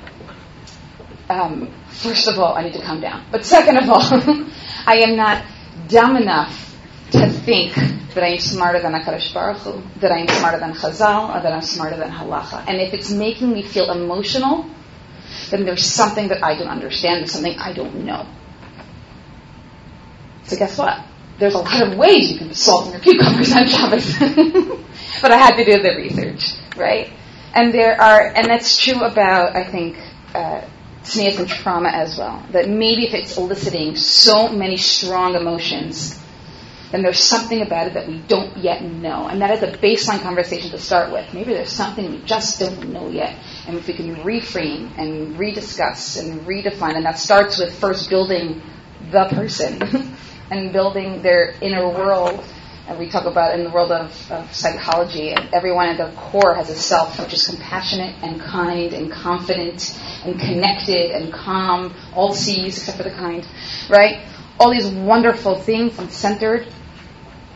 um, 1.29 1.71
first 1.89 2.27
of 2.27 2.39
all, 2.39 2.55
I 2.55 2.63
need 2.63 2.73
to 2.73 2.81
calm 2.81 3.01
down. 3.01 3.27
But 3.31 3.45
second 3.45 3.77
of 3.77 3.88
all, 3.88 4.01
I 4.88 5.01
am 5.05 5.15
not 5.15 5.45
dumb 5.88 6.17
enough 6.17 6.75
to 7.11 7.29
think 7.29 7.75
that 7.75 8.23
I 8.23 8.29
am 8.29 8.39
smarter 8.39 8.81
than 8.81 8.93
HaKadosh 8.93 9.31
Baruch 9.31 9.57
Hu, 9.57 9.83
that 9.99 10.11
I 10.11 10.21
am 10.21 10.27
smarter 10.27 10.59
than 10.59 10.73
Chazal, 10.73 11.38
or 11.38 11.43
that 11.43 11.53
I'm 11.53 11.61
smarter 11.61 11.97
than 11.97 12.09
Halacha. 12.09 12.65
And 12.67 12.81
if 12.81 12.95
it's 12.95 13.11
making 13.11 13.53
me 13.53 13.61
feel 13.61 13.91
emotional, 13.91 14.65
then 15.51 15.65
there's 15.65 15.85
something 15.85 16.29
that 16.29 16.43
I 16.43 16.57
don't 16.57 16.69
understand, 16.69 17.19
there's 17.19 17.31
something 17.31 17.59
I 17.59 17.73
don't 17.73 18.05
know. 18.05 18.25
So 20.52 20.57
guess 20.57 20.78
what? 20.78 21.02
There's 21.40 21.53
a 21.53 21.60
lot 21.60 21.88
of 21.88 21.98
ways 21.98 22.30
you 22.30 22.38
can 22.38 22.53
salt 22.53 22.88
in 22.88 22.91
your 22.91 22.99
cucumbers 22.99 23.53
on 23.53 23.68
Shabbos. 23.68 24.19
but 25.22 25.32
I 25.32 25.38
had 25.38 25.56
to 25.56 25.64
do 25.64 25.82
the 25.82 25.95
research, 25.95 26.57
right? 26.76 27.10
And 27.56 27.73
there 27.73 27.99
are, 28.02 28.19
and 28.19 28.48
that's 28.48 28.78
true 28.78 29.02
about, 29.02 29.56
I 29.56 29.64
think, 29.64 29.98
uh, 30.36 30.68
and 31.15 31.48
trauma 31.48 31.88
as 31.88 32.18
well. 32.18 32.45
That 32.52 32.68
maybe 32.68 33.07
if 33.07 33.14
it's 33.14 33.38
eliciting 33.38 33.95
so 33.95 34.49
many 34.49 34.76
strong 34.76 35.36
emotions, 35.36 36.22
then 36.91 37.02
there's 37.02 37.23
something 37.23 37.61
about 37.61 37.88
it 37.88 37.94
that 37.94 38.10
we 38.10 38.19
don't 38.28 38.57
yet 38.57 38.84
know. 38.84 39.30
And 39.30 39.41
that 39.41 39.52
is 39.52 39.64
a 39.64 39.72
baseline 39.78 40.22
conversation 40.22 40.72
to 40.72 40.78
start 40.78 41.14
with. 41.14 41.34
Maybe 41.34 41.53
there's 41.53 41.72
something 41.72 42.11
we 42.11 42.22
just 42.26 42.60
don't 42.60 42.91
know 42.91 43.10
yet. 43.10 43.38
And 43.68 43.78
if 43.78 43.88
we 43.88 43.94
can 43.94 44.18
reframe 44.18 44.91
and 44.98 45.38
rediscuss 45.38 46.19
and 46.19 46.41
redefine, 46.41 46.98
and 46.98 47.06
that 47.06 47.19
starts 47.19 47.57
with 47.57 47.73
first 47.80 48.10
building 48.10 48.61
the 49.11 49.30
person 49.30 49.80
and 50.52 50.72
building 50.72 51.23
their 51.23 51.56
inner 51.61 51.90
world 51.90 52.44
and 52.88 52.99
we 52.99 53.10
talk 53.10 53.26
about 53.26 53.57
in 53.57 53.64
the 53.64 53.69
world 53.69 53.91
of, 53.91 54.32
of 54.32 54.53
psychology, 54.53 55.34
everyone 55.53 55.88
at 55.88 55.98
their 55.98 56.11
core 56.11 56.56
has 56.56 56.69
a 56.69 56.76
self 56.76 57.18
which 57.19 57.34
is 57.34 57.48
compassionate 57.48 58.15
and 58.22 58.41
kind 58.41 58.94
and 58.94 59.10
confident 59.10 59.98
and 60.26 60.38
connected 60.38 61.11
and 61.11 61.32
calm, 61.32 61.95
all 62.14 62.34
C's 62.34 62.78
except 62.78 62.98
for 62.98 63.03
the 63.03 63.11
kind, 63.11 63.48
right? 63.90 64.26
All 64.60 64.72
these 64.72 64.88
wonderful 64.88 65.56
things 65.56 65.98
and 65.99 66.11
centered. 66.11 66.68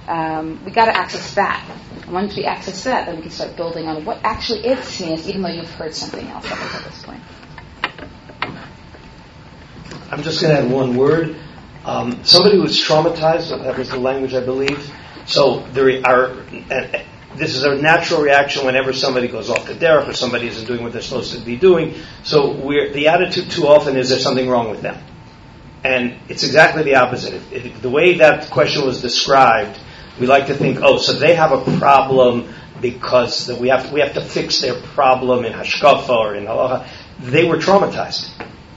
Um, 0.08 0.64
we 0.64 0.72
got 0.72 0.86
to 0.86 0.96
access 0.96 1.34
that. 1.36 1.70
And 2.04 2.14
once 2.14 2.36
we 2.38 2.46
access 2.46 2.86
that, 2.86 3.08
then 3.08 3.18
we 3.18 3.24
can 3.24 3.32
start 3.32 3.58
building 3.58 3.88
on 3.88 4.06
what 4.06 4.22
actually 4.24 4.66
is 4.66 4.80
tznius, 4.80 5.28
even 5.28 5.42
though 5.42 5.50
you've 5.50 5.72
heard 5.72 5.94
something 5.94 6.26
else 6.28 6.50
up 6.50 6.84
this 6.84 7.04
point. 7.04 7.22
I'm 10.12 10.22
just 10.22 10.42
going 10.42 10.56
to 10.56 10.62
add 10.62 10.72
one 10.72 10.96
word. 10.96 11.36
Um, 11.86 12.24
somebody 12.24 12.57
was 12.57 12.80
traumatized, 12.80 13.49
that 13.64 13.78
was 13.78 13.91
the 13.91 13.99
language 13.99 14.34
I 14.34 14.44
believe, 14.44 14.91
so 15.28 15.60
there 15.72 16.02
are, 16.03 16.34
this 17.36 17.56
is 17.56 17.64
a 17.64 17.76
natural 17.76 18.22
reaction 18.22 18.66
whenever 18.66 18.91
somebody 18.91 19.28
goes 19.28 19.52
off 19.52 19.68
the 19.68 19.74
derech 19.74 20.07
or 20.07 20.14
somebody 20.14 20.48
isn't 20.48 20.66
doing 20.66 20.82
what 20.82 20.94
they're 20.94 21.03
supposed 21.03 21.34
to 21.34 21.45
be 21.45 21.57
doing. 21.57 21.94
So 22.24 22.53
the 22.53 23.07
attitude 23.10 23.52
too 23.52 23.68
often 23.68 23.98
is 23.98 24.10
there's 24.10 24.24
something 24.24 24.49
wrong 24.49 24.72
with 24.72 24.82
them. 24.82 24.98
And 25.84 26.18
it's 26.28 26.44
exactly 26.44 26.82
the 26.82 26.95
opposite. 26.95 27.40
The 27.84 27.90
way 27.90 28.18
that 28.18 28.49
question 28.49 28.84
was 28.84 29.02
described, 29.02 29.78
we 30.20 30.26
like 30.26 30.48
to 30.48 30.56
think, 30.56 30.80
oh, 30.82 30.98
so 30.98 31.14
they 31.14 31.36
have 31.36 31.52
a 31.52 31.78
problem 31.78 32.52
because 32.82 33.52
we 33.60 33.70
have, 33.70 33.91
we 33.91 33.99
have 33.99 34.16
to 34.16 34.22
fix 34.22 34.60
their 34.60 34.82
problem 34.82 35.45
in 35.45 35.53
hashkafa 35.53 36.10
or 36.10 36.36
in 36.36 36.45
halacha. 36.45 36.88
They 37.20 37.45
were 37.48 37.57
traumatized. 37.57 38.30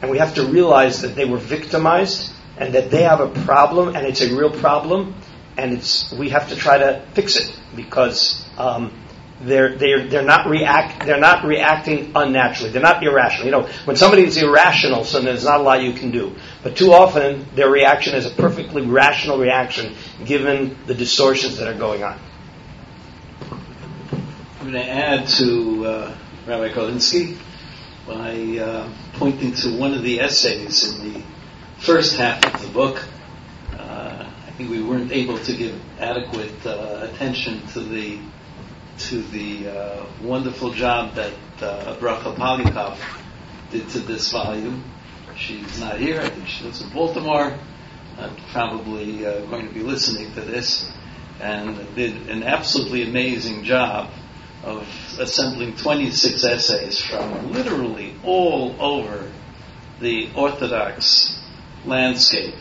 And 0.02 0.10
we 0.10 0.18
have 0.18 0.34
to 0.34 0.44
realize 0.44 1.00
that 1.00 1.14
they 1.14 1.24
were 1.24 1.38
victimized 1.38 2.34
and 2.58 2.74
that 2.74 2.90
they 2.90 3.02
have 3.02 3.20
a 3.20 3.28
problem 3.44 3.94
and 3.94 4.06
it's 4.06 4.20
a 4.20 4.36
real 4.36 4.50
problem 4.50 5.14
and 5.56 5.72
it's 5.72 6.12
we 6.12 6.30
have 6.30 6.48
to 6.48 6.56
try 6.56 6.78
to 6.78 7.04
fix 7.14 7.36
it 7.36 7.58
because 7.74 8.46
um, 8.56 8.92
they're 9.40 9.76
they're 9.76 10.08
they're 10.08 10.24
not 10.24 10.48
react 10.48 11.06
they're 11.06 11.20
not 11.20 11.44
reacting 11.44 12.12
unnaturally. 12.14 12.72
They're 12.72 12.82
not 12.82 13.02
irrational. 13.02 13.46
You 13.46 13.52
know, 13.52 13.68
when 13.84 13.96
somebody 13.96 14.24
is 14.24 14.36
irrational, 14.36 15.04
so 15.04 15.20
there's 15.20 15.44
not 15.44 15.60
a 15.60 15.62
lot 15.62 15.82
you 15.82 15.92
can 15.92 16.10
do. 16.10 16.34
But 16.62 16.76
too 16.76 16.92
often, 16.92 17.46
their 17.54 17.70
reaction 17.70 18.14
is 18.14 18.26
a 18.26 18.30
perfectly 18.30 18.82
rational 18.82 19.38
reaction 19.38 19.94
given 20.24 20.76
the 20.86 20.94
distortions 20.94 21.58
that 21.58 21.68
are 21.68 21.78
going 21.78 22.02
on. 22.02 22.18
I'm 24.60 24.72
going 24.72 24.84
to 24.84 24.90
add 24.90 25.28
to 25.28 25.86
uh, 25.86 26.18
Rabbi 26.46 26.72
Kolinsky 26.72 27.38
by 28.06 28.58
uh, 28.58 28.92
pointing 29.14 29.52
to 29.52 29.78
one 29.78 29.94
of 29.94 30.02
the 30.02 30.20
essays 30.20 30.98
in 30.98 31.12
the 31.12 31.22
first 31.78 32.16
half 32.16 32.44
of 32.54 32.60
the 32.62 32.68
book 32.68 33.04
Uh, 33.72 34.30
I 34.46 34.50
think 34.52 34.70
we 34.70 34.82
weren't 34.82 35.12
able 35.12 35.38
to 35.38 35.56
give 35.56 35.80
adequate 36.00 36.66
uh, 36.66 37.08
attention 37.10 37.66
to 37.68 37.80
the 37.80 38.18
to 38.98 39.22
the 39.22 39.68
uh, 39.68 40.06
wonderful 40.22 40.72
job 40.74 41.14
that 41.14 41.32
uh, 41.62 41.96
Bracha 42.00 42.34
Poliakoff 42.34 42.98
did 43.70 43.88
to 43.90 44.00
this 44.00 44.32
volume. 44.32 44.82
She's 45.36 45.78
not 45.78 46.00
here. 46.00 46.20
I 46.20 46.28
think 46.30 46.48
she 46.48 46.64
lives 46.64 46.82
in 46.82 46.90
Baltimore. 46.90 47.56
I'm 48.18 48.34
probably 48.50 49.24
uh, 49.24 49.46
going 49.46 49.68
to 49.68 49.72
be 49.74 49.82
listening 49.82 50.34
to 50.34 50.40
this, 50.40 50.90
and 51.40 51.76
did 51.94 52.28
an 52.28 52.42
absolutely 52.42 53.08
amazing 53.08 53.62
job 53.62 54.10
of 54.64 54.82
assembling 55.20 55.76
26 55.76 56.42
essays 56.44 57.00
from 57.00 57.52
literally 57.52 58.16
all 58.24 58.74
over 58.80 59.30
the 60.00 60.28
Orthodox 60.34 61.37
landscape. 61.84 62.54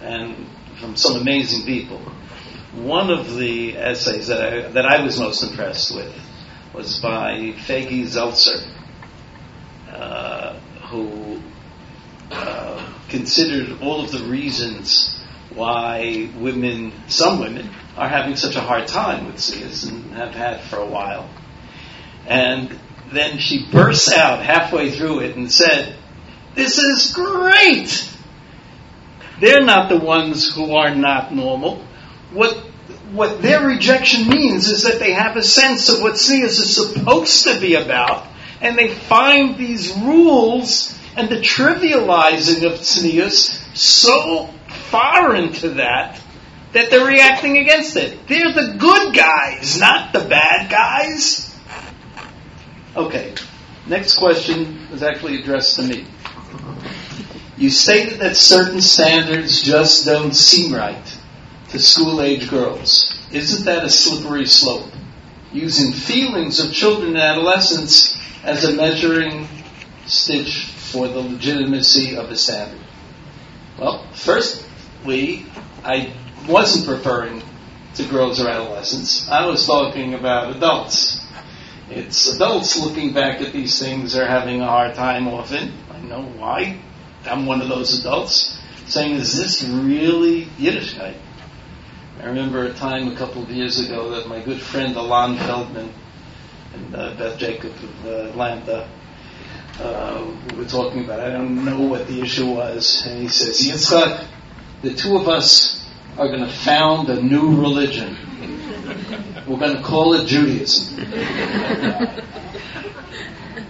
And 0.00 0.46
from 0.78 0.96
some 0.96 1.20
amazing 1.20 1.64
people. 1.64 1.98
One 2.74 3.10
of 3.10 3.36
the 3.36 3.76
essays 3.76 4.26
that 4.28 4.52
I, 4.52 4.68
that 4.72 4.84
I 4.84 5.02
was 5.02 5.18
most 5.18 5.42
impressed 5.42 5.94
with 5.94 6.12
was 6.74 6.98
by 7.00 7.52
Fagi 7.56 8.02
Zeltzer, 8.02 8.68
uh, 9.88 10.58
who 10.88 11.40
uh, 12.30 12.94
considered 13.08 13.80
all 13.80 14.04
of 14.04 14.10
the 14.10 14.24
reasons 14.24 15.20
why 15.54 16.30
women, 16.36 16.92
some 17.06 17.38
women, 17.38 17.70
are 17.96 18.08
having 18.08 18.34
such 18.34 18.56
a 18.56 18.60
hard 18.60 18.88
time 18.88 19.26
with 19.26 19.36
tznius 19.36 19.88
and 19.88 20.12
have 20.14 20.34
had 20.34 20.60
for 20.62 20.78
a 20.78 20.86
while. 20.86 21.30
And 22.26 22.76
then 23.12 23.38
she 23.38 23.68
bursts 23.70 24.12
out 24.12 24.42
halfway 24.42 24.90
through 24.90 25.20
it 25.20 25.36
and 25.36 25.52
said, 25.52 25.96
This 26.56 26.78
is 26.78 27.12
great! 27.12 28.13
They're 29.40 29.64
not 29.64 29.88
the 29.88 29.98
ones 29.98 30.54
who 30.54 30.74
are 30.74 30.94
not 30.94 31.34
normal. 31.34 31.84
What, 32.32 32.54
what 33.12 33.42
their 33.42 33.66
rejection 33.66 34.28
means 34.28 34.68
is 34.68 34.84
that 34.84 34.98
they 34.98 35.12
have 35.12 35.36
a 35.36 35.42
sense 35.42 35.88
of 35.88 36.00
what 36.00 36.14
tznius 36.14 36.60
is 36.60 36.74
supposed 36.74 37.44
to 37.44 37.60
be 37.60 37.74
about, 37.74 38.26
and 38.60 38.78
they 38.78 38.88
find 38.88 39.56
these 39.56 39.96
rules 39.96 40.98
and 41.16 41.28
the 41.28 41.40
trivializing 41.40 42.64
of 42.64 42.80
tznius 42.80 43.76
so 43.76 44.48
foreign 44.90 45.52
to 45.52 45.70
that 45.70 46.20
that 46.72 46.90
they're 46.90 47.06
reacting 47.06 47.56
against 47.58 47.96
it. 47.96 48.26
They're 48.26 48.52
the 48.52 48.76
good 48.78 49.14
guys, 49.14 49.78
not 49.78 50.12
the 50.12 50.24
bad 50.24 50.70
guys. 50.70 51.56
Okay, 52.96 53.34
next 53.86 54.18
question 54.18 54.78
is 54.92 55.02
actually 55.02 55.40
addressed 55.40 55.76
to 55.76 55.82
me. 55.82 56.06
You 57.56 57.70
stated 57.70 58.18
that 58.18 58.36
certain 58.36 58.80
standards 58.80 59.62
just 59.62 60.04
don't 60.04 60.34
seem 60.34 60.74
right 60.74 61.18
to 61.68 61.78
school 61.78 62.20
age 62.20 62.50
girls. 62.50 63.16
Isn't 63.30 63.64
that 63.66 63.84
a 63.84 63.90
slippery 63.90 64.46
slope? 64.46 64.90
Using 65.52 65.92
feelings 65.92 66.58
of 66.58 66.72
children 66.72 67.10
and 67.10 67.18
adolescents 67.18 68.18
as 68.42 68.64
a 68.64 68.72
measuring 68.72 69.46
stitch 70.06 70.66
for 70.66 71.06
the 71.06 71.20
legitimacy 71.20 72.16
of 72.16 72.30
a 72.30 72.36
standard. 72.36 72.80
Well, 73.78 74.04
firstly, 74.14 75.46
I 75.84 76.12
wasn't 76.48 76.88
referring 76.88 77.42
to 77.94 78.04
girls 78.04 78.40
or 78.40 78.48
adolescents. 78.48 79.28
I 79.28 79.46
was 79.46 79.64
talking 79.64 80.14
about 80.14 80.56
adults. 80.56 81.24
It's 81.88 82.34
adults 82.34 82.76
looking 82.78 83.12
back 83.12 83.40
at 83.40 83.52
these 83.52 83.78
things 83.78 84.16
are 84.16 84.26
having 84.26 84.60
a 84.60 84.66
hard 84.66 84.94
time 84.94 85.28
often. 85.28 85.72
I 85.92 86.00
know 86.00 86.22
why. 86.22 86.80
I'm 87.26 87.46
one 87.46 87.60
of 87.60 87.68
those 87.68 88.00
adults 88.00 88.58
saying, 88.86 89.16
is 89.16 89.36
this 89.36 89.62
really 89.62 90.46
Yiddishkeit? 90.58 91.16
I 92.20 92.26
remember 92.26 92.64
a 92.64 92.74
time 92.74 93.08
a 93.08 93.16
couple 93.16 93.42
of 93.42 93.50
years 93.50 93.80
ago 93.80 94.10
that 94.10 94.28
my 94.28 94.40
good 94.42 94.60
friend 94.60 94.94
Ilan 94.94 95.38
Feldman 95.38 95.92
and 96.74 96.94
uh, 96.94 97.14
Beth 97.16 97.38
Jacob 97.38 97.72
of 97.72 98.06
uh, 98.06 98.10
Atlanta 98.28 98.88
uh, 99.80 100.36
we 100.50 100.58
were 100.58 100.64
talking 100.64 101.04
about. 101.04 101.20
I 101.20 101.30
don't 101.30 101.64
know 101.64 101.80
what 101.80 102.06
the 102.06 102.20
issue 102.20 102.46
was, 102.46 103.04
and 103.06 103.22
he 103.22 103.28
says, 103.28 103.58
Yitzchak, 103.58 104.26
the 104.82 104.94
two 104.94 105.16
of 105.16 105.28
us 105.28 105.84
are 106.16 106.28
going 106.28 106.44
to 106.44 106.52
found 106.52 107.08
a 107.08 107.20
new 107.20 107.60
religion. 107.60 108.16
We're 109.48 109.58
going 109.58 109.76
to 109.76 109.82
call 109.82 110.14
it 110.14 110.26
Judaism. 110.26 110.96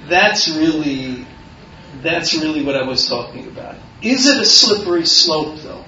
that's 0.09 0.49
really, 0.49 1.27
that's 2.05 2.35
really 2.35 2.63
what 2.63 2.77
I 2.77 2.87
was 2.87 3.09
talking 3.09 3.49
about. 3.49 3.77
Is 4.03 4.27
it 4.27 4.41
a 4.41 4.45
slippery 4.45 5.07
slope, 5.07 5.59
though? 5.63 5.85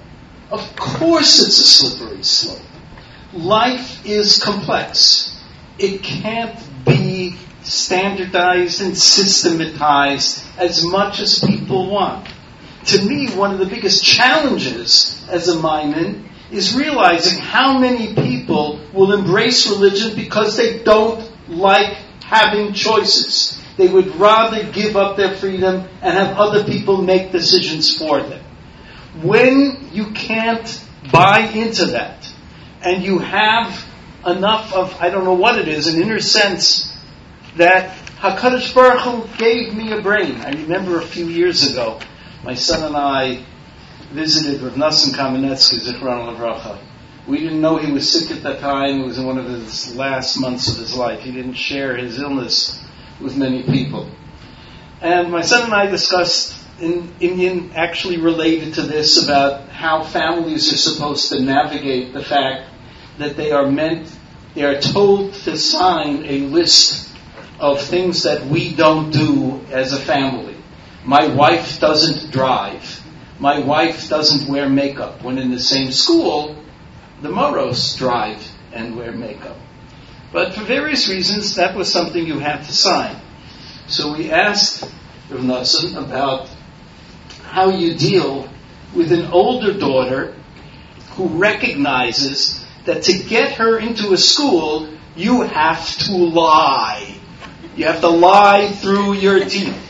Of 0.49 0.75
course, 0.75 1.45
it's 1.45 1.59
a 1.59 1.65
slippery 1.65 2.23
slope. 2.23 2.61
Life 3.33 4.05
is 4.05 4.41
complex. 4.41 5.39
It 5.77 6.01
can't 6.01 6.57
be 6.85 7.35
standardized 7.61 8.81
and 8.81 8.97
systematized 8.97 10.43
as 10.57 10.83
much 10.83 11.19
as 11.19 11.39
people 11.39 11.89
want. 11.89 12.27
To 12.85 13.01
me, 13.03 13.29
one 13.29 13.51
of 13.51 13.59
the 13.59 13.65
biggest 13.65 14.03
challenges 14.03 15.27
as 15.29 15.49
a 15.49 15.59
Maimon 15.59 16.29
is 16.49 16.75
realizing 16.75 17.39
how 17.39 17.77
many 17.77 18.15
people 18.15 18.79
will 18.93 19.11
embrace 19.11 19.69
religion 19.69 20.15
because 20.15 20.55
they 20.55 20.81
don't 20.83 21.29
like 21.49 21.97
having 22.23 22.73
choices. 22.73 23.61
They 23.77 23.87
would 23.87 24.15
rather 24.15 24.63
give 24.71 24.97
up 24.97 25.17
their 25.17 25.35
freedom 25.35 25.87
and 26.01 26.17
have 26.17 26.37
other 26.37 26.63
people 26.63 27.01
make 27.01 27.31
decisions 27.31 27.95
for 27.95 28.21
them. 28.21 28.43
When 29.21 29.89
you 29.93 30.11
can't 30.11 30.83
buy 31.11 31.41
into 31.41 31.85
that 31.87 32.27
and 32.81 33.03
you 33.03 33.19
have 33.19 33.85
enough 34.25 34.73
of, 34.73 34.95
I 34.99 35.11
don't 35.11 35.23
know 35.23 35.35
what 35.35 35.59
it 35.59 35.67
is, 35.67 35.93
an 35.93 36.01
inner 36.01 36.19
sense 36.19 36.97
that 37.55 37.95
HaKadosh 38.17 38.73
Baruch 38.73 39.01
Hu 39.01 39.37
gave 39.37 39.75
me 39.75 39.91
a 39.91 40.01
brain. 40.01 40.41
I 40.41 40.51
remember 40.51 40.97
a 40.97 41.05
few 41.05 41.27
years 41.27 41.71
ago, 41.71 41.99
my 42.43 42.55
son 42.55 42.83
and 42.83 42.95
I 42.95 43.45
visited 44.11 44.61
Rav 44.61 44.73
Nosson 44.73 45.13
Kamenetsky, 45.13 45.79
Zichron 45.79 46.35
Levracha. 46.35 46.79
We 47.27 47.39
didn't 47.39 47.61
know 47.61 47.77
he 47.77 47.91
was 47.91 48.11
sick 48.11 48.35
at 48.35 48.41
that 48.43 48.59
time. 48.59 49.01
It 49.01 49.05
was 49.05 49.19
in 49.19 49.25
one 49.25 49.37
of 49.37 49.45
his 49.45 49.95
last 49.95 50.39
months 50.39 50.69
of 50.69 50.77
his 50.77 50.95
life. 50.95 51.19
He 51.19 51.31
didn't 51.31 51.55
share 51.55 51.95
his 51.95 52.19
illness 52.19 52.83
with 53.21 53.37
many 53.37 53.63
people. 53.63 54.09
And 55.01 55.31
my 55.31 55.41
son 55.41 55.65
and 55.65 55.73
I 55.73 55.87
discussed 55.87 56.55
in 56.79 57.09
inyan 57.19 57.73
actually 57.75 58.17
related 58.17 58.75
to 58.75 58.83
this 58.83 59.23
about 59.23 59.69
how 59.69 60.03
families 60.03 60.71
are 60.71 60.77
supposed 60.77 61.29
to 61.29 61.41
navigate 61.41 62.13
the 62.13 62.23
fact 62.23 62.69
that 63.17 63.35
they 63.35 63.51
are 63.51 63.69
meant, 63.69 64.11
they 64.53 64.63
are 64.63 64.79
told 64.79 65.33
to 65.33 65.57
sign 65.57 66.25
a 66.25 66.39
list 66.39 67.15
of 67.59 67.81
things 67.81 68.23
that 68.23 68.45
we 68.45 68.75
don't 68.75 69.11
do 69.11 69.61
as 69.71 69.93
a 69.93 69.99
family. 69.99 70.55
My 71.03 71.27
wife 71.27 71.79
doesn't 71.79 72.31
drive. 72.31 73.03
My 73.39 73.59
wife 73.59 74.09
doesn't 74.09 74.51
wear 74.51 74.69
makeup. 74.69 75.23
When 75.23 75.37
in 75.37 75.51
the 75.51 75.59
same 75.59 75.91
school, 75.91 76.55
the 77.21 77.29
Moros 77.29 77.95
drive 77.95 78.45
and 78.73 78.95
wear 78.95 79.11
makeup. 79.11 79.57
But 80.31 80.53
for 80.53 80.63
various 80.63 81.07
reasons, 81.09 81.55
that 81.55 81.75
was 81.75 81.91
something 81.91 82.25
you 82.25 82.39
had 82.39 82.63
to 82.63 82.73
sign. 82.73 83.15
So 83.87 84.13
we 84.17 84.31
asked 84.31 84.83
Rav 85.29 85.95
about 85.95 86.49
how 87.43 87.69
you 87.69 87.95
deal 87.95 88.49
with 88.93 89.11
an 89.11 89.27
older 89.27 89.77
daughter 89.77 90.35
who 91.11 91.27
recognizes 91.27 92.65
that 92.85 93.03
to 93.03 93.23
get 93.23 93.53
her 93.53 93.79
into 93.79 94.13
a 94.13 94.17
school, 94.17 94.89
you 95.15 95.41
have 95.41 95.87
to 95.87 96.15
lie. 96.15 97.15
You 97.75 97.85
have 97.85 98.01
to 98.01 98.09
lie 98.09 98.69
through 98.69 99.13
your 99.13 99.43
teeth. 99.45 99.83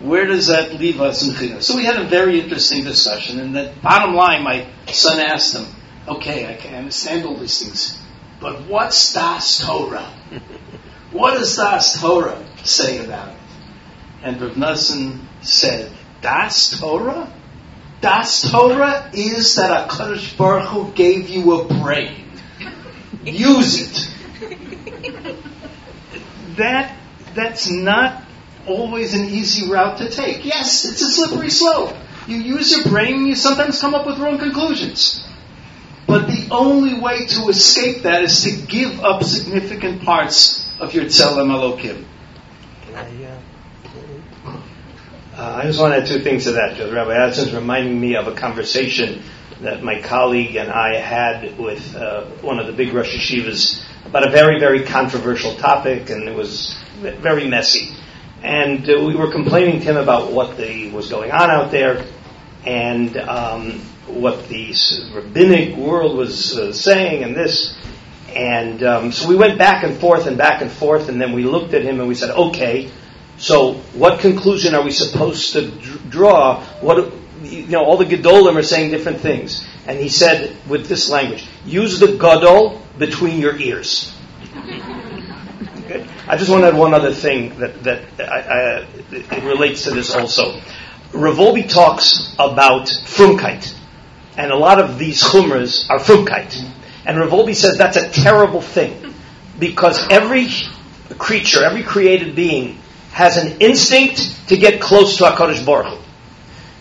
Where 0.00 0.26
does 0.26 0.48
that 0.48 0.74
leave 0.74 1.00
us 1.00 1.26
in 1.26 1.34
Chinuch? 1.34 1.62
So 1.62 1.76
we 1.76 1.84
had 1.84 1.96
a 1.96 2.04
very 2.04 2.40
interesting 2.40 2.84
discussion, 2.84 3.40
and 3.40 3.56
the 3.56 3.72
bottom 3.82 4.14
line, 4.14 4.42
my 4.42 4.66
son 4.86 5.20
asked 5.20 5.56
him, 5.56 5.66
okay, 6.06 6.46
I 6.46 6.54
can 6.54 6.74
understand 6.74 7.26
all 7.26 7.36
these 7.36 7.60
things, 7.62 8.00
but 8.40 8.62
what's 8.68 9.12
Das 9.12 9.58
Torah? 9.58 10.12
What 11.12 11.34
does 11.34 11.56
Das 11.56 12.00
Torah 12.00 12.44
say 12.64 13.04
about 13.04 13.28
it? 13.28 13.36
And 14.22 14.40
Rav 14.40 14.52
Nosson 14.52 15.20
said, 15.42 15.92
Das 16.20 16.78
Torah? 16.78 17.32
Das 18.00 18.50
Torah 18.50 19.10
is 19.12 19.54
that 19.56 19.70
a 19.70 19.88
Kadosh 19.88 20.36
Baruch 20.36 20.68
Hu 20.68 20.92
gave 20.92 21.28
you 21.28 21.60
a 21.60 21.64
brain. 21.64 22.30
Use 23.24 23.80
it. 23.80 24.08
That, 26.56 26.96
that's 27.34 27.70
not 27.70 28.22
always 28.66 29.14
an 29.14 29.24
easy 29.26 29.70
route 29.70 29.98
to 29.98 30.10
take. 30.10 30.44
Yes, 30.44 30.84
it's 30.84 31.02
a 31.02 31.08
slippery 31.10 31.50
slope. 31.50 31.94
You 32.26 32.36
use 32.38 32.72
your 32.72 32.84
brain, 32.84 33.26
you 33.26 33.36
sometimes 33.36 33.80
come 33.80 33.94
up 33.94 34.06
with 34.06 34.18
wrong 34.18 34.38
conclusions. 34.38 35.25
But 36.16 36.28
the 36.28 36.48
only 36.50 36.98
way 36.98 37.26
to 37.26 37.48
escape 37.48 38.04
that 38.04 38.22
is 38.22 38.44
to 38.44 38.52
give 38.66 39.04
up 39.04 39.22
significant 39.22 40.02
parts 40.02 40.74
of 40.80 40.94
your 40.94 41.04
Tzelem 41.04 41.50
Elokim. 41.50 42.06
Uh, 44.46 44.56
I 45.36 45.64
just 45.64 45.78
want 45.78 45.92
to 45.92 46.00
add 46.00 46.06
two 46.06 46.20
things 46.20 46.44
to 46.44 46.52
that. 46.52 46.78
Rabbi 46.80 47.12
Adson's 47.12 47.52
reminding 47.52 48.00
me 48.00 48.16
of 48.16 48.28
a 48.28 48.34
conversation 48.34 49.24
that 49.60 49.82
my 49.82 50.00
colleague 50.00 50.56
and 50.56 50.70
I 50.70 50.96
had 50.96 51.58
with 51.58 51.94
uh, 51.94 52.24
one 52.40 52.60
of 52.60 52.66
the 52.66 52.72
big 52.72 52.94
Rosh 52.94 53.14
Yeshivas 53.14 53.84
about 54.06 54.26
a 54.26 54.30
very, 54.30 54.58
very 54.58 54.84
controversial 54.84 55.54
topic, 55.56 56.08
and 56.08 56.26
it 56.26 56.34
was 56.34 56.82
very 57.02 57.46
messy. 57.46 57.94
And 58.42 58.88
uh, 58.88 59.04
we 59.04 59.14
were 59.14 59.30
complaining 59.30 59.80
to 59.80 59.84
him 59.84 59.96
about 59.98 60.32
what 60.32 60.56
the, 60.56 60.90
was 60.92 61.10
going 61.10 61.30
on 61.30 61.50
out 61.50 61.70
there, 61.70 62.06
and 62.64 63.14
um, 63.18 63.82
what 64.06 64.48
the 64.48 64.74
rabbinic 65.14 65.76
world 65.76 66.16
was 66.16 66.56
uh, 66.56 66.72
saying, 66.72 67.22
and 67.22 67.34
this. 67.34 67.76
And 68.34 68.82
um, 68.82 69.12
so 69.12 69.28
we 69.28 69.36
went 69.36 69.58
back 69.58 69.82
and 69.82 69.96
forth 69.96 70.26
and 70.26 70.36
back 70.36 70.60
and 70.60 70.70
forth, 70.70 71.08
and 71.08 71.20
then 71.20 71.32
we 71.32 71.44
looked 71.44 71.72
at 71.72 71.82
him 71.82 72.00
and 72.00 72.08
we 72.08 72.14
said, 72.14 72.30
okay, 72.30 72.90
so, 73.38 73.74
what 73.92 74.20
conclusion 74.20 74.74
are 74.74 74.82
we 74.82 74.90
supposed 74.90 75.52
to 75.52 75.70
draw? 76.08 76.62
What 76.80 77.12
you 77.42 77.66
know, 77.66 77.84
all 77.84 77.98
the 77.98 78.06
Gedolim 78.06 78.56
are 78.56 78.62
saying 78.62 78.90
different 78.90 79.20
things, 79.20 79.66
and 79.86 79.98
he 79.98 80.08
said 80.08 80.56
with 80.66 80.88
this 80.88 81.10
language: 81.10 81.46
use 81.66 82.00
the 82.00 82.16
Gadol 82.16 82.80
between 82.98 83.38
your 83.38 83.54
ears. 83.56 84.14
okay. 84.56 86.06
I 86.26 86.38
just 86.38 86.50
want 86.50 86.62
to 86.62 86.68
add 86.68 86.76
one 86.76 86.94
other 86.94 87.12
thing 87.12 87.58
that 87.58 87.84
that 87.84 88.04
I, 88.18 88.40
I, 88.40 88.86
it 89.12 89.44
relates 89.44 89.84
to 89.84 89.90
this 89.90 90.14
also. 90.14 90.58
Rav 91.12 91.36
Wolbe 91.36 91.68
talks 91.68 92.34
about 92.38 92.86
frumkeit, 92.86 93.74
and 94.36 94.52
a 94.52 94.56
lot 94.56 94.78
of 94.78 94.98
these 94.98 95.22
chumras 95.22 95.88
are 95.90 95.98
frumkeit, 95.98 96.54
and 97.04 97.18
Rav 97.18 97.30
Wolbe 97.30 97.54
says 97.54 97.78
that's 97.78 97.96
a 97.96 98.08
terrible 98.10 98.60
thing 98.60 99.14
because 99.58 100.08
every 100.10 100.48
creature, 101.18 101.64
every 101.64 101.82
created 101.82 102.34
being, 102.34 102.78
has 103.12 103.36
an 103.36 103.60
instinct 103.60 104.48
to 104.48 104.56
get 104.56 104.80
close 104.80 105.16
to 105.18 105.24
HaKadosh 105.24 105.64
Baruch 105.64 105.86
Hu. 105.86 106.02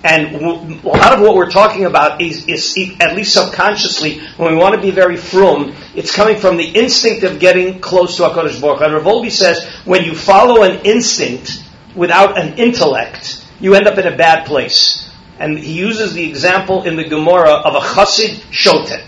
And 0.04 0.36
a 0.36 0.88
lot 0.88 1.14
of 1.14 1.22
what 1.22 1.36
we're 1.36 1.50
talking 1.50 1.86
about 1.86 2.22
is, 2.22 2.48
is, 2.48 2.78
at 3.00 3.16
least 3.16 3.34
subconsciously, 3.34 4.20
when 4.38 4.52
we 4.52 4.58
want 4.58 4.76
to 4.76 4.82
be 4.82 4.92
very 4.92 5.18
frum, 5.18 5.74
it's 5.96 6.16
coming 6.16 6.38
from 6.38 6.58
the 6.58 6.68
instinct 6.68 7.24
of 7.24 7.40
getting 7.40 7.80
close 7.80 8.18
to 8.18 8.24
HaKadosh 8.24 8.62
Baruch 8.62 8.80
Hu. 8.80 8.86
And 8.86 8.94
Rav 8.94 9.32
says, 9.32 9.66
when 9.86 10.04
you 10.04 10.14
follow 10.14 10.64
an 10.64 10.86
instinct 10.86 11.64
without 11.96 12.38
an 12.38 12.60
intellect, 12.60 13.44
you 13.60 13.74
end 13.74 13.88
up 13.88 13.98
in 13.98 14.06
a 14.06 14.16
bad 14.16 14.46
place. 14.46 15.05
And 15.40 15.58
he 15.58 15.74
uses 15.74 16.14
the 16.14 16.28
example 16.28 16.84
in 16.84 16.96
the 16.96 17.04
Gemara 17.04 17.52
of 17.52 17.76
a 17.76 17.80
chassid 17.80 18.40
shotet. 18.52 19.06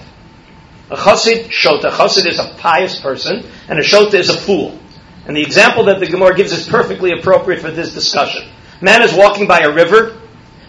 A 0.89 0.95
chassid 0.95 1.45
shota. 1.45 1.85
A 1.85 1.91
chassid 1.91 2.27
is 2.27 2.39
a 2.39 2.53
pious 2.57 2.99
person, 2.99 3.45
and 3.69 3.79
a 3.79 3.83
shota 3.83 4.15
is 4.15 4.29
a 4.29 4.37
fool. 4.37 4.77
And 5.25 5.35
the 5.35 5.41
example 5.41 5.85
that 5.85 5.99
the 5.99 6.07
Gemara 6.07 6.35
gives 6.35 6.51
is 6.51 6.67
perfectly 6.67 7.11
appropriate 7.11 7.61
for 7.61 7.71
this 7.71 7.93
discussion. 7.93 8.49
Man 8.81 9.01
is 9.01 9.13
walking 9.13 9.47
by 9.47 9.59
a 9.59 9.73
river, 9.73 10.17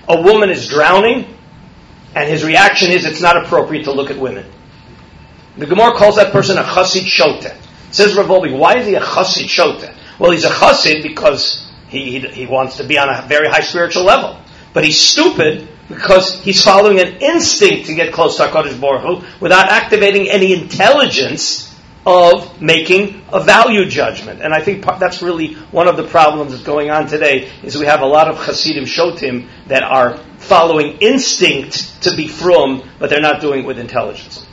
a 0.08 0.20
woman 0.20 0.50
is 0.50 0.68
drowning, 0.68 1.34
and 2.14 2.28
his 2.28 2.44
reaction 2.44 2.90
is 2.90 3.04
it's 3.04 3.20
not 3.20 3.36
appropriate 3.36 3.84
to 3.84 3.92
look 3.92 4.10
at 4.10 4.18
women. 4.18 4.50
The 5.56 5.66
Gemara 5.66 5.92
calls 5.96 6.16
that 6.16 6.32
person 6.32 6.56
a 6.56 6.62
chassid 6.62 7.02
shota. 7.02 7.56
Says 7.90 8.14
Wolbe, 8.14 8.56
why 8.56 8.78
is 8.78 8.86
he 8.86 8.94
a 8.94 9.00
chassid 9.00 9.46
shota? 9.46 9.94
Well, 10.18 10.32
he's 10.32 10.44
a 10.44 10.50
chassid 10.50 11.02
because 11.02 11.68
he, 11.88 12.18
he, 12.18 12.28
he 12.28 12.46
wants 12.46 12.76
to 12.78 12.84
be 12.84 12.98
on 12.98 13.08
a 13.08 13.26
very 13.26 13.48
high 13.48 13.60
spiritual 13.60 14.04
level. 14.04 14.40
But 14.78 14.84
he's 14.84 15.00
stupid 15.00 15.66
because 15.88 16.40
he's 16.40 16.62
following 16.62 17.00
an 17.00 17.16
instinct 17.16 17.86
to 17.86 17.96
get 17.96 18.12
close 18.12 18.36
to 18.36 18.44
HaKadosh 18.44 18.80
Baruch 18.80 19.02
Hu 19.02 19.40
without 19.40 19.68
activating 19.68 20.30
any 20.30 20.52
intelligence 20.52 21.76
of 22.06 22.62
making 22.62 23.24
a 23.32 23.42
value 23.42 23.86
judgment. 23.86 24.40
And 24.40 24.54
I 24.54 24.62
think 24.62 24.84
that's 24.84 25.20
really 25.20 25.54
one 25.72 25.88
of 25.88 25.96
the 25.96 26.04
problems 26.04 26.52
that's 26.52 26.62
going 26.62 26.92
on 26.92 27.08
today 27.08 27.50
is 27.64 27.76
we 27.76 27.86
have 27.86 28.02
a 28.02 28.06
lot 28.06 28.28
of 28.28 28.36
Hasidim 28.36 28.84
Shotim 28.84 29.48
that 29.66 29.82
are 29.82 30.18
following 30.36 30.98
instinct 30.98 32.04
to 32.04 32.14
be 32.14 32.28
frum, 32.28 32.88
but 33.00 33.10
they're 33.10 33.20
not 33.20 33.40
doing 33.40 33.64
it 33.64 33.66
with 33.66 33.80
intelligence. 33.80 34.46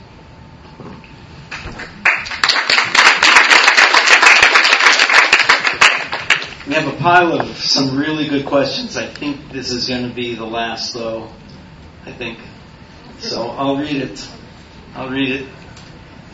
We 6.66 6.74
have 6.74 6.92
a 6.92 6.96
pile 6.96 7.40
of 7.40 7.56
some 7.58 7.96
really 7.96 8.28
good 8.28 8.44
questions. 8.44 8.96
I 8.96 9.06
think 9.06 9.52
this 9.52 9.70
is 9.70 9.86
going 9.86 10.08
to 10.08 10.12
be 10.12 10.34
the 10.34 10.44
last, 10.44 10.94
though. 10.94 11.30
I 12.04 12.10
think. 12.10 12.40
So 13.20 13.42
I'll 13.50 13.76
read 13.76 14.02
it. 14.02 14.28
I'll 14.92 15.08
read 15.08 15.30
it. 15.30 15.48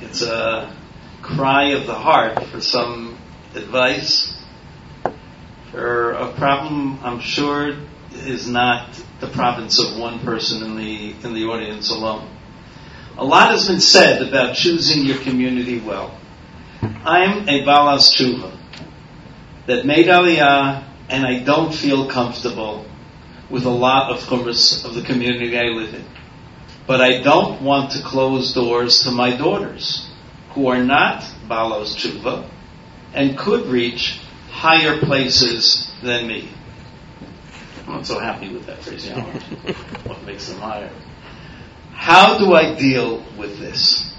It's 0.01 0.23
a 0.23 0.75
cry 1.21 1.73
of 1.73 1.87
the 1.87 1.95
heart 1.95 2.45
for 2.45 2.63
some 2.63 3.19
advice 3.55 4.43
for 5.71 6.13
a 6.13 6.33
problem 6.33 6.99
I'm 7.03 7.21
sure 7.21 7.77
is 8.13 8.49
not 8.49 8.89
the 9.21 9.29
province 9.29 9.79
of 9.85 9.99
one 9.99 10.19
person 10.21 10.63
in 10.63 10.77
the 10.77 11.15
in 11.25 11.35
the 11.35 11.45
audience 11.45 11.91
alone. 11.91 12.29
A 13.19 13.25
lot 13.25 13.51
has 13.51 13.69
been 13.69 13.81
said 13.81 14.23
about 14.27 14.57
choosing 14.57 15.05
your 15.05 15.19
community 15.19 15.79
well. 15.79 16.19
I'm 16.81 17.49
a 17.51 17.65
balas 17.67 18.17
tshuva 18.17 18.62
that 19.67 19.87
made 19.87 20.07
aliyah, 20.07 20.85
and 21.09 21.27
I 21.27 21.41
don't 21.41 21.73
feel 21.75 22.09
comfortable 22.09 22.87
with 23.51 23.65
a 23.65 23.71
lot 23.71 24.13
of 24.13 24.21
chumras 24.21 24.85
of 24.85 24.95
the 24.95 25.03
community 25.03 25.59
I 25.59 25.65
live 25.65 25.95
in. 25.95 26.05
But 26.87 27.01
I 27.01 27.23
don't 27.23 27.63
want 27.63 27.93
to 27.93 28.03
close 28.03 28.55
doors 28.55 29.01
to 29.05 29.11
my 29.11 29.37
daughters 29.37 30.11
who 30.51 30.69
are 30.69 30.83
not 30.83 31.23
Balos 31.47 31.95
Tshuva 31.97 32.49
and 33.15 33.39
could 33.39 33.67
reach 33.67 34.21
higher 34.51 34.99
places 34.99 35.93
than 36.03 36.27
me. 36.27 36.51
I'm 37.87 37.95
not 37.95 38.07
so 38.07 38.19
happy 38.19 38.53
with 38.53 38.67
that 38.67 38.83
phraseology. 38.83 39.39
what 40.05 40.23
makes 40.25 40.49
them 40.49 40.59
higher? 40.59 40.93
How 41.93 42.39
do 42.39 42.55
I 42.55 42.75
deal 42.75 43.25
with 43.39 43.59
this? 43.59 44.12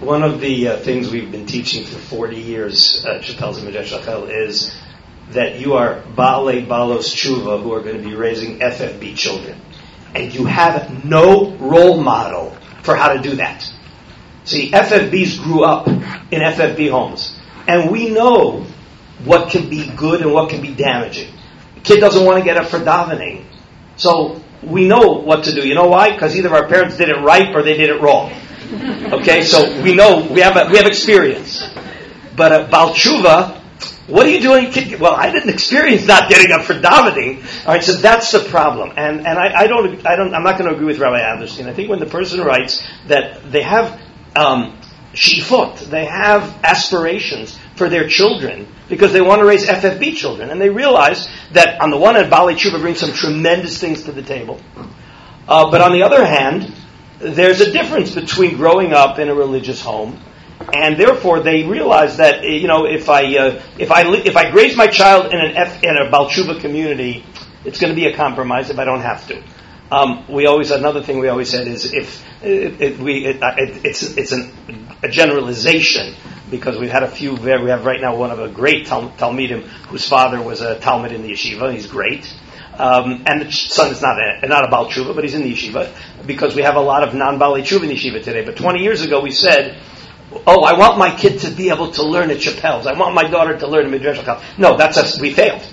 One 0.00 0.22
of 0.22 0.40
the 0.40 0.68
uh, 0.68 0.78
things 0.78 1.10
we've 1.10 1.30
been 1.30 1.46
teaching 1.46 1.84
for 1.84 1.98
40 1.98 2.36
years 2.36 3.04
at 3.06 3.22
Shapell's 3.22 3.62
and 3.62 3.68
is 4.30 4.74
that 5.30 5.60
you 5.60 5.74
are 5.74 6.00
Bale 6.16 6.64
Balos 6.66 7.14
Tshuva 7.14 7.62
who 7.62 7.72
are 7.74 7.82
going 7.82 7.98
to 7.98 8.02
be 8.02 8.14
raising 8.14 8.58
FFB 8.60 9.14
children. 9.16 9.60
And 10.14 10.34
you 10.34 10.46
have 10.46 11.04
no 11.04 11.54
role 11.56 12.02
model 12.02 12.56
for 12.82 12.96
how 12.96 13.12
to 13.12 13.20
do 13.20 13.36
that. 13.36 13.70
See, 14.44 14.70
FFBs 14.70 15.42
grew 15.42 15.64
up 15.64 15.86
in 15.86 16.40
FFB 16.40 16.90
homes. 16.90 17.38
And 17.68 17.90
we 17.90 18.08
know 18.08 18.66
what 19.24 19.50
can 19.50 19.68
be 19.68 19.86
good 19.94 20.22
and 20.22 20.32
what 20.32 20.48
can 20.50 20.62
be 20.62 20.74
damaging. 20.74 21.32
The 21.74 21.80
kid 21.80 22.00
doesn't 22.00 22.24
want 22.24 22.38
to 22.38 22.44
get 22.44 22.56
up 22.56 22.68
for 22.68 22.78
davening. 22.78 23.44
So 23.96 24.39
we 24.62 24.86
know 24.86 25.20
what 25.20 25.44
to 25.44 25.54
do. 25.54 25.66
You 25.66 25.74
know 25.74 25.88
why? 25.88 26.12
Because 26.12 26.36
either 26.36 26.52
our 26.54 26.68
parents 26.68 26.96
did 26.96 27.08
it 27.08 27.20
right 27.22 27.54
or 27.54 27.62
they 27.62 27.76
did 27.76 27.90
it 27.90 28.00
wrong. 28.00 28.32
Okay, 29.12 29.42
so 29.42 29.82
we 29.82 29.94
know, 29.94 30.28
we 30.30 30.40
have, 30.40 30.56
a, 30.56 30.70
we 30.70 30.76
have 30.76 30.86
experience. 30.86 31.68
But 32.36 32.52
a 32.52 32.64
Balchuva 32.66 33.60
what 34.10 34.26
are 34.26 34.30
you 34.30 34.40
doing? 34.40 34.72
Well, 34.98 35.14
I 35.14 35.30
didn't 35.30 35.50
experience 35.50 36.04
not 36.04 36.28
getting 36.28 36.50
up 36.50 36.64
for 36.64 36.74
davening. 36.74 37.44
All 37.64 37.74
right, 37.74 37.82
so 37.82 37.92
that's 37.92 38.32
the 38.32 38.40
problem. 38.40 38.92
And 38.96 39.24
and 39.24 39.38
I, 39.38 39.62
I 39.62 39.66
don't 39.68 40.04
I 40.04 40.16
don't 40.16 40.34
I'm 40.34 40.42
not 40.42 40.58
going 40.58 40.68
to 40.68 40.74
agree 40.74 40.86
with 40.86 40.98
Rabbi 40.98 41.20
Adlerstein. 41.20 41.68
I 41.68 41.74
think 41.74 41.88
when 41.88 42.00
the 42.00 42.06
person 42.06 42.40
writes 42.40 42.84
that 43.06 43.52
they 43.52 43.62
have 43.62 44.00
um, 44.34 44.76
shifot, 45.14 45.78
they 45.90 46.06
have 46.06 46.42
aspirations 46.64 47.56
for 47.80 47.88
their 47.88 48.06
children 48.06 48.68
because 48.90 49.10
they 49.14 49.22
want 49.22 49.40
to 49.40 49.46
raise 49.46 49.66
FFB 49.66 50.14
children, 50.14 50.50
and 50.50 50.60
they 50.60 50.68
realize 50.68 51.26
that 51.52 51.80
on 51.80 51.90
the 51.90 51.96
one 51.96 52.14
hand, 52.14 52.28
Bali 52.28 52.54
Tshuva 52.54 52.78
brings 52.78 53.00
some 53.00 53.14
tremendous 53.14 53.80
things 53.80 54.02
to 54.02 54.12
the 54.12 54.20
table, 54.20 54.60
uh, 55.48 55.70
but 55.70 55.80
on 55.80 55.92
the 55.92 56.02
other 56.02 56.22
hand, 56.22 56.70
there's 57.20 57.62
a 57.62 57.72
difference 57.72 58.14
between 58.14 58.58
growing 58.58 58.92
up 58.92 59.18
in 59.18 59.30
a 59.30 59.34
religious 59.34 59.80
home 59.80 60.20
and 60.74 61.00
therefore 61.00 61.40
they 61.40 61.62
realize 61.64 62.18
that 62.18 62.44
you 62.44 62.68
know 62.68 62.84
if 62.84 63.08
I 63.08 63.22
uh, 63.36 63.62
if 63.78 63.90
I 63.90 64.02
if 64.14 64.36
I 64.36 64.50
graze 64.50 64.76
my 64.76 64.88
child 64.88 65.32
in 65.32 65.40
an 65.40 65.56
F, 65.56 65.82
in 65.82 65.96
a 65.96 66.10
Balchuva 66.10 66.60
community, 66.60 67.24
it's 67.64 67.80
going 67.80 67.94
to 67.94 67.96
be 67.96 68.06
a 68.06 68.14
compromise 68.14 68.68
if 68.68 68.78
I 68.78 68.84
don't 68.84 69.00
have 69.00 69.26
to. 69.28 69.42
Um, 69.90 70.24
we 70.28 70.46
always 70.46 70.70
another 70.70 71.02
thing 71.02 71.18
we 71.18 71.28
always 71.28 71.50
said 71.50 71.66
is 71.66 71.92
if 71.92 72.24
it, 72.42 72.98
we 72.98 73.24
it, 73.26 73.38
it's 73.84 74.02
it's 74.02 74.32
an, 74.32 74.52
a 75.02 75.08
generalization 75.08 76.14
because 76.48 76.78
we've 76.78 76.90
had 76.90 77.02
a 77.02 77.08
few 77.10 77.36
very, 77.36 77.62
we 77.64 77.70
have 77.70 77.84
right 77.84 78.00
now 78.00 78.16
one 78.16 78.30
of 78.30 78.38
a 78.38 78.48
great 78.48 78.86
Tal- 78.86 79.10
Talmidim 79.10 79.62
whose 79.88 80.08
father 80.08 80.40
was 80.40 80.60
a 80.60 80.78
Talmud 80.78 81.12
in 81.12 81.22
the 81.22 81.32
yeshiva. 81.32 81.72
He's 81.72 81.86
great. 81.86 82.32
Um, 82.74 83.24
and 83.26 83.42
the 83.42 83.52
son 83.52 83.90
is 83.92 84.00
not 84.00 84.16
a, 84.18 84.46
not 84.46 84.64
a 84.64 84.68
Baal 84.68 84.86
Tshuva, 84.86 85.14
but 85.14 85.22
he's 85.24 85.34
in 85.34 85.42
the 85.42 85.52
yeshiva 85.52 85.92
because 86.26 86.54
we 86.54 86.62
have 86.62 86.76
a 86.76 86.80
lot 86.80 87.06
of 87.06 87.14
non-Bali 87.14 87.62
Tshuva 87.62 87.82
in 87.82 87.88
the 87.88 87.94
yeshiva 87.94 88.22
today. 88.22 88.44
But 88.44 88.56
20 88.56 88.80
years 88.80 89.02
ago 89.02 89.20
we 89.20 89.32
said 89.32 89.76
oh, 90.46 90.62
I 90.62 90.78
want 90.78 90.98
my 90.98 91.14
kid 91.14 91.40
to 91.40 91.50
be 91.50 91.70
able 91.70 91.90
to 91.92 92.02
learn 92.04 92.30
at 92.30 92.40
Shapell's. 92.40 92.86
I 92.86 92.98
want 92.98 93.14
my 93.14 93.28
daughter 93.28 93.58
to 93.58 93.66
learn 93.66 93.86
at 93.86 93.90
Midrash 93.90 94.22
College. 94.24 94.44
No, 94.58 94.76
that's 94.76 94.96
us. 94.96 95.20
We 95.20 95.32
failed. 95.32 95.66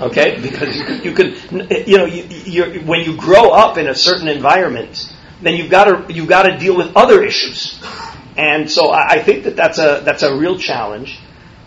Okay, 0.00 0.40
because 0.40 0.76
you 0.76 0.84
could, 0.84 1.04
you 1.04 1.12
could, 1.12 1.86
you 1.88 1.98
know, 1.98 2.06
you, 2.06 2.80
when 2.80 3.00
you 3.00 3.16
grow 3.16 3.50
up 3.50 3.78
in 3.78 3.88
a 3.88 3.94
certain 3.94 4.28
environment, 4.28 5.14
then 5.42 5.54
you've 5.54 5.70
got 5.70 5.84
to 5.84 6.12
you've 6.12 6.28
got 6.28 6.44
to 6.44 6.56
deal 6.56 6.76
with 6.76 6.96
other 6.96 7.22
issues, 7.22 7.78
and 8.36 8.70
so 8.70 8.90
I, 8.90 9.14
I 9.14 9.22
think 9.22 9.44
that 9.44 9.56
that's 9.56 9.78
a 9.78 10.02
that's 10.04 10.22
a 10.22 10.36
real 10.36 10.58
challenge, 10.58 11.20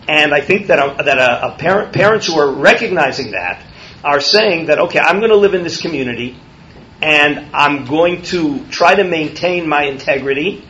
and 0.08 0.34
I 0.34 0.40
think 0.40 0.68
that 0.68 0.78
a, 0.78 1.02
that 1.04 1.18
a, 1.18 1.54
a 1.54 1.56
parent 1.56 1.92
parents 1.92 2.26
who 2.26 2.38
are 2.38 2.52
recognizing 2.52 3.32
that 3.32 3.64
are 4.02 4.20
saying 4.20 4.66
that 4.66 4.78
okay, 4.80 4.98
I'm 4.98 5.18
going 5.18 5.30
to 5.30 5.36
live 5.36 5.54
in 5.54 5.62
this 5.62 5.80
community, 5.80 6.36
and 7.00 7.54
I'm 7.54 7.84
going 7.84 8.22
to 8.22 8.66
try 8.66 8.94
to 8.94 9.04
maintain 9.04 9.68
my 9.68 9.84
integrity 9.84 10.64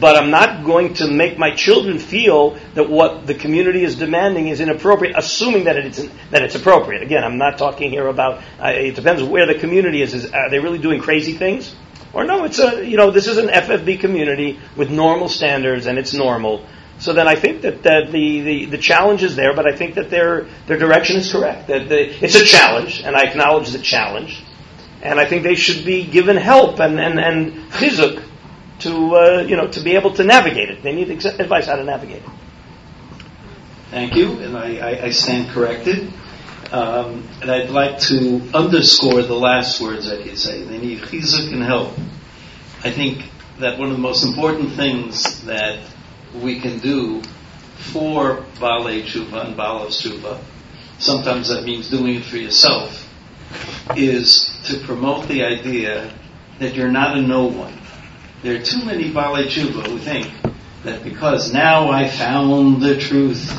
but 0.00 0.16
I'm 0.16 0.30
not 0.30 0.64
going 0.64 0.94
to 0.94 1.10
make 1.10 1.38
my 1.38 1.54
children 1.54 1.98
feel 1.98 2.56
that 2.74 2.88
what 2.88 3.26
the 3.26 3.34
community 3.34 3.84
is 3.84 3.96
demanding 3.96 4.48
is 4.48 4.60
inappropriate, 4.60 5.16
assuming 5.16 5.64
that 5.64 5.76
it's 5.76 6.02
that 6.30 6.42
it's 6.42 6.54
appropriate. 6.54 7.02
Again, 7.02 7.24
I'm 7.24 7.38
not 7.38 7.58
talking 7.58 7.90
here 7.90 8.06
about. 8.06 8.42
Uh, 8.60 8.68
it 8.68 8.94
depends 8.94 9.22
where 9.22 9.46
the 9.46 9.58
community 9.58 10.02
is. 10.02 10.14
is. 10.14 10.32
Are 10.32 10.50
they 10.50 10.58
really 10.58 10.78
doing 10.78 11.00
crazy 11.00 11.34
things, 11.34 11.74
or 12.12 12.24
no? 12.24 12.44
It's 12.44 12.58
a 12.58 12.86
you 12.86 12.96
know 12.96 13.10
this 13.10 13.26
is 13.26 13.38
an 13.38 13.48
FFB 13.48 14.00
community 14.00 14.58
with 14.76 14.90
normal 14.90 15.28
standards 15.28 15.86
and 15.86 15.98
it's 15.98 16.14
normal. 16.14 16.66
So 16.98 17.12
then 17.12 17.26
I 17.26 17.34
think 17.34 17.62
that, 17.62 17.82
that 17.82 18.12
the, 18.12 18.40
the, 18.42 18.64
the 18.66 18.78
challenge 18.78 19.24
is 19.24 19.34
there, 19.34 19.56
but 19.56 19.66
I 19.66 19.74
think 19.74 19.96
that 19.96 20.08
their 20.08 20.46
their 20.66 20.78
direction 20.78 21.16
is 21.16 21.32
correct. 21.32 21.66
That 21.66 21.88
the, 21.88 22.24
it's 22.24 22.36
a 22.36 22.44
challenge, 22.44 23.02
and 23.02 23.16
I 23.16 23.24
acknowledge 23.24 23.70
the 23.70 23.80
challenge, 23.80 24.44
and 25.02 25.18
I 25.18 25.24
think 25.24 25.42
they 25.42 25.56
should 25.56 25.84
be 25.84 26.04
given 26.04 26.36
help 26.36 26.78
and 26.78 27.00
and 27.00 27.18
and 27.18 27.70
chizuk 27.72 28.22
to 28.82 29.16
uh, 29.16 29.42
you 29.42 29.56
know 29.56 29.68
to 29.68 29.80
be 29.82 29.96
able 29.96 30.12
to 30.14 30.24
navigate 30.24 30.70
it. 30.70 30.82
They 30.82 30.94
need 30.94 31.10
advice 31.10 31.66
how 31.66 31.76
to 31.76 31.84
navigate 31.84 32.22
it. 32.22 32.30
Thank 33.90 34.16
you, 34.16 34.40
and 34.40 34.56
I, 34.56 34.78
I, 34.78 35.04
I 35.04 35.10
stand 35.10 35.50
corrected. 35.50 36.10
Um, 36.70 37.28
and 37.42 37.50
I'd 37.50 37.68
like 37.68 37.98
to 38.08 38.40
underscore 38.54 39.20
the 39.20 39.34
last 39.34 39.78
words 39.82 40.08
that 40.08 40.24
you 40.24 40.34
say. 40.36 40.62
They 40.62 40.78
need 40.78 41.00
chizuk 41.00 41.52
and 41.52 41.62
help. 41.62 41.92
I 42.82 42.90
think 42.90 43.22
that 43.58 43.78
one 43.78 43.90
of 43.90 43.96
the 43.96 44.02
most 44.02 44.24
important 44.24 44.72
things 44.72 45.44
that 45.44 45.78
we 46.42 46.60
can 46.60 46.78
do 46.78 47.22
for 47.92 48.46
Baalei 48.56 49.02
Tshuva 49.02 49.48
and 49.48 49.56
Baal 49.56 49.86
Tshuva, 49.88 50.42
sometimes 50.98 51.48
that 51.48 51.64
means 51.64 51.90
doing 51.90 52.14
it 52.14 52.24
for 52.24 52.38
yourself, 52.38 53.06
is 53.94 54.58
to 54.64 54.78
promote 54.86 55.28
the 55.28 55.44
idea 55.44 56.12
that 56.58 56.74
you're 56.74 56.90
not 56.90 57.18
a 57.18 57.20
no 57.20 57.44
one. 57.44 57.78
There 58.42 58.56
are 58.60 58.62
too 58.62 58.84
many 58.84 59.12
Baalei 59.12 59.46
Tshuva 59.46 59.86
who 59.86 59.98
think 59.98 60.32
that 60.82 61.04
because 61.04 61.52
now 61.52 61.90
I 61.90 62.08
found 62.08 62.82
the 62.82 62.98
truth, 62.98 63.52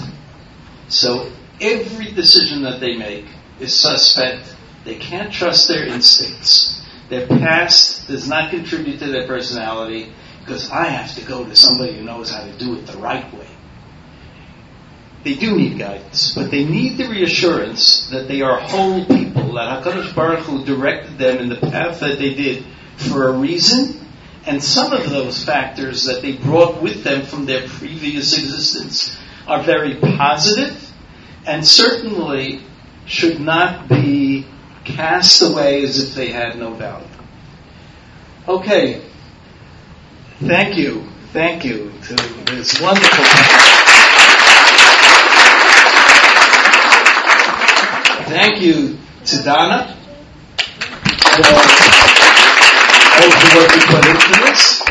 so 0.89 1.31
every 1.61 2.11
decision 2.11 2.63
that 2.63 2.81
they 2.81 2.97
make 2.97 3.25
is 3.59 3.79
suspect. 3.79 4.55
They 4.83 4.95
can't 4.95 5.31
trust 5.31 5.69
their 5.69 5.85
instincts. 5.85 6.85
Their 7.09 7.27
past 7.27 8.07
does 8.07 8.27
not 8.27 8.49
contribute 8.49 8.99
to 8.99 9.07
their 9.07 9.25
personality 9.25 10.11
because 10.41 10.69
I 10.69 10.87
have 10.87 11.15
to 11.15 11.21
go 11.25 11.45
to 11.45 11.55
somebody 11.55 11.97
who 11.97 12.03
knows 12.03 12.29
how 12.29 12.43
to 12.43 12.51
do 12.57 12.75
it 12.77 12.85
the 12.85 12.97
right 12.97 13.33
way. 13.33 13.47
They 15.23 15.35
do 15.35 15.55
need 15.55 15.79
guidance, 15.79 16.33
but 16.35 16.51
they 16.51 16.65
need 16.65 16.97
the 16.97 17.07
reassurance 17.07 18.09
that 18.09 18.27
they 18.27 18.41
are 18.41 18.59
whole 18.59 19.05
people, 19.05 19.53
that 19.53 19.81
HaKadosh 19.81 20.13
Baruch 20.13 20.39
Hu 20.39 20.65
directed 20.65 21.17
them 21.17 21.37
in 21.37 21.47
the 21.47 21.55
path 21.55 22.01
that 22.01 22.19
they 22.19 22.33
did 22.33 22.65
for 22.97 23.29
a 23.29 23.31
reason, 23.31 24.05
and 24.45 24.63
some 24.63 24.91
of 24.91 25.09
those 25.09 25.43
factors 25.43 26.05
that 26.05 26.21
they 26.21 26.33
brought 26.33 26.81
with 26.81 27.03
them 27.03 27.25
from 27.25 27.45
their 27.45 27.67
previous 27.67 28.37
existence 28.37 29.17
are 29.47 29.63
very 29.63 29.95
positive, 29.95 30.91
and 31.45 31.65
certainly 31.65 32.61
should 33.05 33.39
not 33.39 33.87
be 33.87 34.45
cast 34.83 35.41
away 35.41 35.83
as 35.83 36.03
if 36.03 36.15
they 36.15 36.31
had 36.31 36.57
no 36.57 36.73
value. 36.73 37.07
Okay. 38.47 39.01
Thank 40.39 40.77
you. 40.77 41.07
Thank 41.31 41.63
you 41.63 41.91
to 42.03 42.15
this 42.45 42.79
wonderful. 42.81 43.25
Thank 48.25 48.61
you 48.61 48.97
to 49.25 49.43
Donna 49.43 49.97
for 53.13 53.23
all 53.23 53.29
the 53.29 53.77
you 53.77 53.85
put 53.87 54.05
into 54.05 54.31
this. 54.41 54.81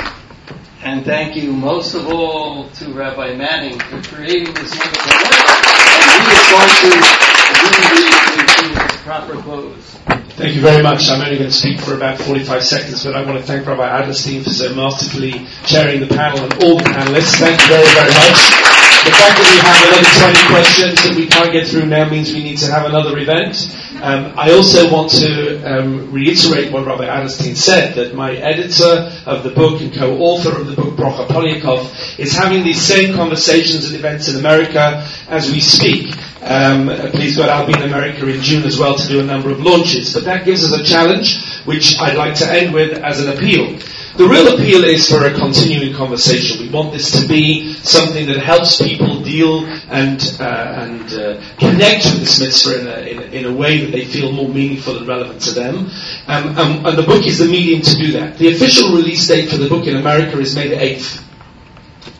And 0.82 1.04
thank 1.04 1.36
you 1.36 1.52
most 1.52 1.94
of 1.94 2.08
all 2.08 2.68
to 2.68 2.92
Rabbi 2.92 3.34
Manning 3.34 3.78
for 3.78 4.02
creating 4.02 4.52
this 4.54 4.70
wonderful 4.74 5.14
work. 5.22 6.02
And 6.12 6.26
he 6.26 6.34
is 6.34 6.48
going 6.50 7.78
to 7.78 7.92
lead 7.94 8.74
me 8.74 8.88
to 8.88 8.98
proper 9.02 9.34
close. 9.42 9.98
Thank 10.34 10.54
you 10.54 10.60
very 10.60 10.82
much. 10.82 11.08
I'm 11.08 11.20
only 11.20 11.38
going 11.38 11.50
to 11.50 11.54
speak 11.54 11.80
for 11.80 11.94
about 11.94 12.18
45 12.18 12.62
seconds, 12.64 13.04
but 13.04 13.14
I 13.14 13.24
want 13.24 13.38
to 13.38 13.44
thank 13.44 13.66
Rabbi 13.66 13.86
Adlerstein 13.86 14.42
for 14.42 14.50
so 14.50 14.74
masterfully 14.74 15.46
chairing 15.66 16.00
the 16.00 16.08
panel 16.08 16.42
and 16.42 16.52
all 16.64 16.78
the 16.78 16.84
panelists. 16.84 17.38
Thank 17.38 17.60
you 17.60 17.68
very, 17.68 17.86
very 17.94 18.10
much. 18.10 18.40
The 19.02 19.10
fact 19.10 19.34
that 19.38 19.46
we 19.50 19.58
have 19.62 19.78
another 19.86 20.06
20 20.32 20.46
questions 20.50 21.02
that 21.02 21.14
we 21.16 21.26
can't 21.26 21.52
get 21.52 21.66
through 21.66 21.86
now 21.86 22.08
means 22.08 22.32
we 22.32 22.42
need 22.42 22.58
to 22.58 22.70
have 22.70 22.86
another 22.86 23.18
event. 23.18 23.54
Um, 24.02 24.34
I 24.36 24.50
also 24.50 24.92
want 24.92 25.12
to 25.12 25.62
um, 25.62 26.10
reiterate 26.10 26.72
what 26.72 26.84
Rabbi 26.84 27.06
Adlerstein 27.06 27.54
said, 27.54 27.94
that 27.94 28.16
my 28.16 28.34
editor 28.34 29.12
of 29.26 29.44
the 29.44 29.50
book 29.50 29.80
and 29.80 29.94
co-author 29.94 30.60
of 30.60 30.66
the 30.66 30.74
book, 30.74 30.96
Bracha 30.96 31.28
Poliakoff, 31.28 32.18
is 32.18 32.32
having 32.32 32.64
these 32.64 32.82
same 32.82 33.14
conversations 33.14 33.86
and 33.86 33.94
events 33.94 34.26
in 34.26 34.40
America 34.40 35.06
as 35.28 35.52
we 35.52 35.60
speak. 35.60 36.16
Um, 36.42 36.88
please 37.12 37.36
God, 37.36 37.48
I'll 37.48 37.64
be 37.64 37.74
in 37.74 37.82
America 37.82 38.26
in 38.28 38.40
June 38.42 38.64
as 38.64 38.76
well 38.76 38.96
to 38.96 39.06
do 39.06 39.20
a 39.20 39.24
number 39.24 39.50
of 39.50 39.60
launches. 39.60 40.12
But 40.12 40.24
that 40.24 40.44
gives 40.44 40.64
us 40.64 40.80
a 40.80 40.82
challenge, 40.82 41.40
which 41.64 41.96
I'd 42.00 42.16
like 42.16 42.34
to 42.38 42.52
end 42.52 42.74
with 42.74 42.98
as 42.98 43.24
an 43.24 43.32
appeal. 43.36 43.78
The 44.16 44.28
real 44.28 44.54
appeal 44.54 44.84
is 44.84 45.08
for 45.08 45.24
a 45.24 45.32
continuing 45.32 45.94
conversation. 45.94 46.60
We 46.60 46.70
want 46.70 46.92
this 46.92 47.18
to 47.18 47.26
be 47.26 47.72
something 47.72 48.26
that 48.26 48.40
helps 48.40 48.76
people 48.76 49.22
deal 49.22 49.64
and 49.88 50.20
uh, 50.38 50.84
and 50.84 51.12
uh, 51.14 51.40
connect 51.58 52.04
with 52.04 52.20
this 52.20 52.38
mitzvah 52.38 52.80
in 52.80 52.86
a, 52.86 53.00
in, 53.08 53.18
a, 53.18 53.22
in 53.22 53.44
a, 53.46 53.52
way 53.54 53.78
that 53.82 53.90
they 53.90 54.04
feel 54.04 54.30
more 54.30 54.50
meaningful 54.50 54.98
and 54.98 55.08
relevant 55.08 55.40
to 55.42 55.52
them. 55.52 55.88
Um, 56.26 56.58
um, 56.58 56.84
and 56.84 56.98
the 56.98 57.04
book 57.04 57.26
is 57.26 57.38
the 57.38 57.46
medium 57.46 57.80
to 57.80 57.96
do 57.96 58.12
that. 58.12 58.36
The 58.36 58.52
official 58.52 58.94
release 58.94 59.26
date 59.26 59.48
for 59.48 59.56
the 59.56 59.68
book 59.70 59.86
in 59.86 59.96
America 59.96 60.38
is 60.38 60.54
May 60.54 60.68
the 60.68 60.76
8th. 60.76 61.22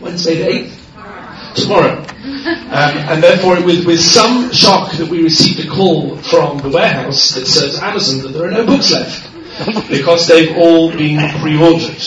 When's 0.00 0.26
May 0.26 0.36
the 0.36 0.48
8th? 0.48 1.54
Tomorrow. 1.56 1.98
Um, 1.98 2.96
and 3.12 3.22
therefore, 3.22 3.62
with, 3.62 3.84
with 3.84 4.00
some 4.00 4.50
shock 4.50 4.92
that 4.92 5.08
we 5.08 5.22
received 5.22 5.66
a 5.66 5.68
call 5.68 6.16
from 6.16 6.56
the 6.58 6.70
warehouse 6.70 7.28
that 7.34 7.44
serves 7.44 7.78
Amazon 7.80 8.22
that 8.22 8.28
there 8.28 8.48
are 8.48 8.50
no 8.50 8.64
books 8.64 8.92
left 8.92 9.31
because 9.88 10.26
they've 10.28 10.56
all 10.56 10.90
been 10.90 11.18
pre-ordered. 11.40 12.02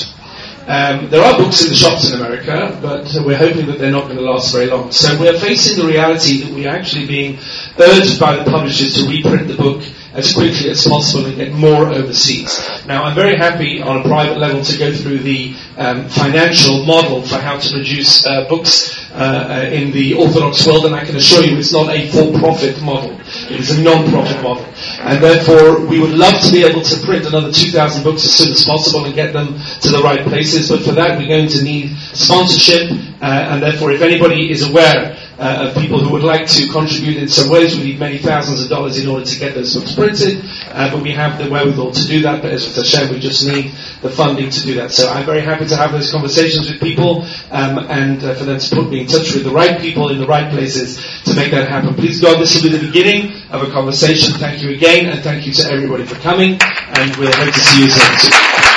Um, 0.68 1.12
there 1.12 1.22
are 1.22 1.38
books 1.38 1.62
in 1.64 1.70
the 1.70 1.76
shops 1.76 2.12
in 2.12 2.20
America, 2.20 2.80
but 2.82 3.08
we're 3.24 3.38
hoping 3.38 3.68
that 3.68 3.78
they're 3.78 3.92
not 3.92 4.06
going 4.06 4.18
to 4.18 4.24
last 4.24 4.52
very 4.52 4.66
long. 4.66 4.92
So 4.92 5.20
we're 5.20 5.40
facing 5.40 5.78
the 5.78 5.88
reality 5.88 6.42
that 6.42 6.52
we're 6.56 6.70
actually 6.70 7.06
being 7.06 7.38
urged 7.78 8.20
by 8.20 8.36
the 8.36 8.50
publishers 8.50 8.96
to 8.96 9.08
reprint 9.08 9.48
the 9.48 9.58
book 9.58 9.84
as 10.16 10.34
quickly 10.34 10.70
as 10.72 10.88
possible 10.88 11.28
and 11.28 11.36
get 11.36 11.52
more 11.52 11.90
overseas. 11.90 12.58
Now, 12.88 13.04
I'm 13.04 13.14
very 13.14 13.36
happy 13.36 13.82
on 13.82 13.98
a 13.98 14.04
private 14.04 14.38
level 14.38 14.64
to 14.64 14.78
go 14.78 14.92
through 14.92 15.20
the 15.20 15.54
um, 15.78 16.08
financial 16.08 16.86
model 16.86 17.22
for 17.22 17.38
how 17.38 17.60
to 17.60 17.70
produce 17.72 18.26
uh, 18.26 18.48
books 18.48 19.12
uh, 19.12 19.70
in 19.72 19.92
the 19.92 20.16
Orthodox 20.16 20.66
world, 20.66 20.86
and 20.86 20.96
I 20.96 21.06
can 21.06 21.18
assure 21.18 21.44
you 21.44 21.58
it's 21.58 21.74
not 21.74 21.90
a 21.90 22.10
for-profit 22.10 22.82
model. 22.82 23.12
It 23.52 23.60
is 23.60 23.78
a 23.78 23.84
non-profit 23.84 24.42
model. 24.42 24.66
And 25.06 25.22
therefore, 25.22 25.86
we 25.86 26.00
would 26.00 26.18
love 26.18 26.42
to 26.42 26.52
be 26.52 26.64
able 26.64 26.82
to 26.82 27.06
print 27.06 27.28
another 27.28 27.52
2,000 27.52 28.04
books 28.04 28.26
as 28.26 28.34
soon 28.34 28.52
as 28.52 28.66
possible 28.66 29.06
and 29.06 29.14
get 29.14 29.34
them 29.34 29.60
to 29.82 29.90
the 29.92 30.02
right 30.02 30.26
places, 30.26 30.68
but 30.68 30.82
for 30.82 30.94
that 30.94 31.20
we're 31.20 31.28
going 31.28 31.48
to 31.48 31.62
need 31.62 31.96
sponsorship, 32.14 32.90
uh, 33.22 33.26
and 33.54 33.62
therefore 33.62 33.92
if 33.92 34.02
anybody 34.02 34.50
is 34.50 34.68
aware 34.68 35.16
uh, 35.38 35.68
of 35.68 35.76
people 35.76 36.00
who 36.00 36.12
would 36.12 36.24
like 36.24 36.48
to 36.48 36.68
contribute 36.72 37.18
in 37.18 37.28
some 37.28 37.50
ways. 37.50 37.78
We 37.78 37.84
need 37.84 38.00
many 38.00 38.18
thousands 38.18 38.64
of 38.64 38.70
dollars 38.70 38.98
in 38.98 39.10
order 39.10 39.26
to 39.26 39.40
get 39.40 39.56
those 39.56 39.76
books 39.76 39.96
printed, 39.96 40.44
uh, 40.72 40.92
but 40.92 41.02
we 41.02 41.12
have 41.12 41.38
the 41.44 41.50
wherewithal 41.50 41.92
to 41.92 42.08
do 42.08 42.22
that. 42.22 42.42
But 42.42 42.52
as 42.52 42.66
with 42.66 42.76
Hashem, 42.76 43.14
we 43.14 43.20
just 43.20 43.46
need 43.46 43.72
the 44.02 44.10
funding 44.10 44.50
to 44.50 44.62
do 44.62 44.76
that. 44.76 44.92
So 44.92 45.10
I'm 45.10 45.26
very 45.26 45.42
happy 45.42 45.66
to 45.68 45.76
have 45.76 45.92
those 45.92 46.12
conversations 46.12 46.70
with 46.70 46.80
people 46.80 47.24
um, 47.52 47.80
and 47.90 48.24
uh, 48.24 48.36
for 48.36 48.46
them 48.46 48.60
to 48.60 48.76
put 48.76 48.90
me 48.90 49.02
in 49.02 49.08
touch 49.08 49.34
with 49.34 49.44
the 49.44 49.52
right 49.52 49.80
people 49.80 50.10
in 50.10 50.20
the 50.20 50.28
right 50.28 50.52
places 50.52 50.98
to 51.26 51.36
make 51.36 51.52
that 51.52 51.68
happen. 51.68 51.94
Please 51.96 52.22
God, 52.22 52.40
this 52.40 52.56
will 52.56 52.70
be 52.70 52.78
the 52.78 52.86
beginning 52.86 53.34
of 53.52 53.68
a 53.68 53.72
conversation. 53.72 54.34
Thank 54.36 54.62
you 54.62 54.72
again, 54.72 55.08
and 55.08 55.22
thank 55.22 55.46
you 55.46 55.54
to 55.54 55.72
everybody 55.72 56.06
for 56.06 56.16
coming, 56.16 56.58
and 56.62 57.16
we'll 57.18 57.32
hope 57.32 57.54
to 57.54 57.60
see 57.60 57.84
you 57.84 57.90
soon. 57.90 58.75